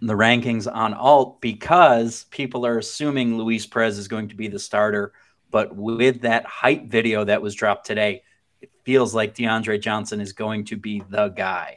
the 0.00 0.14
rankings 0.14 0.72
on 0.72 0.94
alt 0.94 1.40
because 1.40 2.24
people 2.30 2.66
are 2.66 2.78
assuming 2.78 3.36
Luis 3.36 3.66
Perez 3.66 3.98
is 3.98 4.08
going 4.08 4.28
to 4.28 4.34
be 4.34 4.48
the 4.48 4.58
starter. 4.58 5.12
But 5.50 5.74
with 5.76 6.22
that 6.22 6.44
hype 6.44 6.86
video 6.86 7.24
that 7.24 7.42
was 7.42 7.54
dropped 7.54 7.86
today, 7.86 8.22
it 8.60 8.70
feels 8.84 9.14
like 9.14 9.34
DeAndre 9.34 9.80
Johnson 9.80 10.20
is 10.20 10.32
going 10.32 10.64
to 10.66 10.76
be 10.76 11.02
the 11.10 11.28
guy. 11.28 11.76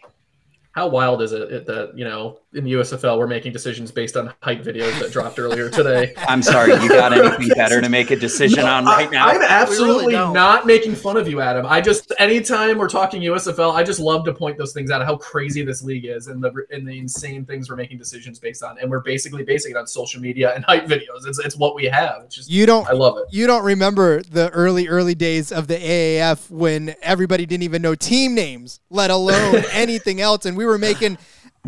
How 0.71 0.87
wild 0.87 1.21
is 1.21 1.31
it 1.31 1.65
that 1.67 1.93
you 1.95 2.03
know 2.03 2.39
in 2.55 2.63
the 2.63 2.73
USFL 2.73 3.17
we're 3.17 3.27
making 3.27 3.51
decisions 3.53 3.91
based 3.91 4.15
on 4.17 4.33
hype 4.41 4.63
videos 4.63 4.97
that 4.99 5.11
dropped 5.11 5.37
earlier 5.39 5.69
today? 5.69 6.13
I'm 6.27 6.41
sorry, 6.41 6.71
you 6.81 6.89
got 6.89 7.13
anything 7.13 7.49
better 7.55 7.81
to 7.81 7.89
make 7.89 8.11
a 8.11 8.15
decision 8.15 8.63
No, 8.63 8.71
on 8.73 8.85
right 8.85 9.11
now? 9.11 9.27
I, 9.27 9.33
am 9.33 9.41
absolutely 9.41 10.13
don't. 10.13 10.33
not 10.33 10.65
making 10.65 10.95
fun 10.95 11.17
of 11.17 11.27
you, 11.27 11.41
Adam. 11.41 11.65
I 11.65 11.81
just 11.81 12.11
anytime 12.19 12.77
we're 12.77 12.87
talking 12.87 13.21
USFL, 13.21 13.73
I 13.73 13.83
just 13.83 13.99
love 13.99 14.25
to 14.25 14.33
point 14.33 14.57
those 14.57 14.73
things 14.73 14.91
out 14.91 15.05
how 15.05 15.17
crazy 15.17 15.63
this 15.63 15.83
league 15.83 16.05
is 16.05 16.27
and 16.27 16.43
the 16.43 16.51
and 16.71 16.87
the 16.87 16.97
insane 16.97 17.45
things 17.45 17.69
we're 17.69 17.75
making 17.75 17.97
decisions 17.97 18.39
based 18.39 18.63
on, 18.63 18.77
and 18.79 18.89
we're 18.89 19.01
basically 19.01 19.43
basing 19.43 19.71
it 19.71 19.77
on 19.77 19.85
social 19.87 20.21
media 20.21 20.53
and 20.55 20.63
hype 20.65 20.85
videos. 20.85 21.25
It's 21.27 21.39
it's 21.39 21.55
what 21.57 21.75
we 21.75 21.85
have. 21.85 22.21
It's 22.23 22.35
just 22.35 22.49
You 22.49 22.65
don't 22.65 22.87
I 22.87 22.93
love 22.93 23.17
it. 23.17 23.25
you 23.31 23.47
don't 23.47 23.63
remember 23.65 24.21
the 24.23 24.49
early 24.51 24.87
early 24.87 25.15
days 25.15 25.51
of 25.51 25.67
the 25.67 25.75
AAF 25.77 26.49
when 26.49 26.95
everybody 27.01 27.45
didn't 27.45 27.63
even 27.63 27.81
know 27.81 27.95
team 27.95 28.33
names, 28.33 28.79
let 28.89 29.11
alone 29.11 29.63
anything 29.71 30.21
else, 30.21 30.45
and 30.45 30.55
we 30.55 30.65
were 30.65 30.77
making 30.77 31.17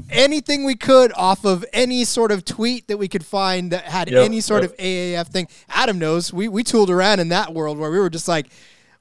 anything 0.10 0.64
we 0.64 0.76
could 0.76 1.12
off 1.14 1.46
of 1.46 1.66
any 1.74 2.04
sort 2.04 2.32
of 2.32 2.46
tweet 2.46 2.88
that 2.88 2.98
we 2.98 3.08
could 3.08 3.26
find 3.26 3.72
that 3.72 3.84
had 3.84 4.10
Yep, 4.10 4.26
any 4.26 4.42
sort 4.42 4.64
yep. 4.64 4.72
of 4.72 4.78
AAF 4.78 5.28
thing. 5.28 5.48
Adam 5.70 6.00
knows 6.00 6.34
we 6.34 6.48
we 6.48 6.64
tooled 6.64 6.90
around 6.90 7.20
in 7.20 7.30
that 7.30 7.54
world 7.54 7.78
where 7.78 7.92
we 7.92 8.00
were 8.00 8.10
just 8.10 8.28
like, 8.28 8.48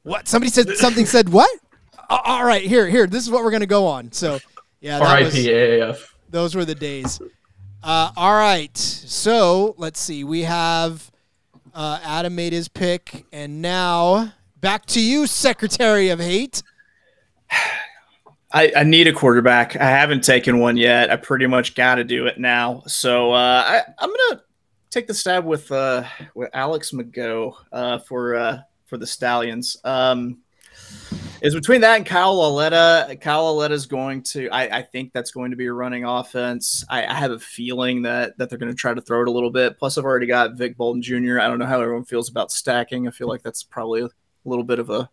what? 0.03 0.29
Somebody 0.29 0.51
said 0.51 0.69
something 0.77 1.07
said 1.07 1.29
what? 1.29 1.51
All 2.09 2.45
right, 2.45 2.63
here 2.63 2.89
here. 2.89 3.07
This 3.07 3.25
is 3.25 3.31
what 3.31 3.43
we're 3.43 3.51
gonna 3.51 3.67
go 3.67 3.87
on. 3.87 4.13
So 4.13 4.39
yeah, 4.81 4.99
that 4.99 5.09
R.I.P. 5.09 5.49
AAF. 5.49 6.09
those 6.29 6.55
were 6.55 6.65
the 6.65 6.75
days. 6.75 7.21
Uh, 7.83 8.11
all 8.17 8.35
right. 8.35 8.77
So 8.77 9.75
let's 9.79 10.01
see. 10.01 10.25
We 10.25 10.43
have 10.43 11.11
uh, 11.75 12.01
Adam 12.03 12.35
made 12.35 12.53
his 12.53 12.69
pick, 12.69 13.27
and 13.33 13.63
now 13.63 14.33
back 14.61 14.87
to 14.87 15.01
you, 15.01 15.27
Secretary 15.27 16.09
of 16.09 16.21
Hate. 16.21 16.63
I, 18.57 18.73
I 18.75 18.83
need 18.85 19.07
a 19.07 19.13
quarterback. 19.13 19.77
I 19.77 19.85
haven't 19.85 20.25
taken 20.25 20.59
one 20.59 20.79
yet. 20.79 21.11
I 21.11 21.17
pretty 21.17 21.47
much 21.47 21.75
got 21.75 21.97
to 21.97 22.05
do 22.05 22.27
it 22.27 22.41
now. 22.41 22.83
So 22.87 23.33
uh, 23.33 23.63
I, 23.67 23.83
I'm 23.99 24.09
gonna 24.09 24.43
take 24.89 25.07
the 25.07 25.13
stab 25.13 25.45
with 25.45 25.71
uh, 25.71 26.05
with 26.35 26.49
Alex 26.55 26.93
McGough 26.93 27.53
uh, 27.71 27.99
for 27.99 28.35
uh, 28.35 28.61
for 28.87 28.97
the 28.97 29.07
Stallions. 29.07 29.77
Um, 29.85 30.39
is 31.43 31.55
between 31.55 31.83
that 31.83 31.97
and 31.97 32.07
Kyle 32.07 32.35
Lauletta. 32.35 33.19
Kyle 33.21 33.45
Lauletta 33.45 33.75
is 33.75 33.85
going 33.85 34.23
to. 34.23 34.49
I, 34.49 34.79
I 34.79 34.83
think 34.85 35.13
that's 35.13 35.33
going 35.33 35.51
to 35.51 35.57
be 35.59 35.67
a 35.67 35.73
running 35.75 36.05
offense. 36.05 36.83
I, 36.89 37.05
I 37.05 37.13
have 37.13 37.33
a 37.33 37.39
feeling 37.39 38.01
that 38.03 38.39
that 38.39 38.49
they're 38.49 38.59
going 38.59 38.73
to 38.73 38.75
try 38.75 38.95
to 38.95 39.03
throw 39.03 39.21
it 39.21 39.29
a 39.29 39.33
little 39.33 39.51
bit. 39.51 39.79
Plus, 39.79 39.99
I've 39.99 40.05
already 40.05 40.27
got 40.27 40.55
Vic 40.55 40.79
Bolden 40.79 41.03
Jr. 41.03 41.41
I 41.41 41.47
don't 41.47 41.59
know 41.59 41.67
how 41.67 41.83
everyone 41.83 42.07
feels 42.07 42.31
about 42.31 42.51
stacking. 42.51 43.07
I 43.07 43.11
feel 43.11 43.29
like 43.29 43.43
that's 43.43 43.63
probably 43.63 44.01
a 44.01 44.09
little 44.47 44.65
bit 44.65 44.79
of 44.79 44.89
a 44.89 45.11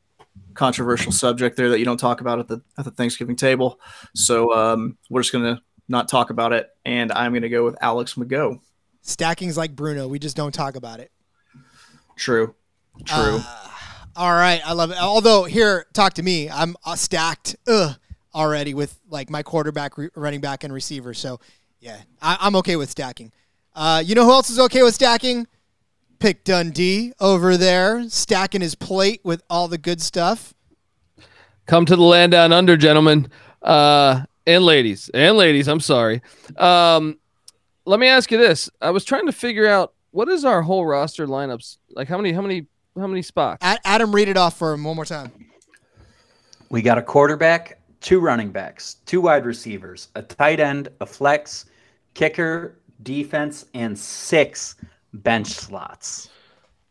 controversial 0.53 1.11
subject 1.11 1.57
there 1.57 1.69
that 1.69 1.79
you 1.79 1.85
don't 1.85 1.97
talk 1.97 2.21
about 2.21 2.39
at 2.39 2.47
the 2.47 2.61
at 2.77 2.85
the 2.85 2.91
Thanksgiving 2.91 3.35
table. 3.35 3.79
So 4.15 4.53
um, 4.53 4.97
we're 5.09 5.21
just 5.21 5.33
gonna 5.33 5.61
not 5.87 6.07
talk 6.07 6.29
about 6.29 6.53
it, 6.53 6.69
and 6.85 7.11
I'm 7.11 7.33
gonna 7.33 7.49
go 7.49 7.65
with 7.65 7.75
Alex 7.81 8.13
McGough. 8.15 8.59
Stacking's 9.01 9.57
like 9.57 9.75
Bruno. 9.75 10.07
We 10.07 10.19
just 10.19 10.35
don't 10.37 10.53
talk 10.53 10.75
about 10.75 10.99
it. 10.99 11.11
True. 12.15 12.55
True. 13.05 13.39
Uh, 13.43 13.67
all 14.15 14.31
right, 14.31 14.61
I 14.65 14.73
love 14.73 14.91
it. 14.91 14.97
Although 15.01 15.43
here, 15.45 15.87
talk 15.93 16.13
to 16.13 16.23
me. 16.23 16.49
I'm 16.49 16.75
uh, 16.85 16.95
stacked 16.95 17.55
ugh, 17.67 17.95
already 18.35 18.73
with 18.73 18.99
like 19.09 19.29
my 19.29 19.41
quarterback, 19.43 19.97
re- 19.97 20.09
running 20.15 20.39
back, 20.41 20.63
and 20.63 20.71
receiver. 20.71 21.13
So 21.13 21.39
yeah, 21.79 21.97
I- 22.21 22.37
I'm 22.39 22.55
okay 22.57 22.75
with 22.75 22.89
stacking. 22.89 23.31
Uh, 23.75 24.03
you 24.05 24.13
know 24.13 24.23
who 24.23 24.31
else 24.31 24.51
is 24.51 24.59
okay 24.59 24.83
with 24.83 24.93
stacking? 24.93 25.47
Pick 26.23 26.45
Dundee 26.45 27.11
over 27.19 27.57
there, 27.57 28.07
stacking 28.07 28.61
his 28.61 28.75
plate 28.75 29.19
with 29.25 29.43
all 29.49 29.67
the 29.67 29.77
good 29.77 30.01
stuff. 30.01 30.53
Come 31.65 31.85
to 31.85 31.97
the 31.97 32.01
land 32.01 32.31
down 32.31 32.53
under, 32.53 32.77
gentlemen, 32.77 33.27
uh, 33.61 34.21
and 34.47 34.63
ladies, 34.63 35.09
and 35.13 35.35
ladies. 35.35 35.67
I'm 35.67 35.81
sorry. 35.81 36.21
Um, 36.55 37.19
let 37.83 37.99
me 37.99 38.07
ask 38.07 38.31
you 38.31 38.37
this: 38.37 38.69
I 38.79 38.91
was 38.91 39.03
trying 39.03 39.25
to 39.25 39.33
figure 39.33 39.67
out 39.67 39.95
what 40.11 40.29
is 40.29 40.45
our 40.45 40.61
whole 40.61 40.85
roster 40.85 41.27
lineups 41.27 41.75
like. 41.89 42.07
How 42.07 42.15
many? 42.15 42.31
How 42.31 42.41
many? 42.41 42.67
How 42.97 43.07
many 43.07 43.21
spots? 43.21 43.61
A- 43.61 43.85
Adam, 43.85 44.15
read 44.15 44.29
it 44.29 44.37
off 44.37 44.57
for 44.57 44.71
him 44.71 44.85
one 44.85 44.95
more 44.95 45.03
time. 45.03 45.29
We 46.69 46.81
got 46.81 46.97
a 46.97 47.01
quarterback, 47.01 47.81
two 47.99 48.21
running 48.21 48.49
backs, 48.49 48.95
two 49.05 49.19
wide 49.19 49.45
receivers, 49.45 50.07
a 50.15 50.21
tight 50.21 50.61
end, 50.61 50.87
a 51.01 51.05
flex, 51.05 51.65
kicker, 52.13 52.79
defense, 53.01 53.65
and 53.73 53.99
six 53.99 54.75
bench 55.13 55.47
slots. 55.47 56.29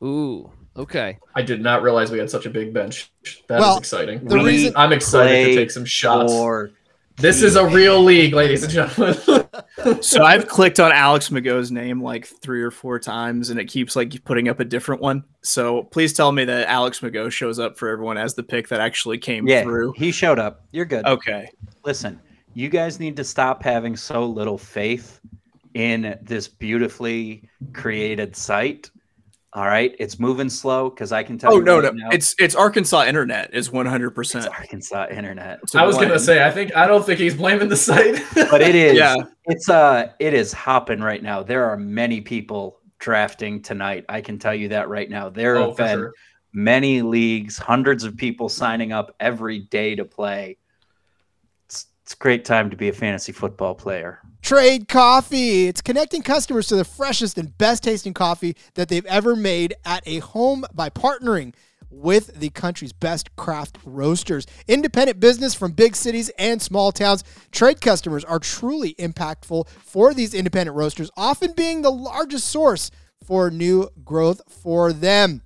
Ooh, 0.02 0.50
okay. 0.76 1.18
I 1.34 1.42
did 1.42 1.60
not 1.60 1.82
realize 1.82 2.10
we 2.10 2.18
had 2.18 2.30
such 2.30 2.46
a 2.46 2.50
big 2.50 2.72
bench. 2.74 3.10
That 3.48 3.56
is 3.56 3.60
Well, 3.60 3.78
exciting. 3.78 4.24
the 4.24 4.36
We- 4.38 4.44
reason- 4.44 4.72
I'm 4.76 4.92
excited 4.92 5.46
to 5.50 5.54
take 5.54 5.70
some 5.70 5.84
shots. 5.84 6.32
For 6.32 6.70
This 7.18 7.42
is 7.42 7.56
a 7.56 7.66
real 7.66 8.02
league, 8.02 8.32
ladies 8.34 8.62
and 8.64 8.72
gentlemen. 8.72 9.14
so 10.02 10.24
I've 10.24 10.48
clicked 10.48 10.80
on 10.80 10.90
Alex 10.92 11.28
McGough's 11.28 11.70
name 11.70 12.02
like 12.02 12.26
three 12.26 12.62
or 12.62 12.70
four 12.70 12.98
times, 12.98 13.50
and 13.50 13.60
it 13.60 13.66
keeps 13.66 13.94
like 13.94 14.24
putting 14.24 14.48
up 14.48 14.60
a 14.60 14.64
different 14.64 15.02
one. 15.02 15.22
So 15.42 15.82
please 15.84 16.14
tell 16.14 16.32
me 16.32 16.44
that 16.46 16.68
Alex 16.68 17.02
Mago 17.02 17.28
shows 17.28 17.58
up 17.58 17.76
for 17.78 17.90
everyone 17.90 18.16
as 18.16 18.34
the 18.34 18.42
pick 18.42 18.66
that 18.68 18.80
actually 18.80 19.18
came 19.18 19.46
yeah, 19.46 19.62
through. 19.62 19.92
he 19.96 20.10
showed 20.10 20.38
up. 20.38 20.64
You're 20.72 20.86
good. 20.86 21.04
Okay. 21.04 21.50
Listen, 21.84 22.18
you 22.54 22.68
guys 22.70 22.98
need 22.98 23.14
to 23.16 23.24
stop 23.24 23.62
having 23.62 23.94
so 23.94 24.24
little 24.26 24.58
faith 24.58 25.20
in 25.74 26.18
this 26.22 26.48
beautifully 26.48 27.48
created 27.72 28.36
site. 28.36 28.90
All 29.54 29.66
right, 29.66 29.94
it's 29.98 30.18
moving 30.18 30.48
slow 30.48 30.88
because 30.88 31.12
I 31.12 31.22
can 31.22 31.36
tell. 31.36 31.52
Oh 31.52 31.58
you 31.58 31.62
no, 31.62 31.80
right 31.80 31.94
no, 31.94 32.04
now, 32.04 32.08
it's 32.10 32.34
it's 32.38 32.54
Arkansas 32.54 33.04
Internet 33.04 33.52
is 33.52 33.70
one 33.70 33.84
hundred 33.84 34.12
percent 34.12 34.48
Arkansas 34.48 35.08
internet, 35.10 35.60
I 35.74 35.84
was 35.84 35.96
gonna 35.96 36.18
say, 36.18 36.42
I 36.42 36.50
think 36.50 36.74
I 36.74 36.86
don't 36.86 37.04
think 37.04 37.20
he's 37.20 37.34
blaming 37.34 37.68
the 37.68 37.76
site. 37.76 38.22
but 38.34 38.62
it 38.62 38.74
is. 38.74 38.96
Yeah. 38.96 39.14
it's 39.44 39.68
uh, 39.68 40.10
it 40.18 40.32
is 40.32 40.54
hopping 40.54 41.00
right 41.00 41.22
now. 41.22 41.42
There 41.42 41.66
are 41.66 41.76
many 41.76 42.22
people 42.22 42.80
drafting 42.98 43.60
tonight. 43.60 44.06
I 44.08 44.22
can 44.22 44.38
tell 44.38 44.54
you 44.54 44.68
that 44.68 44.88
right 44.88 45.10
now. 45.10 45.28
There 45.28 45.56
oh, 45.58 45.68
have 45.68 45.76
been 45.76 45.98
sure. 45.98 46.12
many 46.54 47.02
leagues, 47.02 47.58
hundreds 47.58 48.04
of 48.04 48.16
people 48.16 48.48
signing 48.48 48.92
up 48.92 49.14
every 49.20 49.58
day 49.58 49.96
to 49.96 50.06
play. 50.06 50.56
It's, 52.02 52.14
a 52.14 52.16
great 52.16 52.44
time 52.44 52.70
to 52.70 52.76
be 52.76 52.88
a 52.88 52.92
fantasy 52.92 53.32
football 53.32 53.74
player. 53.74 54.20
Trade 54.42 54.88
Coffee. 54.88 55.68
It's 55.68 55.80
connecting 55.80 56.22
customers 56.22 56.66
to 56.68 56.76
the 56.76 56.84
freshest 56.84 57.38
and 57.38 57.56
best 57.56 57.84
tasting 57.84 58.12
coffee 58.12 58.56
that 58.74 58.88
they've 58.88 59.06
ever 59.06 59.36
made 59.36 59.74
at 59.84 60.02
a 60.06 60.18
home 60.18 60.64
by 60.74 60.90
partnering 60.90 61.54
with 61.90 62.34
the 62.40 62.50
country's 62.50 62.92
best 62.92 63.34
craft 63.36 63.78
roasters. 63.84 64.46
Independent 64.66 65.20
business 65.20 65.54
from 65.54 65.72
big 65.72 65.94
cities 65.94 66.30
and 66.38 66.60
small 66.60 66.90
towns. 66.90 67.22
Trade 67.52 67.80
customers 67.80 68.24
are 68.24 68.38
truly 68.38 68.94
impactful 68.94 69.68
for 69.68 70.12
these 70.12 70.34
independent 70.34 70.76
roasters, 70.76 71.10
often 71.16 71.52
being 71.52 71.82
the 71.82 71.92
largest 71.92 72.48
source 72.48 72.90
for 73.24 73.50
new 73.50 73.88
growth 74.04 74.40
for 74.48 74.92
them. 74.92 75.42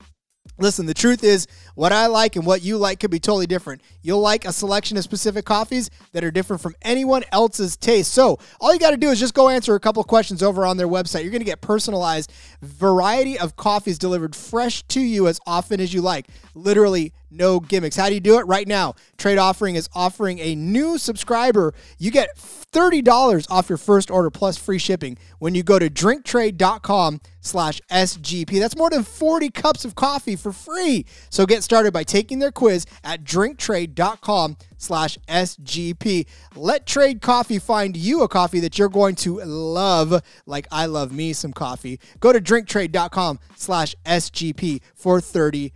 Listen, 0.59 0.87
the 0.87 0.95
truth 0.95 1.23
is, 1.23 1.47
what 1.75 1.93
I 1.93 2.07
like 2.07 2.37
and 2.37 2.47
what 2.47 2.63
you 2.63 2.79
like 2.79 3.01
could 3.01 3.11
be 3.11 3.21
totally 3.21 3.47
different. 3.47 3.83
You'll 4.03 4.21
like 4.21 4.45
a 4.47 4.53
selection 4.53 4.97
of 4.97 5.05
specific 5.05 5.45
coffees 5.45 5.91
that 6.13 6.25
are 6.25 6.31
different 6.31 6.63
from 6.63 6.75
anyone 6.83 7.25
else's 7.31 7.77
taste. 7.77 8.13
So, 8.13 8.39
all 8.61 8.73
you 8.73 8.81
got 8.81 8.93
to 8.93 8.97
do 8.97 9.11
is 9.11 9.21
just 9.21 9.35
go 9.35 9.49
answer 9.49 9.75
a 9.75 9.81
couple 9.81 10.03
questions 10.05 10.43
over 10.43 10.65
on 10.65 10.77
their 10.77 10.89
website. 10.89 11.23
You're 11.23 11.31
going 11.31 11.41
to 11.41 11.47
get 11.47 11.61
personalized 11.61 12.33
variety 12.63 13.39
of 13.39 13.57
coffees 13.57 13.99
delivered 13.99 14.35
fresh 14.35 14.83
to 14.85 15.01
you 15.01 15.29
as 15.29 15.39
often 15.47 15.81
as 15.81 15.93
you 15.93 16.01
like. 16.01 16.27
Literally 16.55 17.13
no 17.31 17.61
gimmicks. 17.61 17.97
How 17.97 18.09
do 18.09 18.15
you 18.15 18.21
do 18.21 18.39
it? 18.39 18.47
Right 18.47 18.67
now, 18.67 18.95
Trade 19.19 19.39
Offering 19.39 19.75
is 19.75 19.89
offering 19.95 20.39
a 20.39 20.55
new 20.55 20.97
subscriber. 20.97 21.75
You 21.99 22.11
get 22.11 22.39
$30 22.73 23.47
off 23.51 23.69
your 23.69 23.79
first 23.79 24.11
order 24.11 24.31
plus 24.31 24.57
free 24.57 24.79
shipping 24.79 25.17
when 25.39 25.55
you 25.55 25.63
go 25.63 25.79
to 25.79 25.89
drinktrade.com 25.89 27.21
slash 27.41 27.81
SGP. 27.91 28.59
That's 28.59 28.77
more 28.77 28.91
than 28.91 29.03
40 29.03 29.51
cups 29.51 29.85
of 29.85 29.95
coffee 29.95 30.37
for 30.37 30.53
free. 30.53 31.07
So 31.31 31.47
get 31.47 31.63
started 31.63 31.93
by 31.93 32.03
taking 32.03 32.39
their 32.39 32.53
quiz 32.53 32.87
at 33.05 33.25
drinktrade.com 33.25 34.57
slash 34.77 35.19
SGP. 35.29 36.27
Let 36.55 36.87
Trade 36.87 37.21
Coffee 37.23 37.59
find 37.59 37.97
you 37.97 38.23
a 38.23 38.29
coffee 38.29 38.61
that 38.61 38.79
you're 38.79 38.89
going 38.89 39.15
to 39.17 39.41
love, 39.41 40.23
like 40.47 40.67
I 40.71 40.87
love 40.87 41.13
me 41.13 41.33
some 41.33 41.53
coffee. 41.53 42.01
Go 42.21 42.33
to 42.33 42.41
drinktrade.com 42.41 43.39
slash 43.57 43.95
SGP 44.05 44.81
for 44.95 45.21
$30 45.21 45.73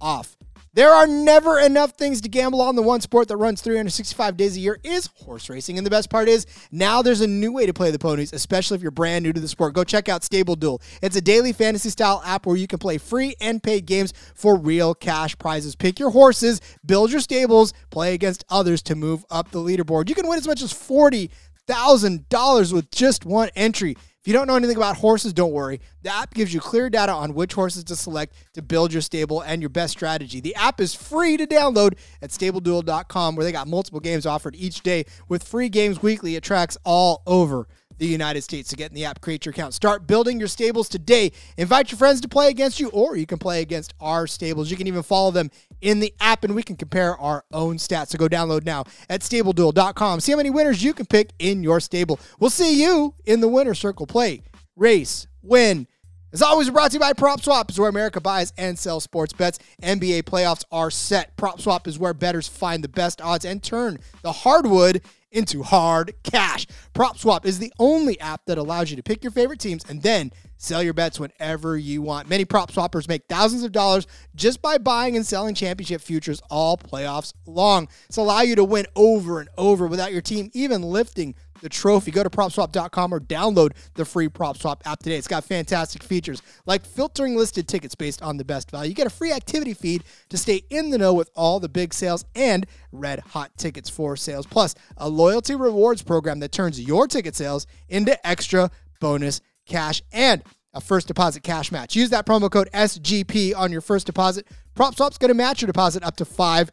off. 0.00 0.36
There 0.74 0.90
are 0.90 1.06
never 1.06 1.60
enough 1.60 1.98
things 1.98 2.22
to 2.22 2.30
gamble 2.30 2.62
on. 2.62 2.76
The 2.76 2.82
one 2.82 3.02
sport 3.02 3.28
that 3.28 3.36
runs 3.36 3.60
365 3.60 4.38
days 4.38 4.56
a 4.56 4.60
year 4.60 4.78
is 4.82 5.10
horse 5.16 5.50
racing. 5.50 5.76
And 5.76 5.86
the 5.86 5.90
best 5.90 6.08
part 6.08 6.28
is, 6.28 6.46
now 6.70 7.02
there's 7.02 7.20
a 7.20 7.26
new 7.26 7.52
way 7.52 7.66
to 7.66 7.74
play 7.74 7.90
the 7.90 7.98
ponies, 7.98 8.32
especially 8.32 8.76
if 8.76 8.82
you're 8.82 8.90
brand 8.90 9.22
new 9.22 9.34
to 9.34 9.40
the 9.40 9.48
sport. 9.48 9.74
Go 9.74 9.84
check 9.84 10.08
out 10.08 10.24
Stable 10.24 10.56
Duel. 10.56 10.80
It's 11.02 11.14
a 11.14 11.20
daily 11.20 11.52
fantasy 11.52 11.90
style 11.90 12.22
app 12.24 12.46
where 12.46 12.56
you 12.56 12.66
can 12.66 12.78
play 12.78 12.96
free 12.96 13.34
and 13.38 13.62
paid 13.62 13.84
games 13.84 14.14
for 14.34 14.58
real 14.58 14.94
cash 14.94 15.36
prizes. 15.36 15.76
Pick 15.76 15.98
your 15.98 16.08
horses, 16.08 16.62
build 16.86 17.12
your 17.12 17.20
stables, 17.20 17.74
play 17.90 18.14
against 18.14 18.42
others 18.48 18.80
to 18.84 18.94
move 18.94 19.26
up 19.30 19.50
the 19.50 19.58
leaderboard. 19.58 20.08
You 20.08 20.14
can 20.14 20.26
win 20.26 20.38
as 20.38 20.46
much 20.46 20.62
as 20.62 20.72
$40,000 20.72 22.72
with 22.72 22.90
just 22.90 23.26
one 23.26 23.50
entry. 23.54 23.94
If 24.22 24.28
you 24.28 24.34
don't 24.34 24.46
know 24.46 24.54
anything 24.54 24.76
about 24.76 24.98
horses, 24.98 25.32
don't 25.32 25.50
worry. 25.50 25.80
The 26.02 26.14
app 26.14 26.32
gives 26.32 26.54
you 26.54 26.60
clear 26.60 26.88
data 26.88 27.10
on 27.10 27.34
which 27.34 27.54
horses 27.54 27.82
to 27.82 27.96
select 27.96 28.36
to 28.54 28.62
build 28.62 28.92
your 28.92 29.02
stable 29.02 29.40
and 29.40 29.60
your 29.60 29.68
best 29.68 29.94
strategy. 29.94 30.38
The 30.38 30.54
app 30.54 30.80
is 30.80 30.94
free 30.94 31.36
to 31.36 31.44
download 31.44 31.98
at 32.22 32.30
stableduel.com 32.30 33.34
where 33.34 33.42
they 33.42 33.50
got 33.50 33.66
multiple 33.66 33.98
games 33.98 34.24
offered 34.24 34.54
each 34.54 34.82
day 34.82 35.06
with 35.28 35.42
free 35.42 35.68
games 35.68 36.02
weekly. 36.02 36.36
It 36.36 36.44
tracks 36.44 36.78
all 36.84 37.24
over 37.26 37.66
the 37.98 38.06
United 38.06 38.42
States. 38.42 38.68
To 38.70 38.76
get 38.76 38.90
in 38.90 38.94
the 38.94 39.04
app, 39.04 39.20
create 39.20 39.44
your 39.44 39.50
account. 39.50 39.74
Start 39.74 40.06
building 40.06 40.38
your 40.38 40.48
stables 40.48 40.88
today. 40.88 41.32
Invite 41.56 41.90
your 41.90 41.98
friends 41.98 42.20
to 42.20 42.28
play 42.28 42.48
against 42.48 42.78
you, 42.78 42.90
or 42.90 43.16
you 43.16 43.26
can 43.26 43.38
play 43.38 43.60
against 43.60 43.92
our 44.00 44.28
stables. 44.28 44.70
You 44.70 44.76
can 44.76 44.86
even 44.86 45.02
follow 45.02 45.32
them 45.32 45.50
in 45.82 46.00
the 46.00 46.14
app, 46.20 46.44
and 46.44 46.54
we 46.54 46.62
can 46.62 46.76
compare 46.76 47.16
our 47.18 47.44
own 47.52 47.76
stats. 47.76 48.08
So 48.08 48.18
go 48.18 48.28
download 48.28 48.64
now 48.64 48.84
at 49.10 49.20
stableduel.com. 49.20 50.20
See 50.20 50.32
how 50.32 50.38
many 50.38 50.50
winners 50.50 50.82
you 50.82 50.94
can 50.94 51.06
pick 51.06 51.30
in 51.38 51.62
your 51.62 51.80
stable. 51.80 52.18
We'll 52.40 52.50
see 52.50 52.80
you 52.80 53.14
in 53.26 53.40
the 53.40 53.48
winner 53.48 53.74
circle. 53.74 54.06
Play, 54.06 54.42
race, 54.76 55.26
win. 55.42 55.86
As 56.32 56.40
always, 56.40 56.70
brought 56.70 56.92
to 56.92 56.94
you 56.94 57.00
by 57.00 57.12
PropSwap, 57.12 57.68
is 57.68 57.78
where 57.78 57.90
America 57.90 58.18
buys 58.18 58.54
and 58.56 58.78
sells 58.78 59.04
sports 59.04 59.34
bets. 59.34 59.58
NBA 59.82 60.22
playoffs 60.22 60.64
are 60.72 60.90
set. 60.90 61.36
PropSwap 61.36 61.86
is 61.86 61.98
where 61.98 62.14
bettors 62.14 62.48
find 62.48 62.82
the 62.82 62.88
best 62.88 63.20
odds 63.20 63.44
and 63.44 63.62
turn 63.62 63.98
the 64.22 64.32
hardwood 64.32 65.02
into 65.32 65.62
hard 65.62 66.14
cash. 66.22 66.66
PropSwap 66.94 67.44
is 67.44 67.58
the 67.58 67.72
only 67.78 68.20
app 68.20 68.42
that 68.46 68.58
allows 68.58 68.90
you 68.90 68.96
to 68.96 69.02
pick 69.02 69.24
your 69.24 69.30
favorite 69.30 69.58
teams 69.60 69.84
and 69.88 70.02
then 70.02 70.32
sell 70.58 70.82
your 70.82 70.94
bets 70.94 71.18
whenever 71.18 71.76
you 71.76 72.00
want. 72.02 72.28
Many 72.28 72.44
prop 72.44 72.70
swappers 72.70 73.08
make 73.08 73.24
thousands 73.28 73.64
of 73.64 73.72
dollars 73.72 74.06
just 74.36 74.62
by 74.62 74.78
buying 74.78 75.16
and 75.16 75.26
selling 75.26 75.54
championship 75.54 76.00
futures 76.00 76.40
all 76.50 76.76
playoffs 76.76 77.32
long. 77.46 77.88
It's 78.08 78.16
allow 78.16 78.42
you 78.42 78.54
to 78.54 78.64
win 78.64 78.86
over 78.94 79.40
and 79.40 79.48
over 79.58 79.86
without 79.86 80.12
your 80.12 80.22
team 80.22 80.50
even 80.54 80.82
lifting 80.82 81.34
the 81.62 81.68
trophy. 81.68 82.10
Go 82.10 82.22
to 82.22 82.28
propswap.com 82.28 83.14
or 83.14 83.20
download 83.20 83.72
the 83.94 84.04
free 84.04 84.28
PropSwap 84.28 84.82
app 84.84 85.02
today. 85.02 85.16
It's 85.16 85.28
got 85.28 85.44
fantastic 85.44 86.02
features 86.02 86.42
like 86.66 86.84
filtering 86.84 87.36
listed 87.36 87.66
tickets 87.66 87.94
based 87.94 88.20
on 88.20 88.36
the 88.36 88.44
best 88.44 88.70
value. 88.70 88.90
You 88.90 88.94
get 88.94 89.06
a 89.06 89.10
free 89.10 89.32
activity 89.32 89.72
feed 89.72 90.04
to 90.28 90.36
stay 90.36 90.62
in 90.68 90.90
the 90.90 90.98
know 90.98 91.14
with 91.14 91.30
all 91.34 91.60
the 91.60 91.68
big 91.68 91.94
sales 91.94 92.24
and 92.34 92.66
red 92.90 93.20
hot 93.20 93.56
tickets 93.56 93.88
for 93.88 94.16
sales, 94.16 94.46
plus 94.46 94.74
a 94.98 95.08
loyalty 95.08 95.54
rewards 95.54 96.02
program 96.02 96.40
that 96.40 96.52
turns 96.52 96.80
your 96.80 97.06
ticket 97.06 97.34
sales 97.34 97.66
into 97.88 98.26
extra 98.26 98.70
bonus 99.00 99.40
cash 99.66 100.02
and 100.12 100.42
a 100.74 100.80
first 100.80 101.06
deposit 101.06 101.42
cash 101.42 101.70
match. 101.70 101.94
Use 101.94 102.10
that 102.10 102.26
promo 102.26 102.50
code 102.50 102.68
SGP 102.72 103.54
on 103.56 103.72
your 103.72 103.80
first 103.80 104.06
deposit. 104.06 104.46
PropSwap's 104.74 105.18
going 105.18 105.28
to 105.28 105.34
match 105.34 105.60
your 105.62 105.66
deposit 105.66 106.02
up 106.02 106.16
to 106.16 106.24
$500. 106.24 106.70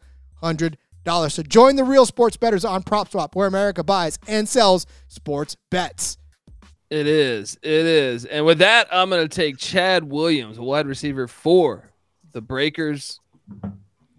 So 1.06 1.42
join 1.42 1.76
the 1.76 1.84
real 1.84 2.06
sports 2.06 2.38
betters 2.38 2.64
on 2.64 2.84
PropSwap, 2.84 3.36
where 3.36 3.48
America 3.48 3.84
buys 3.84 4.20
and 4.28 4.48
sells 4.48 4.86
sports 5.08 5.58
bets. 5.72 6.18
It 6.90 7.06
is. 7.06 7.58
It 7.62 7.86
is. 7.86 8.26
And 8.26 8.46
with 8.46 8.60
that, 8.60 8.88
I'm 8.92 9.10
going 9.10 9.28
to 9.28 9.36
take 9.36 9.58
Chad 9.58 10.04
Williams, 10.04 10.60
wide 10.60 10.88
receiver 10.88 11.28
for 11.28 11.92
the 12.32 12.42
Breakers. 12.42 13.20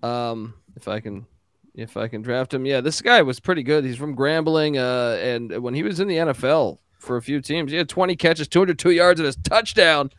Um, 0.02 0.54
if 0.76 0.86
I 0.86 1.00
can, 1.00 1.26
if 1.74 1.96
I 1.96 2.08
can 2.08 2.22
draft 2.22 2.54
him, 2.54 2.64
yeah, 2.64 2.80
this 2.80 3.00
guy 3.02 3.22
was 3.22 3.40
pretty 3.40 3.62
good. 3.62 3.84
He's 3.84 3.96
from 3.96 4.16
Grambling, 4.16 4.76
uh, 4.76 5.16
and 5.18 5.62
when 5.62 5.74
he 5.74 5.82
was 5.82 6.00
in 6.00 6.08
the 6.08 6.16
NFL 6.16 6.78
for 6.98 7.16
a 7.16 7.22
few 7.22 7.40
teams, 7.40 7.72
he 7.72 7.76
had 7.76 7.88
20 7.88 8.14
catches, 8.16 8.48
202 8.48 8.90
yards, 8.90 9.20
and 9.20 9.26
his 9.26 9.36
touchdown 9.36 10.10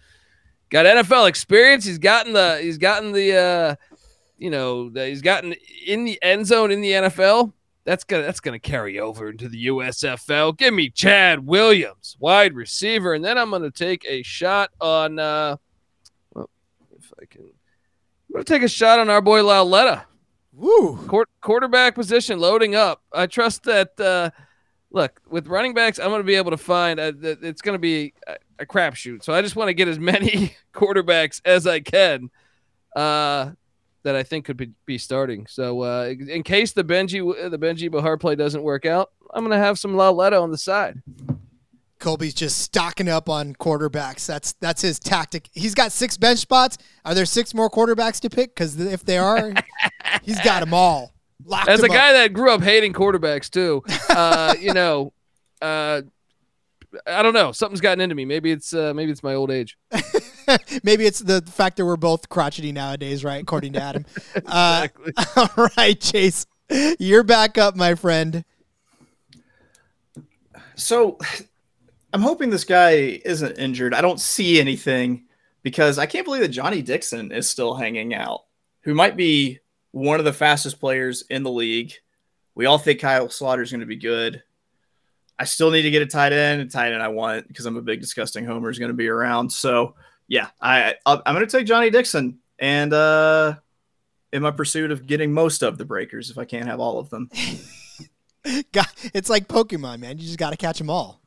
got 0.69 0.85
NFL 0.85 1.29
experience. 1.29 1.85
He's 1.85 1.99
gotten 1.99 2.33
the 2.33 2.59
he's 2.61 2.77
gotten 2.77 3.11
the 3.11 3.35
uh, 3.37 3.75
you 4.41 4.49
know 4.49 4.89
the, 4.89 5.05
he's 5.05 5.21
gotten 5.21 5.53
in 5.85 6.03
the 6.03 6.17
end 6.23 6.47
zone 6.47 6.71
in 6.71 6.81
the 6.81 6.91
NFL. 6.91 7.53
That's 7.85 8.03
gonna 8.03 8.23
that's 8.23 8.39
gonna 8.39 8.59
carry 8.59 8.99
over 8.99 9.29
into 9.29 9.47
the 9.47 9.67
USFL. 9.67 10.57
Give 10.57 10.73
me 10.73 10.89
Chad 10.89 11.45
Williams, 11.45 12.17
wide 12.19 12.55
receiver, 12.55 13.13
and 13.13 13.23
then 13.23 13.37
I'm 13.37 13.51
gonna 13.51 13.69
take 13.69 14.03
a 14.03 14.23
shot 14.23 14.71
on. 14.81 15.19
Uh, 15.19 15.57
well, 16.33 16.49
if 16.97 17.13
I 17.21 17.25
can, 17.25 17.43
I'm 17.43 18.33
gonna 18.33 18.43
take 18.43 18.63
a 18.63 18.67
shot 18.67 18.99
on 18.99 19.11
our 19.11 19.21
boy 19.21 19.43
Lauletta. 19.43 20.05
Woo. 20.53 20.97
Quar- 21.07 21.29
quarterback 21.41 21.93
position 21.93 22.39
loading 22.39 22.73
up. 22.73 23.03
I 23.13 23.27
trust 23.27 23.63
that. 23.63 23.99
Uh, 23.99 24.31
look, 24.89 25.21
with 25.29 25.47
running 25.47 25.75
backs, 25.75 25.99
I'm 25.99 26.09
going 26.09 26.19
to 26.19 26.25
be 26.25 26.35
able 26.35 26.51
to 26.51 26.57
find. 26.57 26.99
Uh, 26.99 27.13
it's 27.21 27.61
going 27.61 27.75
to 27.75 27.79
be 27.79 28.13
a, 28.27 28.35
a 28.59 28.65
crapshoot. 28.65 29.23
So 29.23 29.33
I 29.33 29.41
just 29.41 29.55
want 29.55 29.69
to 29.69 29.73
get 29.73 29.87
as 29.87 29.97
many 30.13 30.55
quarterbacks 30.73 31.41
as 31.45 31.65
I 31.65 31.79
can 31.79 32.29
uh, 32.95 33.51
that 34.03 34.15
I 34.15 34.23
think 34.23 34.45
could 34.45 34.57
be, 34.57 34.71
be 34.85 34.97
starting. 34.97 35.47
So 35.47 35.81
uh, 35.81 36.13
in 36.27 36.43
case 36.43 36.73
the 36.73 36.83
Benji 36.83 37.49
the 37.49 37.57
Benji 37.57 37.89
Bahar 37.89 38.17
play 38.17 38.35
doesn't 38.35 38.63
work 38.63 38.85
out, 38.85 39.11
I'm 39.33 39.43
going 39.43 39.57
to 39.57 39.63
have 39.63 39.79
some 39.79 39.95
Lauletta 39.95 40.39
on 40.39 40.51
the 40.51 40.57
side. 40.57 41.01
Colby's 41.99 42.33
just 42.33 42.59
stocking 42.59 43.07
up 43.07 43.29
on 43.29 43.53
quarterbacks. 43.53 44.25
That's 44.25 44.53
that's 44.53 44.81
his 44.81 44.99
tactic. 44.99 45.49
He's 45.53 45.75
got 45.75 45.91
six 45.91 46.17
bench 46.17 46.39
spots. 46.39 46.77
Are 47.05 47.13
there 47.13 47.25
six 47.25 47.53
more 47.53 47.69
quarterbacks 47.69 48.19
to 48.21 48.29
pick? 48.29 48.55
Because 48.55 48.79
if 48.79 49.05
they 49.05 49.17
are, 49.17 49.53
he's 50.23 50.41
got 50.41 50.61
them 50.61 50.73
all. 50.73 51.13
Locked 51.45 51.69
As 51.69 51.81
a 51.81 51.85
up. 51.85 51.91
guy 51.91 52.13
that 52.13 52.33
grew 52.33 52.51
up 52.51 52.61
hating 52.61 52.93
quarterbacks 52.93 53.49
too, 53.49 53.83
uh, 54.09 54.55
you 54.59 54.73
know, 54.73 55.13
uh, 55.61 56.01
I 57.07 57.21
don't 57.21 57.33
know. 57.33 57.51
Something's 57.51 57.81
gotten 57.81 58.01
into 58.01 58.15
me. 58.15 58.25
Maybe 58.25 58.51
it's 58.51 58.73
uh, 58.73 58.93
maybe 58.93 59.11
it's 59.11 59.23
my 59.23 59.35
old 59.35 59.51
age. 59.51 59.77
Maybe 60.83 61.05
it's 61.05 61.19
the 61.19 61.41
fact 61.41 61.77
that 61.77 61.85
we're 61.85 61.97
both 61.97 62.29
crotchety 62.29 62.71
nowadays, 62.71 63.23
right? 63.23 63.41
According 63.41 63.73
to 63.73 63.81
Adam. 63.81 64.05
Uh, 64.45 64.87
all 65.35 65.67
right, 65.77 65.99
Chase, 65.99 66.45
you're 66.99 67.23
back 67.23 67.57
up, 67.57 67.75
my 67.75 67.95
friend. 67.95 68.43
So 70.75 71.17
I'm 72.13 72.21
hoping 72.21 72.49
this 72.49 72.63
guy 72.63 73.19
isn't 73.23 73.57
injured. 73.57 73.93
I 73.93 74.01
don't 74.01 74.19
see 74.19 74.59
anything 74.59 75.25
because 75.63 75.97
I 75.97 76.05
can't 76.05 76.25
believe 76.25 76.41
that 76.41 76.49
Johnny 76.49 76.81
Dixon 76.81 77.31
is 77.31 77.49
still 77.49 77.75
hanging 77.75 78.13
out, 78.13 78.41
who 78.81 78.93
might 78.93 79.15
be 79.15 79.59
one 79.91 80.19
of 80.19 80.25
the 80.25 80.33
fastest 80.33 80.79
players 80.79 81.23
in 81.29 81.43
the 81.43 81.51
league. 81.51 81.93
We 82.55 82.65
all 82.65 82.77
think 82.77 82.99
Kyle 82.99 83.27
Sloter 83.27 83.61
is 83.61 83.71
going 83.71 83.81
to 83.81 83.85
be 83.85 83.97
good. 83.97 84.43
I 85.39 85.45
still 85.45 85.71
need 85.71 85.83
to 85.83 85.91
get 85.91 86.01
a 86.01 86.07
tight 86.07 86.33
end. 86.33 86.61
A 86.61 86.65
tight 86.65 86.93
end 86.93 87.01
I 87.01 87.07
want 87.07 87.47
because 87.47 87.65
I'm 87.65 87.77
a 87.77 87.81
big 87.81 88.01
disgusting 88.01 88.45
homer 88.45 88.69
is 88.69 88.79
going 88.79 88.91
to 88.91 88.97
be 88.97 89.07
around. 89.07 89.51
So 89.51 89.95
yeah, 90.31 90.47
I 90.61 90.95
I'll- 91.05 91.21
I'm 91.25 91.35
going 91.35 91.45
to 91.45 91.57
take 91.57 91.67
Johnny 91.67 91.89
Dixon 91.89 92.39
and 92.57 92.93
uh, 92.93 93.55
in 94.31 94.41
my 94.41 94.51
pursuit 94.51 94.89
of 94.89 95.05
getting 95.05 95.33
most 95.33 95.61
of 95.61 95.77
the 95.77 95.83
breakers 95.83 96.29
if 96.29 96.37
I 96.37 96.45
can't 96.45 96.67
have 96.67 96.79
all 96.79 96.99
of 96.99 97.09
them. 97.09 97.29
God, 98.71 98.87
it's 99.13 99.29
like 99.29 99.49
Pokemon, 99.49 99.99
man. 99.99 100.17
You 100.17 100.25
just 100.25 100.39
got 100.39 100.51
to 100.51 100.57
catch 100.57 100.77
them 100.77 100.89
all. 100.89 101.21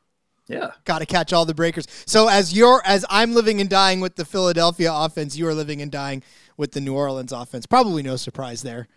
Yeah. 0.47 0.71
Got 0.85 0.99
to 0.99 1.05
catch 1.05 1.33
all 1.33 1.45
the 1.45 1.53
breakers. 1.53 1.87
So 2.07 2.27
as 2.27 2.51
you're 2.51 2.81
as 2.83 3.05
I'm 3.07 3.35
living 3.35 3.61
and 3.61 3.69
dying 3.69 3.99
with 3.99 4.15
the 4.15 4.25
Philadelphia 4.25 4.91
offense, 4.91 5.37
you 5.37 5.47
are 5.47 5.53
living 5.53 5.83
and 5.83 5.91
dying 5.91 6.23
with 6.57 6.71
the 6.71 6.81
New 6.81 6.95
Orleans 6.95 7.31
offense. 7.31 7.67
Probably 7.67 8.01
no 8.01 8.15
surprise 8.15 8.63
there. 8.63 8.87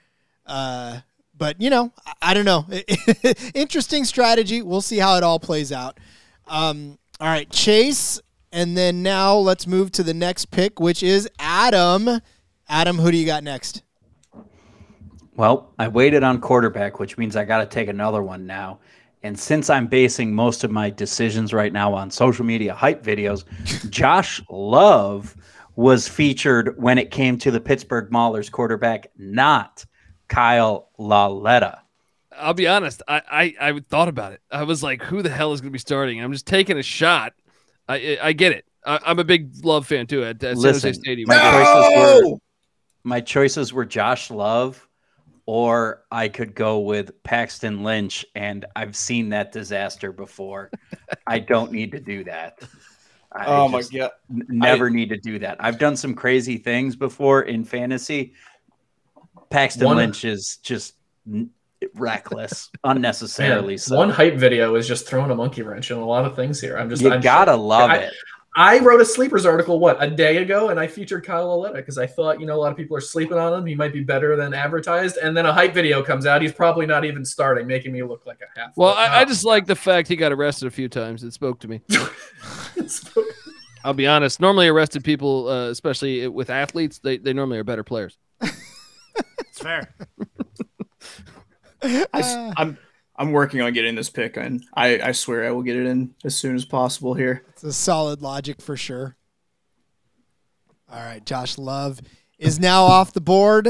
Uh, 0.46 1.00
but 1.36 1.60
you 1.60 1.68
know, 1.68 1.92
I, 2.06 2.12
I 2.22 2.34
don't 2.34 2.46
know. 2.46 2.66
Interesting 3.54 4.04
strategy. 4.04 4.62
We'll 4.62 4.80
see 4.80 4.98
how 4.98 5.16
it 5.16 5.22
all 5.22 5.38
plays 5.38 5.70
out. 5.70 5.98
Um, 6.46 6.98
all 7.20 7.28
right, 7.28 7.50
Chase, 7.50 8.20
and 8.52 8.76
then 8.76 9.02
now 9.02 9.36
let's 9.36 9.66
move 9.66 9.92
to 9.92 10.02
the 10.02 10.14
next 10.14 10.46
pick, 10.46 10.80
which 10.80 11.02
is 11.02 11.28
Adam. 11.38 12.20
Adam, 12.68 12.98
who 12.98 13.10
do 13.10 13.16
you 13.16 13.26
got 13.26 13.44
next? 13.44 13.82
Well, 15.36 15.72
I 15.78 15.88
waited 15.88 16.22
on 16.22 16.40
quarterback, 16.40 16.98
which 16.98 17.16
means 17.16 17.36
I 17.36 17.44
got 17.44 17.58
to 17.58 17.66
take 17.66 17.88
another 17.88 18.22
one 18.22 18.46
now. 18.46 18.80
And 19.22 19.38
since 19.38 19.70
I'm 19.70 19.86
basing 19.86 20.34
most 20.34 20.64
of 20.64 20.70
my 20.70 20.90
decisions 20.90 21.52
right 21.52 21.72
now 21.72 21.92
on 21.94 22.10
social 22.10 22.44
media 22.44 22.74
hype 22.74 23.02
videos, 23.02 23.44
Josh 23.90 24.42
Love 24.50 25.36
was 25.76 26.08
featured 26.08 26.74
when 26.76 26.98
it 26.98 27.10
came 27.10 27.38
to 27.38 27.50
the 27.50 27.60
Pittsburgh 27.60 28.10
Maulers 28.10 28.50
quarterback, 28.50 29.10
not 29.16 29.84
Kyle 30.26 30.88
Lauletta. 30.98 31.82
I'll 32.36 32.54
be 32.54 32.68
honest. 32.68 33.02
I, 33.08 33.22
I 33.30 33.54
I 33.60 33.80
thought 33.88 34.08
about 34.08 34.32
it. 34.32 34.40
I 34.50 34.62
was 34.62 34.82
like, 34.82 35.02
who 35.02 35.22
the 35.22 35.30
hell 35.30 35.52
is 35.52 35.60
going 35.60 35.70
to 35.70 35.72
be 35.72 35.78
starting? 35.78 36.22
I'm 36.22 36.32
just 36.32 36.46
taking 36.46 36.78
a 36.78 36.82
shot. 36.82 37.32
I 37.88 37.94
I, 37.96 38.18
I 38.28 38.32
get 38.32 38.52
it. 38.52 38.64
I, 38.86 39.00
I'm 39.04 39.18
a 39.18 39.24
big 39.24 39.50
Love 39.64 39.86
fan 39.86 40.06
too 40.06 40.22
at, 40.24 40.42
at 40.42 40.56
San 40.58 40.72
Jose 40.72 40.92
Stadium. 40.92 41.28
my 41.28 41.38
choices 41.38 42.22
were 42.22 42.38
my 43.04 43.20
choices 43.20 43.72
were 43.72 43.84
Josh 43.84 44.30
Love, 44.30 44.86
or 45.46 46.02
I 46.10 46.28
could 46.28 46.54
go 46.54 46.80
with 46.80 47.22
Paxton 47.22 47.82
Lynch, 47.82 48.24
and 48.34 48.64
I've 48.76 48.94
seen 48.96 49.30
that 49.30 49.52
disaster 49.52 50.12
before. 50.12 50.70
I 51.26 51.38
don't 51.38 51.72
need 51.72 51.92
to 51.92 52.00
do 52.00 52.24
that. 52.24 52.58
I 53.32 53.46
Oh 53.46 53.68
my 53.68 53.82
god. 53.82 54.10
n- 54.30 54.44
never 54.48 54.90
need 54.90 55.10
to 55.10 55.18
do 55.18 55.38
that. 55.40 55.56
I've 55.60 55.78
done 55.78 55.96
some 55.96 56.14
crazy 56.14 56.56
things 56.56 56.96
before 56.96 57.42
in 57.42 57.64
fantasy. 57.64 58.34
Paxton 59.50 59.86
One- 59.86 59.96
Lynch 59.98 60.24
is 60.24 60.58
just 60.62 60.94
n- 61.30 61.50
reckless, 61.94 62.70
unnecessarily 62.84 63.74
Man, 63.74 63.78
so. 63.78 63.96
One 63.96 64.10
hype 64.10 64.34
video 64.34 64.74
is 64.74 64.86
just 64.88 65.06
throwing 65.06 65.30
a 65.30 65.34
monkey 65.34 65.62
wrench 65.62 65.90
in 65.90 65.98
a 65.98 66.04
lot 66.06 66.24
of 66.24 66.34
things 66.36 66.60
here. 66.60 66.76
I'm 66.76 66.88
just 66.90 67.02
you 67.02 67.12
I'm 67.12 67.20
gotta 67.20 67.52
sure- 67.52 67.58
love 67.58 67.90
I- 67.90 67.96
it. 67.96 68.12
I 68.56 68.80
wrote 68.80 69.00
a 69.00 69.04
sleepers 69.04 69.46
article 69.46 69.78
what 69.78 70.02
a 70.02 70.10
day 70.10 70.38
ago, 70.38 70.70
and 70.70 70.80
I 70.80 70.88
featured 70.88 71.24
Kyle 71.24 71.46
Lauletta 71.46 71.76
because 71.76 71.96
I 71.96 72.08
thought 72.08 72.40
you 72.40 72.46
know 72.46 72.56
a 72.56 72.58
lot 72.60 72.72
of 72.72 72.76
people 72.76 72.96
are 72.96 73.00
sleeping 73.00 73.38
on 73.38 73.52
him. 73.52 73.64
He 73.66 73.76
might 73.76 73.92
be 73.92 74.02
better 74.02 74.34
than 74.34 74.52
advertised, 74.52 75.16
and 75.18 75.36
then 75.36 75.46
a 75.46 75.52
hype 75.52 75.74
video 75.74 76.02
comes 76.02 76.26
out. 76.26 76.42
He's 76.42 76.52
probably 76.54 76.84
not 76.84 77.04
even 77.04 77.24
starting, 77.24 77.68
making 77.68 77.92
me 77.92 78.02
look 78.02 78.26
like 78.26 78.40
a 78.40 78.58
half. 78.58 78.72
Well. 78.76 78.94
I, 78.94 79.20
I 79.20 79.24
just 79.26 79.44
like 79.44 79.66
the 79.66 79.76
fact 79.76 80.08
he 80.08 80.16
got 80.16 80.32
arrested 80.32 80.66
a 80.66 80.72
few 80.72 80.88
times. 80.88 81.22
It 81.22 81.32
spoke 81.34 81.60
to 81.60 81.68
me. 81.68 81.82
I'll 83.84 83.94
be 83.94 84.08
honest. 84.08 84.40
Normally, 84.40 84.66
arrested 84.66 85.04
people, 85.04 85.48
uh, 85.48 85.68
especially 85.68 86.26
with 86.26 86.50
athletes, 86.50 86.98
they, 86.98 87.18
they 87.18 87.32
normally 87.32 87.58
are 87.58 87.64
better 87.64 87.84
players. 87.84 88.18
It's 88.40 89.60
fair. 89.60 89.94
I, 92.12 92.18
s- 92.18 92.54
I'm 92.56 92.78
I'm 93.16 93.32
working 93.32 93.60
on 93.60 93.72
getting 93.72 93.94
this 93.94 94.10
pick, 94.10 94.36
and 94.36 94.64
I, 94.74 95.00
I 95.00 95.12
swear 95.12 95.44
I 95.46 95.50
will 95.50 95.62
get 95.62 95.76
it 95.76 95.86
in 95.86 96.14
as 96.24 96.36
soon 96.36 96.54
as 96.54 96.64
possible 96.64 97.14
here. 97.14 97.42
It's 97.48 97.64
a 97.64 97.72
solid 97.72 98.22
logic 98.22 98.60
for 98.62 98.76
sure. 98.76 99.16
All 100.90 101.00
right, 101.00 101.24
Josh 101.26 101.58
Love 101.58 102.00
is 102.38 102.58
now 102.60 102.84
off 102.84 103.12
the 103.12 103.20
board. 103.20 103.68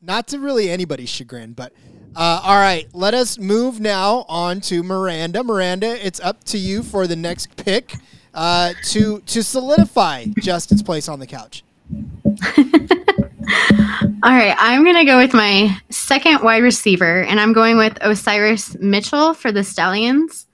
Not 0.00 0.28
to 0.28 0.38
really 0.38 0.68
anybody's 0.70 1.08
chagrin, 1.08 1.52
but 1.52 1.72
uh, 2.16 2.40
all 2.42 2.56
right, 2.56 2.86
let 2.92 3.14
us 3.14 3.38
move 3.38 3.80
now 3.80 4.24
on 4.28 4.60
to 4.62 4.82
Miranda. 4.82 5.42
Miranda, 5.44 6.04
it's 6.06 6.20
up 6.20 6.42
to 6.44 6.58
you 6.58 6.82
for 6.82 7.06
the 7.06 7.16
next 7.16 7.56
pick 7.56 7.94
uh, 8.34 8.72
to 8.84 9.20
to 9.20 9.42
solidify 9.42 10.26
Justin's 10.40 10.82
place 10.82 11.08
on 11.08 11.18
the 11.20 11.26
couch. 11.26 11.62
All 14.20 14.32
right, 14.32 14.56
I'm 14.58 14.82
going 14.82 14.96
to 14.96 15.04
go 15.04 15.16
with 15.16 15.32
my 15.32 15.78
second 15.90 16.42
wide 16.42 16.64
receiver, 16.64 17.22
and 17.22 17.38
I'm 17.38 17.52
going 17.52 17.76
with 17.76 17.96
Osiris 18.00 18.76
Mitchell 18.80 19.32
for 19.32 19.52
the 19.52 19.62
Stallions. 19.62 20.48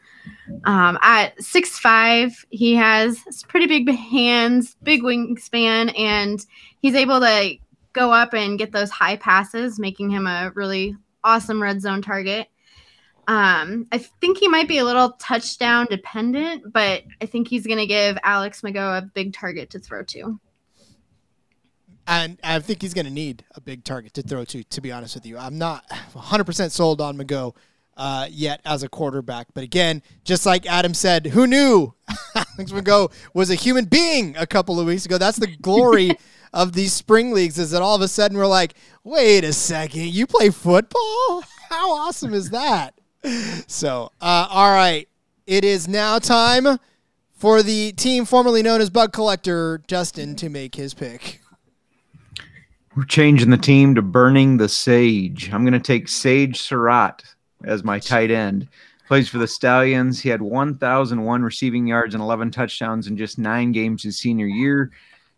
Um, 0.65 0.99
at 1.01 1.39
6'5, 1.39 2.45
he 2.51 2.75
has 2.75 3.25
pretty 3.49 3.67
big 3.67 3.89
hands, 3.89 4.77
big 4.83 5.03
wingspan, 5.03 5.99
and 5.99 6.45
he's 6.83 6.95
able 6.95 7.21
to 7.21 7.57
go 7.95 8.13
up 8.13 8.35
and 8.35 8.59
get 8.59 8.71
those 8.71 8.91
high 8.91 9.17
passes, 9.17 9.79
making 9.79 10.11
him 10.11 10.27
a 10.27 10.53
really 10.55 10.95
awesome 11.23 11.63
red 11.63 11.81
zone 11.81 12.03
target. 12.03 12.49
Um, 13.29 13.87
I 13.91 13.97
think 13.97 14.37
he 14.37 14.47
might 14.47 14.69
be 14.69 14.77
a 14.77 14.85
little 14.85 15.13
touchdown 15.13 15.87
dependent, 15.89 16.71
but 16.71 17.05
I 17.23 17.25
think 17.25 17.49
he's 17.49 17.67
going 17.67 17.79
to 17.79 17.87
give 17.87 18.19
Alex 18.25 18.61
McGough 18.61 18.99
a 18.99 19.11
big 19.15 19.33
target 19.33 19.71
to 19.71 19.79
throw 19.79 20.03
to. 20.03 20.39
And 22.07 22.39
I 22.45 22.59
think 22.59 22.83
he's 22.83 22.95
going 22.95 23.07
to 23.07 23.13
need 23.13 23.45
a 23.55 23.61
big 23.61 23.85
target 23.85 24.15
to 24.15 24.23
throw 24.23 24.45
to, 24.45 24.63
to 24.63 24.81
be 24.81 24.93
honest 24.93 25.15
with 25.15 25.27
you. 25.27 25.39
I'm 25.39 25.57
not 25.59 25.89
100% 26.15 26.71
sold 26.71 27.01
on 27.01 27.17
McGough 27.17 27.55
uh, 27.97 28.27
yet 28.31 28.61
as 28.65 28.83
a 28.83 28.89
quarterback. 28.89 29.49
But 29.55 29.65
again, 29.65 30.03
just 30.25 30.47
like 30.47 30.67
Adam 30.67 30.95
said, 30.95 31.27
who 31.29 31.47
knew 31.47 31.95
Alex 32.35 32.73
McGough 32.73 33.13
was 33.33 33.51
a 33.51 33.55
human 33.55 33.87
being 33.87 34.37
a 34.37 34.47
couple 34.47 34.79
of 34.79 34.87
weeks 34.87 35.07
ago? 35.07 35.19
That's 35.19 35.39
the 35.39 35.47
glory 35.47 36.13
of 36.53 36.73
these 36.73 36.93
spring 36.93 37.33
leagues 37.33 37.59
is 37.59 37.71
that 37.71 37.83
all 37.83 37.95
of 37.95 38.03
a 38.03 38.09
sudden 38.09 38.37
we're 38.37 38.47
like, 38.47 38.75
wait 39.03 39.45
a 39.45 39.53
second, 39.53 40.09
you 40.09 40.27
play 40.27 40.51
football? 40.51 41.43
How 41.71 41.93
awesome 41.93 42.35
is 42.35 42.51
that? 42.51 42.95
So, 43.67 44.13
uh, 44.21 44.47
all 44.51 44.71
right. 44.71 45.09
It 45.47 45.65
is 45.65 45.89
now 45.89 46.19
time 46.19 46.79
for 47.37 47.63
the 47.63 47.93
team 47.93 48.25
formerly 48.25 48.63
known 48.63 48.81
as 48.81 48.91
Bug 48.91 49.13
Collector, 49.13 49.83
Justin, 49.87 50.37
to 50.37 50.49
make 50.49 50.75
his 50.75 50.95
pick. 50.95 51.41
We're 52.97 53.05
changing 53.05 53.51
the 53.51 53.57
team 53.57 53.97
to 53.97 54.03
Burning 54.03 54.57
the 54.57 54.69
Sage. 54.69 55.53
I'm 55.53 55.65
going 55.65 55.73
to 55.73 55.81
take 55.81 56.07
Sage 56.07 56.61
Surratt 56.61 57.25
as 57.65 57.83
my 57.83 57.99
tight 57.99 58.31
end. 58.31 58.69
Plays 59.09 59.29
for 59.29 59.39
the 59.39 59.49
Stallions. 59.49 60.21
He 60.21 60.29
had 60.29 60.41
1,001 60.41 61.43
receiving 61.43 61.89
yards 61.89 62.15
and 62.15 62.23
11 62.23 62.53
touchdowns 62.53 63.09
in 63.09 63.17
just 63.17 63.37
nine 63.37 63.73
games 63.73 64.05
his 64.05 64.17
senior 64.17 64.47
year. 64.47 64.93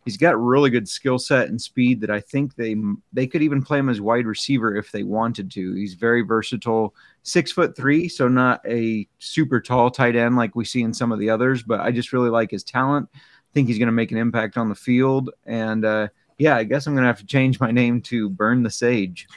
He's 0.04 0.18
got 0.18 0.38
really 0.38 0.68
good 0.68 0.86
skill 0.86 1.18
set 1.18 1.48
and 1.48 1.58
speed 1.58 2.02
that 2.02 2.10
I 2.10 2.20
think 2.20 2.56
they 2.56 2.76
they 3.14 3.26
could 3.26 3.42
even 3.42 3.62
play 3.62 3.78
him 3.78 3.88
as 3.88 4.02
wide 4.02 4.26
receiver 4.26 4.76
if 4.76 4.92
they 4.92 5.02
wanted 5.02 5.50
to. 5.52 5.74
He's 5.74 5.94
very 5.94 6.20
versatile, 6.20 6.94
six 7.22 7.50
foot 7.50 7.74
three, 7.74 8.06
so 8.06 8.28
not 8.28 8.60
a 8.68 9.08
super 9.18 9.62
tall 9.62 9.90
tight 9.90 10.14
end 10.14 10.36
like 10.36 10.54
we 10.54 10.66
see 10.66 10.82
in 10.82 10.92
some 10.92 11.10
of 11.10 11.18
the 11.18 11.30
others. 11.30 11.62
But 11.62 11.80
I 11.80 11.90
just 11.90 12.12
really 12.12 12.30
like 12.30 12.50
his 12.50 12.62
talent. 12.62 13.08
I 13.14 13.18
think 13.54 13.66
he's 13.66 13.78
going 13.78 13.86
to 13.86 13.92
make 13.92 14.12
an 14.12 14.18
impact 14.18 14.58
on 14.58 14.68
the 14.68 14.74
field, 14.74 15.30
and 15.46 15.84
uh, 15.84 16.08
yeah, 16.38 16.56
I 16.56 16.64
guess 16.64 16.86
I'm 16.86 16.94
going 16.94 17.02
to 17.02 17.08
have 17.08 17.20
to 17.20 17.26
change 17.26 17.60
my 17.60 17.70
name 17.70 18.00
to 18.02 18.28
Burn 18.28 18.62
the 18.62 18.70
Sage 18.70 19.28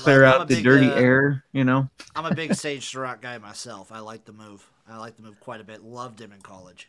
clear 0.00 0.24
I'm 0.24 0.40
out 0.40 0.48
the 0.48 0.56
big, 0.56 0.64
dirty 0.64 0.90
uh, 0.90 0.94
air, 0.94 1.44
you 1.52 1.64
know. 1.64 1.88
I'm 2.16 2.26
a 2.26 2.34
big 2.34 2.54
Sage 2.54 2.86
Surratt 2.86 3.20
guy 3.20 3.38
myself. 3.38 3.92
I 3.92 4.00
like 4.00 4.24
the 4.24 4.32
move. 4.32 4.68
I 4.88 4.96
like 4.96 5.16
the 5.16 5.22
move 5.22 5.38
quite 5.40 5.60
a 5.60 5.64
bit. 5.64 5.82
Loved 5.84 6.20
him 6.20 6.32
in 6.32 6.40
college. 6.40 6.88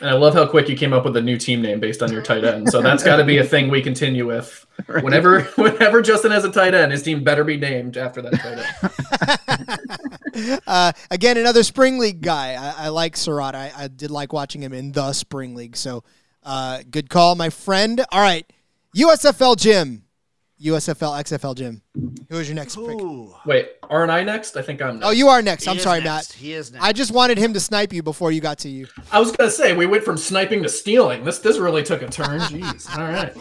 And 0.00 0.10
I 0.10 0.14
love 0.14 0.34
how 0.34 0.46
quick 0.46 0.68
you 0.68 0.76
came 0.76 0.92
up 0.92 1.04
with 1.04 1.16
a 1.16 1.20
new 1.20 1.38
team 1.38 1.62
name 1.62 1.80
based 1.80 2.02
on 2.02 2.12
your 2.12 2.22
tight 2.22 2.44
end. 2.44 2.68
So 2.70 2.82
that's 2.82 3.02
got 3.02 3.16
to 3.16 3.24
be 3.24 3.38
a 3.38 3.44
thing 3.44 3.68
we 3.68 3.82
continue 3.82 4.26
with. 4.26 4.66
Right. 4.88 5.04
Whenever, 5.04 5.42
whenever 5.56 6.02
Justin 6.02 6.32
has 6.32 6.44
a 6.44 6.50
tight 6.50 6.74
end, 6.74 6.90
his 6.90 7.04
team 7.04 7.22
better 7.22 7.44
be 7.44 7.56
named 7.56 7.96
after 7.96 8.20
that 8.22 8.32
tight 8.32 9.78
end. 10.34 10.60
uh, 10.66 10.92
again, 11.10 11.36
another 11.36 11.62
spring 11.62 11.98
league 11.98 12.20
guy. 12.20 12.54
I, 12.54 12.86
I 12.86 12.88
like 12.88 13.16
Surratt. 13.16 13.54
I, 13.54 13.70
I 13.76 13.86
did 13.86 14.10
like 14.10 14.32
watching 14.32 14.60
him 14.60 14.72
in 14.72 14.90
the 14.90 15.12
spring 15.12 15.54
league. 15.54 15.76
So, 15.76 16.02
uh, 16.42 16.82
good 16.90 17.08
call, 17.08 17.34
my 17.34 17.50
friend. 17.50 18.04
All 18.10 18.20
right, 18.20 18.50
USFL 18.96 19.56
Jim, 19.56 20.01
USFL 20.62 21.22
XFL 21.22 21.56
Jim. 21.56 21.82
Who 22.30 22.38
is 22.38 22.48
your 22.48 22.54
next 22.54 22.76
pick? 22.76 22.98
Wait, 23.44 23.70
aren't 23.90 24.10
I 24.10 24.22
next? 24.22 24.56
I 24.56 24.62
think 24.62 24.80
I'm 24.80 25.00
next. 25.00 25.06
Oh, 25.06 25.10
you 25.10 25.28
are 25.28 25.42
next. 25.42 25.64
He 25.64 25.70
I'm 25.70 25.76
is 25.76 25.82
sorry, 25.82 26.00
next. 26.00 26.30
Matt. 26.30 26.38
He 26.38 26.52
is 26.52 26.72
next. 26.72 26.84
I 26.84 26.92
just 26.92 27.12
wanted 27.12 27.38
him 27.38 27.52
to 27.54 27.60
snipe 27.60 27.92
you 27.92 28.02
before 28.02 28.32
you 28.32 28.40
got 28.40 28.58
to 28.58 28.68
you. 28.68 28.86
I 29.10 29.18
was 29.18 29.32
gonna 29.32 29.50
say 29.50 29.74
we 29.74 29.86
went 29.86 30.04
from 30.04 30.16
sniping 30.16 30.62
to 30.62 30.68
stealing. 30.68 31.24
This 31.24 31.38
this 31.40 31.58
really 31.58 31.82
took 31.82 32.02
a 32.02 32.08
turn. 32.08 32.40
Jeez. 32.40 32.96
All 32.96 33.04
right. 33.04 33.36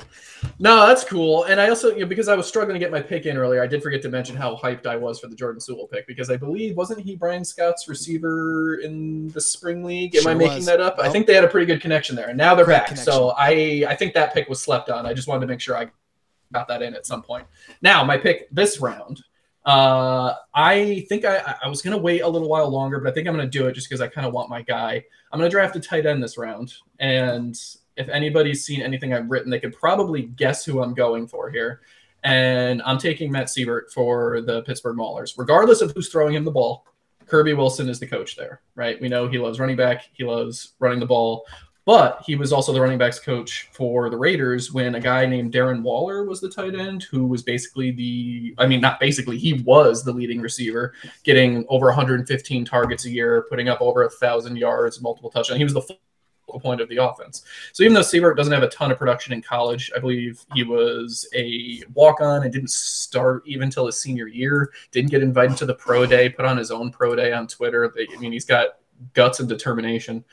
No, 0.60 0.88
that's 0.88 1.04
cool. 1.04 1.44
And 1.44 1.62
I 1.62 1.70
also, 1.70 1.92
you 1.92 2.00
know, 2.02 2.08
because 2.08 2.28
I 2.28 2.36
was 2.36 2.48
struggling 2.48 2.74
to 2.74 2.80
get 2.80 2.92
my 2.92 3.02
pick 3.02 3.26
in 3.26 3.38
earlier, 3.38 3.62
I 3.62 3.68
did 3.68 3.84
forget 3.84 4.02
to 4.02 4.10
mention 4.10 4.36
how 4.36 4.56
hyped 4.56 4.88
I 4.88 4.96
was 4.96 5.20
for 5.20 5.28
the 5.28 5.36
Jordan 5.36 5.60
Suell 5.60 5.90
pick 5.90 6.08
because 6.08 6.30
I 6.32 6.38
believe 6.38 6.76
wasn't 6.76 7.02
he 7.02 7.16
Bryan 7.16 7.46
Scott's 7.46 7.88
receiver 7.88 8.80
in 8.84 9.28
the 9.30 9.42
spring 9.42 9.84
league? 9.84 10.16
Am 10.16 10.28
I 10.28 10.34
making 10.34 10.58
was. 10.58 10.66
that 10.66 10.82
up? 10.82 11.00
I 11.00 11.10
think 11.10 11.28
they 11.28 11.36
had 11.36 11.44
a 11.44 11.48
pretty 11.48 11.68
good 11.68 11.82
connection 11.82 12.16
there, 12.16 12.30
and 12.30 12.38
now 12.38 12.56
they're 12.56 12.66
Great 12.66 12.88
back. 12.88 12.98
So 12.98 13.34
I 13.38 13.86
I 13.88 13.96
think 13.96 14.14
that 14.16 14.34
pick 14.34 14.50
was 14.50 14.62
slept 14.62 14.90
on. 14.90 15.06
I 15.06 15.14
just 15.14 15.28
wanted 15.28 15.42
to 15.42 15.48
make 15.48 15.60
sure 15.60 15.78
I 15.78 15.90
got 16.52 16.68
that 16.68 16.82
in 16.82 16.96
at 16.96 17.06
some 17.06 17.22
point. 17.22 17.46
Now 17.82 18.04
my 18.04 18.18
pick 18.18 18.50
this 18.52 18.80
round. 18.80 19.24
Uh, 19.64 20.34
I 20.56 21.06
think 21.08 21.24
I, 21.24 21.56
I 21.64 21.68
was 21.68 21.82
gonna 21.82 21.98
wait 21.98 22.22
a 22.22 22.28
little 22.28 22.50
while 22.50 22.70
longer, 22.70 23.00
but 23.00 23.10
I 23.10 23.14
think 23.14 23.28
I'm 23.28 23.36
gonna 23.36 23.48
do 23.48 23.68
it 23.68 23.74
just 23.74 23.90
because 23.90 24.02
I 24.02 24.08
kind 24.08 24.26
of 24.26 24.34
want 24.34 24.50
my 24.50 24.62
guy. 24.62 25.04
I'm 25.32 25.40
gonna 25.40 25.50
draft 25.50 25.76
a 25.76 25.80
tight 25.80 26.06
end 26.06 26.24
this 26.24 26.38
round, 26.38 26.74
and 27.00 27.56
if 27.98 28.10
anybody's 28.10 28.66
seen 28.66 28.82
anything 28.82 29.14
I've 29.14 29.30
written, 29.30 29.52
they 29.52 29.60
could 29.60 29.78
probably 29.78 30.24
guess 30.24 30.66
who 30.66 30.82
I'm 30.82 30.94
going 30.94 31.28
for 31.28 31.50
here. 31.50 31.82
And 32.24 32.82
I'm 32.84 32.98
taking 32.98 33.32
Matt 33.32 33.48
Seybert 33.48 33.92
for 33.92 34.42
the 34.42 34.62
Pittsburgh 34.64 34.98
Maulers, 34.98 35.38
regardless 35.38 35.82
of 35.82 35.92
who's 35.92 36.10
throwing 36.10 36.36
him 36.36 36.46
the 36.46 36.52
ball. 36.52 36.86
Kirby 37.26 37.54
Wilson 37.54 37.90
is 37.90 38.00
the 38.00 38.08
coach 38.08 38.36
there, 38.36 38.62
right? 38.76 39.00
We 39.00 39.08
know 39.08 39.28
he 39.28 39.40
loves 39.40 39.60
running 39.60 39.78
back, 39.78 40.10
he 40.14 40.24
loves 40.24 40.74
running 40.80 41.00
the 41.00 41.06
ball, 41.06 41.46
but 41.86 42.22
he 42.26 42.36
was 42.36 42.54
also 42.54 42.72
the 42.72 42.82
running 42.82 42.98
backs 42.98 43.20
coach 43.20 43.70
for 43.72 44.10
the 44.10 44.18
Raiders 44.18 44.72
when 44.72 44.96
a 44.96 45.00
guy 45.00 45.26
named 45.26 45.52
Darren 45.52 45.82
Waller 45.82 46.24
was 46.24 46.40
the 46.40 46.50
tight 46.50 46.76
end, 46.76 47.04
who 47.04 47.26
was 47.26 47.42
basically 47.42 47.92
the, 47.92 48.54
I 48.58 48.68
mean, 48.68 48.82
not 48.82 49.00
basically, 49.00 49.38
he 49.38 49.54
was 49.64 50.04
the 50.04 50.12
leading 50.12 50.42
receiver, 50.42 50.94
getting 51.24 51.66
over 51.70 51.88
115 51.88 52.66
targets 52.66 53.06
a 53.06 53.10
year, 53.10 53.46
putting 53.50 53.68
up 53.68 53.82
over 53.82 54.04
a 54.04 54.10
thousand 54.10 54.58
yards, 54.58 55.02
multiple 55.02 55.32
touchdowns. 55.32 55.58
He 55.58 55.64
was 55.64 55.74
the 55.74 55.82
focal 55.82 56.60
point 56.60 56.82
of 56.82 56.90
the 56.90 56.98
offense. 56.98 57.44
So 57.74 57.84
even 57.84 57.96
though 57.96 58.02
Seybert 58.02 58.38
doesn't 58.38 58.54
have 58.54 58.64
a 58.64 58.70
ton 58.70 58.92
of 58.92 59.00
production 59.00 59.34
in 59.34 59.42
college, 59.42 59.92
I 59.96 60.00
believe 60.00 60.46
he 60.54 60.64
was 60.64 61.28
a 61.34 61.82
walk-on 61.94 62.44
and 62.44 62.54
didn't 62.54 62.72
start 62.72 63.44
even 63.48 63.64
until 63.64 63.88
his 63.88 64.00
senior 64.00 64.28
year. 64.28 64.72
Didn't 64.92 65.10
get 65.10 65.24
invited 65.24 65.58
to 65.58 65.66
the 65.66 65.74
pro 65.74 66.06
day. 66.06 66.30
Put 66.30 66.46
on 66.46 66.58
his 66.58 66.70
own 66.70 66.92
pro 66.92 67.16
day 67.16 67.32
on 67.34 67.48
Twitter. 67.48 67.92
I 67.98 68.20
mean, 68.20 68.32
he's 68.32 68.46
got 68.46 68.78
guts 69.14 69.40
and 69.40 69.50
determination. 69.50 70.24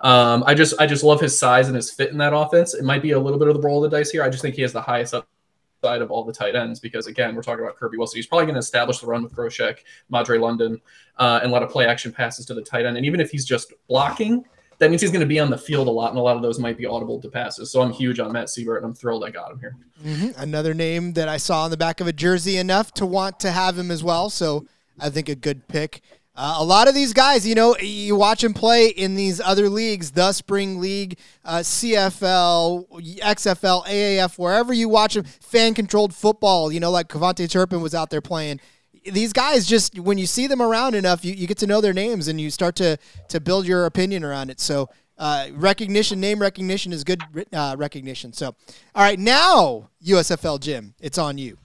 Um, 0.00 0.44
I 0.46 0.54
just 0.54 0.74
I 0.80 0.86
just 0.86 1.02
love 1.02 1.20
his 1.20 1.36
size 1.38 1.66
and 1.66 1.76
his 1.76 1.90
fit 1.90 2.10
in 2.10 2.18
that 2.18 2.34
offense. 2.34 2.74
It 2.74 2.84
might 2.84 3.02
be 3.02 3.12
a 3.12 3.18
little 3.18 3.38
bit 3.38 3.48
of 3.48 3.54
the 3.54 3.60
roll 3.60 3.84
of 3.84 3.90
the 3.90 3.96
dice 3.96 4.10
here. 4.10 4.22
I 4.22 4.28
just 4.28 4.42
think 4.42 4.54
he 4.54 4.62
has 4.62 4.72
the 4.72 4.80
highest 4.80 5.14
upside 5.14 6.02
of 6.02 6.10
all 6.10 6.24
the 6.24 6.32
tight 6.32 6.54
ends 6.54 6.80
because 6.80 7.06
again, 7.06 7.34
we're 7.34 7.42
talking 7.42 7.64
about 7.64 7.76
Kirby 7.76 7.96
Wilson. 7.98 8.18
He's 8.18 8.26
probably 8.26 8.46
going 8.46 8.54
to 8.54 8.60
establish 8.60 9.00
the 9.00 9.06
run 9.06 9.22
with 9.22 9.34
Groshek, 9.34 9.78
Madre 10.08 10.38
London, 10.38 10.80
uh, 11.18 11.40
and 11.42 11.50
a 11.50 11.52
lot 11.52 11.62
of 11.62 11.70
play 11.70 11.86
action 11.86 12.12
passes 12.12 12.46
to 12.46 12.54
the 12.54 12.62
tight 12.62 12.86
end. 12.86 12.96
And 12.96 13.06
even 13.06 13.20
if 13.20 13.30
he's 13.30 13.44
just 13.44 13.72
blocking, 13.88 14.44
that 14.78 14.90
means 14.90 15.02
he's 15.02 15.10
going 15.10 15.20
to 15.20 15.26
be 15.26 15.40
on 15.40 15.50
the 15.50 15.58
field 15.58 15.88
a 15.88 15.90
lot, 15.90 16.10
and 16.10 16.18
a 16.18 16.22
lot 16.22 16.36
of 16.36 16.42
those 16.42 16.58
might 16.60 16.76
be 16.76 16.86
audible 16.86 17.20
to 17.20 17.28
passes. 17.28 17.70
So 17.70 17.82
I'm 17.82 17.90
huge 17.92 18.20
on 18.20 18.32
Matt 18.32 18.46
Seybert, 18.46 18.76
and 18.76 18.86
I'm 18.86 18.94
thrilled 18.94 19.24
I 19.24 19.30
got 19.30 19.50
him 19.50 19.58
here. 19.58 19.76
hmm 20.00 20.28
Another 20.36 20.74
name 20.74 21.14
that 21.14 21.28
I 21.28 21.36
saw 21.36 21.64
on 21.64 21.70
the 21.70 21.76
back 21.76 22.00
of 22.00 22.06
a 22.06 22.12
jersey 22.12 22.56
enough 22.56 22.92
to 22.94 23.06
want 23.06 23.40
to 23.40 23.50
have 23.50 23.76
him 23.76 23.90
as 23.90 24.04
well. 24.04 24.30
So 24.30 24.66
I 25.00 25.10
think 25.10 25.28
a 25.28 25.34
good 25.34 25.66
pick. 25.68 26.00
Uh, 26.40 26.54
a 26.58 26.64
lot 26.64 26.86
of 26.86 26.94
these 26.94 27.12
guys, 27.12 27.44
you 27.44 27.56
know, 27.56 27.76
you 27.78 28.14
watch 28.14 28.42
them 28.42 28.54
play 28.54 28.90
in 28.90 29.16
these 29.16 29.40
other 29.40 29.68
leagues, 29.68 30.12
the 30.12 30.32
Spring 30.32 30.78
League, 30.78 31.18
uh, 31.44 31.58
CFL, 31.58 32.86
XFL, 33.18 33.84
AAF, 33.84 34.38
wherever 34.38 34.72
you 34.72 34.88
watch 34.88 35.14
them, 35.14 35.24
fan 35.24 35.74
controlled 35.74 36.14
football, 36.14 36.70
you 36.70 36.78
know, 36.78 36.92
like 36.92 37.08
KaVontae 37.08 37.50
Turpin 37.50 37.80
was 37.80 37.92
out 37.92 38.10
there 38.10 38.20
playing. 38.20 38.60
These 39.04 39.32
guys 39.32 39.66
just, 39.66 39.98
when 39.98 40.16
you 40.16 40.26
see 40.26 40.46
them 40.46 40.62
around 40.62 40.94
enough, 40.94 41.24
you, 41.24 41.34
you 41.34 41.48
get 41.48 41.58
to 41.58 41.66
know 41.66 41.80
their 41.80 41.92
names 41.92 42.28
and 42.28 42.40
you 42.40 42.52
start 42.52 42.76
to, 42.76 42.98
to 43.30 43.40
build 43.40 43.66
your 43.66 43.86
opinion 43.86 44.22
around 44.22 44.48
it. 44.48 44.60
So 44.60 44.90
uh, 45.18 45.48
recognition, 45.54 46.20
name 46.20 46.40
recognition 46.40 46.92
is 46.92 47.02
good 47.02 47.20
uh, 47.52 47.74
recognition. 47.76 48.32
So, 48.32 48.54
all 48.94 49.02
right, 49.02 49.18
now 49.18 49.90
USFL 50.06 50.60
Jim, 50.60 50.94
it's 51.00 51.18
on 51.18 51.36
you. 51.36 51.58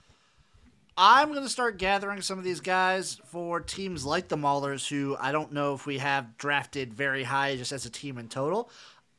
I'm 0.96 1.32
going 1.32 1.42
to 1.42 1.48
start 1.48 1.78
gathering 1.78 2.22
some 2.22 2.38
of 2.38 2.44
these 2.44 2.60
guys 2.60 3.20
for 3.26 3.60
teams 3.60 4.04
like 4.04 4.28
the 4.28 4.36
Maulers, 4.36 4.88
who 4.88 5.16
I 5.18 5.32
don't 5.32 5.52
know 5.52 5.74
if 5.74 5.86
we 5.86 5.98
have 5.98 6.36
drafted 6.38 6.94
very 6.94 7.24
high 7.24 7.56
just 7.56 7.72
as 7.72 7.84
a 7.84 7.90
team 7.90 8.16
in 8.18 8.28
total. 8.28 8.70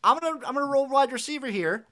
I'm 0.04 0.20
gonna 0.20 0.46
I'm 0.46 0.54
gonna 0.54 0.72
roll 0.72 0.88
wide 0.88 1.12
receiver 1.12 1.48
here. 1.48 1.86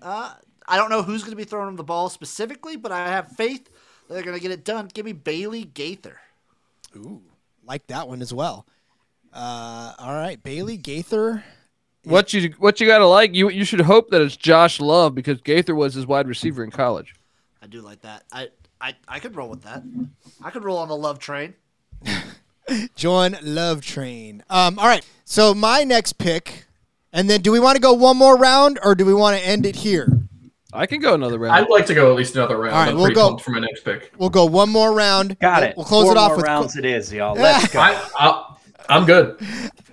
Uh, 0.00 0.34
I 0.68 0.76
don't 0.76 0.90
know 0.90 1.02
who's 1.02 1.22
going 1.22 1.32
to 1.32 1.36
be 1.36 1.44
throwing 1.44 1.66
them 1.66 1.76
the 1.76 1.84
ball 1.84 2.08
specifically, 2.08 2.76
but 2.76 2.92
I 2.92 3.08
have 3.08 3.32
faith 3.32 3.64
that 4.06 4.14
they're 4.14 4.22
going 4.22 4.36
to 4.36 4.42
get 4.42 4.50
it 4.50 4.64
done. 4.64 4.88
Give 4.92 5.04
me 5.04 5.12
Bailey 5.12 5.64
Gaither. 5.64 6.20
Ooh, 6.96 7.22
like 7.64 7.86
that 7.88 8.06
one 8.06 8.22
as 8.22 8.32
well. 8.32 8.66
Uh, 9.32 9.94
all 9.98 10.14
right, 10.14 10.40
Bailey 10.42 10.76
Gaither. 10.76 11.42
What 12.04 12.32
you 12.34 12.54
what 12.58 12.80
you 12.80 12.86
gotta 12.86 13.06
like? 13.06 13.34
You 13.34 13.48
you 13.48 13.64
should 13.64 13.80
hope 13.80 14.10
that 14.10 14.20
it's 14.20 14.36
Josh 14.36 14.78
Love 14.78 15.14
because 15.14 15.40
Gaither 15.40 15.74
was 15.74 15.94
his 15.94 16.06
wide 16.06 16.28
receiver 16.28 16.62
in 16.62 16.70
college. 16.70 17.14
I 17.62 17.66
do 17.66 17.80
like 17.80 18.02
that. 18.02 18.24
I 18.30 18.48
I, 18.84 18.94
I 19.08 19.18
could 19.18 19.34
roll 19.34 19.48
with 19.48 19.62
that. 19.62 19.82
I 20.44 20.50
could 20.50 20.62
roll 20.62 20.76
on 20.76 20.88
the 20.88 20.96
love 20.96 21.18
train. 21.18 21.54
Join 22.96 23.34
Love 23.42 23.80
Train. 23.80 24.42
Um, 24.50 24.78
all 24.78 24.86
right, 24.86 25.06
so 25.24 25.54
my 25.54 25.84
next 25.84 26.14
pick, 26.18 26.66
and 27.10 27.30
then 27.30 27.40
do 27.40 27.50
we 27.50 27.58
want 27.60 27.76
to 27.76 27.80
go 27.80 27.94
one 27.94 28.18
more 28.18 28.36
round 28.36 28.78
or 28.84 28.94
do 28.94 29.06
we 29.06 29.14
want 29.14 29.38
to 29.38 29.42
end 29.46 29.64
it 29.64 29.76
here? 29.76 30.08
I 30.70 30.84
can 30.84 31.00
go 31.00 31.14
another 31.14 31.38
round. 31.38 31.54
I'd 31.54 31.70
like 31.70 31.86
to 31.86 31.94
go 31.94 32.10
at 32.10 32.16
least 32.16 32.36
another 32.36 32.58
round. 32.58 32.74
All 32.74 32.80
right, 32.82 32.90
I'm 32.90 32.96
we'll 32.98 33.10
go- 33.12 33.38
for 33.38 33.52
my 33.52 33.60
next 33.60 33.86
pick. 33.86 34.12
We'll 34.18 34.28
go 34.28 34.44
one 34.44 34.68
more 34.68 34.92
round. 34.92 35.38
Got 35.38 35.60
We'll- 35.62 35.70
it. 35.70 35.76
We'll 35.78 35.86
close 35.86 36.04
Four 36.04 36.12
it 36.12 36.18
off 36.18 36.28
more 36.32 36.36
with 36.36 36.46
rounds. 36.46 36.76
it 36.76 36.84
is, 36.84 37.10
y'all. 37.10 37.34
Let's 37.38 37.72
go. 37.72 37.78
I, 37.80 38.06
I, 38.18 38.54
I'm 38.90 39.06
good. 39.06 39.38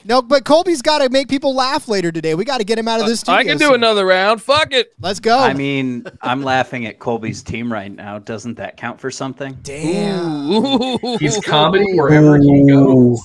No, 0.03 0.21
but 0.21 0.45
Colby's 0.45 0.81
got 0.81 0.99
to 0.99 1.09
make 1.09 1.27
people 1.27 1.53
laugh 1.55 1.87
later 1.87 2.11
today. 2.11 2.35
We 2.35 2.45
got 2.45 2.57
to 2.59 2.63
get 2.63 2.77
him 2.77 2.87
out 2.87 2.99
of 2.99 3.07
this 3.07 3.21
studio. 3.21 3.39
I 3.39 3.43
can 3.43 3.57
do 3.57 3.65
soon. 3.65 3.75
another 3.75 4.05
round. 4.05 4.41
Fuck 4.41 4.73
it. 4.73 4.93
Let's 4.99 5.19
go. 5.19 5.37
I 5.37 5.53
mean, 5.53 6.05
I'm 6.21 6.41
laughing 6.43 6.85
at 6.85 6.99
Colby's 6.99 7.41
team 7.43 7.71
right 7.71 7.91
now. 7.93 8.19
Doesn't 8.19 8.55
that 8.55 8.77
count 8.77 8.99
for 8.99 9.11
something? 9.11 9.57
damn. 9.63 10.51
Ooh. 10.51 11.17
He's 11.19 11.39
comedy 11.39 11.85
wherever 11.93 12.37
he 12.37 12.67
goes. 12.67 13.21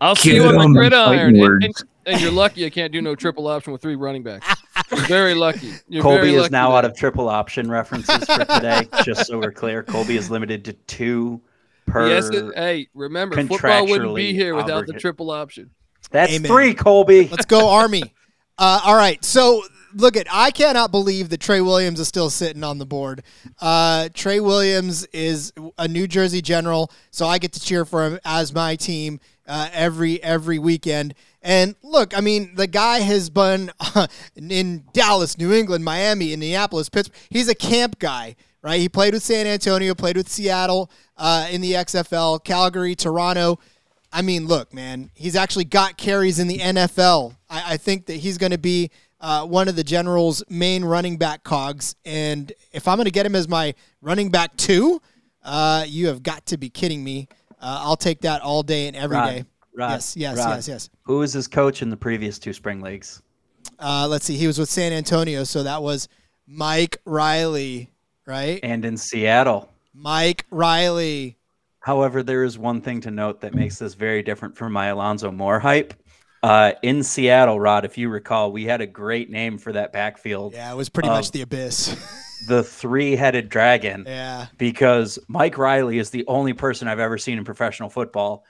I'll 0.00 0.14
see 0.16 0.32
Get 0.32 0.42
you 0.42 0.48
on 0.48 0.72
the 0.72 0.78
gridiron. 0.78 1.36
fighting 1.36 1.42
And, 1.42 1.64
and, 1.64 1.74
and 2.06 2.20
you're 2.20 2.30
lucky 2.30 2.66
I 2.66 2.70
can't 2.70 2.92
do 2.92 3.00
no 3.00 3.14
triple 3.14 3.46
option 3.48 3.72
with 3.72 3.80
three 3.80 3.94
running 3.96 4.22
backs. 4.22 4.46
You're 4.90 5.00
very 5.06 5.34
lucky. 5.34 5.72
You're 5.88 6.02
Colby 6.02 6.32
very 6.32 6.34
is 6.34 6.50
now 6.50 6.68
there. 6.68 6.78
out 6.78 6.84
of 6.84 6.96
triple 6.96 7.28
option 7.30 7.70
references 7.70 8.24
for 8.24 8.44
today. 8.44 8.88
just 9.04 9.26
so 9.26 9.38
we're 9.38 9.52
clear, 9.52 9.82
Colby 9.82 10.16
is 10.16 10.30
limited 10.30 10.64
to 10.66 10.72
two 10.74 11.40
per. 11.86 12.08
Yes, 12.08 12.28
it- 12.28 12.54
hey, 12.54 12.88
remember, 12.94 13.36
football 13.46 13.86
wouldn't 13.86 14.14
be 14.14 14.34
here 14.34 14.54
without 14.54 14.86
the 14.86 14.92
triple 14.92 15.30
option. 15.30 15.70
That's 16.10 16.32
Amen. 16.32 16.50
three, 16.50 16.74
Colby. 16.74 17.28
Let's 17.28 17.46
go, 17.46 17.68
Army. 17.68 18.02
Uh, 18.58 18.80
all 18.86 18.96
right. 18.96 19.22
So 19.22 19.62
look 19.94 20.16
at 20.16 20.26
I 20.30 20.50
cannot 20.50 20.90
believe 20.90 21.30
that 21.30 21.40
Trey 21.40 21.60
Williams 21.60 22.00
is 22.00 22.08
still 22.08 22.30
sitting 22.30 22.62
on 22.62 22.78
the 22.78 22.86
board. 22.86 23.22
Uh, 23.60 24.08
Trey 24.14 24.40
Williams 24.40 25.04
is 25.12 25.52
a 25.78 25.88
New 25.88 26.06
Jersey 26.06 26.40
General, 26.42 26.90
so 27.10 27.26
I 27.26 27.38
get 27.38 27.52
to 27.52 27.60
cheer 27.60 27.84
for 27.84 28.06
him 28.06 28.18
as 28.24 28.54
my 28.54 28.76
team 28.76 29.20
uh, 29.48 29.68
every 29.72 30.22
every 30.22 30.58
weekend. 30.58 31.14
And 31.42 31.76
look, 31.82 32.16
I 32.16 32.20
mean, 32.20 32.54
the 32.54 32.66
guy 32.66 33.00
has 33.00 33.30
been 33.30 33.70
in 34.36 34.84
Dallas, 34.92 35.38
New 35.38 35.52
England, 35.52 35.84
Miami, 35.84 36.32
Indianapolis, 36.32 36.88
Pittsburgh. 36.88 37.16
He's 37.30 37.48
a 37.48 37.54
camp 37.54 37.98
guy, 37.98 38.36
right? 38.62 38.80
He 38.80 38.88
played 38.88 39.14
with 39.14 39.22
San 39.22 39.46
Antonio, 39.46 39.94
played 39.94 40.16
with 40.16 40.28
Seattle 40.28 40.90
uh, 41.16 41.46
in 41.50 41.60
the 41.60 41.72
XFL, 41.72 42.42
Calgary, 42.42 42.94
Toronto. 42.94 43.58
I 44.16 44.22
mean, 44.22 44.46
look, 44.46 44.72
man, 44.72 45.10
he's 45.12 45.36
actually 45.36 45.64
got 45.64 45.98
carries 45.98 46.38
in 46.38 46.48
the 46.48 46.56
NFL. 46.56 47.36
I, 47.50 47.74
I 47.74 47.76
think 47.76 48.06
that 48.06 48.14
he's 48.14 48.38
going 48.38 48.52
to 48.52 48.58
be 48.58 48.90
uh, 49.20 49.44
one 49.44 49.68
of 49.68 49.76
the 49.76 49.84
Generals' 49.84 50.42
main 50.48 50.86
running 50.86 51.18
back 51.18 51.44
cogs. 51.44 51.94
And 52.06 52.50
if 52.72 52.88
I'm 52.88 52.96
going 52.96 53.04
to 53.04 53.10
get 53.10 53.26
him 53.26 53.34
as 53.34 53.46
my 53.46 53.74
running 54.00 54.30
back 54.30 54.56
two, 54.56 55.02
uh, 55.44 55.84
you 55.86 56.06
have 56.06 56.22
got 56.22 56.46
to 56.46 56.56
be 56.56 56.70
kidding 56.70 57.04
me. 57.04 57.28
Uh, 57.60 57.82
I'll 57.82 57.96
take 57.96 58.22
that 58.22 58.40
all 58.40 58.62
day 58.62 58.86
and 58.86 58.96
every 58.96 59.18
Rod, 59.18 59.26
day. 59.26 59.44
Rod, 59.74 59.90
yes, 59.90 60.16
yes, 60.16 60.38
Rod. 60.38 60.48
yes, 60.48 60.68
yes. 60.68 60.90
Who 61.02 61.18
was 61.18 61.34
his 61.34 61.46
coach 61.46 61.82
in 61.82 61.90
the 61.90 61.96
previous 61.96 62.38
two 62.38 62.54
spring 62.54 62.80
leagues? 62.80 63.20
Uh, 63.78 64.06
let's 64.08 64.24
see. 64.24 64.38
He 64.38 64.46
was 64.46 64.58
with 64.58 64.70
San 64.70 64.94
Antonio, 64.94 65.44
so 65.44 65.62
that 65.62 65.82
was 65.82 66.08
Mike 66.46 67.02
Riley, 67.04 67.90
right? 68.24 68.60
And 68.62 68.82
in 68.82 68.96
Seattle. 68.96 69.70
Mike 69.92 70.46
Riley. 70.50 71.36
However, 71.86 72.24
there 72.24 72.42
is 72.42 72.58
one 72.58 72.80
thing 72.80 73.00
to 73.02 73.12
note 73.12 73.42
that 73.42 73.54
makes 73.54 73.78
this 73.78 73.94
very 73.94 74.20
different 74.20 74.56
from 74.56 74.72
my 74.72 74.86
Alonzo 74.88 75.30
Moore 75.30 75.60
hype. 75.60 75.94
Uh, 76.42 76.72
in 76.82 77.04
Seattle, 77.04 77.60
Rod, 77.60 77.84
if 77.84 77.96
you 77.96 78.08
recall, 78.08 78.50
we 78.50 78.64
had 78.64 78.80
a 78.80 78.88
great 78.88 79.30
name 79.30 79.56
for 79.56 79.72
that 79.72 79.92
backfield. 79.92 80.52
Yeah, 80.54 80.72
it 80.72 80.74
was 80.74 80.88
pretty 80.88 81.08
Um, 81.08 81.14
much 81.14 81.30
the 81.30 81.42
abyss. 81.42 81.94
The 82.48 82.62
three 82.64 83.14
headed 83.16 83.48
dragon. 83.48 84.04
yeah. 84.06 84.46
because 84.58 85.18
Mike 85.28 85.56
Riley 85.56 85.98
is 85.98 86.10
the 86.10 86.24
only 86.26 86.52
person 86.52 86.86
I've 86.88 86.98
ever 87.00 87.18
seen 87.18 87.38
in 87.38 87.44
professional 87.44 87.88
football 87.88 88.44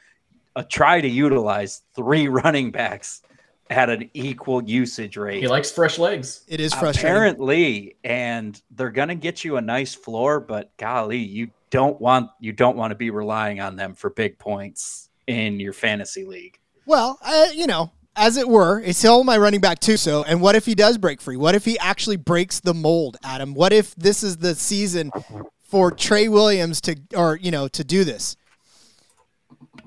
uh, 0.56 0.64
try 0.68 1.00
to 1.02 1.06
utilize 1.08 1.82
three 1.94 2.26
running 2.40 2.70
backs 2.72 3.22
at 3.70 3.88
an 3.90 4.10
equal 4.14 4.62
usage 4.64 5.16
rate. 5.18 5.40
He 5.42 5.46
likes 5.48 5.70
fresh 5.70 5.98
legs. 5.98 6.42
It 6.48 6.58
is 6.58 6.72
frustrating. 6.74 7.10
Apparently, 7.10 7.96
and 8.02 8.60
they're 8.70 8.90
gonna 8.90 9.14
get 9.14 9.44
you 9.44 9.56
a 9.56 9.60
nice 9.62 9.94
floor, 9.94 10.40
but 10.40 10.74
golly, 10.78 11.18
you 11.18 11.50
don't 11.76 12.00
want 12.00 12.30
you 12.40 12.52
don't 12.52 12.74
want 12.74 12.90
to 12.90 12.94
be 12.94 13.10
relying 13.10 13.60
on 13.60 13.76
them 13.76 13.92
for 13.92 14.08
big 14.08 14.38
points 14.38 15.10
in 15.26 15.60
your 15.60 15.74
fantasy 15.74 16.24
league. 16.24 16.58
Well, 16.86 17.18
uh, 17.22 17.48
you 17.52 17.66
know, 17.66 17.92
as 18.16 18.38
it 18.38 18.48
were, 18.48 18.80
it's 18.80 18.98
still 18.98 19.24
my 19.24 19.36
running 19.36 19.60
back 19.60 19.80
too. 19.80 19.98
So, 19.98 20.22
and 20.22 20.40
what 20.40 20.56
if 20.56 20.64
he 20.64 20.74
does 20.74 20.96
break 20.96 21.20
free? 21.20 21.36
What 21.36 21.54
if 21.54 21.66
he 21.66 21.78
actually 21.78 22.16
breaks 22.16 22.60
the 22.60 22.72
mold, 22.72 23.18
Adam? 23.22 23.52
What 23.52 23.74
if 23.74 23.94
this 23.94 24.22
is 24.22 24.38
the 24.38 24.54
season 24.54 25.12
for 25.60 25.90
Trey 25.90 26.28
Williams 26.28 26.80
to, 26.80 26.96
or 27.14 27.36
you 27.36 27.50
know, 27.50 27.68
to 27.68 27.84
do 27.84 28.04
this? 28.04 28.38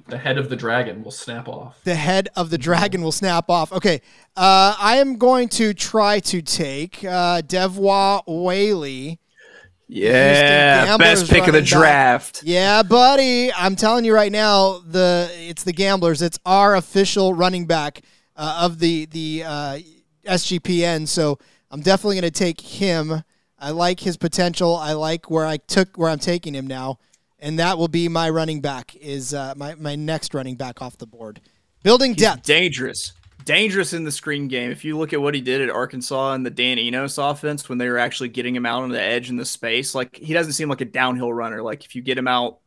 The 0.10 0.20
head 0.20 0.38
of 0.38 0.50
the 0.50 0.56
dragon 0.56 1.04
will 1.04 1.10
snap 1.10 1.48
off. 1.48 1.84
The 1.86 1.96
head 1.96 2.30
of 2.36 2.52
the 2.52 2.60
dragon 2.60 3.02
will 3.02 3.12
snap 3.12 3.50
off. 3.50 3.74
Okay, 3.74 4.02
uh, 4.38 4.76
I 4.80 4.98
am 4.98 5.18
going 5.18 5.50
to 5.50 5.74
try 5.74 6.20
to 6.20 6.44
take 6.44 7.04
uh, 7.04 7.42
Devwah 7.42 8.22
Whaley. 8.28 9.20
Yeah, 9.92 10.98
best 10.98 11.30
pick 11.30 11.48
of 11.48 11.48
the 11.48 11.52
running 11.54 11.64
back. 11.64 11.70
draft. 11.70 12.44
Yeah, 12.44 12.84
buddy. 12.84 13.52
I'm 13.52 13.76
telling 13.76 14.06
you 14.06 14.14
right 14.14 14.32
now, 14.32 14.80
the 14.86 15.30
it's 15.34 15.64
the 15.64 15.74
gamblers. 15.74 16.22
It's 16.22 16.38
our 16.46 16.76
official 16.76 17.34
running 17.34 17.66
back 17.66 18.02
uh, 18.36 18.60
of 18.62 18.78
the 18.78 19.06
the 19.08 19.44
uh, 19.46 19.80
SGPN. 20.26 21.08
So 21.08 21.40
I'm 21.72 21.82
definitely 21.82 22.16
going 22.22 22.32
to 22.32 22.40
take 22.40 22.62
him. 22.62 23.24
I 23.58 23.72
like 23.72 24.00
his 24.00 24.16
potential. 24.16 24.76
I 24.76 24.94
like 24.94 25.32
where 25.32 25.46
I 25.46 25.58
took 25.58 25.98
where 25.98 26.10
I'm 26.12 26.20
taking 26.20 26.54
him 26.54 26.68
now, 26.68 27.00
and 27.40 27.58
that 27.58 27.80
will 27.80 27.88
be 27.88 28.08
my 28.08 28.30
running 28.30 28.62
back. 28.62 28.96
Is 28.96 29.34
uh, 29.34 29.56
my 29.58 29.74
my 29.74 29.96
next 29.96 30.36
running 30.36 30.56
back 30.56 30.84
off 30.84 30.98
the 31.00 31.08
board. 31.08 31.42
Building 31.82 32.12
He's 32.14 32.22
depth. 32.22 32.44
dangerous. 32.44 33.14
Dangerous 33.46 33.94
in 33.94 34.04
the 34.04 34.12
screen 34.12 34.48
game. 34.48 34.72
If 34.72 34.86
you 34.86 34.98
look 34.98 35.14
at 35.14 35.22
what 35.22 35.34
he 35.34 35.42
did 35.42 35.62
at 35.62 35.70
Arkansas 35.70 36.34
and 36.34 36.46
the 36.46 36.52
Dan 36.52 36.78
Enos 36.78 37.18
offense 37.18 37.68
when 37.68 37.78
they 37.78 37.90
were 37.90 37.98
actually 37.98 38.30
getting 38.30 38.56
him 38.56 38.66
out 38.66 38.84
on 38.84 38.90
the 38.90 39.02
edge 39.02 39.30
in 39.30 39.38
the 39.38 39.46
space, 39.46 39.96
like 39.96 40.16
he 40.16 40.34
doesn't 40.34 40.54
seem 40.54 40.70
like 40.70 40.82
a 40.82 40.86
downhill 40.86 41.34
runner. 41.34 41.62
Like 41.62 41.86
if 41.86 41.96
you 41.96 42.02
get 42.02 42.18
him 42.18 42.28
out 42.28 42.60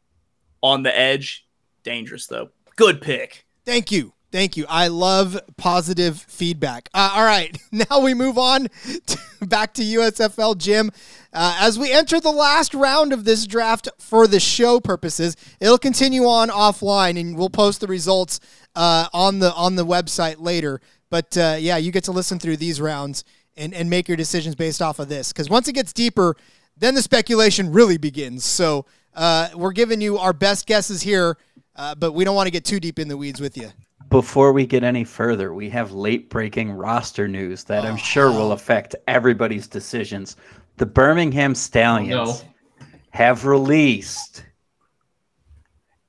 on 0.62 0.82
the 0.82 0.96
edge, 0.96 1.46
dangerous 1.82 2.26
though. 2.26 2.50
Good 2.76 3.00
pick. 3.00 3.46
Thank 3.64 3.92
you. 3.92 4.12
Thank 4.32 4.56
you. 4.56 4.64
I 4.66 4.88
love 4.88 5.38
positive 5.58 6.18
feedback. 6.18 6.88
Uh, 6.94 7.12
all 7.14 7.24
right. 7.24 7.56
Now 7.90 8.00
we 8.00 8.12
move 8.12 8.36
on 8.36 8.68
to, 9.06 9.18
back 9.46 9.72
to 9.74 9.82
USFL 9.82 10.58
Jim. 10.58 10.90
Uh, 11.32 11.56
as 11.58 11.78
we 11.78 11.90
enter 11.90 12.20
the 12.20 12.30
last 12.30 12.74
round 12.74 13.14
of 13.14 13.24
this 13.24 13.46
draft 13.46 13.88
for 13.98 14.26
the 14.26 14.38
show 14.38 14.78
purposes, 14.78 15.36
it'll 15.58 15.78
continue 15.78 16.24
on 16.24 16.48
offline 16.48 17.18
and 17.18 17.36
we'll 17.36 17.48
post 17.48 17.80
the 17.80 17.86
results 17.86 18.40
uh, 18.76 19.08
on 19.14 19.38
the 19.38 19.54
on 19.54 19.76
the 19.76 19.86
website 19.86 20.36
later. 20.38 20.82
But 21.08 21.36
uh, 21.36 21.56
yeah, 21.58 21.78
you 21.78 21.92
get 21.92 22.04
to 22.04 22.12
listen 22.12 22.38
through 22.38 22.58
these 22.58 22.78
rounds 22.78 23.24
and, 23.56 23.72
and 23.72 23.88
make 23.88 24.06
your 24.06 24.16
decisions 24.16 24.54
based 24.54 24.82
off 24.82 24.98
of 24.98 25.08
this. 25.08 25.32
Because 25.32 25.48
once 25.48 25.68
it 25.68 25.72
gets 25.72 25.92
deeper, 25.92 26.36
then 26.76 26.94
the 26.94 27.02
speculation 27.02 27.72
really 27.72 27.96
begins. 27.98 28.44
So 28.44 28.84
uh, 29.14 29.48
we're 29.54 29.72
giving 29.72 30.00
you 30.00 30.18
our 30.18 30.32
best 30.32 30.66
guesses 30.66 31.02
here, 31.02 31.38
uh, 31.76 31.94
but 31.94 32.12
we 32.12 32.24
don't 32.24 32.36
want 32.36 32.48
to 32.48 32.52
get 32.52 32.64
too 32.64 32.80
deep 32.80 32.98
in 32.98 33.08
the 33.08 33.16
weeds 33.16 33.40
with 33.40 33.56
you. 33.56 33.70
Before 34.12 34.52
we 34.52 34.66
get 34.66 34.84
any 34.84 35.04
further, 35.04 35.54
we 35.54 35.70
have 35.70 35.92
late 35.92 36.28
breaking 36.28 36.70
roster 36.70 37.26
news 37.26 37.64
that 37.64 37.86
I'm 37.86 37.96
sure 37.96 38.30
will 38.30 38.50
oh. 38.50 38.52
affect 38.52 38.94
everybody's 39.08 39.66
decisions. 39.66 40.36
The 40.76 40.84
Birmingham 40.84 41.54
Stallions 41.54 42.44
oh, 42.44 42.86
have 43.08 43.46
released 43.46 44.44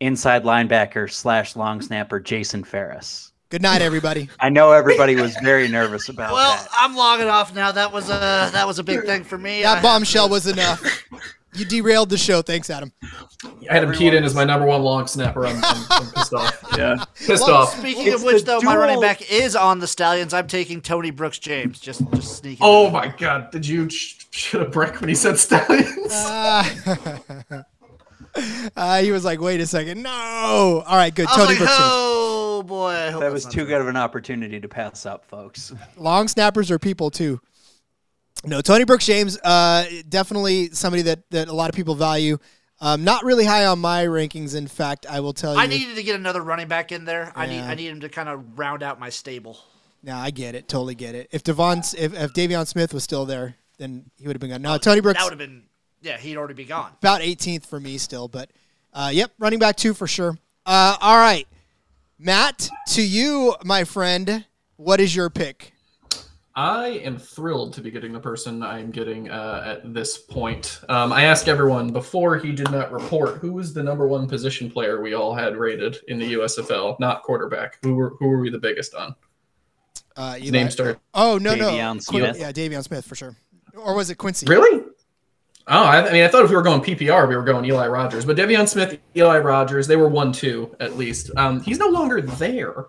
inside 0.02 0.44
linebacker 0.44 1.10
slash 1.10 1.56
long 1.56 1.82
snapper 1.82 2.20
Jason 2.20 2.66
Ferris. 2.66 3.32
Good 3.48 3.62
night, 3.62 3.82
everybody. 3.82 4.30
I 4.38 4.50
know 4.50 4.74
everybody 4.74 5.16
was 5.16 5.34
very 5.42 5.70
nervous 5.70 6.10
about 6.10 6.32
it. 6.32 6.34
Well, 6.34 6.58
that. 6.58 6.68
I'm 6.78 6.98
logging 6.98 7.30
off 7.30 7.56
now. 7.56 7.72
That 7.72 7.94
was 7.94 8.10
a 8.10 8.50
that 8.52 8.68
was 8.68 8.80
a 8.80 8.84
big 8.84 9.06
thing 9.06 9.24
for 9.24 9.38
me. 9.38 9.62
That 9.62 9.76
have 9.76 9.84
bombshell 9.84 10.28
was 10.28 10.46
enough. 10.46 10.84
You 11.56 11.66
derailed 11.66 12.10
the 12.10 12.18
show. 12.18 12.42
Thanks, 12.42 12.70
Adam. 12.70 12.92
I 13.70 13.74
had 13.74 13.84
him 13.84 13.94
keyed 13.94 14.14
in 14.14 14.24
as 14.24 14.34
my 14.34 14.44
number 14.44 14.66
one 14.66 14.82
long 14.82 15.06
snapper. 15.08 15.46
I'm, 15.46 15.56
I'm, 15.64 15.86
I'm 15.90 16.12
pissed 16.12 16.34
off. 16.34 16.60
Yeah. 16.78 17.04
Pissed 17.28 17.44
Well, 17.46 17.54
off. 17.56 17.78
Speaking 17.78 18.08
It's 18.08 18.16
of 18.16 18.24
which, 18.24 18.46
the 18.46 18.54
though, 18.54 18.62
my 18.62 18.76
running 18.76 19.00
back 19.00 19.32
is 19.32 19.56
on 19.56 19.78
the 19.80 19.86
Stallions. 19.86 20.34
I'm 20.34 20.48
taking 20.48 20.82
Tony 20.82 21.12
Brooks 21.12 21.38
James. 21.38 21.80
Just 21.80 22.02
just 22.14 22.38
sneaking. 22.40 22.58
Oh 22.62 22.90
my 22.90 23.10
god! 23.10 23.52
Did 23.52 23.68
you 23.68 23.88
sh- 23.92 24.26
shoot 24.32 24.62
a 24.62 24.66
brick 24.66 25.00
when 25.00 25.08
he 25.08 25.14
said 25.14 25.38
stallions? 25.38 26.12
Uh, 26.12 26.64
uh, 28.76 29.02
he 29.04 29.12
was 29.12 29.24
like, 29.24 29.40
"Wait 29.40 29.62
a 29.62 29.68
second, 29.68 30.02
no!" 30.02 30.84
All 30.88 30.96
right, 30.96 31.14
good. 31.14 31.28
I 31.28 31.32
was 31.32 31.38
Tony 31.38 31.50
like, 31.50 31.58
Brooks. 31.60 31.74
Oh 31.78 32.64
boy. 32.64 32.92
I 32.92 33.12
hope 33.12 33.22
that 33.22 33.32
was 33.32 33.46
too 33.46 33.66
good 33.66 33.80
of 33.82 33.88
an 33.88 33.98
opportunity 33.98 34.60
to 34.60 34.68
pass 34.68 35.06
up, 35.06 35.26
folks. 35.26 35.74
Long 35.96 36.28
snappers 36.28 36.72
are 36.72 36.80
people 36.80 37.12
too. 37.12 37.40
No, 38.46 38.62
Tony 38.62 38.84
Brooks 38.84 39.06
James, 39.06 39.38
uh, 39.40 39.86
definitely 40.10 40.72
somebody 40.72 41.04
that 41.04 41.30
that 41.32 41.48
a 41.48 41.54
lot 41.54 41.70
of 41.70 41.76
people 41.76 41.96
value. 41.96 42.38
Um, 42.82 43.06
not 43.06 43.24
really 43.24 43.46
high 43.46 43.66
on 43.66 43.80
my 43.80 44.06
rankings. 44.06 44.56
In 44.56 44.68
fact, 44.68 45.06
I 45.10 45.22
will 45.22 45.32
tell 45.32 45.54
you. 45.54 45.60
I 45.60 45.68
needed 45.68 45.96
to 45.96 46.04
get 46.04 46.16
another 46.16 46.42
running 46.42 46.68
back 46.68 46.92
in 46.92 47.06
there. 47.06 47.32
I 47.36 47.46
need 47.46 47.62
I 47.62 47.76
need 47.76 47.88
him 47.88 48.02
to 48.02 48.10
kind 48.10 48.28
of 48.28 48.60
round 48.60 48.84
out 48.84 49.00
my 49.00 49.10
stable. 49.10 49.58
No, 50.04 50.16
I 50.16 50.32
get 50.32 50.54
it. 50.54 50.68
Totally 50.68 50.96
get 50.96 51.16
it. 51.16 51.30
If 51.32 51.44
Devon, 51.44 51.80
if, 51.80 52.14
if 52.14 52.34
De'Veon 52.34 52.68
Smith 52.68 52.94
was 52.94 53.06
still 53.06 53.26
there, 53.26 53.56
then 53.78 54.12
he 54.18 54.28
would 54.28 54.36
have 54.36 54.42
been 54.42 54.50
gone. 54.50 54.62
No, 54.62 54.78
Tony 54.78 55.00
Brooks 55.00 55.18
That 55.18 55.24
would 55.24 55.40
have 55.40 55.50
been 55.50 55.64
yeah. 56.02 56.18
He'd 56.18 56.36
already 56.36 56.56
be 56.56 56.66
gone. 56.66 56.92
about 57.00 57.22
18th 57.22 57.66
for 57.66 57.80
me 57.80 57.98
still, 57.98 58.28
but 58.28 58.50
uh, 58.94 59.12
yep, 59.14 59.32
running 59.40 59.60
back 59.60 59.78
two 59.78 59.94
for 59.94 60.08
sure. 60.08 60.38
Uh, 60.66 60.98
all 61.00 61.18
right, 61.18 61.48
Matt, 62.20 62.70
to 62.90 63.02
you, 63.02 63.56
my 63.64 63.86
friend, 63.86 64.46
what 64.76 65.00
is 65.00 65.16
your 65.16 65.30
pick? 65.30 65.73
I 66.56 66.88
am 67.04 67.18
thrilled 67.18 67.74
to 67.74 67.82
be 67.82 67.90
getting 67.90 68.14
the 68.14 68.20
person 68.20 68.62
I'm 68.62 68.92
getting 68.92 69.30
uh, 69.32 69.64
at 69.66 69.92
this 69.94 70.20
point. 70.20 70.82
Um, 70.88 71.12
I 71.12 71.24
asked 71.24 71.48
everyone 71.50 71.92
before 71.92 72.38
he 72.38 72.52
did 72.52 72.70
not 72.70 72.92
report 72.92 73.38
who 73.38 73.54
was 73.54 73.74
the 73.74 73.82
number 73.82 74.08
one 74.08 74.28
position 74.28 74.70
player 74.70 75.02
we 75.02 75.16
all 75.16 75.34
had 75.34 75.58
rated 75.58 75.98
in 76.10 76.20
the 76.20 76.34
USFL, 76.34 77.00
not 77.00 77.24
quarterback. 77.24 77.80
Who 77.82 77.96
were 77.96 78.16
who 78.20 78.28
were 78.28 78.40
we 78.40 78.52
the 78.52 78.60
biggest 78.60 78.94
on? 78.94 79.16
Uh, 80.16 80.34
His 80.36 80.44
Eli- 80.50 80.52
name 80.52 80.70
started. 80.70 81.00
Oh 81.16 81.40
no, 81.40 81.56
no, 81.56 81.72
De'Veon 81.72 82.06
Quin- 82.06 82.34
Smith. 82.34 82.40
yeah, 82.40 82.52
De'Veon 82.52 82.84
Smith 82.84 83.04
for 83.06 83.16
sure. 83.16 83.36
Or 83.76 83.96
was 83.96 84.12
it 84.12 84.16
Quincy? 84.20 84.46
Really? 84.46 84.84
Oh, 85.66 85.84
I, 85.84 86.08
I 86.08 86.12
mean, 86.12 86.24
I 86.24 86.28
thought 86.28 86.44
if 86.44 86.52
we 86.52 86.56
were 86.56 86.62
going 86.62 86.82
PPR, 86.82 87.28
we 87.28 87.36
were 87.36 87.44
going 87.44 87.66
Eli 87.66 87.88
Rogers, 87.88 88.26
but 88.26 88.38
De'Veon 88.38 88.68
Smith, 88.68 89.00
Eli 89.16 89.40
Rogers, 89.40 89.88
they 89.88 89.96
were 89.96 90.10
one 90.10 90.32
two 90.32 90.76
at 90.80 90.98
least. 90.98 91.32
Um, 91.36 91.62
he's 91.62 91.80
no 91.80 91.88
longer 91.88 92.22
there. 92.22 92.86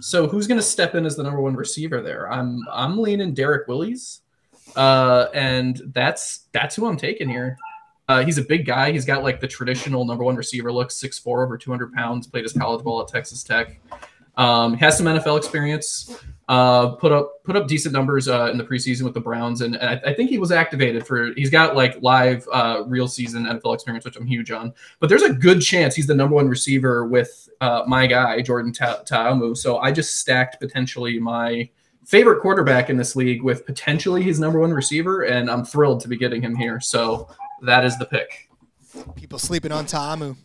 So 0.00 0.26
who's 0.26 0.46
going 0.46 0.58
to 0.58 0.66
step 0.66 0.94
in 0.94 1.06
as 1.06 1.16
the 1.16 1.22
number 1.22 1.40
one 1.40 1.56
receiver 1.56 2.02
there? 2.02 2.30
I'm 2.30 2.60
I'm 2.70 2.98
leaning 2.98 3.34
Derrick 3.34 3.66
Willies, 3.66 4.20
uh, 4.76 5.26
and 5.34 5.80
that's 5.94 6.46
that's 6.52 6.76
who 6.76 6.86
I'm 6.86 6.96
taking 6.96 7.28
here. 7.28 7.56
Uh, 8.08 8.24
he's 8.24 8.38
a 8.38 8.42
big 8.42 8.66
guy. 8.66 8.92
He's 8.92 9.04
got 9.04 9.22
like 9.22 9.40
the 9.40 9.48
traditional 9.48 10.04
number 10.04 10.22
one 10.22 10.36
receiver 10.36 10.72
look, 10.72 10.90
6'4", 10.90 11.44
over 11.44 11.58
200 11.58 11.92
pounds, 11.92 12.28
played 12.28 12.44
his 12.44 12.52
college 12.52 12.84
ball 12.84 13.00
at 13.00 13.08
Texas 13.08 13.42
Tech. 13.42 13.80
Um, 14.36 14.74
has 14.74 14.96
some 14.96 15.06
NFL 15.06 15.38
experience. 15.38 16.16
Uh, 16.48 16.90
put 16.90 17.10
up 17.10 17.42
put 17.42 17.56
up 17.56 17.66
decent 17.66 17.92
numbers 17.92 18.28
uh, 18.28 18.48
in 18.52 18.56
the 18.56 18.62
preseason 18.62 19.02
with 19.02 19.14
the 19.14 19.20
Browns, 19.20 19.62
and, 19.62 19.74
and 19.74 19.90
I, 19.90 20.10
I 20.10 20.14
think 20.14 20.30
he 20.30 20.38
was 20.38 20.52
activated 20.52 21.04
for. 21.04 21.32
He's 21.34 21.50
got 21.50 21.74
like 21.74 22.00
live 22.02 22.46
uh, 22.52 22.84
real 22.86 23.08
season 23.08 23.46
NFL 23.46 23.74
experience, 23.74 24.04
which 24.04 24.16
I'm 24.16 24.26
huge 24.26 24.52
on. 24.52 24.72
But 25.00 25.08
there's 25.08 25.22
a 25.22 25.32
good 25.32 25.60
chance 25.60 25.96
he's 25.96 26.06
the 26.06 26.14
number 26.14 26.36
one 26.36 26.48
receiver 26.48 27.04
with 27.06 27.48
uh, 27.60 27.82
my 27.88 28.06
guy 28.06 28.42
Jordan 28.42 28.72
Ta- 28.72 29.02
Ta'amu. 29.04 29.56
So 29.56 29.78
I 29.78 29.90
just 29.90 30.20
stacked 30.20 30.60
potentially 30.60 31.18
my 31.18 31.68
favorite 32.04 32.40
quarterback 32.40 32.90
in 32.90 32.96
this 32.96 33.16
league 33.16 33.42
with 33.42 33.66
potentially 33.66 34.22
his 34.22 34.38
number 34.38 34.60
one 34.60 34.72
receiver, 34.72 35.22
and 35.22 35.50
I'm 35.50 35.64
thrilled 35.64 36.00
to 36.02 36.08
be 36.08 36.16
getting 36.16 36.40
him 36.40 36.54
here. 36.54 36.78
So 36.78 37.28
that 37.62 37.84
is 37.84 37.98
the 37.98 38.06
pick, 38.06 38.48
People 39.16 39.40
sleeping 39.40 39.72
on 39.72 39.84
Ta'amu. 39.86 40.36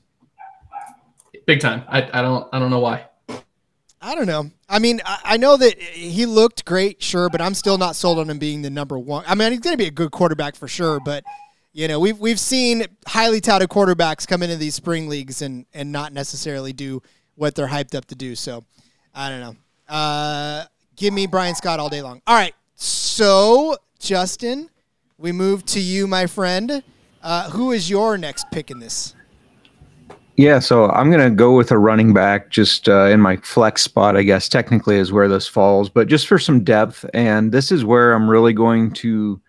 big 1.46 1.60
time. 1.60 1.84
I, 1.88 2.10
I 2.12 2.22
don't 2.24 2.50
I 2.52 2.58
don't 2.58 2.72
know 2.72 2.80
why. 2.80 3.06
I 4.02 4.16
don't 4.16 4.26
know. 4.26 4.50
I 4.68 4.80
mean, 4.80 5.00
I, 5.06 5.20
I 5.24 5.38
know 5.38 5.58
that 5.58 5.80
he 5.80 6.26
looked 6.26 6.66
great, 6.66 7.04
sure, 7.04 7.30
but 7.30 7.40
I'm 7.40 7.54
still 7.54 7.78
not 7.78 7.96
sold 7.96 8.18
on 8.18 8.30
him 8.30 8.40
being 8.40 8.64
the 8.64 8.72
number 8.72 8.98
one. 8.98 9.24
I 9.28 9.36
mean, 9.36 9.52
he's 9.52 9.60
going 9.60 9.74
to 9.74 9.78
be 9.78 9.86
a 9.86 9.92
good 9.92 10.12
quarterback 10.12 10.56
for 10.56 10.68
sure, 10.68 11.00
but 11.00 11.24
you 11.74 11.88
know, 11.88 12.00
we've 12.00 12.18
we've 12.20 12.40
seen 12.40 12.86
highly 13.08 13.40
touted 13.40 13.70
quarterbacks 13.70 14.28
come 14.28 14.44
into 14.44 14.58
these 14.58 14.76
spring 14.76 15.08
leagues 15.08 15.42
and 15.42 15.66
and 15.74 15.92
not 15.92 16.14
necessarily 16.14 16.74
do 16.74 17.02
what 17.36 17.56
they're 17.56 17.68
hyped 17.68 17.96
up 17.96 18.06
to 18.06 18.16
do. 18.16 18.36
So, 18.36 18.66
I 19.16 19.30
don't 19.30 19.40
know. 19.40 19.56
Uh, 19.88 20.66
give 20.96 21.14
me 21.14 21.28
Bryan 21.28 21.56
Scott 21.56 21.80
all 21.80 21.90
day 21.90 22.02
long. 22.02 22.22
All 22.28 22.36
right. 22.36 22.54
So, 22.76 23.78
Justin, 24.00 24.70
we 25.18 25.32
move 25.32 25.64
to 25.68 25.80
you, 25.80 26.08
my 26.08 26.26
friend. 26.26 26.84
Uh, 27.22 27.50
who 27.52 27.72
is 27.72 27.90
your 27.90 28.18
next 28.18 28.48
pick 28.52 28.72
in 28.72 28.80
this? 28.80 29.16
Yeah, 30.42 30.58
so 30.58 30.90
I'm 30.90 31.12
going 31.12 31.24
to 31.24 31.36
go 31.36 31.56
with 31.56 31.70
a 31.70 31.78
running 31.78 32.16
back 32.16 32.50
just 32.50 32.90
uh, 32.90 33.06
in 33.06 33.22
my 33.22 33.38
flex 33.38 33.84
spot, 33.84 34.18
I 34.18 34.24
guess, 34.24 34.50
technically 34.50 34.96
is 34.96 35.12
where 35.12 35.28
this 35.28 35.48
falls, 35.48 35.88
but 35.88 36.08
just 36.08 36.26
for 36.26 36.40
some 36.40 36.64
depth. 36.64 37.06
And 37.14 37.52
this 37.52 37.72
is 37.72 37.86
where 37.86 38.14
I'm 38.14 38.28
really 38.28 38.52
going 38.52 38.92
to 38.94 39.40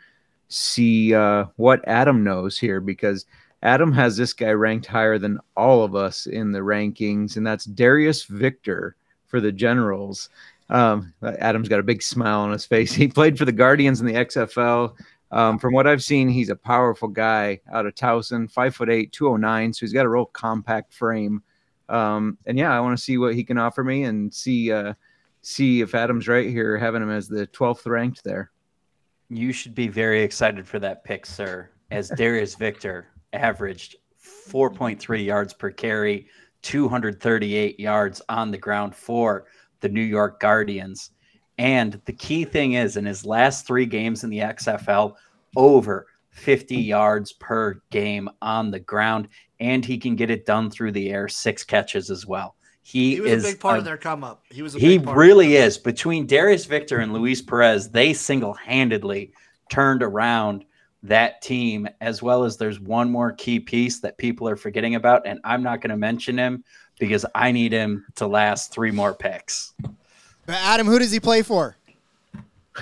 see 0.49 1.15
uh, 1.15 1.47
what 1.57 1.81
Adam 1.89 2.23
knows 2.23 2.59
here 2.59 2.79
because 2.79 3.25
Adam 3.63 3.91
has 3.91 4.19
this 4.19 4.35
guy 4.35 4.51
ranked 4.51 4.85
higher 4.85 5.17
than 5.17 5.41
all 5.57 5.83
of 5.83 5.95
us 5.95 6.27
in 6.27 6.53
the 6.53 6.59
rankings, 6.59 7.39
and 7.39 7.47
that's 7.47 7.65
Darius 7.65 8.25
Victor 8.25 8.95
for 9.29 9.41
the 9.41 9.51
Generals. 9.51 10.29
Um, 10.69 11.15
Adam's 11.23 11.71
got 11.71 11.81
a 11.81 11.85
big 11.85 12.03
smile 12.03 12.41
on 12.41 12.53
his 12.53 12.67
face. 12.67 12.93
He 12.95 13.09
played 13.09 13.39
for 13.39 13.47
the 13.47 13.53
Guardians 13.53 14.03
in 14.03 14.07
the 14.07 14.13
XFL. 14.13 14.93
Um, 15.33 15.59
from 15.59 15.73
what 15.73 15.87
I've 15.87 16.03
seen, 16.03 16.29
he's 16.29 16.51
a 16.51 16.57
powerful 16.57 17.09
guy 17.09 17.61
out 17.73 17.87
of 17.87 17.95
Towson, 17.95 18.51
five 18.51 18.77
foot 18.77 18.91
eight, 18.91 19.13
209. 19.13 19.73
So 19.73 19.81
he's 19.81 19.93
got 19.93 20.05
a 20.05 20.11
real 20.11 20.27
compact 20.27 20.93
frame. 20.93 21.43
Um, 21.89 22.39
and 22.47 22.59
yeah, 22.59 22.77
I 22.77 22.81
want 22.81 22.97
to 22.97 23.03
see 23.03 23.19
what 23.19 23.35
he 23.35 23.43
can 23.43 23.59
offer 23.59 23.83
me 23.83 24.05
and 24.05 24.33
see 24.33 24.71
uh, 24.71 24.93
see 25.41 25.81
if 25.81 25.95
Adam's 25.95 26.29
right 26.29 26.49
here, 26.49 26.79
having 26.79 27.03
him 27.03 27.11
as 27.11 27.29
the 27.29 27.47
12th 27.49 27.87
ranked 27.87 28.23
there. 28.25 28.51
You 29.29 29.53
should 29.53 29.75
be 29.75 29.89
very 29.89 30.23
excited 30.23 30.67
for 30.67 30.79
that 30.81 31.05
pick, 31.05 31.25
sir, 31.25 31.71
as 31.91 32.11
Darius 32.11 32.55
Victor 32.55 33.09
averaged 33.33 33.97
4.3 34.23 35.25
yards 35.25 35.55
per 35.55 35.71
carry, 35.71 36.29
238 36.61 37.81
yards 37.81 38.23
on 38.29 38.51
the 38.51 38.59
ground 38.59 38.95
for 38.95 39.47
the 39.81 39.89
New 39.89 40.03
York 40.03 40.39
Guardians. 40.39 41.11
And 41.59 42.01
the 42.07 42.13
key 42.13 42.45
thing 42.45 42.73
is, 42.75 42.97
in 42.97 43.05
his 43.05 43.27
last 43.27 43.67
three 43.67 43.87
games 43.87 44.25
in 44.25 44.31
the 44.31 44.39
XFL, 44.39 45.15
over 45.57 46.07
50 46.31 46.77
yards 46.77 47.33
per 47.33 47.83
game 47.91 48.29
on 48.41 48.71
the 48.71 48.81
ground, 48.81 49.29
and 49.61 49.85
he 49.85 49.99
can 49.99 50.17
get 50.17 50.31
it 50.31 50.47
done 50.47 50.71
through 50.71 50.93
the 50.93 51.11
air, 51.11 51.29
six 51.29 51.63
catches 51.63 52.11
as 52.11 52.27
well. 52.27 52.57
He, 52.83 53.15
He 53.15 53.21
was 53.21 53.33
is 53.33 53.45
a 53.45 53.49
big 53.49 53.61
part 53.61 53.77
a- 53.77 53.79
of 53.79 53.85
their 53.85 53.97
come 53.97 54.25
up. 54.25 54.43
He 54.51 54.63
was 54.63 54.75
a 54.75 54.79
he 54.79 54.99
big 54.99 55.05
part 55.05 55.17
really 55.17 55.57
is. 55.57 55.79
Between 55.79 56.27
Darius 56.27 56.65
Victor 56.65 56.99
and 56.99 57.13
Luis 57.13 57.41
Perez, 57.41 57.91
they 57.91 58.13
single 58.13 58.55
handedly 58.55 59.33
turned 59.71 60.03
around 60.03 60.65
that 61.05 61.43
team, 61.43 61.89
as 62.01 62.23
well 62.23 62.45
as 62.45 62.57
there's 62.57 62.81
one 62.81 63.11
more 63.11 63.33
key 63.33 63.61
piece 63.61 64.01
that 64.01 64.19
people 64.19 64.49
are 64.49 64.57
forgetting 64.57 64.95
about. 64.95 65.27
And 65.27 65.41
I'm 65.45 65.63
not 65.63 65.81
going 65.81 65.91
to 65.91 65.97
mention 65.97 66.39
him 66.39 66.65
because 66.99 67.27
I 67.35 67.53
need 67.53 67.73
him 67.73 68.05
to 68.17 68.27
last 68.27 68.73
three 68.73 68.91
more 68.91 69.15
picks. 69.15 69.75
But 70.47 70.57
Adam, 70.57 70.87
who 70.87 70.99
does 70.99 71.13
he 71.13 71.21
play 71.21 71.43
for? 71.43 71.77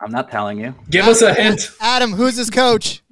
I'm 0.00 0.10
not 0.10 0.30
telling 0.30 0.58
you. 0.60 0.74
Give 0.90 1.06
us 1.06 1.22
a 1.22 1.32
hint. 1.32 1.70
Adam, 1.80 2.12
who's 2.12 2.36
his 2.36 2.50
coach? 2.50 3.02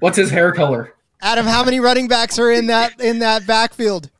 What's 0.00 0.16
his 0.16 0.30
hair 0.30 0.52
color? 0.52 0.94
Adam, 1.22 1.46
how 1.46 1.64
many 1.64 1.80
running 1.80 2.06
backs 2.06 2.38
are 2.38 2.50
in 2.52 2.66
that 2.66 3.00
in 3.00 3.18
that 3.20 3.46
backfield? 3.46 4.10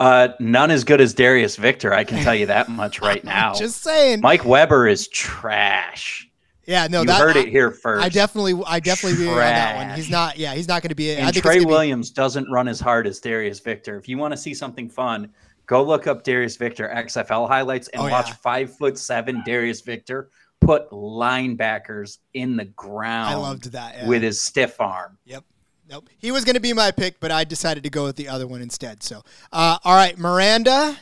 Uh, 0.00 0.28
none 0.40 0.70
as 0.70 0.84
good 0.84 1.00
as 1.00 1.12
Darius 1.12 1.56
Victor. 1.56 1.92
I 1.92 2.04
can 2.04 2.22
tell 2.22 2.34
you 2.34 2.46
that 2.46 2.68
much 2.68 3.00
right 3.02 3.22
now. 3.22 3.54
Just 3.54 3.82
saying. 3.82 4.20
Mike 4.20 4.44
Weber 4.44 4.86
is 4.88 5.08
trash. 5.08 6.28
yeah, 6.66 6.86
no, 6.88 7.00
you 7.00 7.06
that, 7.08 7.20
heard 7.20 7.36
I, 7.36 7.40
it 7.40 7.48
here 7.48 7.70
first. 7.72 8.04
I 8.04 8.08
definitely, 8.08 8.60
I 8.66 8.80
definitely 8.80 9.18
agree 9.22 9.28
on 9.30 9.36
that 9.38 9.88
one. 9.88 9.96
He's 9.96 10.08
not. 10.10 10.38
Yeah, 10.38 10.54
he's 10.54 10.68
not 10.68 10.82
going 10.82 10.90
to 10.90 10.94
be. 10.94 11.10
I 11.12 11.14
And 11.16 11.32
think 11.34 11.44
Trey 11.44 11.54
gonna 11.56 11.66
be- 11.66 11.70
Williams 11.72 12.10
doesn't 12.10 12.50
run 12.50 12.68
as 12.68 12.80
hard 12.80 13.06
as 13.06 13.18
Darius 13.20 13.60
Victor. 13.60 13.96
If 13.98 14.08
you 14.08 14.18
want 14.18 14.32
to 14.32 14.36
see 14.36 14.54
something 14.54 14.88
fun, 14.88 15.30
go 15.68 15.84
look 15.84 16.08
up 16.08 16.24
Darius 16.24 16.56
Victor 16.56 16.90
XFL 16.92 17.46
highlights 17.46 17.86
and 17.88 18.02
Oh, 18.02 18.08
watch 18.10 18.28
yeah. 18.28 18.34
five 18.34 18.76
foot 18.76 18.98
seven 18.98 19.42
Darius 19.46 19.82
Victor 19.82 20.30
put 20.60 20.90
linebackers 20.90 22.18
in 22.34 22.56
the 22.56 22.64
ground 22.64 23.28
I 23.28 23.34
loved 23.36 23.70
that. 23.72 23.94
yeah. 23.98 24.08
with 24.08 24.22
his 24.22 24.40
stiff 24.40 24.80
arm. 24.80 25.16
Yep. 25.24 25.44
Nope. 25.88 26.08
He 26.18 26.32
was 26.32 26.44
going 26.44 26.54
to 26.56 26.60
be 26.60 26.72
my 26.72 26.90
pick, 26.90 27.18
but 27.20 27.30
I 27.30 27.44
decided 27.44 27.84
to 27.84 27.90
go 27.90 28.04
with 28.04 28.16
the 28.16 28.28
other 28.28 28.46
one 28.46 28.60
instead. 28.60 29.02
So, 29.02 29.22
uh, 29.52 29.78
all 29.84 29.94
right, 29.94 30.18
Miranda, 30.18 30.96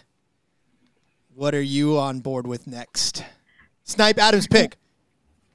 what 1.35 1.55
are 1.55 1.63
you 1.63 1.99
on 1.99 2.21
board 2.21 2.47
with 2.47 2.67
next? 2.69 3.25
Snipe 3.85 4.19
Adam's 4.19 4.47
pick. 4.47 4.77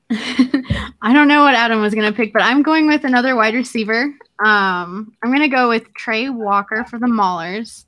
I 0.11 1.13
don't 1.13 1.27
know 1.29 1.43
what 1.43 1.55
Adam 1.55 1.81
was 1.81 1.93
going 1.95 2.11
to 2.11 2.15
pick, 2.15 2.33
but 2.33 2.41
I'm 2.41 2.61
going 2.63 2.87
with 2.87 3.03
another 3.05 3.35
wide 3.35 3.53
receiver. 3.53 4.03
Um, 4.43 5.13
I'm 5.23 5.29
going 5.29 5.39
to 5.41 5.47
go 5.47 5.69
with 5.69 5.93
Trey 5.93 6.29
Walker 6.29 6.83
for 6.89 6.99
the 6.99 7.07
Maulers. 7.07 7.85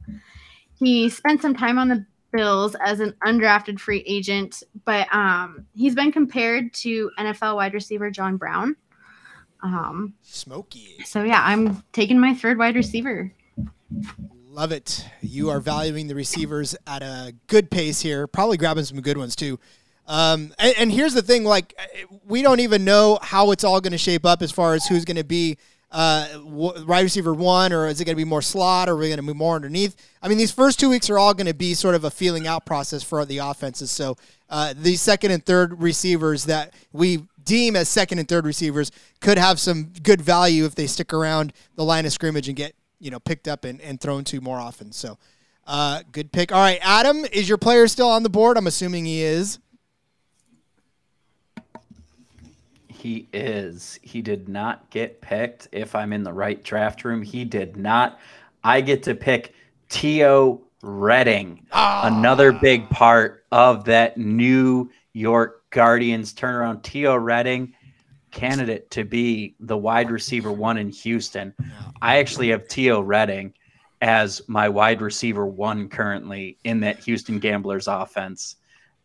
He 0.84 1.10
spent 1.10 1.42
some 1.42 1.56
time 1.56 1.80
on 1.80 1.88
the 1.88 2.06
Bills 2.34 2.76
as 2.84 3.00
an 3.00 3.14
undrafted 3.24 3.80
free 3.80 4.04
agent, 4.08 4.64
but 4.86 5.08
um, 5.14 5.66
he's 5.76 5.96
been 5.96 6.12
compared 6.12 6.74
to 6.74 7.12
NFL 7.18 7.56
wide 7.56 7.74
receiver 7.74 8.10
John 8.10 8.38
Brown. 8.38 8.76
Um, 9.62 10.16
Smokey. 10.24 11.06
so 11.06 11.24
yeah, 11.24 11.42
I'm 11.42 11.84
taking 11.94 12.20
my 12.20 12.34
third 12.34 12.58
wide 12.58 12.76
receiver. 12.76 13.32
Love 14.50 14.72
it. 14.72 15.06
You 15.22 15.52
are 15.52 15.62
valuing 15.62 16.08
the 16.08 16.16
receivers 16.16 16.76
at 16.86 17.02
a 17.02 17.34
good 17.48 17.72
pace 17.72 18.02
here, 18.02 18.28
probably 18.28 18.58
grabbing 18.58 18.84
some 18.84 19.00
good 19.00 19.18
ones 19.18 19.36
too. 19.36 19.60
Um, 20.06 20.54
and, 20.60 20.76
and 20.78 20.92
here's 20.92 21.14
the 21.14 21.22
thing: 21.22 21.46
like, 21.46 21.76
we 22.26 22.42
don't 22.42 22.60
even 22.60 22.84
know 22.84 23.20
how 23.22 23.52
it's 23.52 23.64
all 23.64 23.80
going 23.80 23.94
to 23.94 23.98
shape 23.98 24.26
up 24.26 24.42
as 24.42 24.52
far 24.52 24.74
as 24.74 24.86
who's 24.88 25.06
going 25.06 25.18
to 25.18 25.24
be 25.24 25.58
uh, 25.94 26.28
wide 26.44 27.04
receiver 27.04 27.34
one, 27.34 27.72
or 27.72 27.88
is 27.88 28.02
it 28.02 28.06
going 28.06 28.16
to 28.16 28.18
be 28.18 28.28
more 28.28 28.42
slot, 28.42 28.90
or 28.90 28.94
are 28.94 28.98
we 28.98 29.08
going 29.08 29.18
to 29.18 29.24
move 29.24 29.38
more 29.38 29.56
underneath? 29.56 29.96
I 30.24 30.28
mean, 30.28 30.40
these 30.40 30.52
first 30.52 30.80
two 30.80 30.90
weeks 30.90 31.10
are 31.10 31.20
all 31.20 31.36
going 31.36 31.48
to 31.48 31.54
be 31.54 31.76
sort 31.76 31.94
of 31.94 32.04
a 32.04 32.12
feeling 32.12 32.48
out 32.48 32.66
process 32.66 33.04
for 33.04 33.24
the 33.26 33.38
offenses. 33.38 33.92
So 33.92 34.18
uh, 34.50 34.74
these 34.76 35.02
second 35.02 35.32
and 35.32 35.46
third 35.46 35.82
receivers 35.82 36.46
that 36.46 36.74
we 36.92 37.24
deem 37.44 37.76
as 37.76 37.90
second 37.90 38.18
and 38.18 38.28
third 38.28 38.46
receivers 38.46 38.92
could 39.20 39.38
have 39.38 39.60
some 39.60 39.94
good 40.02 40.22
value 40.22 40.66
if 40.66 40.74
they 40.74 40.88
stick 40.88 41.14
around 41.14 41.54
the 41.76 41.84
line 41.84 42.06
of 42.06 42.12
scrimmage 42.12 42.48
and 42.48 42.58
get 42.58 42.74
you 43.00 43.12
know 43.12 43.20
picked 43.20 43.48
up 43.48 43.64
and, 43.64 43.80
and 43.82 44.02
thrown 44.02 44.24
to 44.24 44.42
more 44.42 44.58
often. 44.58 44.92
So 44.92 45.20
uh, 45.68 46.02
good 46.12 46.32
pick. 46.32 46.52
All 46.52 46.60
right, 46.60 46.80
Adam, 46.82 47.24
is 47.32 47.48
your 47.48 47.60
player 47.60 47.88
still 47.88 48.10
on 48.10 48.24
the 48.24 48.30
board? 48.30 48.58
I'm 48.58 48.68
assuming 48.68 49.06
he 49.06 49.22
is. 49.22 49.60
He 53.04 53.28
is. 53.34 54.00
He 54.02 54.22
did 54.22 54.48
not 54.48 54.90
get 54.90 55.20
picked. 55.20 55.68
If 55.74 55.94
I'm 55.94 56.14
in 56.14 56.24
the 56.24 56.32
right 56.32 56.64
draft 56.64 57.04
room, 57.04 57.22
he 57.22 57.44
did 57.44 57.76
not. 57.76 58.18
I 58.64 58.80
get 58.80 59.04
to 59.04 59.14
pick 59.14 59.54
Teo 59.90 60.62
Redding, 60.82 61.66
another 61.74 62.54
big 62.54 62.90
part 62.90 63.44
of 63.52 63.84
that 63.86 64.18
New 64.18 64.90
York 65.12 65.70
Guardians 65.70 66.34
turnaround. 66.34 66.82
Teo 66.82 67.18
Redding, 67.18 67.74
candidate 68.32 68.90
to 68.92 69.04
be 69.04 69.56
the 69.60 69.76
wide 69.76 70.10
receiver 70.10 70.54
one 70.54 70.78
in 70.78 70.88
Houston. 70.88 71.54
I 72.02 72.20
actually 72.20 72.52
have 72.52 72.70
Teo 72.70 73.02
Redding 73.02 73.54
as 74.02 74.42
my 74.48 74.70
wide 74.70 75.02
receiver 75.02 75.46
one 75.46 75.90
currently 75.90 76.58
in 76.64 76.80
that 76.80 77.00
Houston 77.00 77.40
Gamblers 77.40 77.90
offense. 77.90 78.56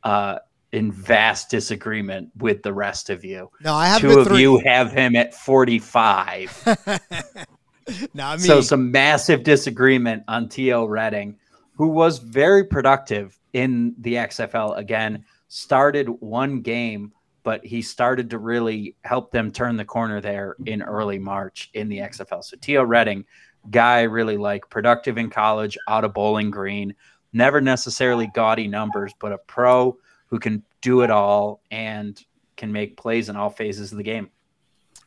Uh, 0.04 0.38
in 0.72 0.92
vast 0.92 1.50
disagreement 1.50 2.30
with 2.36 2.62
the 2.62 2.72
rest 2.72 3.10
of 3.10 3.24
you. 3.24 3.50
No, 3.62 3.74
I 3.74 3.86
have 3.86 4.00
Two 4.00 4.20
of 4.20 4.26
three. 4.28 4.40
you 4.40 4.58
have 4.66 4.92
him 4.92 5.16
at 5.16 5.34
45. 5.34 6.78
Not 8.14 8.38
me. 8.40 8.44
so 8.44 8.60
some 8.60 8.90
massive 8.90 9.42
disagreement 9.44 10.22
on 10.28 10.48
Teo 10.48 10.84
Redding, 10.84 11.36
who 11.74 11.88
was 11.88 12.18
very 12.18 12.64
productive 12.64 13.38
in 13.54 13.94
the 13.98 14.14
XFL 14.14 14.76
again, 14.76 15.24
started 15.48 16.08
one 16.20 16.60
game, 16.60 17.12
but 17.44 17.64
he 17.64 17.80
started 17.80 18.28
to 18.30 18.38
really 18.38 18.94
help 19.04 19.30
them 19.30 19.50
turn 19.50 19.76
the 19.76 19.84
corner 19.86 20.20
there 20.20 20.56
in 20.66 20.82
early 20.82 21.18
March 21.18 21.70
in 21.72 21.88
the 21.88 21.98
XFL. 21.98 22.44
So 22.44 22.58
Teo 22.60 22.84
Redding, 22.84 23.24
guy 23.70 24.00
I 24.00 24.02
really 24.02 24.36
like, 24.36 24.68
productive 24.68 25.16
in 25.16 25.30
college, 25.30 25.78
out 25.88 26.04
of 26.04 26.12
Bowling 26.12 26.50
Green, 26.50 26.94
never 27.32 27.58
necessarily 27.62 28.30
gaudy 28.34 28.68
numbers, 28.68 29.12
but 29.18 29.32
a 29.32 29.38
pro 29.38 29.96
who 30.28 30.38
can 30.38 30.62
do 30.80 31.02
it 31.02 31.10
all 31.10 31.60
and 31.70 32.22
can 32.56 32.72
make 32.72 32.96
plays 32.96 33.28
in 33.28 33.36
all 33.36 33.50
phases 33.50 33.92
of 33.92 33.98
the 33.98 34.04
game. 34.04 34.30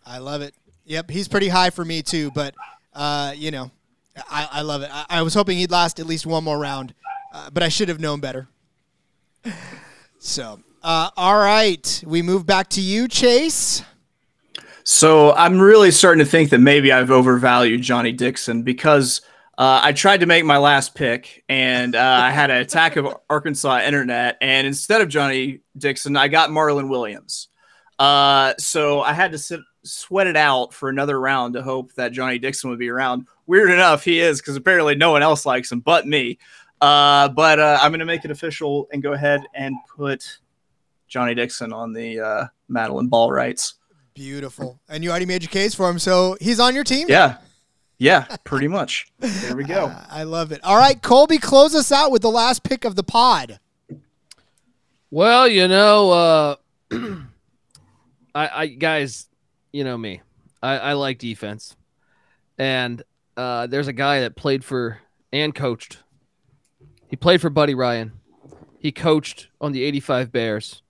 I 0.06 0.18
love 0.18 0.42
it. 0.42 0.54
Yep, 0.86 1.10
he's 1.10 1.28
pretty 1.28 1.48
high 1.48 1.70
for 1.70 1.86
me 1.86 2.02
too, 2.02 2.32
but 2.32 2.56
uh, 2.94 3.34
you 3.36 3.52
know, 3.52 3.72
I, 4.30 4.48
I 4.52 4.62
love 4.62 4.82
it. 4.82 4.90
I, 4.92 5.06
I 5.10 5.22
was 5.22 5.34
hoping 5.34 5.58
he'd 5.58 5.72
last 5.72 6.00
at 6.00 6.06
least 6.06 6.26
one 6.26 6.44
more 6.44 6.58
round, 6.58 6.94
uh, 7.34 7.50
but 7.52 7.64
I 7.64 7.70
should 7.70 7.90
have 7.90 8.00
known 8.00 8.20
better. 8.20 8.48
So, 10.24 10.60
uh, 10.84 11.10
all 11.18 11.40
right, 11.40 12.04
we 12.06 12.22
move 12.22 12.46
back 12.46 12.70
to 12.70 12.82
you, 12.82 13.08
Chase. 13.08 13.82
So 14.84 15.34
I'm 15.34 15.60
really 15.60 15.90
starting 15.90 16.24
to 16.24 16.30
think 16.30 16.52
that 16.52 16.60
maybe 16.60 16.92
I've 16.92 17.10
overvalued 17.10 17.82
Johnny 17.82 18.12
Dixon 18.12 18.62
because 18.62 19.22
Uh, 19.62 19.80
I 19.84 19.92
tried 19.92 20.22
to 20.22 20.26
make 20.26 20.44
my 20.44 20.58
last 20.58 20.96
pick, 20.96 21.44
and 21.48 21.96
uh, 21.96 22.00
I 22.00 22.32
had 22.32 22.50
an 22.50 22.58
attack 22.58 22.96
of 22.96 23.16
Arkansas 23.30 23.82
internet, 23.82 24.40
and 24.42 24.66
instead 24.66 25.02
of 25.02 25.08
Johnny 25.08 25.60
Dixon, 25.78 26.18
I 26.18 26.30
got 26.30 26.50
Marlon 26.50 26.90
Williams. 26.90 27.50
Uh, 28.00 28.56
so 28.58 29.02
I 29.02 29.14
had 29.14 29.34
to 29.34 29.38
sit, 29.38 29.60
sweat 29.84 30.26
it 30.26 30.36
out 30.36 30.74
for 30.74 30.90
another 30.90 31.20
round 31.20 31.54
to 31.54 31.62
hope 31.62 31.94
that 31.94 32.12
Johnny 32.12 32.40
Dixon 32.40 32.72
would 32.72 32.80
be 32.80 32.90
around. 32.90 33.28
Weird 33.46 33.70
enough, 33.70 34.04
he 34.04 34.20
is 34.20 34.42
because 34.42 34.56
apparently 34.56 34.96
no 34.96 35.12
one 35.12 35.22
else 35.22 35.46
likes 35.46 35.72
him 35.72 35.82
but 35.82 36.08
me. 36.08 36.40
Uh, 36.82 37.30
but 37.30 37.60
uh, 37.60 37.78
I'm 37.84 37.92
going 37.92 38.00
to 38.00 38.06
make 38.06 38.26
it 38.26 38.32
official 38.32 38.88
and 38.92 39.04
go 39.04 39.14
ahead 39.14 39.44
and 39.54 39.76
put 39.96 40.40
Johnny 41.08 41.36
Dixon 41.36 41.72
on 41.72 41.94
the 41.94 42.20
uh, 42.20 42.46
Madeleine 42.68 43.12
Albrights. 43.12 43.76
Beautiful. 44.16 44.80
And 44.90 45.04
you 45.04 45.12
already 45.12 45.28
made 45.28 45.44
your 45.44 45.52
case 45.52 45.76
for 45.76 45.88
him, 45.88 46.00
so 46.00 46.36
he's 46.42 46.60
on 46.60 46.74
your 46.74 46.84
team. 46.84 47.06
Yeah. 47.08 47.38
Yeah, 48.02 48.26
pretty 48.46 48.68
much. 48.68 49.12
There 49.20 49.56
we 49.56 49.64
go. 49.64 49.86
Uh, 49.86 50.06
I 50.10 50.24
love 50.24 50.52
it. 50.52 50.60
All 50.64 50.76
right, 50.76 51.00
Colby, 51.00 51.38
close 51.38 51.76
us 51.76 51.92
out 51.92 52.10
with 52.10 52.24
the 52.24 52.32
last 52.32 52.64
pick 52.64 52.84
of 52.84 52.96
the 52.96 53.04
pod. 53.04 53.60
Well, 55.12 55.48
you 55.48 55.68
know, 55.68 56.10
uh, 56.10 56.56
I, 58.34 58.50
I 58.62 58.66
guys, 58.66 59.28
you 59.72 59.84
know 59.84 60.00
me. 60.00 60.22
I, 60.64 60.80
I 60.80 60.94
like 60.94 61.20
defense, 61.20 61.76
and 62.58 63.04
uh, 63.38 63.68
there's 63.68 63.88
a 63.88 63.94
guy 63.94 64.22
that 64.22 64.36
played 64.36 64.64
for 64.66 64.98
and 65.32 65.54
coached. 65.54 66.00
He 67.08 67.16
played 67.16 67.40
for 67.40 67.52
Buddy 67.52 67.76
Ryan. 67.76 68.14
He 68.80 68.92
coached 68.92 69.50
on 69.62 69.74
the 69.74 69.84
'85 69.84 70.32
Bears. 70.32 70.82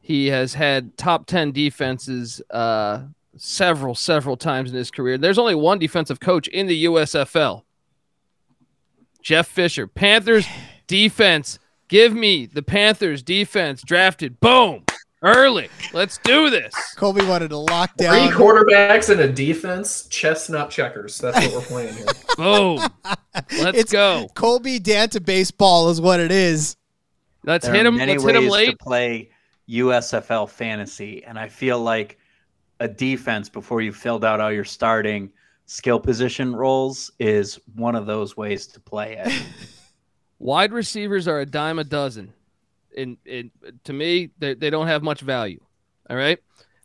He 0.00 0.28
has 0.28 0.54
had 0.54 0.96
top 0.96 1.26
ten 1.26 1.50
defenses 1.50 2.40
uh, 2.48 3.06
several, 3.36 3.94
several 3.94 4.36
times 4.36 4.70
in 4.70 4.76
his 4.76 4.90
career. 4.90 5.18
There's 5.18 5.38
only 5.38 5.54
one 5.54 5.78
defensive 5.78 6.20
coach 6.20 6.48
in 6.48 6.66
the 6.66 6.84
USFL. 6.84 7.62
Jeff 9.22 9.46
Fisher, 9.48 9.86
Panthers 9.86 10.46
defense. 10.86 11.58
Give 11.88 12.14
me 12.14 12.46
the 12.46 12.62
Panthers 12.62 13.22
defense 13.22 13.82
drafted. 13.82 14.40
Boom. 14.40 14.84
Early. 15.22 15.70
Let's 15.94 16.18
do 16.18 16.50
this. 16.50 16.74
Colby 16.96 17.24
wanted 17.24 17.48
to 17.48 17.56
lock 17.56 17.96
down. 17.96 18.28
Three 18.28 18.36
quarterbacks 18.36 19.08
and 19.08 19.20
a 19.22 19.32
defense, 19.32 20.06
chestnut 20.08 20.70
checkers. 20.70 21.16
That's 21.16 21.38
what 21.46 21.54
we're 21.54 21.60
playing 21.62 21.94
here. 21.94 22.04
Boom. 22.36 22.86
Let's 23.58 23.78
It's- 23.78 23.90
go. 23.92 24.28
Colby 24.34 24.78
Danta 24.78 25.24
baseball 25.24 25.88
is 25.88 25.98
what 26.00 26.20
it 26.20 26.30
is. 26.30 26.76
Let's 27.42 27.64
There 27.64 27.74
hit 27.74 27.84
are 27.86 27.88
him. 27.88 27.96
many 27.96 28.12
Let's 28.12 28.24
hit 28.24 28.36
him 28.36 28.48
late. 28.48 28.70
to 28.72 28.76
play 28.76 29.30
USFL 29.70 30.46
fantasy, 30.48 31.24
and 31.24 31.38
I 31.38 31.48
feel 31.48 31.78
like 31.80 32.18
a 32.80 32.88
defense 32.88 33.48
before 33.48 33.80
you 33.80 33.92
filled 33.92 34.24
out 34.24 34.40
all 34.40 34.52
your 34.52 34.64
starting 34.64 35.30
skill 35.66 35.98
position 36.00 36.54
roles 36.54 37.10
is 37.18 37.58
one 37.74 37.94
of 37.94 38.06
those 38.06 38.36
ways 38.36 38.66
to 38.68 38.80
play 38.80 39.16
it. 39.24 39.42
Wide 40.38 40.72
receivers 40.72 41.26
are 41.28 41.40
a 41.40 41.46
dime 41.46 41.78
a 41.78 41.84
dozen. 41.84 42.32
In, 42.96 43.16
in 43.24 43.50
to 43.84 43.92
me, 43.92 44.30
they, 44.38 44.54
they 44.54 44.70
don't 44.70 44.86
have 44.86 45.02
much 45.02 45.20
value. 45.20 45.60
All 46.10 46.16
right. 46.16 46.38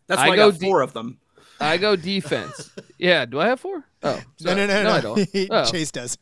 That's 0.07 0.19
why 0.21 0.29
I, 0.29 0.35
go 0.35 0.51
got 0.51 0.59
de- 0.59 0.65
four 0.65 0.81
of 0.81 0.93
them. 0.93 1.19
I 1.59 1.77
go 1.77 1.95
defense. 1.95 2.71
yeah. 2.97 3.25
Do 3.25 3.39
I 3.39 3.47
have 3.47 3.59
four? 3.59 3.83
Oh, 4.01 4.15
No, 4.15 4.21
sorry. 4.37 4.55
no, 4.55 4.67
no, 4.67 4.83
no. 4.83 4.91
I 4.91 5.01
don't. 5.01 5.29
Oh. 5.51 5.65
Chase 5.69 5.91
does. 5.91 6.17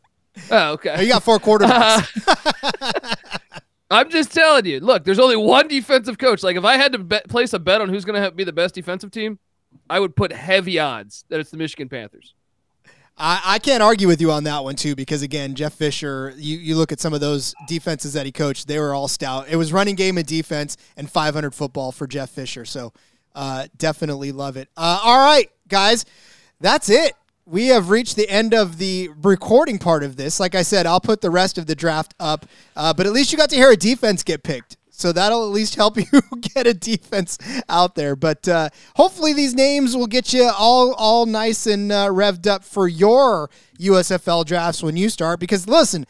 Oh, 0.49 0.57
Oh, 0.69 0.71
okay. 0.73 1.03
you 1.03 1.09
got 1.09 1.23
four 1.23 1.39
quarterbacks. 1.39 2.07
I'm 3.89 4.09
just 4.09 4.33
telling 4.33 4.65
you. 4.65 4.79
Look, 4.79 5.03
there's 5.03 5.19
only 5.19 5.35
one 5.37 5.67
defensive 5.67 6.17
coach. 6.17 6.43
Like, 6.43 6.57
if 6.57 6.65
I 6.65 6.75
had 6.77 6.91
to 6.93 6.99
bet, 6.99 7.27
place 7.29 7.53
a 7.53 7.59
bet 7.59 7.81
on 7.81 7.89
who's 7.89 8.03
going 8.03 8.21
to 8.21 8.31
be 8.31 8.43
the 8.43 8.51
best 8.51 8.75
defensive 8.75 9.11
team, 9.11 9.39
I 9.89 9.99
would 9.99 10.15
put 10.15 10.31
heavy 10.31 10.79
odds 10.79 11.25
that 11.29 11.39
it's 11.39 11.51
the 11.51 11.57
Michigan 11.57 11.89
Panthers. 11.89 12.33
I, 13.17 13.41
I 13.43 13.59
can't 13.59 13.81
argue 13.81 14.07
with 14.07 14.21
you 14.21 14.31
on 14.31 14.43
that 14.43 14.63
one 14.63 14.75
too, 14.75 14.95
because 14.95 15.23
again, 15.23 15.55
Jeff 15.55 15.73
Fisher, 15.73 16.33
you, 16.37 16.57
you 16.57 16.75
look 16.75 16.91
at 16.91 16.99
some 16.99 17.13
of 17.13 17.19
those 17.19 17.55
defenses 17.67 18.13
that 18.13 18.25
he 18.25 18.31
coached, 18.31 18.67
they 18.67 18.79
were 18.79 18.93
all 18.93 19.07
stout. 19.07 19.47
It 19.49 19.55
was 19.55 19.73
running 19.73 19.95
game 19.95 20.17
and 20.17 20.27
defense 20.27 20.77
and 20.95 21.09
500 21.09 21.55
football 21.55 21.91
for 21.91 22.05
Jeff 22.05 22.29
Fisher. 22.29 22.63
So 22.63 22.93
uh, 23.33 23.67
definitely 23.77 24.31
love 24.31 24.55
it. 24.55 24.69
Uh, 24.77 24.99
all 25.03 25.17
right, 25.17 25.49
guys, 25.67 26.05
that's 26.59 26.89
it. 26.89 27.13
We 27.45 27.67
have 27.67 27.89
reached 27.89 28.17
the 28.17 28.29
end 28.29 28.53
of 28.53 28.77
the 28.77 29.09
recording 29.21 29.79
part 29.79 30.03
of 30.03 30.17
this. 30.17 30.39
Like 30.39 30.53
I 30.53 30.63
said, 30.63 30.85
I'll 30.85 30.99
put 30.99 31.21
the 31.21 31.29
rest 31.29 31.57
of 31.57 31.65
the 31.65 31.75
draft 31.75 32.13
up, 32.19 32.45
uh, 32.75 32.93
but 32.93 33.05
at 33.05 33.13
least 33.13 33.31
you 33.31 33.37
got 33.37 33.49
to 33.51 33.55
hear 33.55 33.71
a 33.71 33.77
defense 33.77 34.21
get 34.21 34.43
picked. 34.43 34.75
So 34.97 35.11
that'll 35.11 35.43
at 35.43 35.51
least 35.51 35.75
help 35.75 35.97
you 36.11 36.21
get 36.41 36.65
a 36.65 36.73
defense 36.73 37.37
out 37.69 37.93
there. 37.93 38.15
But 38.15 38.47
uh, 38.47 38.69
hopefully 38.95 39.31
these 39.31 39.53
names 39.53 39.95
will 39.95 40.07
get 40.07 40.33
you 40.33 40.49
all 40.57 40.93
all 40.93 41.25
nice 41.25 41.67
and 41.67 41.91
uh, 41.91 42.07
revved 42.07 42.47
up 42.47 42.63
for 42.63 42.87
your 42.87 43.49
USFL 43.79 44.43
drafts 44.43 44.81
when 44.81 44.97
you 44.97 45.09
start. 45.09 45.39
Because 45.39 45.67
listen, 45.67 46.07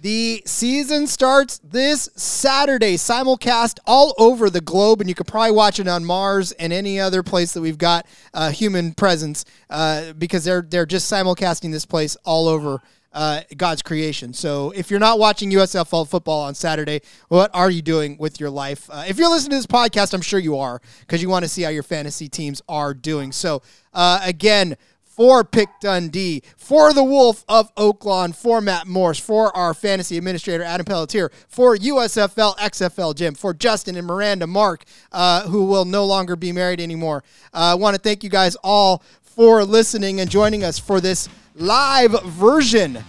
the 0.00 0.42
season 0.46 1.08
starts 1.08 1.58
this 1.64 2.08
Saturday, 2.14 2.94
simulcast 2.94 3.78
all 3.86 4.14
over 4.18 4.50
the 4.50 4.60
globe, 4.60 5.00
and 5.00 5.08
you 5.08 5.14
can 5.14 5.26
probably 5.26 5.52
watch 5.52 5.80
it 5.80 5.88
on 5.88 6.04
Mars 6.04 6.52
and 6.52 6.72
any 6.72 7.00
other 7.00 7.24
place 7.24 7.52
that 7.54 7.60
we've 7.60 7.78
got 7.78 8.06
uh, 8.34 8.50
human 8.50 8.94
presence 8.94 9.44
uh, 9.68 10.12
because 10.12 10.44
they're 10.44 10.62
they're 10.62 10.86
just 10.86 11.10
simulcasting 11.10 11.72
this 11.72 11.86
place 11.86 12.16
all 12.24 12.46
over 12.46 12.80
uh, 13.12 13.42
God's 13.56 13.82
creation. 13.82 14.32
So 14.32 14.70
if 14.70 14.90
you're 14.90 15.00
not 15.00 15.18
watching 15.18 15.50
USFL 15.50 16.08
football 16.08 16.42
on 16.42 16.54
Saturday, 16.54 17.02
what 17.28 17.50
are 17.54 17.70
you 17.70 17.82
doing 17.82 18.16
with 18.18 18.40
your 18.40 18.50
life? 18.50 18.88
Uh, 18.90 19.04
if 19.06 19.18
you're 19.18 19.30
listening 19.30 19.50
to 19.50 19.56
this 19.56 19.66
podcast, 19.66 20.14
I'm 20.14 20.22
sure 20.22 20.40
you 20.40 20.58
are 20.58 20.80
because 21.00 21.22
you 21.22 21.28
want 21.28 21.44
to 21.44 21.48
see 21.48 21.62
how 21.62 21.70
your 21.70 21.82
fantasy 21.82 22.28
teams 22.28 22.62
are 22.68 22.94
doing. 22.94 23.32
So 23.32 23.62
uh, 23.92 24.20
again. 24.24 24.76
For 25.14 25.44
Pick 25.44 25.68
Dundee, 25.82 26.42
for 26.56 26.94
the 26.94 27.04
Wolf 27.04 27.44
of 27.46 27.72
Oaklawn, 27.74 28.34
for 28.34 28.62
Matt 28.62 28.86
Morse, 28.86 29.18
for 29.20 29.54
our 29.54 29.74
fantasy 29.74 30.16
administrator 30.16 30.64
Adam 30.64 30.86
Pelletier, 30.86 31.30
for 31.48 31.76
USFL 31.76 32.56
XFL 32.56 33.14
Jim, 33.14 33.34
for 33.34 33.52
Justin 33.52 33.96
and 33.96 34.06
Miranda 34.06 34.46
Mark, 34.46 34.84
uh, 35.12 35.46
who 35.48 35.66
will 35.66 35.84
no 35.84 36.06
longer 36.06 36.34
be 36.34 36.50
married 36.50 36.80
anymore. 36.80 37.22
Uh, 37.52 37.72
I 37.72 37.74
want 37.74 37.94
to 37.94 38.00
thank 38.00 38.24
you 38.24 38.30
guys 38.30 38.56
all 38.64 39.02
for 39.34 39.64
listening 39.64 40.20
and 40.20 40.30
joining 40.30 40.62
us 40.62 40.78
for 40.78 41.00
this 41.00 41.28
live 41.54 42.12
version 42.24 43.02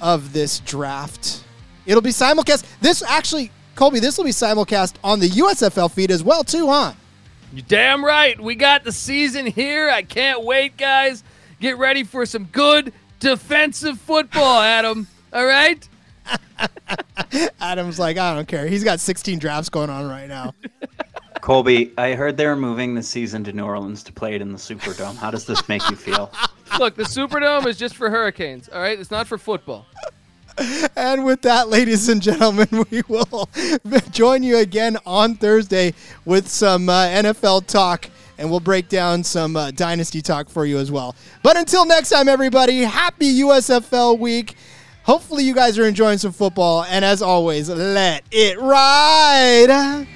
of 0.00 0.32
this 0.32 0.60
draft. 0.60 1.42
It'll 1.86 2.02
be 2.02 2.10
simulcast. 2.10 2.64
This 2.80 3.02
actually, 3.02 3.50
Colby, 3.74 4.00
this 4.00 4.18
will 4.18 4.24
be 4.24 4.30
simulcast 4.30 4.94
on 5.02 5.20
the 5.20 5.28
USFL 5.28 5.90
feed 5.90 6.10
as 6.10 6.22
well, 6.22 6.44
too, 6.44 6.68
huh? 6.68 6.92
You 7.52 7.62
damn 7.62 8.04
right. 8.04 8.38
We 8.40 8.54
got 8.54 8.84
the 8.84 8.92
season 8.92 9.46
here. 9.46 9.88
I 9.88 10.02
can't 10.02 10.42
wait, 10.44 10.76
guys. 10.76 11.22
Get 11.60 11.78
ready 11.78 12.02
for 12.04 12.26
some 12.26 12.44
good 12.44 12.92
defensive 13.20 13.98
football, 14.00 14.60
Adam. 14.62 15.06
All 15.32 15.46
right? 15.46 15.88
Adam's 17.60 17.98
like, 17.98 18.16
I 18.18 18.34
don't 18.34 18.48
care. 18.48 18.66
He's 18.66 18.84
got 18.84 19.00
16 19.00 19.38
drafts 19.38 19.68
going 19.68 19.90
on 19.90 20.08
right 20.08 20.28
now. 20.28 20.54
Colby, 21.44 21.92
I 21.98 22.14
heard 22.14 22.38
they're 22.38 22.56
moving 22.56 22.94
the 22.94 23.02
season 23.02 23.44
to 23.44 23.52
New 23.52 23.66
Orleans 23.66 24.02
to 24.04 24.14
play 24.14 24.34
it 24.34 24.40
in 24.40 24.50
the 24.50 24.56
Superdome. 24.56 25.14
How 25.14 25.30
does 25.30 25.44
this 25.44 25.68
make 25.68 25.86
you 25.90 25.94
feel? 25.94 26.32
Look, 26.78 26.96
the 26.96 27.02
Superdome 27.02 27.66
is 27.66 27.76
just 27.76 27.96
for 27.96 28.08
hurricanes, 28.08 28.70
all 28.70 28.80
right? 28.80 28.98
It's 28.98 29.10
not 29.10 29.26
for 29.26 29.36
football. 29.36 29.84
And 30.96 31.22
with 31.26 31.42
that, 31.42 31.68
ladies 31.68 32.08
and 32.08 32.22
gentlemen, 32.22 32.86
we 32.90 33.02
will 33.08 33.50
join 34.10 34.42
you 34.42 34.56
again 34.56 34.96
on 35.04 35.34
Thursday 35.34 35.92
with 36.24 36.48
some 36.48 36.88
uh, 36.88 37.08
NFL 37.08 37.66
talk, 37.66 38.08
and 38.38 38.50
we'll 38.50 38.58
break 38.58 38.88
down 38.88 39.22
some 39.22 39.54
uh, 39.54 39.70
dynasty 39.70 40.22
talk 40.22 40.48
for 40.48 40.64
you 40.64 40.78
as 40.78 40.90
well. 40.90 41.14
But 41.42 41.58
until 41.58 41.84
next 41.84 42.08
time, 42.08 42.26
everybody, 42.26 42.80
happy 42.80 43.40
USFL 43.40 44.18
week. 44.18 44.54
Hopefully, 45.02 45.44
you 45.44 45.54
guys 45.54 45.78
are 45.78 45.84
enjoying 45.84 46.16
some 46.16 46.32
football, 46.32 46.84
and 46.84 47.04
as 47.04 47.20
always, 47.20 47.68
let 47.68 48.24
it 48.30 48.58
ride. 48.58 50.06